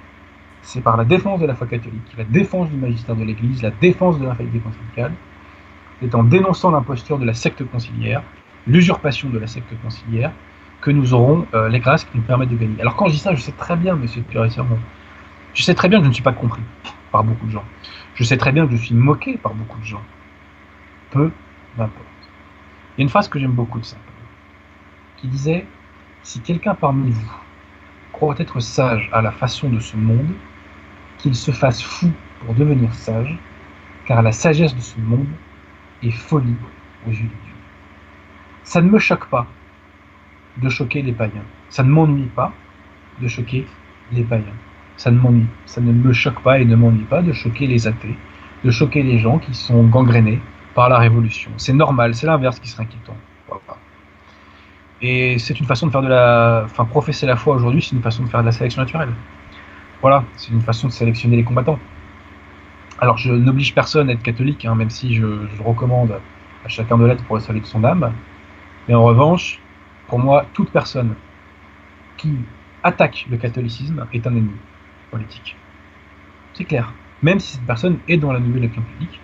c'est 0.62 0.82
par 0.82 0.96
la 0.96 1.04
défense 1.04 1.42
de 1.42 1.46
la 1.46 1.56
foi 1.56 1.68
catholique, 1.68 2.14
la 2.18 2.24
défense 2.24 2.70
du 2.70 2.78
magistère 2.78 3.18
de 3.18 3.24
l'Église, 3.26 3.62
la 3.62 3.72
défense 3.72 4.18
de 4.18 4.26
l'infaillibilité 4.26 4.64
pontificale, 4.64 5.12
c'est 6.02 6.16
en 6.16 6.24
dénonçant 6.24 6.72
l'imposture 6.72 7.20
de 7.20 7.26
la 7.26 7.34
secte 7.34 7.64
conciliaire, 7.66 8.24
l'usurpation 8.66 9.30
de 9.30 9.40
la 9.40 9.48
secte 9.48 9.74
conciliaire, 9.82 10.32
que 10.88 10.92
nous 10.94 11.14
aurons 11.14 11.46
euh, 11.54 11.68
les 11.68 11.82
grâces 11.82 12.06
qui 12.06 12.16
nous 12.16 12.24
permettent 12.24 12.48
de 12.48 12.56
gagner. 12.56 12.80
Alors 12.80 12.96
quand 12.96 13.08
je 13.08 13.12
dis 13.12 13.20
ça, 13.20 13.36
je 13.36 13.42
sais 13.42 13.52
très 13.52 13.76
bien, 13.76 13.98
monsieur 13.98 14.24
Sermon, 14.50 14.80
je 15.54 15.62
sais 15.62 15.76
très 15.76 15.90
bien 15.90 16.00
que 16.00 16.06
je 16.06 16.10
ne 16.10 16.14
suis 16.14 16.24
pas 16.24 16.32
compris 16.32 16.62
par 17.12 17.26
beaucoup 17.26 17.46
de 17.46 17.52
gens. 17.52 17.66
Je 18.16 18.24
sais 18.24 18.38
très 18.38 18.54
bien 18.54 18.66
que 18.66 18.72
je 18.72 18.78
suis 18.78 18.96
moqué 18.96 19.38
par 19.38 19.54
beaucoup 19.54 19.78
de 19.80 19.84
gens. 19.84 20.02
Peu 21.12 21.30
m'importe. 21.78 22.06
Il 22.96 23.00
y 23.00 23.02
a 23.02 23.04
une 23.04 23.10
phrase 23.10 23.28
que 23.28 23.38
j'aime 23.38 23.52
beaucoup 23.52 23.80
de 23.82 23.84
ça, 23.84 23.98
qui 25.18 25.28
disait 25.28 25.66
Si 26.24 26.40
quelqu'un 26.40 26.74
parmi 26.74 27.12
vous 27.12 27.32
croit 28.14 28.36
être 28.38 28.62
sage 28.62 29.10
à 29.12 29.22
la 29.22 29.32
façon 29.32 29.68
de 29.70 29.82
ce 29.82 29.98
monde, 29.98 30.32
qu'il 31.18 31.36
se 31.36 31.52
fasse 31.52 31.84
fou 31.84 32.10
pour 32.46 32.56
devenir 32.56 32.94
sage, 32.94 33.38
car 34.06 34.22
la 34.22 34.32
sagesse 34.32 34.74
de 34.74 34.80
ce 34.80 34.98
monde 35.02 35.28
est 36.02 36.12
folie 36.12 36.56
aux 37.06 37.12
yeux 37.12 37.24
de 37.24 37.28
Dieu. 37.28 37.56
Ça 38.64 38.82
ne 38.82 38.90
me 38.90 39.00
choque 39.00 39.28
pas 39.28 39.48
de 40.62 40.70
choquer 40.70 41.02
les 41.02 41.14
païens. 41.14 41.46
Ça 41.70 41.84
ne 41.84 41.90
m'ennuie 41.90 42.30
pas 42.36 42.54
de 43.22 43.28
choquer 43.28 43.66
les 44.12 44.24
païens. 44.24 44.58
Ça 44.96 45.12
ne 45.12 45.20
m'ennuie, 45.20 45.46
ça 45.66 45.82
ne 45.82 45.92
me 45.92 46.12
choque 46.12 46.42
pas 46.42 46.60
et 46.60 46.66
ne 46.66 46.76
m'ennuie 46.76 47.04
pas 47.04 47.22
de 47.22 47.32
choquer 47.32 47.68
les 47.68 47.88
athées, 47.88 48.18
de 48.64 48.72
choquer 48.72 49.04
les 49.04 49.20
gens 49.20 49.38
qui 49.38 49.54
sont 49.54 49.84
gangrénés 49.84 50.40
par 50.74 50.90
la 50.90 50.98
révolution. 50.98 51.52
C'est 51.58 51.74
normal, 51.74 52.16
c'est 52.16 52.26
l'inverse 52.28 52.60
qui 52.60 52.70
serait 52.70 52.84
inquiétant. 52.84 53.16
Et 55.02 55.38
c'est 55.38 55.60
une 55.60 55.68
façon 55.68 55.88
de 55.88 55.92
faire 55.92 56.02
de 56.02 56.08
la. 56.08 56.64
Enfin, 56.66 56.86
professer 56.86 57.28
la 57.28 57.36
foi 57.36 57.56
aujourd'hui, 57.56 57.82
c'est 57.84 57.96
une 57.96 58.02
façon 58.02 58.24
de 58.24 58.30
faire 58.30 58.42
de 58.42 58.48
la 58.48 58.52
sélection 58.52 58.82
naturelle. 58.82 59.14
Voilà, 60.02 60.24
c'est 60.36 60.52
une 60.52 60.62
façon 60.62 60.88
de 60.88 60.94
sélectionner 60.94 61.36
les 61.36 61.44
combattants. 61.44 61.80
Alors, 63.00 63.18
je 63.18 63.32
n'oblige 63.32 63.76
personne 63.76 64.10
à 64.10 64.14
être 64.14 64.24
catholique, 64.24 64.66
hein, 64.66 64.74
même 64.74 64.90
si 64.90 65.14
je, 65.14 65.46
je, 65.56 65.64
recommande 65.64 66.20
à 66.66 66.68
chacun 66.68 66.98
de 66.98 67.06
l'être 67.06 67.24
pour 67.26 67.36
le 67.36 67.42
salut 67.42 67.60
de 67.60 67.66
son 67.66 67.84
âme. 67.84 68.12
Mais 68.88 68.96
en 68.96 69.04
revanche, 69.04 69.62
pour 70.08 70.20
moi, 70.20 70.46
toute 70.54 70.72
personne 70.72 71.16
qui 72.18 72.34
attaque 72.84 73.26
le 73.30 73.38
catholicisme 73.38 74.08
est 74.14 74.26
un 74.26 74.32
ennemi 74.32 74.58
politique. 75.12 75.56
C'est 76.54 76.64
clair. 76.64 76.94
Même 77.22 77.40
si 77.40 77.54
cette 77.54 77.66
personne 77.66 78.00
est 78.08 78.18
dans 78.18 78.32
la 78.32 78.40
nouvelle 78.40 78.66
opinion 78.66 78.84
publique, 78.84 79.20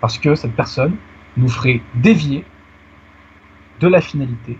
parce 0.00 0.18
que 0.18 0.34
cette 0.34 0.54
personne 0.54 0.96
nous 1.36 1.48
ferait 1.48 1.80
dévier 1.94 2.44
de 3.80 3.88
la 3.88 4.00
finalité 4.00 4.58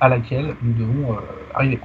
à 0.00 0.08
laquelle 0.08 0.54
nous 0.62 0.72
devons 0.72 1.14
euh, 1.14 1.20
arriver. 1.54 1.78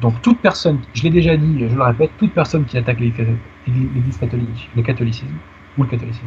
Donc 0.00 0.20
toute 0.22 0.38
personne, 0.40 0.80
je 0.92 1.02
l'ai 1.02 1.10
déjà 1.10 1.36
dit, 1.36 1.58
je 1.68 1.74
le 1.74 1.82
répète, 1.82 2.10
toute 2.18 2.32
personne 2.32 2.64
qui 2.64 2.78
attaque 2.78 3.00
l'Église 3.00 4.18
catholique, 4.18 4.70
le 4.76 4.82
catholicisme 4.82 5.34
ou 5.76 5.82
le 5.82 5.88
catholicisme 5.88 6.26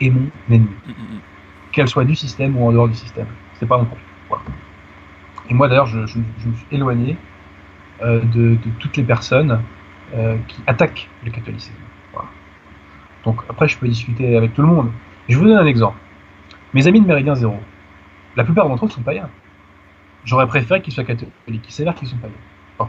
est 0.00 0.10
mon 0.10 0.30
ennemi. 0.50 0.68
Mm, 0.86 0.90
mm, 0.90 0.92
mm. 0.92 1.20
Qu'elle 1.72 1.88
soit 1.88 2.04
du 2.04 2.16
système 2.16 2.56
ou 2.56 2.66
en 2.66 2.72
dehors 2.72 2.88
du 2.88 2.94
système. 2.94 3.26
C'est 3.54 3.66
pas 3.66 3.78
mon 3.78 3.84
problème. 3.84 4.06
Et 5.50 5.54
moi 5.54 5.68
d'ailleurs, 5.68 5.86
je, 5.86 5.98
me 5.98 6.06
suis 6.06 6.66
éloigné 6.70 7.16
euh, 8.02 8.20
de, 8.20 8.56
toutes 8.78 8.96
les 8.96 9.02
personnes 9.02 9.60
euh, 10.14 10.36
qui 10.48 10.62
attaquent 10.66 11.08
le 11.24 11.30
catholicisme. 11.30 11.74
Donc 13.24 13.42
après, 13.50 13.68
je 13.68 13.76
peux 13.76 13.86
discuter 13.86 14.36
avec 14.36 14.54
tout 14.54 14.62
le 14.62 14.68
monde. 14.68 14.90
Je 15.28 15.36
vous 15.36 15.44
donne 15.44 15.58
un 15.58 15.66
exemple. 15.66 15.98
Mes 16.72 16.86
amis 16.86 17.02
de 17.02 17.06
Méridien 17.06 17.34
Zéro, 17.34 17.58
la 18.36 18.44
plupart 18.44 18.66
d'entre 18.66 18.86
eux 18.86 18.88
sont 18.88 19.02
païens. 19.02 19.28
J'aurais 20.24 20.46
préféré 20.46 20.80
qu'ils 20.80 20.94
soient 20.94 21.04
catholiques, 21.04 21.32
qu'ils 21.62 21.74
s'avèrent 21.74 21.94
qu'ils 21.94 22.08
sont 22.08 22.16
païens. 22.16 22.88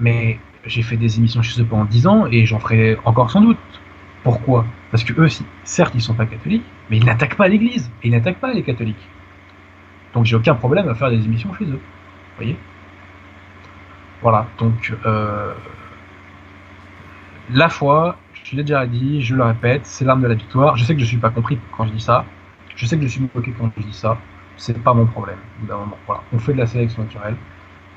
Mais 0.00 0.38
j'ai 0.66 0.82
fait 0.82 0.96
des 0.96 1.18
émissions 1.18 1.42
chez 1.42 1.60
eux 1.60 1.64
pendant 1.64 1.84
10 1.84 2.06
ans 2.06 2.26
et 2.26 2.44
j'en 2.46 2.58
ferai 2.58 2.96
encore 3.04 3.30
sans 3.30 3.40
doute. 3.40 3.58
Pourquoi? 4.24 4.66
Parce 4.90 5.04
que 5.04 5.12
eux, 5.20 5.28
certes, 5.64 5.94
ils 5.94 6.00
sont 6.00 6.14
pas 6.14 6.26
catholiques, 6.26 6.64
mais 6.90 6.98
ils 6.98 7.04
n'attaquent 7.04 7.36
pas 7.36 7.48
l'Église 7.48 7.90
et 8.02 8.08
ils 8.08 8.10
n'attaquent 8.12 8.40
pas 8.40 8.52
les 8.52 8.62
catholiques. 8.62 9.08
Donc 10.14 10.24
j'ai 10.26 10.36
aucun 10.36 10.54
problème 10.54 10.88
à 10.88 10.94
faire 10.94 11.10
des 11.10 11.24
émissions 11.24 11.52
chez 11.54 11.64
eux. 11.64 11.80
Vous 11.80 12.36
voyez? 12.36 12.56
Voilà. 14.20 14.46
Donc 14.58 14.94
euh, 15.06 15.52
la 17.50 17.68
foi, 17.68 18.16
je 18.44 18.56
l'ai 18.56 18.62
déjà 18.62 18.86
dit, 18.86 19.22
je 19.22 19.34
le 19.34 19.42
répète, 19.42 19.86
c'est 19.86 20.04
l'arme 20.04 20.22
de 20.22 20.28
la 20.28 20.34
victoire. 20.34 20.76
Je 20.76 20.84
sais 20.84 20.94
que 20.94 21.00
je 21.00 21.06
suis 21.06 21.16
pas 21.16 21.30
compris 21.30 21.58
quand 21.76 21.86
je 21.86 21.92
dis 21.92 22.00
ça. 22.00 22.24
Je 22.76 22.86
sais 22.86 22.96
que 22.96 23.02
je 23.02 23.08
suis 23.08 23.28
moqué 23.34 23.52
quand 23.58 23.70
je 23.76 23.82
dis 23.82 23.92
ça. 23.92 24.18
C'est 24.56 24.78
pas 24.82 24.94
mon 24.94 25.06
problème. 25.06 25.38
Voilà. 25.66 26.22
On 26.32 26.38
fait 26.38 26.52
de 26.52 26.58
la 26.58 26.66
sélection 26.66 27.02
naturelle. 27.02 27.36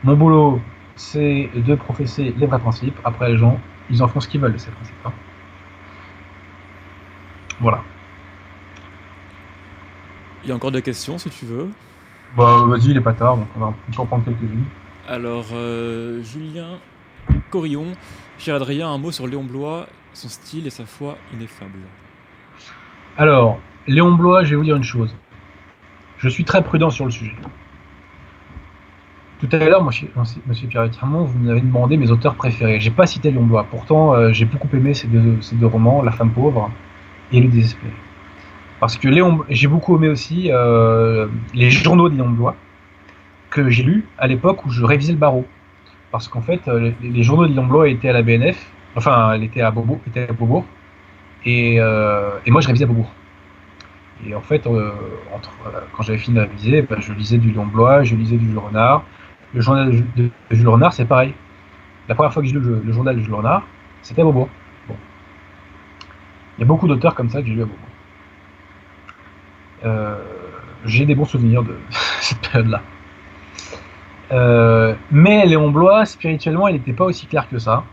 Mon 0.04 0.16
boulot, 0.16 0.62
c'est 0.96 1.50
de 1.56 1.76
professer 1.76 2.34
les 2.38 2.46
vrais 2.46 2.60
principes. 2.60 2.98
Après, 3.04 3.30
les 3.30 3.38
gens, 3.38 3.60
ils 3.90 4.02
en 4.02 4.08
font 4.08 4.20
ce 4.20 4.28
qu'ils 4.28 4.42
veulent 4.42 4.54
de 4.54 4.58
ces 4.58 4.72
principes. 4.72 4.96
Hein. 5.06 5.12
Voilà. 7.60 7.84
Il 10.44 10.50
y 10.50 10.52
a 10.52 10.56
encore 10.56 10.72
des 10.72 10.82
questions 10.82 11.18
si 11.18 11.30
tu 11.30 11.46
veux. 11.46 11.70
Bah 12.38 12.66
vas-y, 12.68 12.90
il 12.90 12.98
est 12.98 13.02
pas 13.02 13.14
tard, 13.14 13.38
donc 13.38 13.48
on 13.56 13.60
va 13.60 13.74
en 13.98 14.06
prendre 14.06 14.26
quelques-unes. 14.26 14.66
Alors, 15.08 15.46
euh, 15.54 16.22
Julien 16.24 16.80
Corillon, 17.52 17.94
cher 18.38 18.56
Adrien, 18.56 18.90
un 18.90 18.98
mot 18.98 19.12
sur 19.12 19.28
Léon 19.28 19.44
Blois, 19.44 19.88
son 20.14 20.30
style 20.30 20.68
et 20.68 20.70
sa 20.70 20.86
foi 20.86 21.18
ineffable. 21.34 21.80
Alors, 23.18 23.60
Léon 23.88 24.14
Blois, 24.14 24.44
je 24.44 24.52
vais 24.52 24.56
vous 24.56 24.64
dire 24.64 24.76
une 24.76 24.84
chose. 24.84 25.16
Je 26.18 26.30
suis 26.30 26.44
très 26.44 26.64
prudent 26.64 26.90
sur 26.90 27.06
le 27.06 27.12
sujet. 27.12 27.36
Tout 29.40 29.50
à 29.52 29.58
l'heure, 29.58 29.84
monsieur, 29.84 30.10
monsieur 30.48 30.68
Pierre 30.68 30.90
vous 31.02 31.40
m'avez 31.40 31.62
demandé 31.62 31.98
mes 31.98 32.10
auteurs 32.10 32.36
préférés. 32.36 32.80
J'ai 32.80 32.92
pas 32.92 33.06
cité 33.06 33.32
Léon 33.32 33.46
Blois. 33.46 33.66
Pourtant, 33.70 34.14
euh, 34.14 34.32
j'ai 34.32 34.46
beaucoup 34.46 34.70
aimé 34.74 34.94
ces 34.94 35.08
deux, 35.08 35.42
ces 35.42 35.56
deux, 35.56 35.68
romans, 35.68 36.02
La 36.02 36.12
femme 36.12 36.32
pauvre 36.32 36.72
et 37.32 37.40
Le 37.40 37.50
désespéré. 37.50 37.94
Parce 38.80 38.98
que 38.98 39.08
Léon, 39.08 39.44
j'ai 39.50 39.68
beaucoup 39.68 39.96
aimé 39.96 40.10
aussi 40.10 40.52
euh, 40.52 41.28
les 41.54 41.70
journaux 41.70 42.10
de 42.10 42.16
Léon 42.16 42.30
Blois 42.30 42.56
que 43.50 43.70
j'ai 43.70 43.84
lus 43.84 44.06
à 44.18 44.28
l'époque 44.28 44.66
où 44.66 44.70
je 44.70 44.84
révisais 44.84 45.14
le 45.14 45.18
barreau. 45.18 45.46
Parce 46.12 46.28
qu'en 46.28 46.42
fait, 46.42 46.68
euh, 46.68 46.92
les, 47.02 47.24
journaux 47.24 47.48
de 47.48 47.54
Léon 47.54 47.66
Blois 47.66 47.90
étaient 47.90 48.10
à 48.10 48.14
la 48.14 48.22
BNF, 48.22 48.70
enfin, 48.96 49.34
elle 49.34 49.44
était 49.44 49.62
à 49.62 49.72
Beaubourg, 49.72 50.00
à 50.16 50.34
Beaubourg 50.34 50.66
et, 51.46 51.80
moi 52.48 52.62
je 52.62 52.68
révisais 52.68 52.84
à 52.84 52.88
Beaubourg. 52.88 53.12
Et 54.26 54.34
en 54.34 54.42
fait, 54.42 54.66
euh, 54.66 54.92
quand 55.94 56.04
j'avais 56.04 56.18
fini 56.18 56.36
de 56.36 56.42
réviser, 56.42 56.82
ben, 56.82 57.00
je 57.00 57.14
lisais 57.14 57.38
du 57.38 57.52
Léon 57.52 57.66
Blois, 57.66 58.04
je 58.04 58.16
lisais 58.16 58.38
du 58.38 58.48
Jules 58.48 58.58
Renard. 58.58 59.04
Le 59.54 59.62
journal 59.62 60.04
de, 60.16 60.30
Jules 60.52 60.68
Renard, 60.68 60.94
c'est 60.94 61.06
pareil. 61.06 61.34
La 62.10 62.16
première 62.16 62.34
fois 62.34 62.42
que 62.42 62.48
j'ai 62.48 62.56
lu 62.56 62.62
le, 62.62 62.92
journal 62.92 63.16
de 63.16 63.22
Jules 63.22 63.34
Renard, 63.34 63.66
c'était 64.02 64.22
à 64.22 64.26
Beaubourg. 64.26 64.50
Il 66.58 66.62
y 66.62 66.64
a 66.64 66.66
beaucoup 66.66 66.88
d'auteurs 66.88 67.16
comme 67.16 67.30
ça 67.30 67.42
que 67.42 67.48
j'ai 67.48 67.54
lu 67.54 67.62
à 67.62 67.66
Beaubourg. 67.66 67.95
Euh, 69.84 70.16
j'ai 70.86 71.06
des 71.06 71.16
bons 71.16 71.26
souvenirs 71.26 71.64
de 71.64 71.76
cette 72.22 72.40
période-là. 72.40 72.82
Euh, 74.32 74.96
mais 75.12 75.46
Léon 75.46 75.70
Blois, 75.70 76.06
spirituellement, 76.06 76.68
il 76.68 76.74
n'était 76.76 76.94
pas 76.94 77.06
aussi 77.06 77.28
clair 77.28 77.48
que 77.50 77.60
ça. 77.60 77.84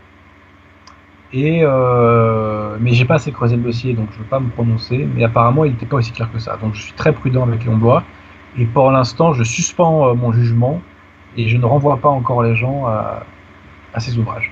Et 1.31 1.61
euh, 1.63 2.77
mais 2.79 2.93
j'ai 2.93 3.05
pas 3.05 3.15
assez 3.15 3.31
creusé 3.31 3.55
le 3.55 3.63
dossier, 3.63 3.93
donc 3.93 4.09
je 4.11 4.17
ne 4.17 4.23
veux 4.23 4.29
pas 4.29 4.39
me 4.39 4.49
prononcer. 4.49 5.07
Mais 5.15 5.23
apparemment, 5.23 5.65
il 5.65 5.71
n'était 5.71 5.85
pas 5.85 5.97
aussi 5.97 6.11
clair 6.11 6.31
que 6.31 6.39
ça. 6.39 6.57
Donc 6.57 6.75
je 6.75 6.81
suis 6.81 6.93
très 6.93 7.11
prudent 7.11 7.43
avec 7.43 7.63
Léon 7.63 7.77
Blois. 7.77 8.03
Et 8.57 8.65
pour 8.65 8.91
l'instant, 8.91 9.33
je 9.33 9.43
suspends 9.43 10.09
euh, 10.09 10.13
mon 10.13 10.31
jugement 10.31 10.79
et 11.35 11.47
je 11.47 11.57
ne 11.57 11.65
renvoie 11.65 11.97
pas 11.97 12.09
encore 12.09 12.43
les 12.43 12.55
gens 12.55 12.85
à, 12.85 13.23
à 13.93 13.99
ces 13.99 14.17
ouvrages. 14.17 14.51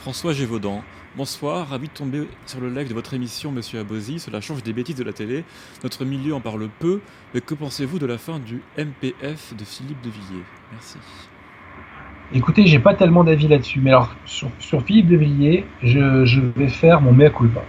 François 0.00 0.32
Gévaudan. 0.32 0.82
Bonsoir, 1.16 1.68
ravi 1.70 1.88
de 1.88 1.92
tomber 1.94 2.28
sur 2.44 2.60
le 2.60 2.68
live 2.68 2.90
de 2.90 2.92
votre 2.92 3.14
émission, 3.14 3.50
Monsieur 3.50 3.80
Abosi. 3.80 4.18
Cela 4.18 4.42
change 4.42 4.62
des 4.62 4.74
bêtises 4.74 4.96
de 4.96 5.02
la 5.02 5.14
télé. 5.14 5.44
Notre 5.82 6.04
milieu 6.04 6.34
en 6.34 6.40
parle 6.40 6.68
peu. 6.78 7.00
Mais 7.32 7.40
que 7.40 7.54
pensez-vous 7.54 7.98
de 7.98 8.04
la 8.04 8.18
fin 8.18 8.38
du 8.38 8.60
MPF 8.76 9.56
de 9.56 9.64
Philippe 9.64 10.02
de 10.02 10.10
Villiers? 10.10 10.44
Merci. 10.72 10.98
Écoutez, 12.34 12.66
j'ai 12.66 12.80
pas 12.80 12.92
tellement 12.92 13.24
d'avis 13.24 13.48
là-dessus, 13.48 13.80
mais 13.80 13.92
alors 13.92 14.14
sur, 14.26 14.50
Philippe 14.82 15.08
de 15.08 15.16
Villiers, 15.16 15.64
je, 15.82 16.40
vais 16.54 16.68
faire 16.68 17.00
mon 17.00 17.12
mea 17.12 17.30
culpa. 17.30 17.62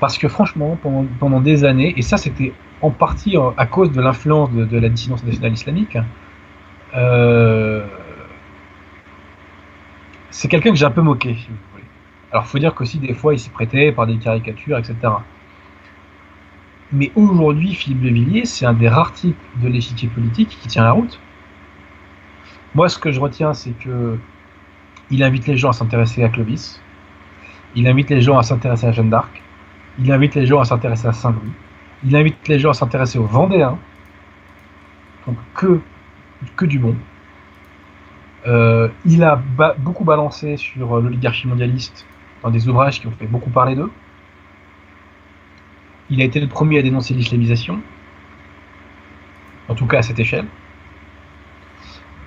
Parce 0.00 0.16
que 0.16 0.26
franchement, 0.26 0.78
pendant, 0.82 1.40
des 1.40 1.64
années, 1.64 1.92
et 1.98 2.02
ça 2.02 2.16
c'était 2.16 2.54
en 2.80 2.90
partie 2.90 3.36
euh, 3.36 3.50
à 3.58 3.66
cause 3.66 3.92
de 3.92 4.00
l'influence 4.00 4.50
de, 4.50 4.78
la 4.78 4.88
dissidence 4.88 5.22
nationale 5.24 5.52
islamique, 5.52 5.98
euh, 6.94 7.84
c'est 10.30 10.48
quelqu'un 10.48 10.70
que 10.70 10.76
j'ai 10.76 10.86
un 10.86 10.90
peu 10.90 11.02
moqué. 11.02 11.36
Alors 12.32 12.46
faut 12.46 12.58
dire 12.58 12.74
qu'aussi 12.74 12.98
des 12.98 13.14
fois 13.14 13.34
il 13.34 13.38
s'y 13.38 13.50
prêtait 13.50 13.92
par 13.92 14.06
des 14.06 14.16
caricatures, 14.16 14.78
etc. 14.78 14.96
Mais 16.92 17.10
aujourd'hui, 17.16 17.74
Philippe 17.74 18.02
de 18.02 18.08
Villiers, 18.10 18.44
c'est 18.44 18.64
un 18.64 18.72
des 18.72 18.88
rares 18.88 19.12
types 19.12 19.36
de 19.56 19.68
l'échiquier 19.68 20.08
politique 20.08 20.56
qui 20.60 20.68
tient 20.68 20.84
la 20.84 20.92
route. 20.92 21.18
Moi, 22.74 22.88
ce 22.88 22.98
que 22.98 23.10
je 23.10 23.18
retiens, 23.18 23.54
c'est 23.54 23.72
que 23.72 24.18
il 25.10 25.22
invite 25.22 25.46
les 25.46 25.56
gens 25.56 25.70
à 25.70 25.72
s'intéresser 25.72 26.22
à 26.22 26.28
Clovis, 26.28 26.80
il 27.74 27.86
invite 27.86 28.10
les 28.10 28.20
gens 28.20 28.38
à 28.38 28.42
s'intéresser 28.42 28.86
à 28.86 28.92
Jeanne 28.92 29.10
d'Arc, 29.10 29.42
il 29.98 30.10
invite 30.12 30.34
les 30.34 30.46
gens 30.46 30.60
à 30.60 30.64
s'intéresser 30.64 31.06
à 31.06 31.12
Saint-Louis, 31.12 31.52
il 32.04 32.16
invite 32.16 32.48
les 32.48 32.58
gens 32.58 32.70
à 32.70 32.74
s'intéresser 32.74 33.18
aux 33.18 33.26
Vendéens, 33.26 33.78
donc 35.26 35.36
que, 35.54 35.80
que 36.56 36.66
du 36.66 36.78
bon. 36.78 36.96
Euh, 38.46 38.88
il 39.04 39.22
a 39.24 39.40
beaucoup 39.78 40.04
balancé 40.04 40.56
sur 40.56 41.00
l'oligarchie 41.00 41.48
mondialiste 41.48 42.06
des 42.50 42.68
ouvrages 42.68 43.00
qui 43.00 43.06
ont 43.06 43.12
fait 43.12 43.26
beaucoup 43.26 43.50
parler 43.50 43.74
d'eux. 43.74 43.90
Il 46.10 46.20
a 46.20 46.24
été 46.24 46.40
le 46.40 46.46
premier 46.46 46.78
à 46.78 46.82
dénoncer 46.82 47.14
l'islamisation, 47.14 47.80
en 49.68 49.74
tout 49.74 49.86
cas 49.86 49.98
à 49.98 50.02
cette 50.02 50.18
échelle. 50.18 50.46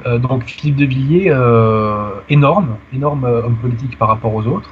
Euh, 0.06 0.18
donc 0.18 0.46
Philippe 0.46 0.78
de 0.78 0.86
Villiers, 0.86 1.30
euh, 1.30 2.12
énorme, 2.30 2.78
énorme 2.94 3.26
euh, 3.26 3.44
homme 3.44 3.58
politique 3.58 3.98
par 3.98 4.08
rapport 4.08 4.34
aux 4.34 4.46
autres. 4.48 4.72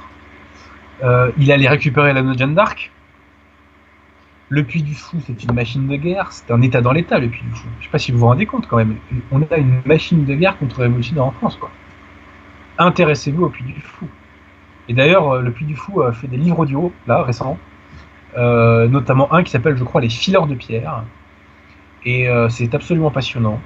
il 1.38 1.52
allait 1.52 1.68
récupérer 1.68 2.12
la 2.12 2.22
Jeanne 2.36 2.54
d'Arc. 2.54 2.90
Le 4.50 4.62
Puy 4.64 4.82
du 4.82 4.94
Fou, 4.94 5.18
c'est 5.26 5.44
une 5.44 5.52
machine 5.52 5.86
de 5.86 5.96
guerre, 5.96 6.32
c'est 6.32 6.50
un 6.50 6.62
État 6.62 6.80
dans 6.80 6.92
l'État, 6.92 7.18
le 7.18 7.28
Puy 7.28 7.42
du 7.42 7.50
Fou. 7.50 7.68
Je 7.74 7.80
ne 7.80 7.84
sais 7.84 7.90
pas 7.90 7.98
si 7.98 8.12
vous 8.12 8.18
vous 8.18 8.26
rendez 8.26 8.46
compte 8.46 8.66
quand 8.66 8.78
même. 8.78 8.96
On 9.30 9.42
a 9.42 9.56
une 9.58 9.82
machine 9.84 10.24
de 10.24 10.34
guerre 10.34 10.56
contre 10.58 10.78
les 10.78 10.86
révolutionnaires 10.86 11.26
en 11.26 11.32
France. 11.32 11.58
Intéressez-vous 12.78 13.44
au 13.44 13.48
Puy 13.50 13.64
du 13.64 13.80
Fou. 13.80 14.08
Et 14.88 14.94
d'ailleurs, 14.94 15.30
euh, 15.30 15.42
le 15.42 15.52
Puy 15.52 15.66
du 15.66 15.76
Fou 15.76 16.02
a 16.02 16.12
fait 16.12 16.26
des 16.26 16.36
livres 16.36 16.60
audio, 16.60 16.92
là, 17.06 17.22
récemment. 17.22 17.58
Euh, 18.36 18.88
notamment 18.88 19.32
un 19.32 19.42
qui 19.42 19.50
s'appelle, 19.50 19.76
je 19.76 19.84
crois, 19.84 20.00
Les 20.00 20.08
fileurs 20.08 20.46
de 20.46 20.54
pierre. 20.54 21.04
Et 22.04 22.28
euh, 22.28 22.48
c'est 22.48 22.74
absolument 22.74 23.10
passionnant. 23.10 23.60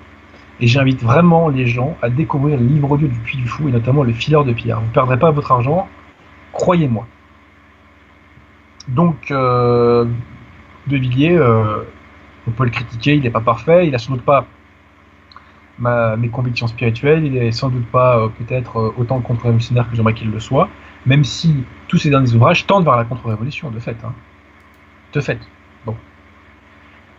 Et 0.61 0.66
j'invite 0.66 1.03
vraiment 1.03 1.49
les 1.49 1.66
gens 1.66 1.97
à 2.03 2.11
découvrir 2.11 2.59
le 2.59 2.66
livre 2.66 2.90
audio 2.90 3.09
du 3.09 3.19
Puy 3.20 3.39
du 3.39 3.47
Fou, 3.47 3.69
et 3.69 3.73
notamment 3.73 4.03
Les 4.03 4.12
fileurs 4.12 4.44
de 4.44 4.53
pierre. 4.53 4.81
Vous 4.81 4.86
ne 4.86 4.93
perdrez 4.93 5.19
pas 5.19 5.31
votre 5.31 5.53
argent, 5.53 5.89
croyez-moi. 6.53 7.07
Donc, 8.89 9.28
De 9.28 10.07
Villiers, 10.86 11.40
on 12.49 12.51
peut 12.51 12.65
le 12.65 12.70
critiquer, 12.70 13.15
il 13.15 13.23
n'est 13.23 13.31
pas 13.31 13.40
parfait, 13.40 13.86
il 13.86 13.93
n'a 13.93 13.99
sans 13.99 14.15
doute 14.15 14.24
pas 14.24 14.47
mes 15.78 16.28
convictions 16.28 16.66
spirituelles, 16.66 17.24
il 17.24 17.36
est 17.36 17.53
sans 17.53 17.69
doute 17.69 17.86
pas 17.86 18.28
peut-être 18.39 18.94
autant 18.97 19.20
contre-révolutionnaire 19.20 19.89
que 19.89 19.97
j'aimerais 19.97 20.15
qu'il 20.15 20.31
le 20.31 20.40
soit, 20.40 20.69
même 21.07 21.24
si 21.24 21.65
tous 21.89 21.99
ces 21.99 22.11
derniers 22.11 22.33
ouvrages 22.35 22.66
tendent 22.66 22.85
vers 22.85 22.97
la 22.97 23.05
contre-révolution, 23.05 23.70
de 23.70 23.79
fait. 23.79 23.97
Hein. 24.05 24.15
De 25.12 25.20
fait. 25.20 25.39
Bon. 25.85 25.97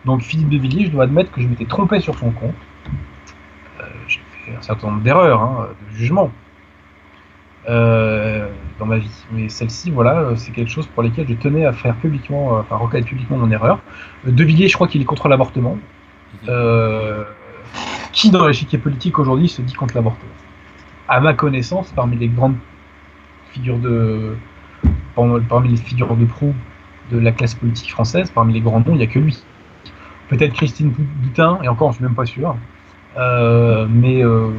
Donc 0.04 0.22
Philippe 0.22 0.48
de 0.48 0.58
Villiers, 0.58 0.86
je 0.86 0.90
dois 0.90 1.04
admettre 1.04 1.30
que 1.30 1.40
je 1.40 1.46
m'étais 1.46 1.66
trompé 1.66 2.00
sur 2.00 2.18
son 2.18 2.30
compte. 2.30 2.54
Euh, 3.80 3.84
J'ai 4.08 4.20
fait 4.44 4.56
un 4.56 4.62
certain 4.62 4.88
nombre 4.88 5.02
d'erreurs, 5.02 5.42
hein, 5.42 5.68
de 5.90 5.96
jugement 5.96 6.30
euh, 7.68 8.48
dans 8.78 8.86
ma 8.86 8.98
vie. 8.98 9.24
Mais 9.32 9.48
celle-ci, 9.48 9.90
voilà, 9.90 10.18
euh, 10.18 10.36
c'est 10.36 10.52
quelque 10.52 10.70
chose 10.70 10.86
pour 10.86 11.02
lesquels 11.02 11.28
je 11.28 11.34
tenais 11.34 11.64
à 11.64 11.72
faire 11.72 11.94
publiquement, 11.96 12.58
enfin 12.58 12.76
reconnaître 12.76 13.08
publiquement 13.08 13.38
mon 13.38 13.50
erreur. 13.50 13.80
De 14.26 14.44
Villiers, 14.44 14.68
je 14.68 14.74
crois 14.74 14.88
qu'il 14.88 15.00
est 15.00 15.06
contre 15.06 15.28
l'avortement. 15.28 15.78
Euh, 16.48 17.24
qui 18.12 18.30
dans 18.30 18.46
l'échiquier 18.46 18.78
politique 18.78 19.18
aujourd'hui 19.18 19.48
se 19.48 19.62
dit 19.62 19.72
contre 19.72 19.94
l'avortement? 19.94 20.30
À 21.08 21.20
ma 21.20 21.34
connaissance, 21.34 21.92
parmi 21.92 22.16
les 22.16 22.28
grandes 22.28 22.56
figures 23.54 23.78
de, 23.78 24.36
parmi 25.48 25.70
les 25.70 25.76
figures 25.76 26.16
de 26.16 26.24
proue 26.24 26.54
de 27.10 27.18
la 27.18 27.32
classe 27.32 27.54
politique 27.54 27.90
française, 27.90 28.30
parmi 28.30 28.52
les 28.52 28.60
grands 28.60 28.80
noms, 28.80 28.92
il 28.92 28.96
n'y 28.96 29.02
a 29.02 29.06
que 29.06 29.18
lui. 29.18 29.42
Peut-être 30.28 30.54
Christine 30.54 30.90
Boutin, 30.90 31.58
et 31.62 31.68
encore, 31.68 31.92
je 31.92 31.96
suis 31.96 32.04
même 32.04 32.14
pas 32.14 32.26
sûr. 32.26 32.56
Euh, 33.16 33.86
mais 33.88 34.24
euh, 34.24 34.50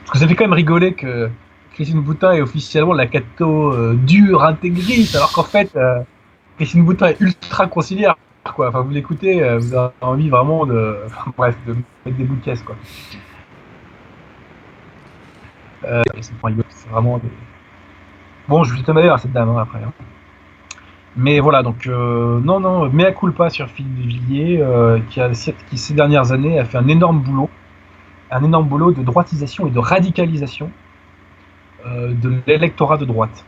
parce 0.00 0.12
que 0.12 0.18
ça 0.18 0.28
fait 0.28 0.36
quand 0.36 0.44
même 0.44 0.52
rigoler 0.52 0.94
que 0.94 1.28
Christine 1.72 2.00
Boutin 2.00 2.32
est 2.32 2.40
officiellement 2.40 2.92
la 2.92 3.06
catho 3.06 3.72
euh, 3.72 3.94
dure, 3.94 4.44
intégriste, 4.44 5.16
alors 5.16 5.32
qu'en 5.32 5.42
fait, 5.42 5.74
euh, 5.76 6.00
Christine 6.56 6.84
Boutin 6.84 7.08
est 7.08 7.20
ultra 7.20 7.66
conciliaire. 7.66 8.16
Quoi. 8.54 8.68
Enfin, 8.68 8.80
vous 8.80 8.90
l'écoutez, 8.90 9.56
vous 9.58 9.74
avez 9.74 9.92
envie 10.00 10.28
vraiment 10.28 10.64
de, 10.64 10.98
bref, 11.36 11.56
de 11.66 11.74
mettre 12.04 12.16
des 12.16 12.24
bouts 12.24 12.36
de 12.36 12.44
caisse, 12.44 12.62
quoi. 12.62 12.76
C'est 16.20 16.88
vraiment 16.90 17.18
des... 17.18 17.28
Bon, 18.48 18.64
je 18.64 18.74
vais 18.74 18.82
te 18.82 18.90
à 18.90 19.18
cette 19.18 19.32
dame 19.32 19.50
hein, 19.50 19.60
après. 19.60 19.82
hein. 19.82 19.92
Mais 21.16 21.38
voilà, 21.40 21.62
donc 21.62 21.86
euh, 21.86 22.40
non, 22.40 22.60
non, 22.60 22.88
mea 22.90 23.12
culpa 23.12 23.50
sur 23.50 23.68
Philippe 23.68 23.94
Villiers, 23.98 24.62
euh, 24.62 25.00
qui, 25.10 25.20
qui 25.68 25.76
ces 25.76 25.92
dernières 25.92 26.32
années 26.32 26.58
a 26.58 26.64
fait 26.64 26.78
un 26.78 26.88
énorme 26.88 27.20
boulot, 27.20 27.50
un 28.30 28.42
énorme 28.42 28.68
boulot 28.68 28.92
de 28.92 29.02
droitisation 29.02 29.66
et 29.66 29.70
de 29.70 29.78
radicalisation 29.78 30.70
euh, 31.86 32.14
de 32.14 32.40
l'électorat 32.46 32.96
de 32.96 33.04
droite. 33.04 33.44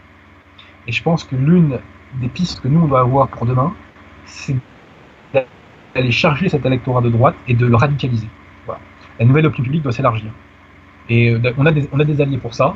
Et 0.87 0.93
je 0.93 1.03
pense 1.03 1.25
que 1.25 1.37
l'une 1.37 1.79
des 2.21 2.29
pistes 2.29 2.61
que 2.61 2.69
nous 2.69 2.81
on 2.81 2.87
doit 2.87 3.01
avoir 3.01 3.29
pour 3.29 3.47
demain, 3.47 3.73
c'est 4.27 4.57
d'aller 5.33 6.11
charger 6.11 6.49
cet 6.51 6.67
électorat 6.67 7.01
de 7.01 7.09
droite 7.09 7.37
et 7.49 7.55
de 7.55 7.65
le 7.65 7.77
radicaliser. 7.77 8.29
Voilà. 8.67 8.81
La 9.19 9.25
nouvelle 9.25 9.47
opinion 9.47 9.65
publique 9.65 9.83
doit 9.83 9.93
s'élargir. 9.93 10.31
Et 11.09 11.31
euh, 11.31 11.53
on 11.57 11.65
a 11.65 11.73
des 12.05 12.21
alliés 12.21 12.39
pour 12.39 12.53
ça. 12.53 12.75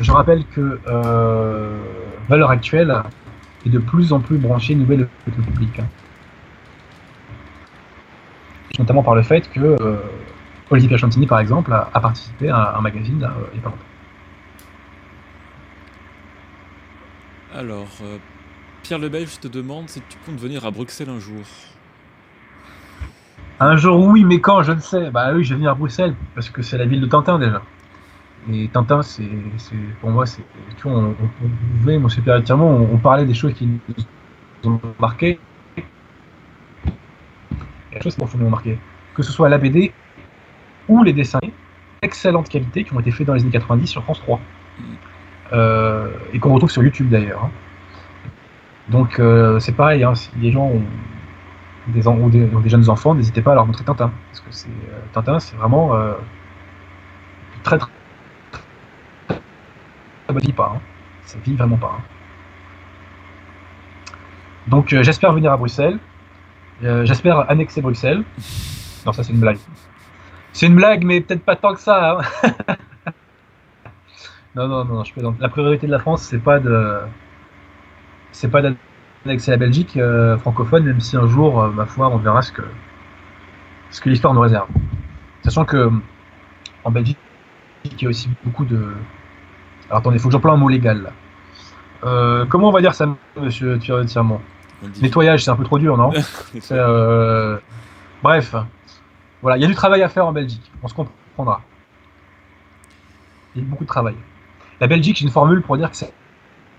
Je 0.00 0.12
rappelle 0.12 0.44
que 0.46 0.78
euh, 0.88 1.78
Valeur 2.28 2.50
Actuelle 2.50 3.02
est 3.64 3.70
de 3.70 3.78
plus 3.78 4.12
en 4.12 4.20
plus 4.20 4.36
branchée 4.38 4.74
nouvelle 4.74 5.08
publique. 5.24 5.78
hein. 5.80 5.86
Notamment 8.78 9.02
par 9.02 9.14
le 9.14 9.22
fait 9.22 9.50
que 9.50 9.60
euh, 9.80 9.96
Olivier 10.70 10.88
Piachantini, 10.88 11.26
par 11.26 11.40
exemple, 11.40 11.72
a, 11.72 11.88
a 11.94 12.00
participé 12.00 12.50
à 12.50 12.76
un 12.76 12.80
magazine 12.82 13.22
euh, 13.24 13.46
il 13.54 13.56
y 13.56 13.60
a 13.60 13.62
pas 13.62 13.70
longtemps. 13.70 13.82
Alors, 17.54 17.88
euh, 18.02 18.18
Pierre 18.82 18.98
Le 18.98 19.08
Belge 19.08 19.40
te 19.40 19.48
demande 19.48 19.88
si 19.88 20.02
tu 20.02 20.18
comptes 20.26 20.38
venir 20.38 20.66
à 20.66 20.70
Bruxelles 20.70 21.08
un 21.08 21.18
jour. 21.18 21.40
Un 23.58 23.76
jour, 23.76 24.06
oui, 24.06 24.24
mais 24.24 24.40
quand, 24.40 24.62
je 24.62 24.72
ne 24.72 24.80
sais. 24.80 25.10
Bah 25.10 25.32
oui, 25.32 25.42
je 25.42 25.50
vais 25.50 25.54
venir 25.54 25.70
à 25.70 25.74
Bruxelles, 25.74 26.14
parce 26.34 26.50
que 26.50 26.60
c'est 26.60 26.76
la 26.76 26.84
ville 26.84 27.00
de 27.00 27.06
Tintin 27.06 27.38
déjà. 27.38 27.62
Et 28.52 28.68
Tintin, 28.68 29.02
c'est, 29.02 29.24
pour 30.00 30.10
moi, 30.10 30.24
c'est. 30.24 30.42
Tu 30.76 30.86
on, 30.86 31.08
on, 31.08 31.14
on 31.88 32.08
super 32.08 32.40
on, 32.50 32.98
parlait 32.98 33.24
des 33.24 33.34
choses 33.34 33.54
qui 33.54 33.66
nous 34.64 34.72
ont 34.72 34.80
marqué. 35.00 35.40
Des 37.92 38.00
choses 38.00 38.14
qui 38.14 38.36
m'ont 38.36 38.50
marqué. 38.50 38.78
Que 39.14 39.22
ce 39.22 39.32
soit 39.32 39.48
la 39.48 39.58
BD 39.58 39.92
ou 40.88 41.02
les 41.02 41.12
dessins, 41.12 41.40
excellente 42.02 42.48
qualité, 42.48 42.84
qui 42.84 42.94
ont 42.94 43.00
été 43.00 43.10
faits 43.10 43.26
dans 43.26 43.34
les 43.34 43.42
années 43.42 43.50
90 43.50 43.86
sur 43.86 44.04
France 44.04 44.20
3. 44.20 44.40
Euh, 45.52 46.10
et 46.32 46.38
qu'on 46.38 46.52
retrouve 46.52 46.70
sur 46.70 46.82
YouTube 46.82 47.08
d'ailleurs. 47.08 47.44
hein. 47.44 47.50
Donc 48.88 49.18
euh, 49.18 49.58
c'est 49.58 49.72
pareil, 49.72 50.04
hein, 50.04 50.14
si 50.14 50.30
les 50.40 50.52
gens 50.52 50.66
ont 50.66 52.28
des, 52.28 52.68
jeunes 52.68 52.88
enfants, 52.88 53.14
n'hésitez 53.14 53.42
pas 53.42 53.52
à 53.52 53.54
leur 53.56 53.66
montrer 53.66 53.84
Tintin. 53.84 54.12
Parce 54.30 54.40
que 54.40 54.50
c'est, 54.50 54.68
euh, 54.68 55.00
Tintin, 55.12 55.40
c'est 55.40 55.56
vraiment 55.56 55.92
très 57.64 57.78
très. 57.78 57.90
Ça 60.26 60.32
ne 60.32 60.40
vit 60.40 60.52
pas. 60.52 60.72
hein. 60.76 60.80
Ça 61.24 61.38
vit 61.44 61.54
vraiment 61.54 61.76
pas. 61.76 61.96
hein. 61.98 62.02
Donc 64.68 64.92
euh, 64.92 65.02
j'espère 65.02 65.32
venir 65.32 65.52
à 65.52 65.56
Bruxelles. 65.56 65.98
Euh, 66.84 67.04
j'espère 67.04 67.50
annexer 67.50 67.80
Bruxelles. 67.80 68.24
Non, 69.04 69.12
ça 69.12 69.22
c'est 69.22 69.32
une 69.32 69.40
blague. 69.40 69.58
C'est 70.52 70.66
une 70.66 70.74
blague, 70.74 71.04
mais 71.04 71.20
peut-être 71.20 71.44
pas 71.44 71.56
tant 71.56 71.74
que 71.74 71.80
ça. 71.80 72.18
hein. 72.44 72.50
non, 74.54 74.68
non, 74.68 74.84
non, 74.84 75.04
je 75.04 75.12
plaisante. 75.12 75.36
La 75.38 75.48
priorité 75.48 75.86
de 75.86 75.92
la 75.92 75.98
France, 75.98 76.22
c'est 76.22 76.38
pas 76.38 76.58
de. 76.58 76.98
C'est 78.32 78.50
pas 78.50 78.60
d'annexer 78.62 79.50
la 79.52 79.56
Belgique 79.56 79.96
euh, 79.96 80.36
francophone, 80.38 80.84
même 80.84 81.00
si 81.00 81.16
un 81.16 81.26
jour, 81.26 81.66
ma 81.68 81.86
foi, 81.86 82.08
on 82.08 82.18
verra 82.18 82.42
ce 82.42 82.52
que, 82.52 82.62
ce 83.90 84.00
que 84.00 84.08
l'histoire 84.10 84.34
nous 84.34 84.40
réserve. 84.40 84.68
Sachant 85.42 85.64
que 85.64 85.90
en 86.84 86.90
Belgique, 86.90 87.18
il 87.84 88.02
y 88.02 88.06
a 88.06 88.08
aussi 88.08 88.28
beaucoup 88.44 88.64
de. 88.64 88.94
Alors 89.88 90.00
attendez, 90.00 90.16
il 90.16 90.20
faut 90.20 90.28
que 90.28 90.32
j'emploie 90.32 90.52
un 90.52 90.56
mot 90.56 90.68
légal 90.68 91.02
là. 91.02 91.10
Euh, 92.04 92.44
comment 92.46 92.68
on 92.68 92.72
va 92.72 92.80
dire 92.80 92.94
ça, 92.94 93.06
monsieur 93.36 93.78
dit- 94.82 95.02
Nettoyage, 95.02 95.44
c'est 95.44 95.50
un 95.50 95.56
peu 95.56 95.64
trop 95.64 95.78
dur, 95.78 95.96
non 95.96 96.12
euh, 96.72 97.58
Bref, 98.22 98.54
voilà, 99.42 99.56
il 99.56 99.62
y 99.62 99.64
a 99.64 99.68
du 99.68 99.74
travail 99.74 100.02
à 100.02 100.08
faire 100.08 100.26
en 100.26 100.32
Belgique, 100.32 100.70
on 100.82 100.88
se 100.88 100.94
comprendra. 100.94 101.62
Il 103.54 103.62
y 103.62 103.64
a 103.64 103.68
beaucoup 103.68 103.84
de 103.84 103.88
travail. 103.88 104.14
La 104.80 104.86
Belgique, 104.86 105.16
j'ai 105.16 105.24
une 105.24 105.30
formule 105.30 105.62
pour 105.62 105.78
dire 105.78 105.90
que 105.90 105.96
c'est 105.96 106.12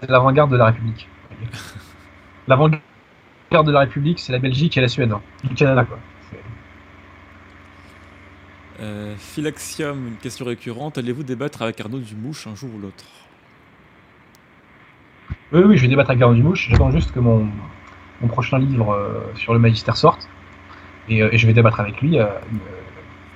l'avant-garde 0.07 0.51
de 0.51 0.57
la 0.57 0.65
République. 0.65 1.07
L'avant-garde 2.47 3.65
de 3.65 3.71
la 3.71 3.79
République, 3.79 4.19
c'est 4.19 4.31
la 4.31 4.39
Belgique 4.39 4.77
et 4.77 4.81
la 4.81 4.87
Suède, 4.87 5.11
hein. 5.11 5.21
du 5.43 5.55
Canada, 5.55 5.83
quoi. 5.83 5.97
Euh, 8.79 9.15
Philaxium, 9.17 10.07
une 10.07 10.17
question 10.17 10.45
récurrente. 10.45 10.99
Allez-vous 10.99 11.23
débattre 11.23 11.63
avec 11.63 11.81
Arnaud 11.81 11.97
Dumouche 11.97 12.45
un 12.45 12.53
jour 12.53 12.69
ou 12.75 12.79
l'autre? 12.79 13.05
Oui, 15.51 15.61
oui, 15.65 15.77
je 15.77 15.81
vais 15.81 15.87
débattre 15.87 16.11
avec 16.11 16.21
Arnaud 16.21 16.35
Dumouche. 16.35 16.67
J'attends 16.69 16.91
juste 16.91 17.11
que 17.11 17.19
mon, 17.19 17.47
mon 18.21 18.27
prochain 18.27 18.59
livre 18.59 18.91
euh, 18.91 19.19
sur 19.35 19.53
le 19.53 19.59
magistère 19.59 19.97
sorte. 19.97 20.29
Et, 21.09 21.23
euh, 21.23 21.29
et 21.31 21.39
je 21.39 21.47
vais 21.47 21.53
débattre 21.53 21.79
avec 21.79 21.99
lui. 22.01 22.19
euh, 22.19 22.27
il 22.51 22.57
me, 22.57 22.61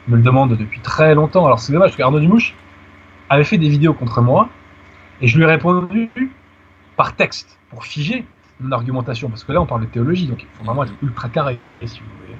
me 0.09 0.17
le 0.17 0.21
demande 0.21 0.55
depuis 0.55 0.79
très 0.81 1.15
longtemps. 1.15 1.45
Alors 1.45 1.59
c'est 1.59 1.73
dommage 1.73 1.89
parce 1.89 1.97
qu'Arnaud 1.97 2.19
Dumouche 2.19 2.53
avait 3.29 3.43
fait 3.43 3.57
des 3.57 3.69
vidéos 3.69 3.95
contre 3.95 4.21
moi. 4.21 4.47
Et 5.21 5.27
je 5.27 5.37
lui 5.37 5.43
ai 5.43 5.47
répondu 5.47 6.11
par 6.97 7.15
texte 7.15 7.57
pour 7.69 7.83
figer 7.85 8.25
mon 8.59 8.71
argumentation. 8.73 9.29
Parce 9.29 9.43
que 9.43 9.51
là, 9.53 9.61
on 9.61 9.65
parle 9.65 9.81
de 9.81 9.87
théologie. 9.87 10.27
Donc 10.27 10.43
il 10.43 10.47
faut 10.53 10.65
vraiment 10.65 10.83
être 10.83 10.93
ultra 11.01 11.29
carré, 11.29 11.59
si 11.83 11.99
vous 11.99 12.05
voulez. 12.25 12.37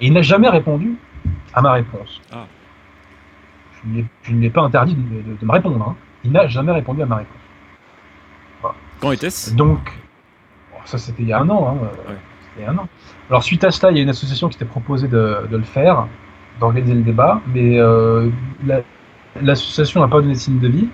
Et 0.00 0.06
il 0.06 0.14
n'a 0.14 0.22
jamais 0.22 0.48
répondu 0.48 0.96
à 1.54 1.60
ma 1.62 1.72
réponse. 1.72 2.20
Ah. 2.32 2.46
Je 3.84 4.32
ne 4.32 4.40
l'ai- 4.40 4.50
pas 4.50 4.62
interdit 4.62 4.94
de, 4.94 5.00
de- 5.00 5.36
de 5.40 5.44
me 5.46 5.52
répondre. 5.52 5.84
hein. 5.88 5.96
Il 6.24 6.30
n'a 6.32 6.46
jamais 6.46 6.72
répondu 6.72 7.02
à 7.02 7.06
ma 7.06 7.16
réponse. 7.16 7.36
Quand 9.00 9.10
était-ce? 9.12 9.54
Donc, 9.54 9.92
ça 10.84 10.98
c'était 10.98 11.22
il 11.22 11.28
y 11.28 11.32
a 11.32 11.40
un 11.40 11.48
an. 11.50 11.68
Hein, 11.68 11.78
euh, 11.82 12.10
Ouais. 12.12 12.18
c'était 12.54 12.68
un 12.68 12.78
an. 12.78 12.88
Alors 13.28 13.42
suite 13.42 13.64
à 13.64 13.70
cela, 13.72 13.90
il 13.90 13.96
y 13.96 14.00
a 14.00 14.02
une 14.04 14.08
association 14.10 14.46
qui 14.48 14.52
s'était 14.54 14.64
proposée 14.64 15.08
de, 15.08 15.48
de 15.50 15.56
le 15.56 15.64
faire, 15.64 16.06
d'organiser 16.60 16.94
le 16.94 17.02
débat, 17.02 17.40
mais 17.48 17.78
euh, 17.78 18.30
la- 18.64 18.82
l'association 19.40 20.00
n'a 20.00 20.08
pas 20.08 20.20
donné 20.20 20.34
de 20.34 20.38
signe 20.38 20.60
de 20.60 20.68
vie. 20.68 20.88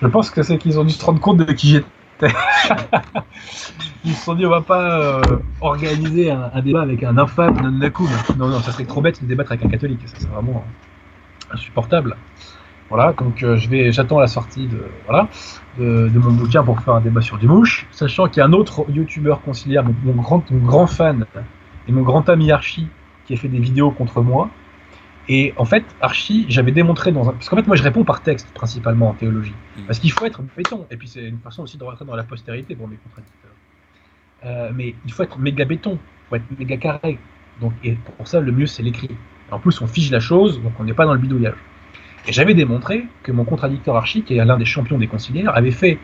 Je 0.00 0.06
pense 0.06 0.30
que 0.30 0.42
c'est 0.42 0.56
qu'ils 0.58 0.80
ont 0.80 0.84
dû 0.84 0.92
se 0.92 1.04
rendre 1.04 1.20
compte 1.20 1.36
de 1.38 1.52
qui 1.52 1.68
j'étais. 1.68 1.86
Ils 4.04 4.14
se 4.14 4.24
sont 4.24 4.34
dit 4.34 4.44
on 4.46 4.50
va 4.50 4.60
pas 4.60 4.98
euh, 5.00 5.22
organiser 5.60 6.30
un, 6.30 6.60
débat 6.60 6.82
avec 6.82 7.02
un 7.02 7.18
infâme 7.18 7.56
non 7.62 7.70
Non, 8.36 8.48
non, 8.48 8.60
ça 8.60 8.72
serait 8.72 8.84
trop 8.84 9.00
bête 9.00 9.22
de 9.22 9.28
débattre 9.28 9.52
avec 9.52 9.64
un 9.64 9.68
catholique. 9.68 10.00
Ça 10.06 10.16
c'est 10.18 10.28
vraiment 10.28 10.64
insupportable. 11.52 12.16
Voilà, 12.88 13.14
donc 13.14 13.42
euh, 13.42 13.56
je 13.56 13.70
vais, 13.70 13.90
j'attends 13.90 14.18
la 14.18 14.26
sortie 14.26 14.66
de, 14.66 14.84
voilà, 15.06 15.28
de, 15.78 16.10
mon 16.18 16.32
bouquin 16.32 16.62
pour 16.62 16.78
faire 16.80 16.94
un 16.94 17.00
débat 17.00 17.22
sur 17.22 17.38
Dimouche, 17.38 17.86
sachant 17.90 18.28
qu'il 18.28 18.38
y 18.38 18.40
a 18.42 18.46
un 18.46 18.52
autre 18.52 18.84
youtubeur 18.90 19.40
conciliaire, 19.40 19.82
mon, 19.82 19.94
mon 20.04 20.20
grand, 20.20 20.50
mon 20.50 20.66
grand 20.66 20.86
fan 20.86 21.24
et 21.88 21.92
mon 21.92 22.02
grand 22.02 22.28
ami 22.28 22.52
Archie, 22.52 22.88
qui 23.24 23.32
a 23.32 23.36
fait 23.38 23.48
des 23.48 23.60
vidéos 23.60 23.92
contre 23.92 24.20
moi. 24.20 24.50
Et 25.28 25.54
en 25.56 25.64
fait, 25.64 25.84
Archie, 26.00 26.46
j'avais 26.48 26.72
démontré 26.72 27.12
dans 27.12 27.28
un. 27.28 27.32
Parce 27.32 27.48
qu'en 27.48 27.56
fait, 27.56 27.66
moi, 27.66 27.76
je 27.76 27.82
réponds 27.82 28.04
par 28.04 28.22
texte, 28.22 28.52
principalement 28.54 29.10
en 29.10 29.14
théologie. 29.14 29.54
Mm. 29.76 29.82
Parce 29.86 29.98
qu'il 29.98 30.12
faut 30.12 30.24
être 30.24 30.42
béton. 30.56 30.86
Et 30.90 30.96
puis, 30.96 31.08
c'est 31.08 31.24
une 31.24 31.38
façon 31.38 31.62
aussi 31.62 31.76
de 31.78 31.84
rentrer 31.84 32.04
dans 32.04 32.16
la 32.16 32.24
postérité 32.24 32.74
pour 32.74 32.88
mes 32.88 32.96
contradicteurs. 32.96 33.50
Euh, 34.44 34.70
mais 34.74 34.94
il 35.04 35.12
faut 35.12 35.22
être 35.22 35.38
méga 35.38 35.64
béton. 35.64 35.92
Il 35.92 36.28
faut 36.28 36.36
être 36.36 36.58
méga 36.58 36.76
carré. 36.76 37.18
Donc, 37.60 37.72
et 37.84 37.96
pour 38.16 38.26
ça, 38.26 38.40
le 38.40 38.50
mieux, 38.50 38.66
c'est 38.66 38.82
l'écrit. 38.82 39.10
En 39.50 39.58
plus, 39.58 39.80
on 39.80 39.86
fige 39.86 40.10
la 40.10 40.20
chose, 40.20 40.60
donc 40.62 40.72
on 40.78 40.84
n'est 40.84 40.94
pas 40.94 41.04
dans 41.04 41.12
le 41.12 41.20
bidouillage. 41.20 41.54
Et 42.26 42.32
j'avais 42.32 42.54
démontré 42.54 43.04
que 43.22 43.32
mon 43.32 43.44
contradicteur 43.44 43.96
Archie, 43.96 44.22
qui 44.22 44.36
est 44.36 44.44
l'un 44.44 44.56
des 44.56 44.64
champions 44.64 44.98
des 44.98 45.08
conciliaires, 45.08 45.54
avait 45.56 45.72
fait 45.72 45.98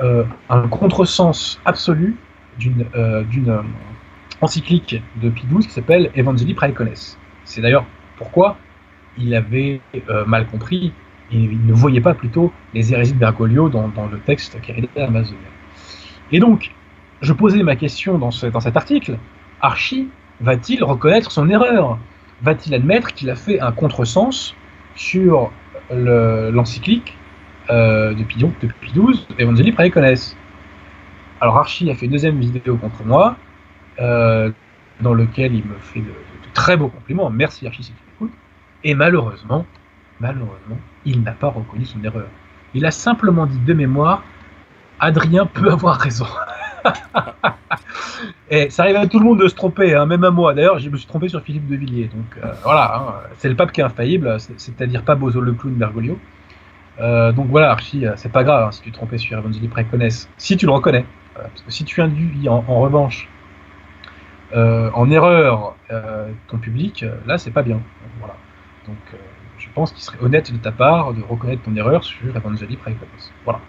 euh, 0.00 0.24
un 0.48 0.68
contresens 0.68 1.58
absolu 1.64 2.16
d'une 2.58 2.86
euh, 2.94 3.24
d'une, 3.24 3.50
euh, 3.50 3.62
encyclique 4.40 5.02
de 5.20 5.30
Pie 5.30 5.46
XII 5.46 5.66
qui 5.66 5.72
s'appelle 5.72 6.10
Evangelii 6.14 6.54
Praecones. 6.54 7.16
C'est 7.44 7.60
d'ailleurs 7.60 7.84
pourquoi 8.18 8.56
il 9.18 9.34
avait 9.34 9.80
euh, 10.10 10.24
mal 10.26 10.46
compris, 10.46 10.92
il, 11.32 11.52
il 11.52 11.66
ne 11.66 11.72
voyait 11.72 12.00
pas 12.00 12.14
plutôt 12.14 12.52
les 12.74 12.92
hérésies 12.92 13.14
de 13.14 13.18
Bergoglio 13.18 13.68
dans, 13.68 13.88
dans 13.88 14.06
le 14.06 14.18
texte 14.20 14.60
qu'Hérédité 14.60 15.00
Amazonia. 15.02 15.48
Et 16.32 16.40
donc, 16.40 16.72
je 17.20 17.32
posais 17.32 17.62
ma 17.62 17.76
question 17.76 18.18
dans, 18.18 18.30
ce- 18.30 18.46
dans 18.46 18.60
cet 18.60 18.76
article, 18.76 19.18
Archie 19.60 20.08
va-t-il 20.40 20.84
reconnaître 20.84 21.30
son 21.30 21.48
erreur? 21.48 21.98
Va-t-il 22.42 22.74
admettre 22.74 23.14
qu'il 23.14 23.30
a 23.30 23.34
fait 23.36 23.60
un 23.60 23.72
contresens 23.72 24.54
sur 24.94 25.50
le- 25.90 26.50
l'encyclique 26.50 27.16
euh, 27.70 28.14
de 28.14 28.22
Pie 28.24 28.38
de 28.38 28.46
Pie 28.80 28.92
XII, 28.92 29.26
Evangelii 29.38 29.72
Praecones 29.72 30.16
Alors 31.40 31.56
Archie 31.58 31.90
a 31.90 31.94
fait 31.94 32.06
une 32.06 32.12
deuxième 32.12 32.38
vidéo 32.38 32.76
contre 32.76 33.04
moi, 33.04 33.36
euh, 34.00 34.50
dans 35.00 35.14
lequel 35.14 35.54
il 35.54 35.64
me 35.64 35.78
fait 35.78 36.00
de, 36.00 36.06
de- 36.06 36.52
très 36.54 36.76
beaux 36.76 36.88
compliments. 36.88 37.30
Merci 37.30 37.66
Archie. 37.66 37.92
Et 38.84 38.94
malheureusement, 38.94 39.64
malheureusement, 40.20 40.78
il 41.04 41.22
n'a 41.22 41.32
pas 41.32 41.48
reconnu 41.48 41.84
son 41.84 42.02
erreur. 42.04 42.26
Il 42.74 42.84
a 42.86 42.90
simplement 42.90 43.46
dit 43.46 43.58
de 43.58 43.74
mémoire 43.74 44.22
Adrien 45.00 45.46
peut 45.46 45.70
avoir 45.70 45.96
raison. 45.96 46.26
Et 48.50 48.70
ça 48.70 48.82
arrive 48.84 48.96
à 48.96 49.06
tout 49.06 49.18
le 49.18 49.24
monde 49.24 49.40
de 49.40 49.48
se 49.48 49.54
tromper, 49.54 49.94
hein, 49.94 50.06
même 50.06 50.24
à 50.24 50.30
moi. 50.30 50.54
D'ailleurs, 50.54 50.78
je 50.78 50.88
me 50.88 50.96
suis 50.96 51.06
trompé 51.06 51.28
sur 51.28 51.42
Philippe 51.42 51.68
de 51.68 51.76
Villiers. 51.76 52.08
Donc 52.08 52.42
euh, 52.42 52.52
voilà, 52.62 52.96
hein, 52.96 53.14
c'est 53.36 53.48
le 53.48 53.54
pape 53.54 53.72
qui 53.72 53.80
est 53.80 53.84
infaillible, 53.84 54.40
c'est- 54.40 54.58
c'est-à-dire 54.58 55.02
pas 55.02 55.14
Bozo 55.14 55.40
le 55.40 55.52
clown 55.52 55.74
Bergoglio. 55.74 56.18
Euh, 57.00 57.30
donc 57.32 57.46
voilà, 57.48 57.70
Archie, 57.70 58.06
euh, 58.06 58.14
c'est 58.16 58.32
pas 58.32 58.42
grave 58.44 58.68
hein, 58.68 58.72
si 58.72 58.82
tu 58.82 58.90
te 58.90 58.96
trompais 58.96 59.18
sur 59.18 59.38
Evangelie 59.38 59.68
Praecones, 59.68 60.08
si 60.36 60.56
tu 60.56 60.66
le 60.66 60.72
reconnais. 60.72 61.04
Euh, 61.36 61.42
parce 61.42 61.62
que 61.62 61.70
si 61.70 61.84
tu 61.84 62.00
induis 62.02 62.48
en, 62.48 62.60
revanche 62.60 63.28
en 64.54 65.10
erreur 65.10 65.76
ton 66.48 66.58
public, 66.58 67.04
là 67.26 67.36
c'est 67.38 67.50
pas 67.50 67.62
bien. 67.62 67.80
Voilà. 68.18 68.34
Donc 68.88 68.96
euh, 69.14 69.16
je 69.58 69.66
pense 69.74 69.92
qu'il 69.92 70.02
serait 70.02 70.18
honnête 70.22 70.50
de 70.52 70.58
ta 70.58 70.72
part 70.72 71.12
de 71.14 71.22
reconnaître 71.22 71.62
ton 71.62 71.76
erreur 71.76 72.02
sur 72.04 72.34
Evangelie 72.36 72.76
Praecones. 72.76 73.08
Voilà. 73.44 73.60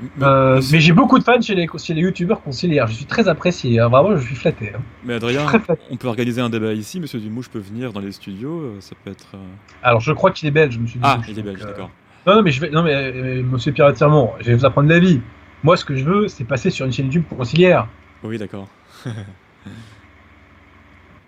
Mais, 0.00 0.08
Euh, 0.26 0.62
mais 0.70 0.78
j'ai 0.78 0.92
beaucoup 0.92 1.18
de 1.18 1.24
fans 1.24 1.40
chez 1.40 1.56
les, 1.56 1.66
chez 1.76 1.92
les 1.92 2.02
youtubeurs 2.02 2.40
conciliaires. 2.40 2.86
Je 2.86 2.92
suis 2.94 3.04
très 3.04 3.26
apprécié. 3.28 3.80
hein. 3.80 3.88
Vraiment, 3.88 4.16
je 4.16 4.24
suis 4.24 4.36
flatté. 4.36 4.72
hein. 4.74 4.80
mais 5.04 5.14
Adrien, 5.14 5.44
flatté. 5.48 5.82
on 5.90 5.96
peut 5.96 6.06
organiser 6.06 6.40
un 6.40 6.48
débat 6.50 6.72
ici. 6.72 7.00
Monsieur 7.00 7.18
Dumouche 7.18 7.48
peut 7.48 7.58
venir 7.58 7.92
dans 7.92 7.98
les 8.00 8.12
studios. 8.12 8.60
euh, 8.60 8.76
Ça 8.80 8.94
peut 9.02 9.10
être. 9.10 9.34
euh, 9.34 9.38
Alors, 9.82 10.00
je 10.00 10.12
crois 10.12 10.30
qu'il 10.30 10.46
est 10.46 10.52
belge, 10.52 10.78
monsieur 10.78 11.00
Ah, 11.02 11.18
il 11.28 11.36
est 11.36 11.42
belge, 11.42 11.62
euh, 11.62 11.66
d'accord. 11.66 11.90
Non, 12.28 12.36
non, 12.36 12.42
mais 12.42 12.52
je 12.52 12.60
vais. 12.60 12.70
Non, 12.70 12.82
mais 12.84 13.42
monsieur 13.42 13.72
je 13.76 14.44
vais 14.44 14.54
vous 14.54 14.64
apprendre 14.64 14.88
la 14.88 15.00
vie. 15.00 15.20
Moi, 15.64 15.76
ce 15.76 15.84
que 15.84 15.96
je 15.96 16.04
veux, 16.04 16.28
c'est 16.28 16.44
passer 16.44 16.70
sur 16.70 16.86
une 16.86 16.92
chaîne 16.92 17.06
YouTube 17.06 17.24
conciliaire. 17.36 17.88
Oui, 18.22 18.38
d'accord. 18.38 18.68
Vous 19.04 19.10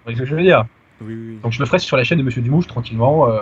voyez 0.05 0.17
ce 0.17 0.23
que 0.23 0.29
je 0.29 0.35
veux 0.37 0.43
dire? 0.43 0.65
Oui, 1.01 1.15
oui. 1.15 1.27
oui. 1.31 1.39
Donc, 1.43 1.53
je 1.53 1.59
le 1.59 1.67
ferai 1.67 1.79
sur 1.79 1.97
la 1.97 2.05
chaîne 2.05 2.19
de 2.19 2.23
monsieur 2.23 2.43
Dumouche, 2.43 2.67
tranquillement, 2.67 3.29
euh, 3.29 3.41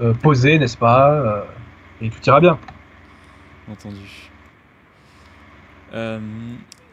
euh, 0.00 0.14
posé, 0.14 0.58
n'est-ce 0.58 0.76
pas 0.76 1.10
euh, 1.12 1.42
Et 2.00 2.10
tout 2.10 2.18
ira 2.26 2.40
bien. 2.40 2.58
Entendu. 3.70 4.30
Euh, 5.94 6.20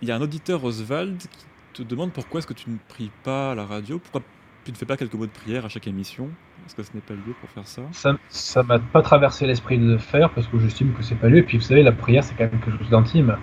Il 0.01 0.07
y 0.07 0.11
a 0.11 0.15
un 0.15 0.21
auditeur, 0.21 0.63
Oswald, 0.63 1.17
qui 1.17 1.45
te 1.73 1.83
demande 1.83 2.11
pourquoi 2.11 2.39
est-ce 2.39 2.47
que 2.47 2.53
tu 2.53 2.69
ne 2.69 2.77
pries 2.89 3.11
pas 3.23 3.51
à 3.51 3.55
la 3.55 3.65
radio? 3.65 3.99
Pourquoi 3.99 4.21
tu 4.65 4.71
ne 4.71 4.75
fais 4.77 4.85
pas 4.85 4.97
quelques 4.97 5.13
mots 5.13 5.25
de 5.25 5.31
prière 5.31 5.65
à 5.65 5.69
chaque 5.69 5.87
émission? 5.87 6.29
Est-ce 6.65 6.75
que 6.75 6.83
ce 6.83 6.91
n'est 6.93 7.01
pas 7.01 7.13
le 7.13 7.21
lieu 7.21 7.33
pour 7.39 7.49
faire 7.49 7.67
ça? 7.67 7.81
Ça 7.91 8.15
ça 8.27 8.63
m'a 8.63 8.79
pas 8.79 9.01
traversé 9.01 9.47
l'esprit 9.47 9.77
de 9.77 9.85
le 9.85 9.97
faire 9.97 10.29
parce 10.31 10.47
que 10.47 10.59
j'estime 10.59 10.93
que 10.93 11.01
c'est 11.03 11.15
pas 11.15 11.27
lieu. 11.29 11.37
Et 11.37 11.43
puis, 11.43 11.57
vous 11.57 11.63
savez, 11.63 11.83
la 11.83 11.91
prière, 11.91 12.23
c'est 12.23 12.35
quand 12.35 12.51
même 12.51 12.59
quelque 12.59 12.77
chose 12.77 12.89
d'intime. 12.89 13.37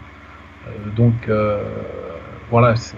Euh, 0.68 0.90
donc, 0.94 1.28
euh, 1.28 1.62
voilà, 2.51 2.76
c'est. 2.76 2.97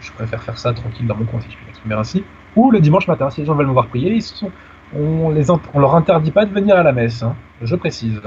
Je 0.00 0.12
préfère 0.12 0.42
faire 0.42 0.58
ça 0.58 0.72
tranquille 0.72 1.06
dans 1.06 1.16
mon 1.16 1.24
coin, 1.24 1.40
si 1.40 1.50
je 1.50 1.56
puis 1.56 1.66
m'exprimer 1.66 1.94
ainsi. 1.94 2.24
Ou 2.56 2.70
le 2.70 2.80
dimanche 2.80 3.06
matin, 3.06 3.30
si 3.30 3.40
les 3.40 3.46
gens 3.46 3.54
veulent 3.54 3.66
me 3.66 3.72
voir 3.72 3.86
prier, 3.88 4.12
ils 4.12 4.22
sont... 4.22 4.50
on, 4.94 5.30
les 5.30 5.44
leur 5.74 5.94
interdit 5.94 6.30
pas 6.30 6.46
de 6.46 6.52
venir 6.52 6.76
à 6.76 6.82
la 6.82 6.92
messe. 6.92 7.22
hein. 7.22 7.36
Je 7.62 7.76
précise. 7.76 8.20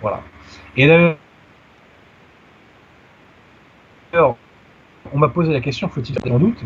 Voilà. 0.00 0.22
Et 0.76 0.86
d'ailleurs, 0.86 1.16
on 5.12 5.18
m'a 5.18 5.28
posé 5.28 5.52
la 5.52 5.60
question 5.60 5.88
faut-il 5.88 6.16
en 6.30 6.38
doute? 6.38 6.62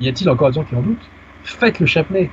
Y 0.00 0.08
a-t-il 0.08 0.28
encore 0.30 0.48
des 0.48 0.54
gens 0.54 0.64
qui 0.64 0.74
en 0.74 0.82
doutent? 0.82 1.10
Faites 1.44 1.80
le 1.80 1.86
chapelet 1.86 2.30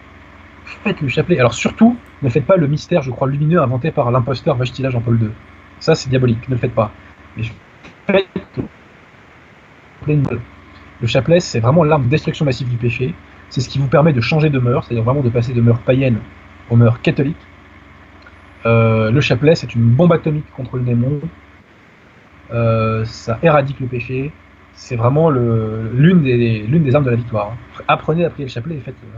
Faites 0.65 1.01
le 1.01 1.07
chapelet. 1.07 1.39
Alors 1.39 1.53
surtout, 1.53 1.97
ne 2.21 2.29
faites 2.29 2.45
pas 2.45 2.57
le 2.57 2.67
mystère, 2.67 3.01
je 3.01 3.11
crois, 3.11 3.27
lumineux 3.27 3.61
inventé 3.61 3.91
par 3.91 4.11
l'imposteur 4.11 4.55
Vajtila 4.55 4.89
Jean-Paul 4.89 5.21
II. 5.21 5.29
Ça, 5.79 5.95
c'est 5.95 6.09
diabolique, 6.09 6.47
ne 6.47 6.55
le 6.55 6.59
faites 6.59 6.73
pas. 6.73 6.91
Mais 7.35 7.43
faites 8.07 8.27
le 8.57 8.63
chapelet. 10.05 10.39
Le 11.03 11.07
chapelet, 11.09 11.41
c'est 11.41 11.59
vraiment 11.59 11.83
l'arme 11.83 12.05
de 12.05 12.09
destruction 12.09 12.45
massive 12.45 12.69
du 12.69 12.77
péché. 12.77 13.13
C'est 13.49 13.59
ce 13.59 13.67
qui 13.67 13.77
vous 13.77 13.89
permet 13.89 14.13
de 14.13 14.21
changer 14.21 14.49
de 14.49 14.57
mœurs, 14.57 14.85
c'est-à-dire 14.85 15.03
vraiment 15.03 15.19
de 15.19 15.27
passer 15.27 15.51
de 15.51 15.59
mœurs 15.59 15.81
païennes 15.81 16.19
aux 16.69 16.77
mœurs 16.77 17.01
catholiques. 17.01 17.35
Euh, 18.65 19.11
le 19.11 19.19
chapelet, 19.19 19.53
c'est 19.53 19.75
une 19.75 19.83
bombe 19.83 20.13
atomique 20.13 20.49
contre 20.55 20.77
le 20.77 20.83
démon. 20.83 21.19
Euh, 22.53 23.03
ça 23.03 23.37
éradique 23.43 23.81
le 23.81 23.87
péché. 23.87 24.31
C'est 24.75 24.95
vraiment 24.95 25.29
l'une 25.29 26.23
des 26.23 26.95
armes 26.95 27.03
de 27.03 27.09
la 27.09 27.17
victoire. 27.17 27.57
Apprenez 27.89 28.23
à 28.23 28.29
prier 28.29 28.45
le 28.45 28.51
chapelet 28.51 28.75
et 28.75 28.79
faites-le. 28.79 29.09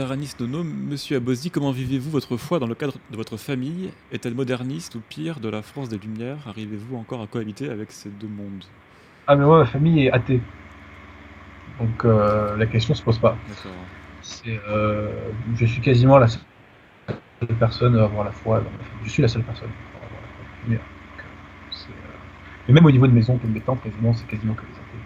Taranis 0.00 0.34
Dono, 0.38 0.64
Monsieur 0.64 1.18
Abosi, 1.18 1.50
comment 1.50 1.72
vivez-vous 1.72 2.10
votre 2.10 2.38
foi 2.38 2.58
dans 2.58 2.66
le 2.66 2.74
cadre 2.74 2.94
de 3.10 3.16
votre 3.18 3.36
famille? 3.36 3.90
Est-elle 4.10 4.34
moderniste 4.34 4.94
ou 4.94 5.00
pire 5.06 5.40
de 5.40 5.50
la 5.50 5.60
France 5.60 5.90
des 5.90 5.98
Lumières? 5.98 6.38
Arrivez-vous 6.48 6.96
encore 6.96 7.20
à 7.20 7.26
cohabiter 7.26 7.68
avec 7.68 7.92
ces 7.92 8.08
deux 8.08 8.26
mondes? 8.26 8.64
Ah, 9.26 9.36
mais 9.36 9.44
moi, 9.44 9.58
ma 9.58 9.66
famille 9.66 10.06
est 10.06 10.10
athée. 10.10 10.40
Donc 11.78 12.02
euh, 12.06 12.56
la 12.56 12.64
question 12.64 12.94
se 12.94 13.02
pose 13.02 13.18
pas. 13.18 13.36
Euh, 14.46 15.10
je 15.54 15.66
suis 15.66 15.82
quasiment 15.82 16.16
la 16.16 16.28
seule 16.28 16.40
personne 17.58 17.94
à 17.98 18.04
avoir 18.04 18.24
la 18.24 18.32
foi 18.32 18.60
dans 18.60 18.70
ma 18.70 18.78
famille. 18.78 19.04
Je 19.04 19.10
suis 19.10 19.20
la 19.20 19.28
seule 19.28 19.42
personne 19.42 19.68
à 19.68 20.06
avoir 20.06 20.22
la 20.22 20.28
foi. 20.28 20.46
Mais, 20.66 20.76
donc, 20.76 20.82
euh, 21.18 21.90
euh, 21.90 22.70
Et 22.70 22.72
même 22.72 22.86
au 22.86 22.90
niveau 22.90 23.06
de 23.06 23.12
mes 23.12 23.28
oncles 23.28 23.44
et 23.44 23.48
de 23.48 23.52
mes 23.52 23.60
tantes, 23.60 23.82
quasiment, 23.82 24.14
c'est 24.14 24.26
quasiment 24.26 24.54
que 24.54 24.62
des 24.62 24.72
athées. 24.72 25.04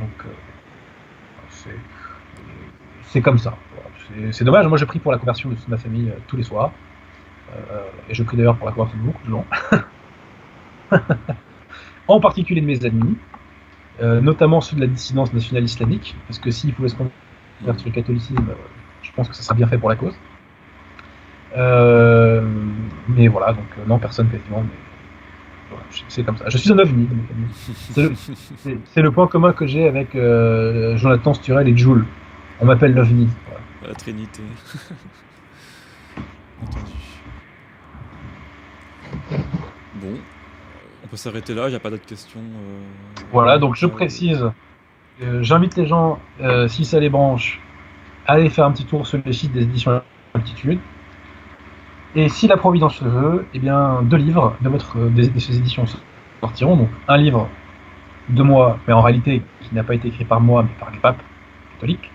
Donc, 0.00 0.24
c'est, 1.50 1.78
c'est 3.12 3.20
comme 3.20 3.38
ça. 3.38 3.54
C'est, 4.30 4.44
dommage. 4.44 4.66
Moi, 4.66 4.78
je 4.78 4.86
prie 4.86 4.98
pour 4.98 5.12
la 5.12 5.18
conversion 5.18 5.50
de 5.50 5.54
toute 5.54 5.68
ma 5.68 5.76
famille 5.76 6.08
euh, 6.08 6.18
tous 6.28 6.36
les 6.36 6.42
soirs. 6.42 6.72
Euh, 7.54 7.82
et 8.08 8.14
je 8.14 8.22
prie 8.22 8.38
d'ailleurs 8.38 8.56
pour 8.56 8.66
la 8.66 8.72
conversion 8.72 8.98
de 8.98 9.04
beaucoup 9.04 9.26
de 9.26 9.30
gens. 9.30 9.44
en 12.08 12.20
particulier 12.20 12.62
de 12.62 12.66
mes 12.66 12.84
amis, 12.86 13.16
euh, 14.00 14.22
notamment 14.22 14.62
ceux 14.62 14.76
de 14.76 14.80
la 14.80 14.86
dissidence 14.86 15.32
nationale 15.34 15.64
islamique, 15.64 16.16
parce 16.26 16.38
que 16.38 16.50
s'ils 16.50 16.72
pouvaient 16.72 16.88
se 16.88 16.96
convertir 16.96 17.80
sur 17.80 17.90
le 17.90 17.94
catholicisme, 17.94 18.46
je 19.02 19.12
pense 19.12 19.28
que 19.28 19.34
ça 19.34 19.42
sera 19.42 19.54
bien 19.54 19.66
fait 19.66 19.76
pour 19.76 19.90
la 19.90 19.96
cause. 19.96 20.16
Mais 23.08 23.28
voilà, 23.28 23.52
donc 23.52 23.66
non, 23.86 23.98
personne 23.98 24.30
quasiment, 24.30 24.64
voilà, 25.68 25.84
c'est 26.08 26.24
comme 26.24 26.38
ça. 26.38 26.48
Je 26.48 26.56
suis 26.56 26.72
un 26.72 26.78
ovni. 26.78 27.08
C'est 27.90 28.02
le, 28.02 29.02
le 29.02 29.10
point 29.10 29.26
commun 29.26 29.52
que 29.52 29.66
j'ai 29.66 29.86
avec 29.86 30.16
Jonathan 30.96 31.34
Sturel 31.34 31.68
et 31.68 31.76
Jules. 31.76 32.06
On 32.62 32.66
m'appelle 32.66 32.94
l'ovni. 32.94 33.28
Voilà. 33.48 33.60
La 33.88 33.94
Trinité. 33.94 34.42
Entendu. 36.62 36.92
Bon, 39.94 40.06
euh, 40.06 40.16
on 41.04 41.08
peut 41.08 41.16
s'arrêter 41.16 41.54
là, 41.54 41.66
il 41.66 41.70
n'y 41.70 41.76
a 41.76 41.80
pas 41.80 41.90
d'autres 41.90 42.06
questions. 42.06 42.38
euh, 42.40 42.80
Voilà, 43.32 43.58
donc 43.58 43.74
je 43.74 43.86
euh, 43.86 43.88
précise, 43.88 44.48
euh, 45.22 45.42
j'invite 45.42 45.76
les 45.76 45.86
gens, 45.86 46.20
euh, 46.40 46.68
si 46.68 46.84
ça 46.84 47.00
les 47.00 47.10
branche, 47.10 47.60
à 48.26 48.34
aller 48.34 48.48
faire 48.48 48.64
un 48.66 48.70
petit 48.72 48.86
tour 48.86 49.08
sur 49.08 49.20
les 49.26 49.32
sites 49.32 49.52
des 49.52 49.62
éditions 49.62 50.00
Altitude. 50.34 50.78
Et 52.14 52.28
si 52.28 52.46
la 52.46 52.56
Providence 52.56 53.02
le 53.02 53.10
veut, 53.10 53.48
eh 53.54 53.58
bien, 53.58 54.02
deux 54.04 54.18
livres 54.18 54.56
de, 54.60 54.68
votre, 54.68 54.98
de, 54.98 55.26
de 55.26 55.38
ces 55.40 55.58
éditions 55.58 55.84
sortiront. 56.40 56.76
Donc, 56.76 56.90
un 57.08 57.16
livre 57.16 57.50
de 58.28 58.42
moi, 58.44 58.78
mais 58.86 58.94
en 58.94 59.02
réalité 59.02 59.42
qui 59.60 59.74
n'a 59.74 59.84
pas 59.84 59.94
été 59.94 60.08
écrit 60.08 60.24
par 60.24 60.40
moi, 60.40 60.62
mais 60.62 60.70
par 60.78 60.92
le 60.92 61.00
pape, 61.00 61.22
catholique, 61.72 62.11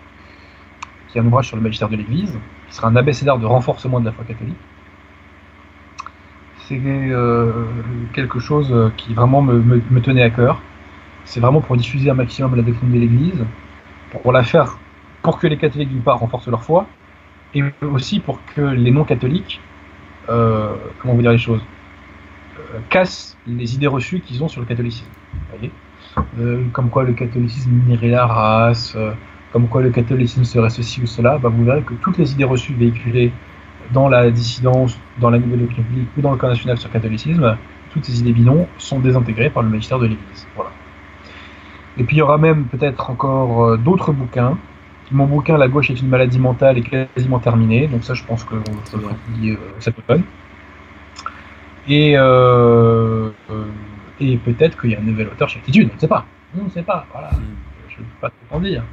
qui 1.07 1.17
est 1.17 1.21
un 1.21 1.25
ouvrage 1.25 1.47
sur 1.47 1.57
le 1.57 1.63
magistère 1.63 1.89
de 1.89 1.95
l'Église, 1.95 2.37
qui 2.67 2.75
sera 2.75 2.87
un 2.87 2.95
abécédaire 2.95 3.37
de 3.37 3.45
renforcement 3.45 3.99
de 3.99 4.05
la 4.05 4.11
foi 4.11 4.25
catholique. 4.25 4.57
C'est 6.67 6.81
quelque 8.13 8.39
chose 8.39 8.91
qui 8.97 9.13
vraiment 9.13 9.41
me, 9.41 10.01
tenait 10.01 10.23
à 10.23 10.29
cœur. 10.29 10.61
C'est 11.23 11.39
vraiment 11.39 11.61
pour 11.61 11.77
diffuser 11.77 12.09
un 12.09 12.13
maximum 12.13 12.55
la 12.55 12.61
doctrine 12.61 12.91
de 12.91 12.99
l'Église, 12.99 13.45
pour 14.11 14.33
la 14.33 14.43
faire, 14.43 14.77
pour 15.21 15.39
que 15.39 15.47
les 15.47 15.57
catholiques 15.57 15.89
d'une 15.89 16.01
part 16.01 16.19
renforcent 16.19 16.49
leur 16.49 16.63
foi, 16.63 16.87
et 17.53 17.63
aussi 17.81 18.19
pour 18.19 18.39
que 18.55 18.61
les 18.61 18.91
non-catholiques, 18.91 19.61
euh, 20.29 20.75
comment 20.99 21.13
vous 21.13 21.21
dire 21.21 21.31
les 21.31 21.37
choses, 21.37 21.63
euh, 22.59 22.79
cassent 22.89 23.37
les 23.47 23.75
idées 23.75 23.87
reçues 23.87 24.19
qu'ils 24.19 24.43
ont 24.43 24.47
sur 24.47 24.61
le 24.61 24.67
catholicisme. 24.67 25.07
Voyez? 25.51 25.71
Euh, 26.39 26.63
comme 26.73 26.89
quoi 26.89 27.03
le 27.03 27.13
catholicisme 27.13 27.71
minerait 27.71 28.09
la 28.09 28.25
race, 28.25 28.97
comme 29.51 29.67
quoi 29.67 29.81
le 29.81 29.89
catholicisme 29.89 30.43
serait 30.43 30.69
ceci 30.69 31.01
ou 31.01 31.05
cela, 31.05 31.37
bah 31.37 31.49
vous 31.49 31.63
verrez 31.63 31.81
que 31.81 31.93
toutes 31.95 32.17
les 32.17 32.31
idées 32.33 32.43
reçues 32.43 32.73
véhiculées 32.73 33.31
dans 33.93 34.09
la 34.09 34.29
dissidence, 34.31 34.99
dans 35.19 35.29
la 35.29 35.39
nouvelle 35.39 35.63
opinion 35.63 35.83
publique 35.83 36.09
ou 36.17 36.21
dans 36.21 36.31
le 36.31 36.37
camp 36.37 36.49
national 36.49 36.77
sur 36.77 36.89
le 36.89 36.93
catholicisme, 36.93 37.57
toutes 37.91 38.05
ces 38.05 38.19
idées 38.19 38.33
bidons 38.33 38.67
sont 38.77 38.99
désintégrées 38.99 39.49
par 39.49 39.63
le 39.63 39.69
magistère 39.69 39.99
de 39.99 40.07
l'Église. 40.07 40.47
Voilà. 40.55 40.71
Et 41.97 42.03
puis 42.03 42.17
il 42.17 42.19
y 42.19 42.21
aura 42.21 42.37
même 42.37 42.65
peut-être 42.65 43.09
encore 43.09 43.77
d'autres 43.77 44.11
bouquins 44.11 44.57
mon 45.11 45.25
bouquin 45.25 45.57
La 45.57 45.67
gauche 45.67 45.89
est 45.89 45.99
une 45.99 46.09
maladie 46.09 46.39
mentale 46.39 46.77
est 46.77 46.83
quasiment 46.83 47.39
terminé, 47.39 47.87
donc 47.87 48.03
ça 48.03 48.13
je 48.13 48.23
pense 48.23 48.43
que 48.43 48.55
ça 48.85 48.97
va 48.97 49.09
euh, 49.43 49.55
cet 49.79 49.97
automne. 49.97 50.23
Et, 51.87 52.17
euh, 52.17 53.29
euh, 53.49 53.65
et 54.19 54.37
peut-être 54.37 54.79
qu'il 54.79 54.91
y 54.91 54.95
a 54.95 54.99
un 54.99 55.03
nouvel 55.03 55.27
auteur 55.27 55.47
chez 55.47 55.59
Attitude, 55.59 55.89
on 55.91 55.95
ne 55.95 55.99
sait 55.99 56.07
pas. 56.07 56.25
On 56.59 56.65
ne 56.65 56.69
sait 56.69 56.83
pas, 56.83 57.05
voilà. 57.11 57.29
Hmm. 57.29 57.55
Je 57.89 57.99
ne 57.99 58.03
peux 58.03 58.19
pas 58.21 58.29
trop 58.29 58.57
en 58.57 58.59
dire. 58.59 58.83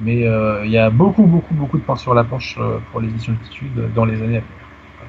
Mais 0.00 0.20
il 0.64 0.70
y 0.70 0.78
a 0.78 0.90
beaucoup, 0.90 1.24
beaucoup, 1.24 1.54
beaucoup 1.54 1.78
de 1.78 1.82
pain 1.82 1.96
sur 1.96 2.14
la 2.14 2.24
planche 2.24 2.58
pour 2.90 3.00
l'édition 3.00 3.32
d'Attitude 3.32 3.92
dans 3.94 4.04
les 4.04 4.16
années 4.16 4.38
à 4.38 4.40
venir. 4.40 4.42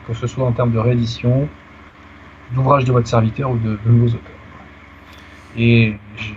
Que 0.07 0.14
ce 0.14 0.27
soit 0.27 0.45
en 0.45 0.51
termes 0.51 0.72
de 0.72 0.80
réédition, 0.80 1.47
d'ouvrages 2.53 2.85
de 2.85 2.91
votre 2.91 3.07
serviteur 3.07 3.51
ou 3.51 3.57
de, 3.57 3.80
nouveaux 3.85 4.10
auteurs. 4.10 4.22
Et 5.57 5.95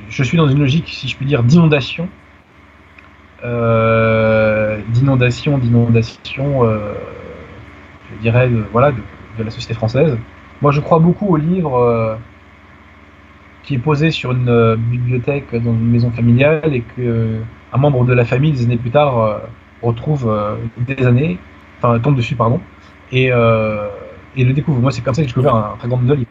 je 0.08 0.22
suis 0.22 0.38
dans 0.38 0.48
une 0.48 0.60
logique, 0.60 0.88
si 0.88 1.08
je 1.08 1.16
puis 1.16 1.26
dire, 1.26 1.42
d'inondation 1.42 2.08
euh, 3.44 4.80
d'inondation, 4.88 5.58
d'inondation, 5.58 6.64
euh, 6.64 6.94
je 8.10 8.22
dirais, 8.22 8.48
de, 8.48 8.64
voilà, 8.72 8.92
de, 8.92 9.44
la 9.44 9.50
société 9.50 9.74
française. 9.74 10.16
Moi, 10.62 10.72
je 10.72 10.80
crois 10.80 10.98
beaucoup 10.98 11.26
au 11.26 11.36
livre 11.36 11.76
euh, 11.76 12.16
qui 13.62 13.74
est 13.74 13.78
posé 13.78 14.10
sur 14.10 14.32
une 14.32 14.76
bibliothèque 14.76 15.54
dans 15.54 15.72
une 15.72 15.90
maison 15.90 16.10
familiale 16.10 16.74
et 16.74 16.80
que 16.80 17.40
un 17.76 17.78
membre 17.78 18.04
de 18.04 18.14
la 18.14 18.24
famille, 18.24 18.52
des 18.52 18.64
années 18.64 18.76
plus 18.76 18.90
tard, 18.90 19.40
retrouve 19.82 20.32
des 20.78 21.06
années, 21.06 21.38
enfin 21.78 21.98
tombe 22.00 22.16
dessus, 22.16 22.34
pardon, 22.34 22.60
et, 23.12 23.26
et 23.26 24.44
le 24.44 24.52
découvre. 24.52 24.80
Moi, 24.80 24.90
c'est 24.90 25.02
comme 25.02 25.14
ça 25.14 25.22
que 25.22 25.28
j'ai 25.28 25.34
découvert 25.34 25.54
un, 25.54 25.76
très 25.78 25.88
grand 25.88 25.98
nombre 25.98 26.08
de 26.08 26.14
livres. 26.14 26.30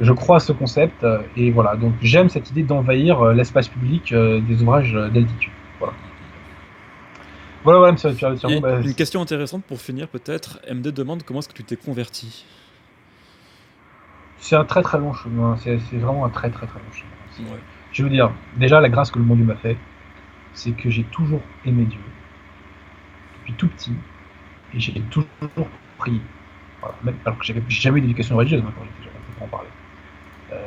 je 0.00 0.12
crois 0.12 0.36
à 0.36 0.40
ce 0.40 0.52
concept 0.52 1.06
et 1.36 1.50
voilà. 1.50 1.76
Donc, 1.76 1.94
j'aime 2.02 2.28
cette 2.28 2.50
idée 2.50 2.62
d'envahir 2.62 3.24
l'espace 3.32 3.68
public 3.68 4.12
des 4.12 4.62
ouvrages 4.62 4.92
d'altitude. 4.92 5.52
Voilà. 5.78 5.94
Voilà, 7.62 7.78
voilà, 7.78 7.92
monsieur 7.92 8.10
bah, 8.60 8.80
Une 8.80 8.94
question 8.94 9.20
intéressante 9.20 9.64
pour 9.64 9.80
finir, 9.80 10.08
peut-être. 10.08 10.60
MD 10.70 10.88
demande 10.88 11.22
comment 11.24 11.40
est-ce 11.40 11.48
que 11.48 11.54
tu 11.54 11.64
t'es 11.64 11.76
converti? 11.76 12.44
C'est 14.38 14.56
un 14.56 14.64
très 14.64 14.82
très 14.82 14.98
long 14.98 15.12
chemin. 15.12 15.56
C'est 15.58 15.76
vraiment 15.92 16.24
un 16.24 16.30
très 16.30 16.50
très 16.50 16.66
très 16.66 16.78
long 16.78 16.92
chemin. 16.92 17.56
Je 17.92 18.02
veux 18.02 18.08
dire, 18.08 18.32
déjà, 18.56 18.80
la 18.80 18.88
grâce 18.88 19.10
que 19.10 19.18
le 19.18 19.24
bon 19.24 19.34
Dieu 19.34 19.44
m'a 19.44 19.56
fait, 19.56 19.76
c'est 20.52 20.72
que 20.72 20.90
j'ai 20.90 21.04
toujours 21.04 21.42
aimé 21.64 21.84
Dieu. 21.84 22.00
Depuis 23.38 23.54
tout 23.54 23.68
petit. 23.68 23.94
Et 24.74 24.80
j'ai 24.80 25.00
toujours 25.02 25.28
prié. 25.98 26.20
Alors 27.24 27.38
que 27.38 27.44
j'avais 27.44 27.62
jamais 27.68 27.98
eu 27.98 28.02
d'éducation 28.02 28.36
religieuse 28.36 28.62
hein, 28.66 28.72
quand 28.76 28.84
j'étais 28.84 29.04
jeune, 29.04 29.20
on 29.40 29.44
en 29.44 29.48
parler. 29.48 29.68
Euh, 30.52 30.66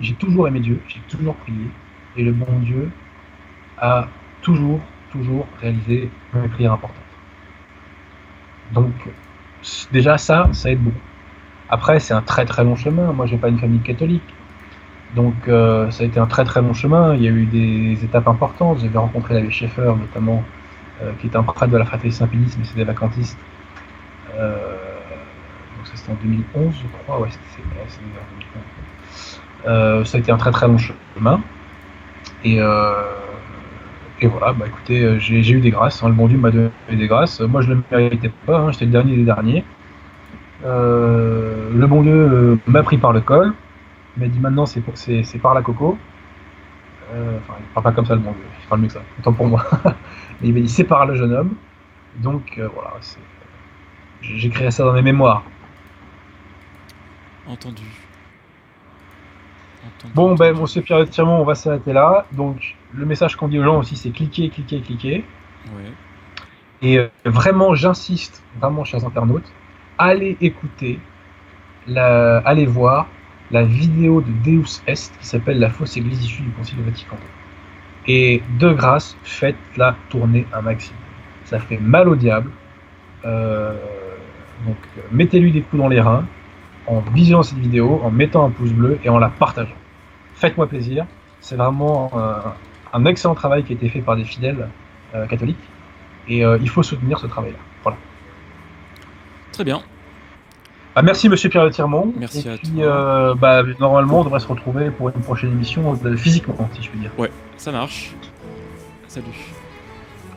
j'ai 0.00 0.14
toujours 0.14 0.48
aimé 0.48 0.60
Dieu, 0.60 0.80
j'ai 0.88 1.00
toujours 1.08 1.34
prié. 1.36 1.68
Et 2.16 2.22
le 2.22 2.32
bon 2.32 2.58
Dieu 2.60 2.90
a 3.78 4.08
toujours 4.42 4.80
toujours 5.10 5.46
réaliser 5.60 6.10
une 6.34 6.48
prière 6.48 6.72
importante. 6.72 7.04
Donc, 8.72 8.92
déjà 9.92 10.18
ça, 10.18 10.48
ça 10.52 10.70
aide 10.70 10.82
beaucoup. 10.82 10.96
Après, 11.68 12.00
c'est 12.00 12.14
un 12.14 12.22
très 12.22 12.44
très 12.44 12.64
long 12.64 12.76
chemin. 12.76 13.12
Moi, 13.12 13.26
j'ai 13.26 13.38
pas 13.38 13.48
une 13.48 13.58
famille 13.58 13.80
catholique. 13.80 14.22
Donc, 15.14 15.34
euh, 15.46 15.90
ça 15.90 16.04
a 16.04 16.06
été 16.06 16.18
un 16.18 16.26
très 16.26 16.44
très 16.44 16.62
long 16.62 16.72
chemin. 16.72 17.14
Il 17.14 17.22
y 17.22 17.28
a 17.28 17.30
eu 17.30 17.44
des 17.44 18.02
étapes 18.04 18.28
importantes. 18.28 18.78
J'avais 18.80 18.98
rencontré 18.98 19.34
l'abbé 19.34 19.50
Schaeffer, 19.50 19.92
notamment, 19.98 20.42
euh, 21.02 21.12
qui 21.20 21.26
était 21.26 21.36
un 21.36 21.42
prêtre 21.42 21.70
de 21.70 21.76
la 21.76 21.84
fraternité 21.84 22.16
Saint-Pénis, 22.16 22.56
mais 22.58 22.64
c'est 22.64 22.76
des 22.76 22.84
vacantistes. 22.84 23.38
Euh, 24.38 24.56
donc, 25.76 25.86
ça 25.86 25.96
c'était 25.96 26.12
en 26.12 26.16
2011, 26.22 26.74
je 26.74 27.02
crois. 27.02 27.20
Ouais, 27.20 27.28
c'était 27.30 27.62
2011. 29.64 30.06
ça 30.06 30.16
a 30.16 30.20
été 30.20 30.32
un 30.32 30.38
très 30.38 30.50
très 30.50 30.66
long 30.66 30.78
chemin. 30.78 31.40
Et 32.44 32.58
voilà, 34.28 34.52
bah 34.52 34.66
écoutez, 34.68 35.18
j'ai 35.18 35.50
eu 35.50 35.60
des 35.60 35.70
grâces, 35.70 36.02
hein, 36.02 36.08
le 36.08 36.14
bon 36.14 36.28
Dieu 36.28 36.38
m'a 36.38 36.52
donné 36.52 36.70
des 36.90 37.08
grâces. 37.08 37.40
Moi 37.40 37.60
je 37.60 37.70
ne 37.70 37.74
le 37.74 37.82
méritais 37.90 38.30
pas, 38.46 38.60
hein, 38.60 38.70
j'étais 38.70 38.84
le 38.84 38.92
dernier 38.92 39.16
des 39.16 39.24
derniers. 39.24 39.64
Le 40.64 41.86
bon 41.86 42.02
Dieu 42.02 42.60
m'a 42.68 42.84
pris 42.84 42.98
par 42.98 43.12
le 43.12 43.20
col, 43.20 43.52
il 44.16 44.22
m'a 44.22 44.28
dit 44.28 44.38
maintenant 44.38 44.66
c'est 44.66 45.38
par 45.40 45.54
la 45.54 45.62
coco. 45.62 45.96
enfin, 47.10 47.54
il 47.60 47.66
parle 47.74 47.84
pas 47.84 47.92
comme 47.92 48.06
ça 48.06 48.14
le 48.14 48.20
bon 48.20 48.32
Dieu, 48.32 48.44
il 48.62 48.68
parle 48.68 48.80
mieux 48.80 48.86
que 48.88 48.94
ça, 48.94 49.02
autant 49.18 49.32
pour 49.32 49.46
moi. 49.46 49.64
Mais 50.40 50.48
il 50.48 50.54
m'a 50.54 50.60
dit 50.60 50.68
c'est 50.68 50.84
par 50.84 51.06
le 51.06 51.14
jeune 51.14 51.32
homme. 51.32 51.54
Donc 52.16 52.60
voilà, 52.74 52.94
j'ai 54.20 54.50
créé 54.50 54.70
ça 54.70 54.84
dans 54.84 54.92
mes 54.92 55.02
mémoires. 55.02 55.42
Entendu. 57.46 57.82
Bon, 60.14 60.34
ben, 60.34 60.58
monsieur 60.58 60.82
Pierre 60.82 61.08
Tirmont, 61.08 61.40
on 61.40 61.44
va 61.44 61.54
s'arrêter 61.54 61.92
là. 61.92 62.26
Donc, 62.32 62.76
le 62.92 63.06
message 63.06 63.36
qu'on 63.36 63.48
dit 63.48 63.58
aux 63.58 63.64
gens 63.64 63.78
aussi, 63.78 63.96
c'est 63.96 64.10
cliquer, 64.10 64.48
cliquer, 64.48 64.80
cliquer. 64.80 65.24
Et 66.82 66.98
euh, 66.98 67.08
vraiment, 67.24 67.74
j'insiste, 67.74 68.42
vraiment, 68.60 68.84
chers 68.84 69.04
internautes, 69.04 69.50
allez 69.98 70.36
écouter, 70.40 70.98
la, 71.86 72.38
allez 72.38 72.66
voir 72.66 73.06
la 73.52 73.62
vidéo 73.62 74.22
de 74.22 74.32
Deus 74.44 74.82
Est 74.86 75.12
qui 75.20 75.26
s'appelle 75.26 75.58
La 75.58 75.70
fausse 75.70 75.96
église 75.96 76.24
issue 76.24 76.42
du 76.42 76.50
Concile 76.50 76.80
Vatican. 76.80 77.16
Et 78.08 78.42
de 78.58 78.72
grâce, 78.72 79.16
faites-la 79.22 79.94
tourner 80.08 80.46
un 80.52 80.62
maximum. 80.62 80.98
Ça 81.44 81.58
fait 81.58 81.78
mal 81.78 82.08
au 82.08 82.16
diable. 82.16 82.50
Euh, 83.24 83.76
donc, 84.66 84.76
mettez-lui 85.12 85.52
des 85.52 85.60
coups 85.62 85.80
dans 85.80 85.88
les 85.88 86.00
reins 86.00 86.24
en 86.86 87.00
visionnant 87.00 87.42
cette 87.42 87.58
vidéo, 87.58 88.00
en 88.02 88.10
mettant 88.10 88.44
un 88.44 88.50
pouce 88.50 88.72
bleu 88.72 88.98
et 89.04 89.08
en 89.08 89.18
la 89.18 89.28
partageant 89.28 89.76
faites-moi 90.42 90.66
plaisir. 90.66 91.06
C'est 91.40 91.56
vraiment 91.56 92.10
un 92.92 93.04
excellent 93.04 93.34
travail 93.34 93.62
qui 93.62 93.72
a 93.72 93.76
été 93.76 93.88
fait 93.88 94.00
par 94.00 94.16
des 94.16 94.24
fidèles 94.24 94.68
euh, 95.14 95.26
catholiques. 95.26 95.66
Et 96.28 96.44
euh, 96.44 96.58
il 96.60 96.68
faut 96.68 96.82
soutenir 96.82 97.18
ce 97.18 97.26
travail-là. 97.26 97.58
Voilà. 97.82 97.98
Très 99.52 99.64
bien. 99.64 99.82
Ah, 100.94 101.02
merci 101.02 101.28
Monsieur 101.28 101.48
Pierre 101.48 101.70
Tirmont. 101.70 102.12
Merci 102.16 102.46
et 102.46 102.50
à 102.50 102.56
puis, 102.56 102.68
toi. 102.68 103.34
Bah, 103.34 103.62
normalement, 103.80 104.20
on 104.20 104.24
devrait 104.24 104.40
se 104.40 104.46
retrouver 104.46 104.90
pour 104.90 105.08
une 105.08 105.22
prochaine 105.22 105.52
émission 105.52 105.98
physiquement, 106.16 106.68
si 106.74 106.82
je 106.82 106.90
puis 106.90 106.98
dire. 106.98 107.10
Ouais, 107.16 107.30
ça 107.56 107.72
marche. 107.72 108.14
Salut. 109.08 109.26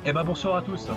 Et 0.06 0.10
eh 0.10 0.14
bah, 0.14 0.24
bonsoir 0.24 0.58
à 0.58 0.62
tous. 0.62 0.88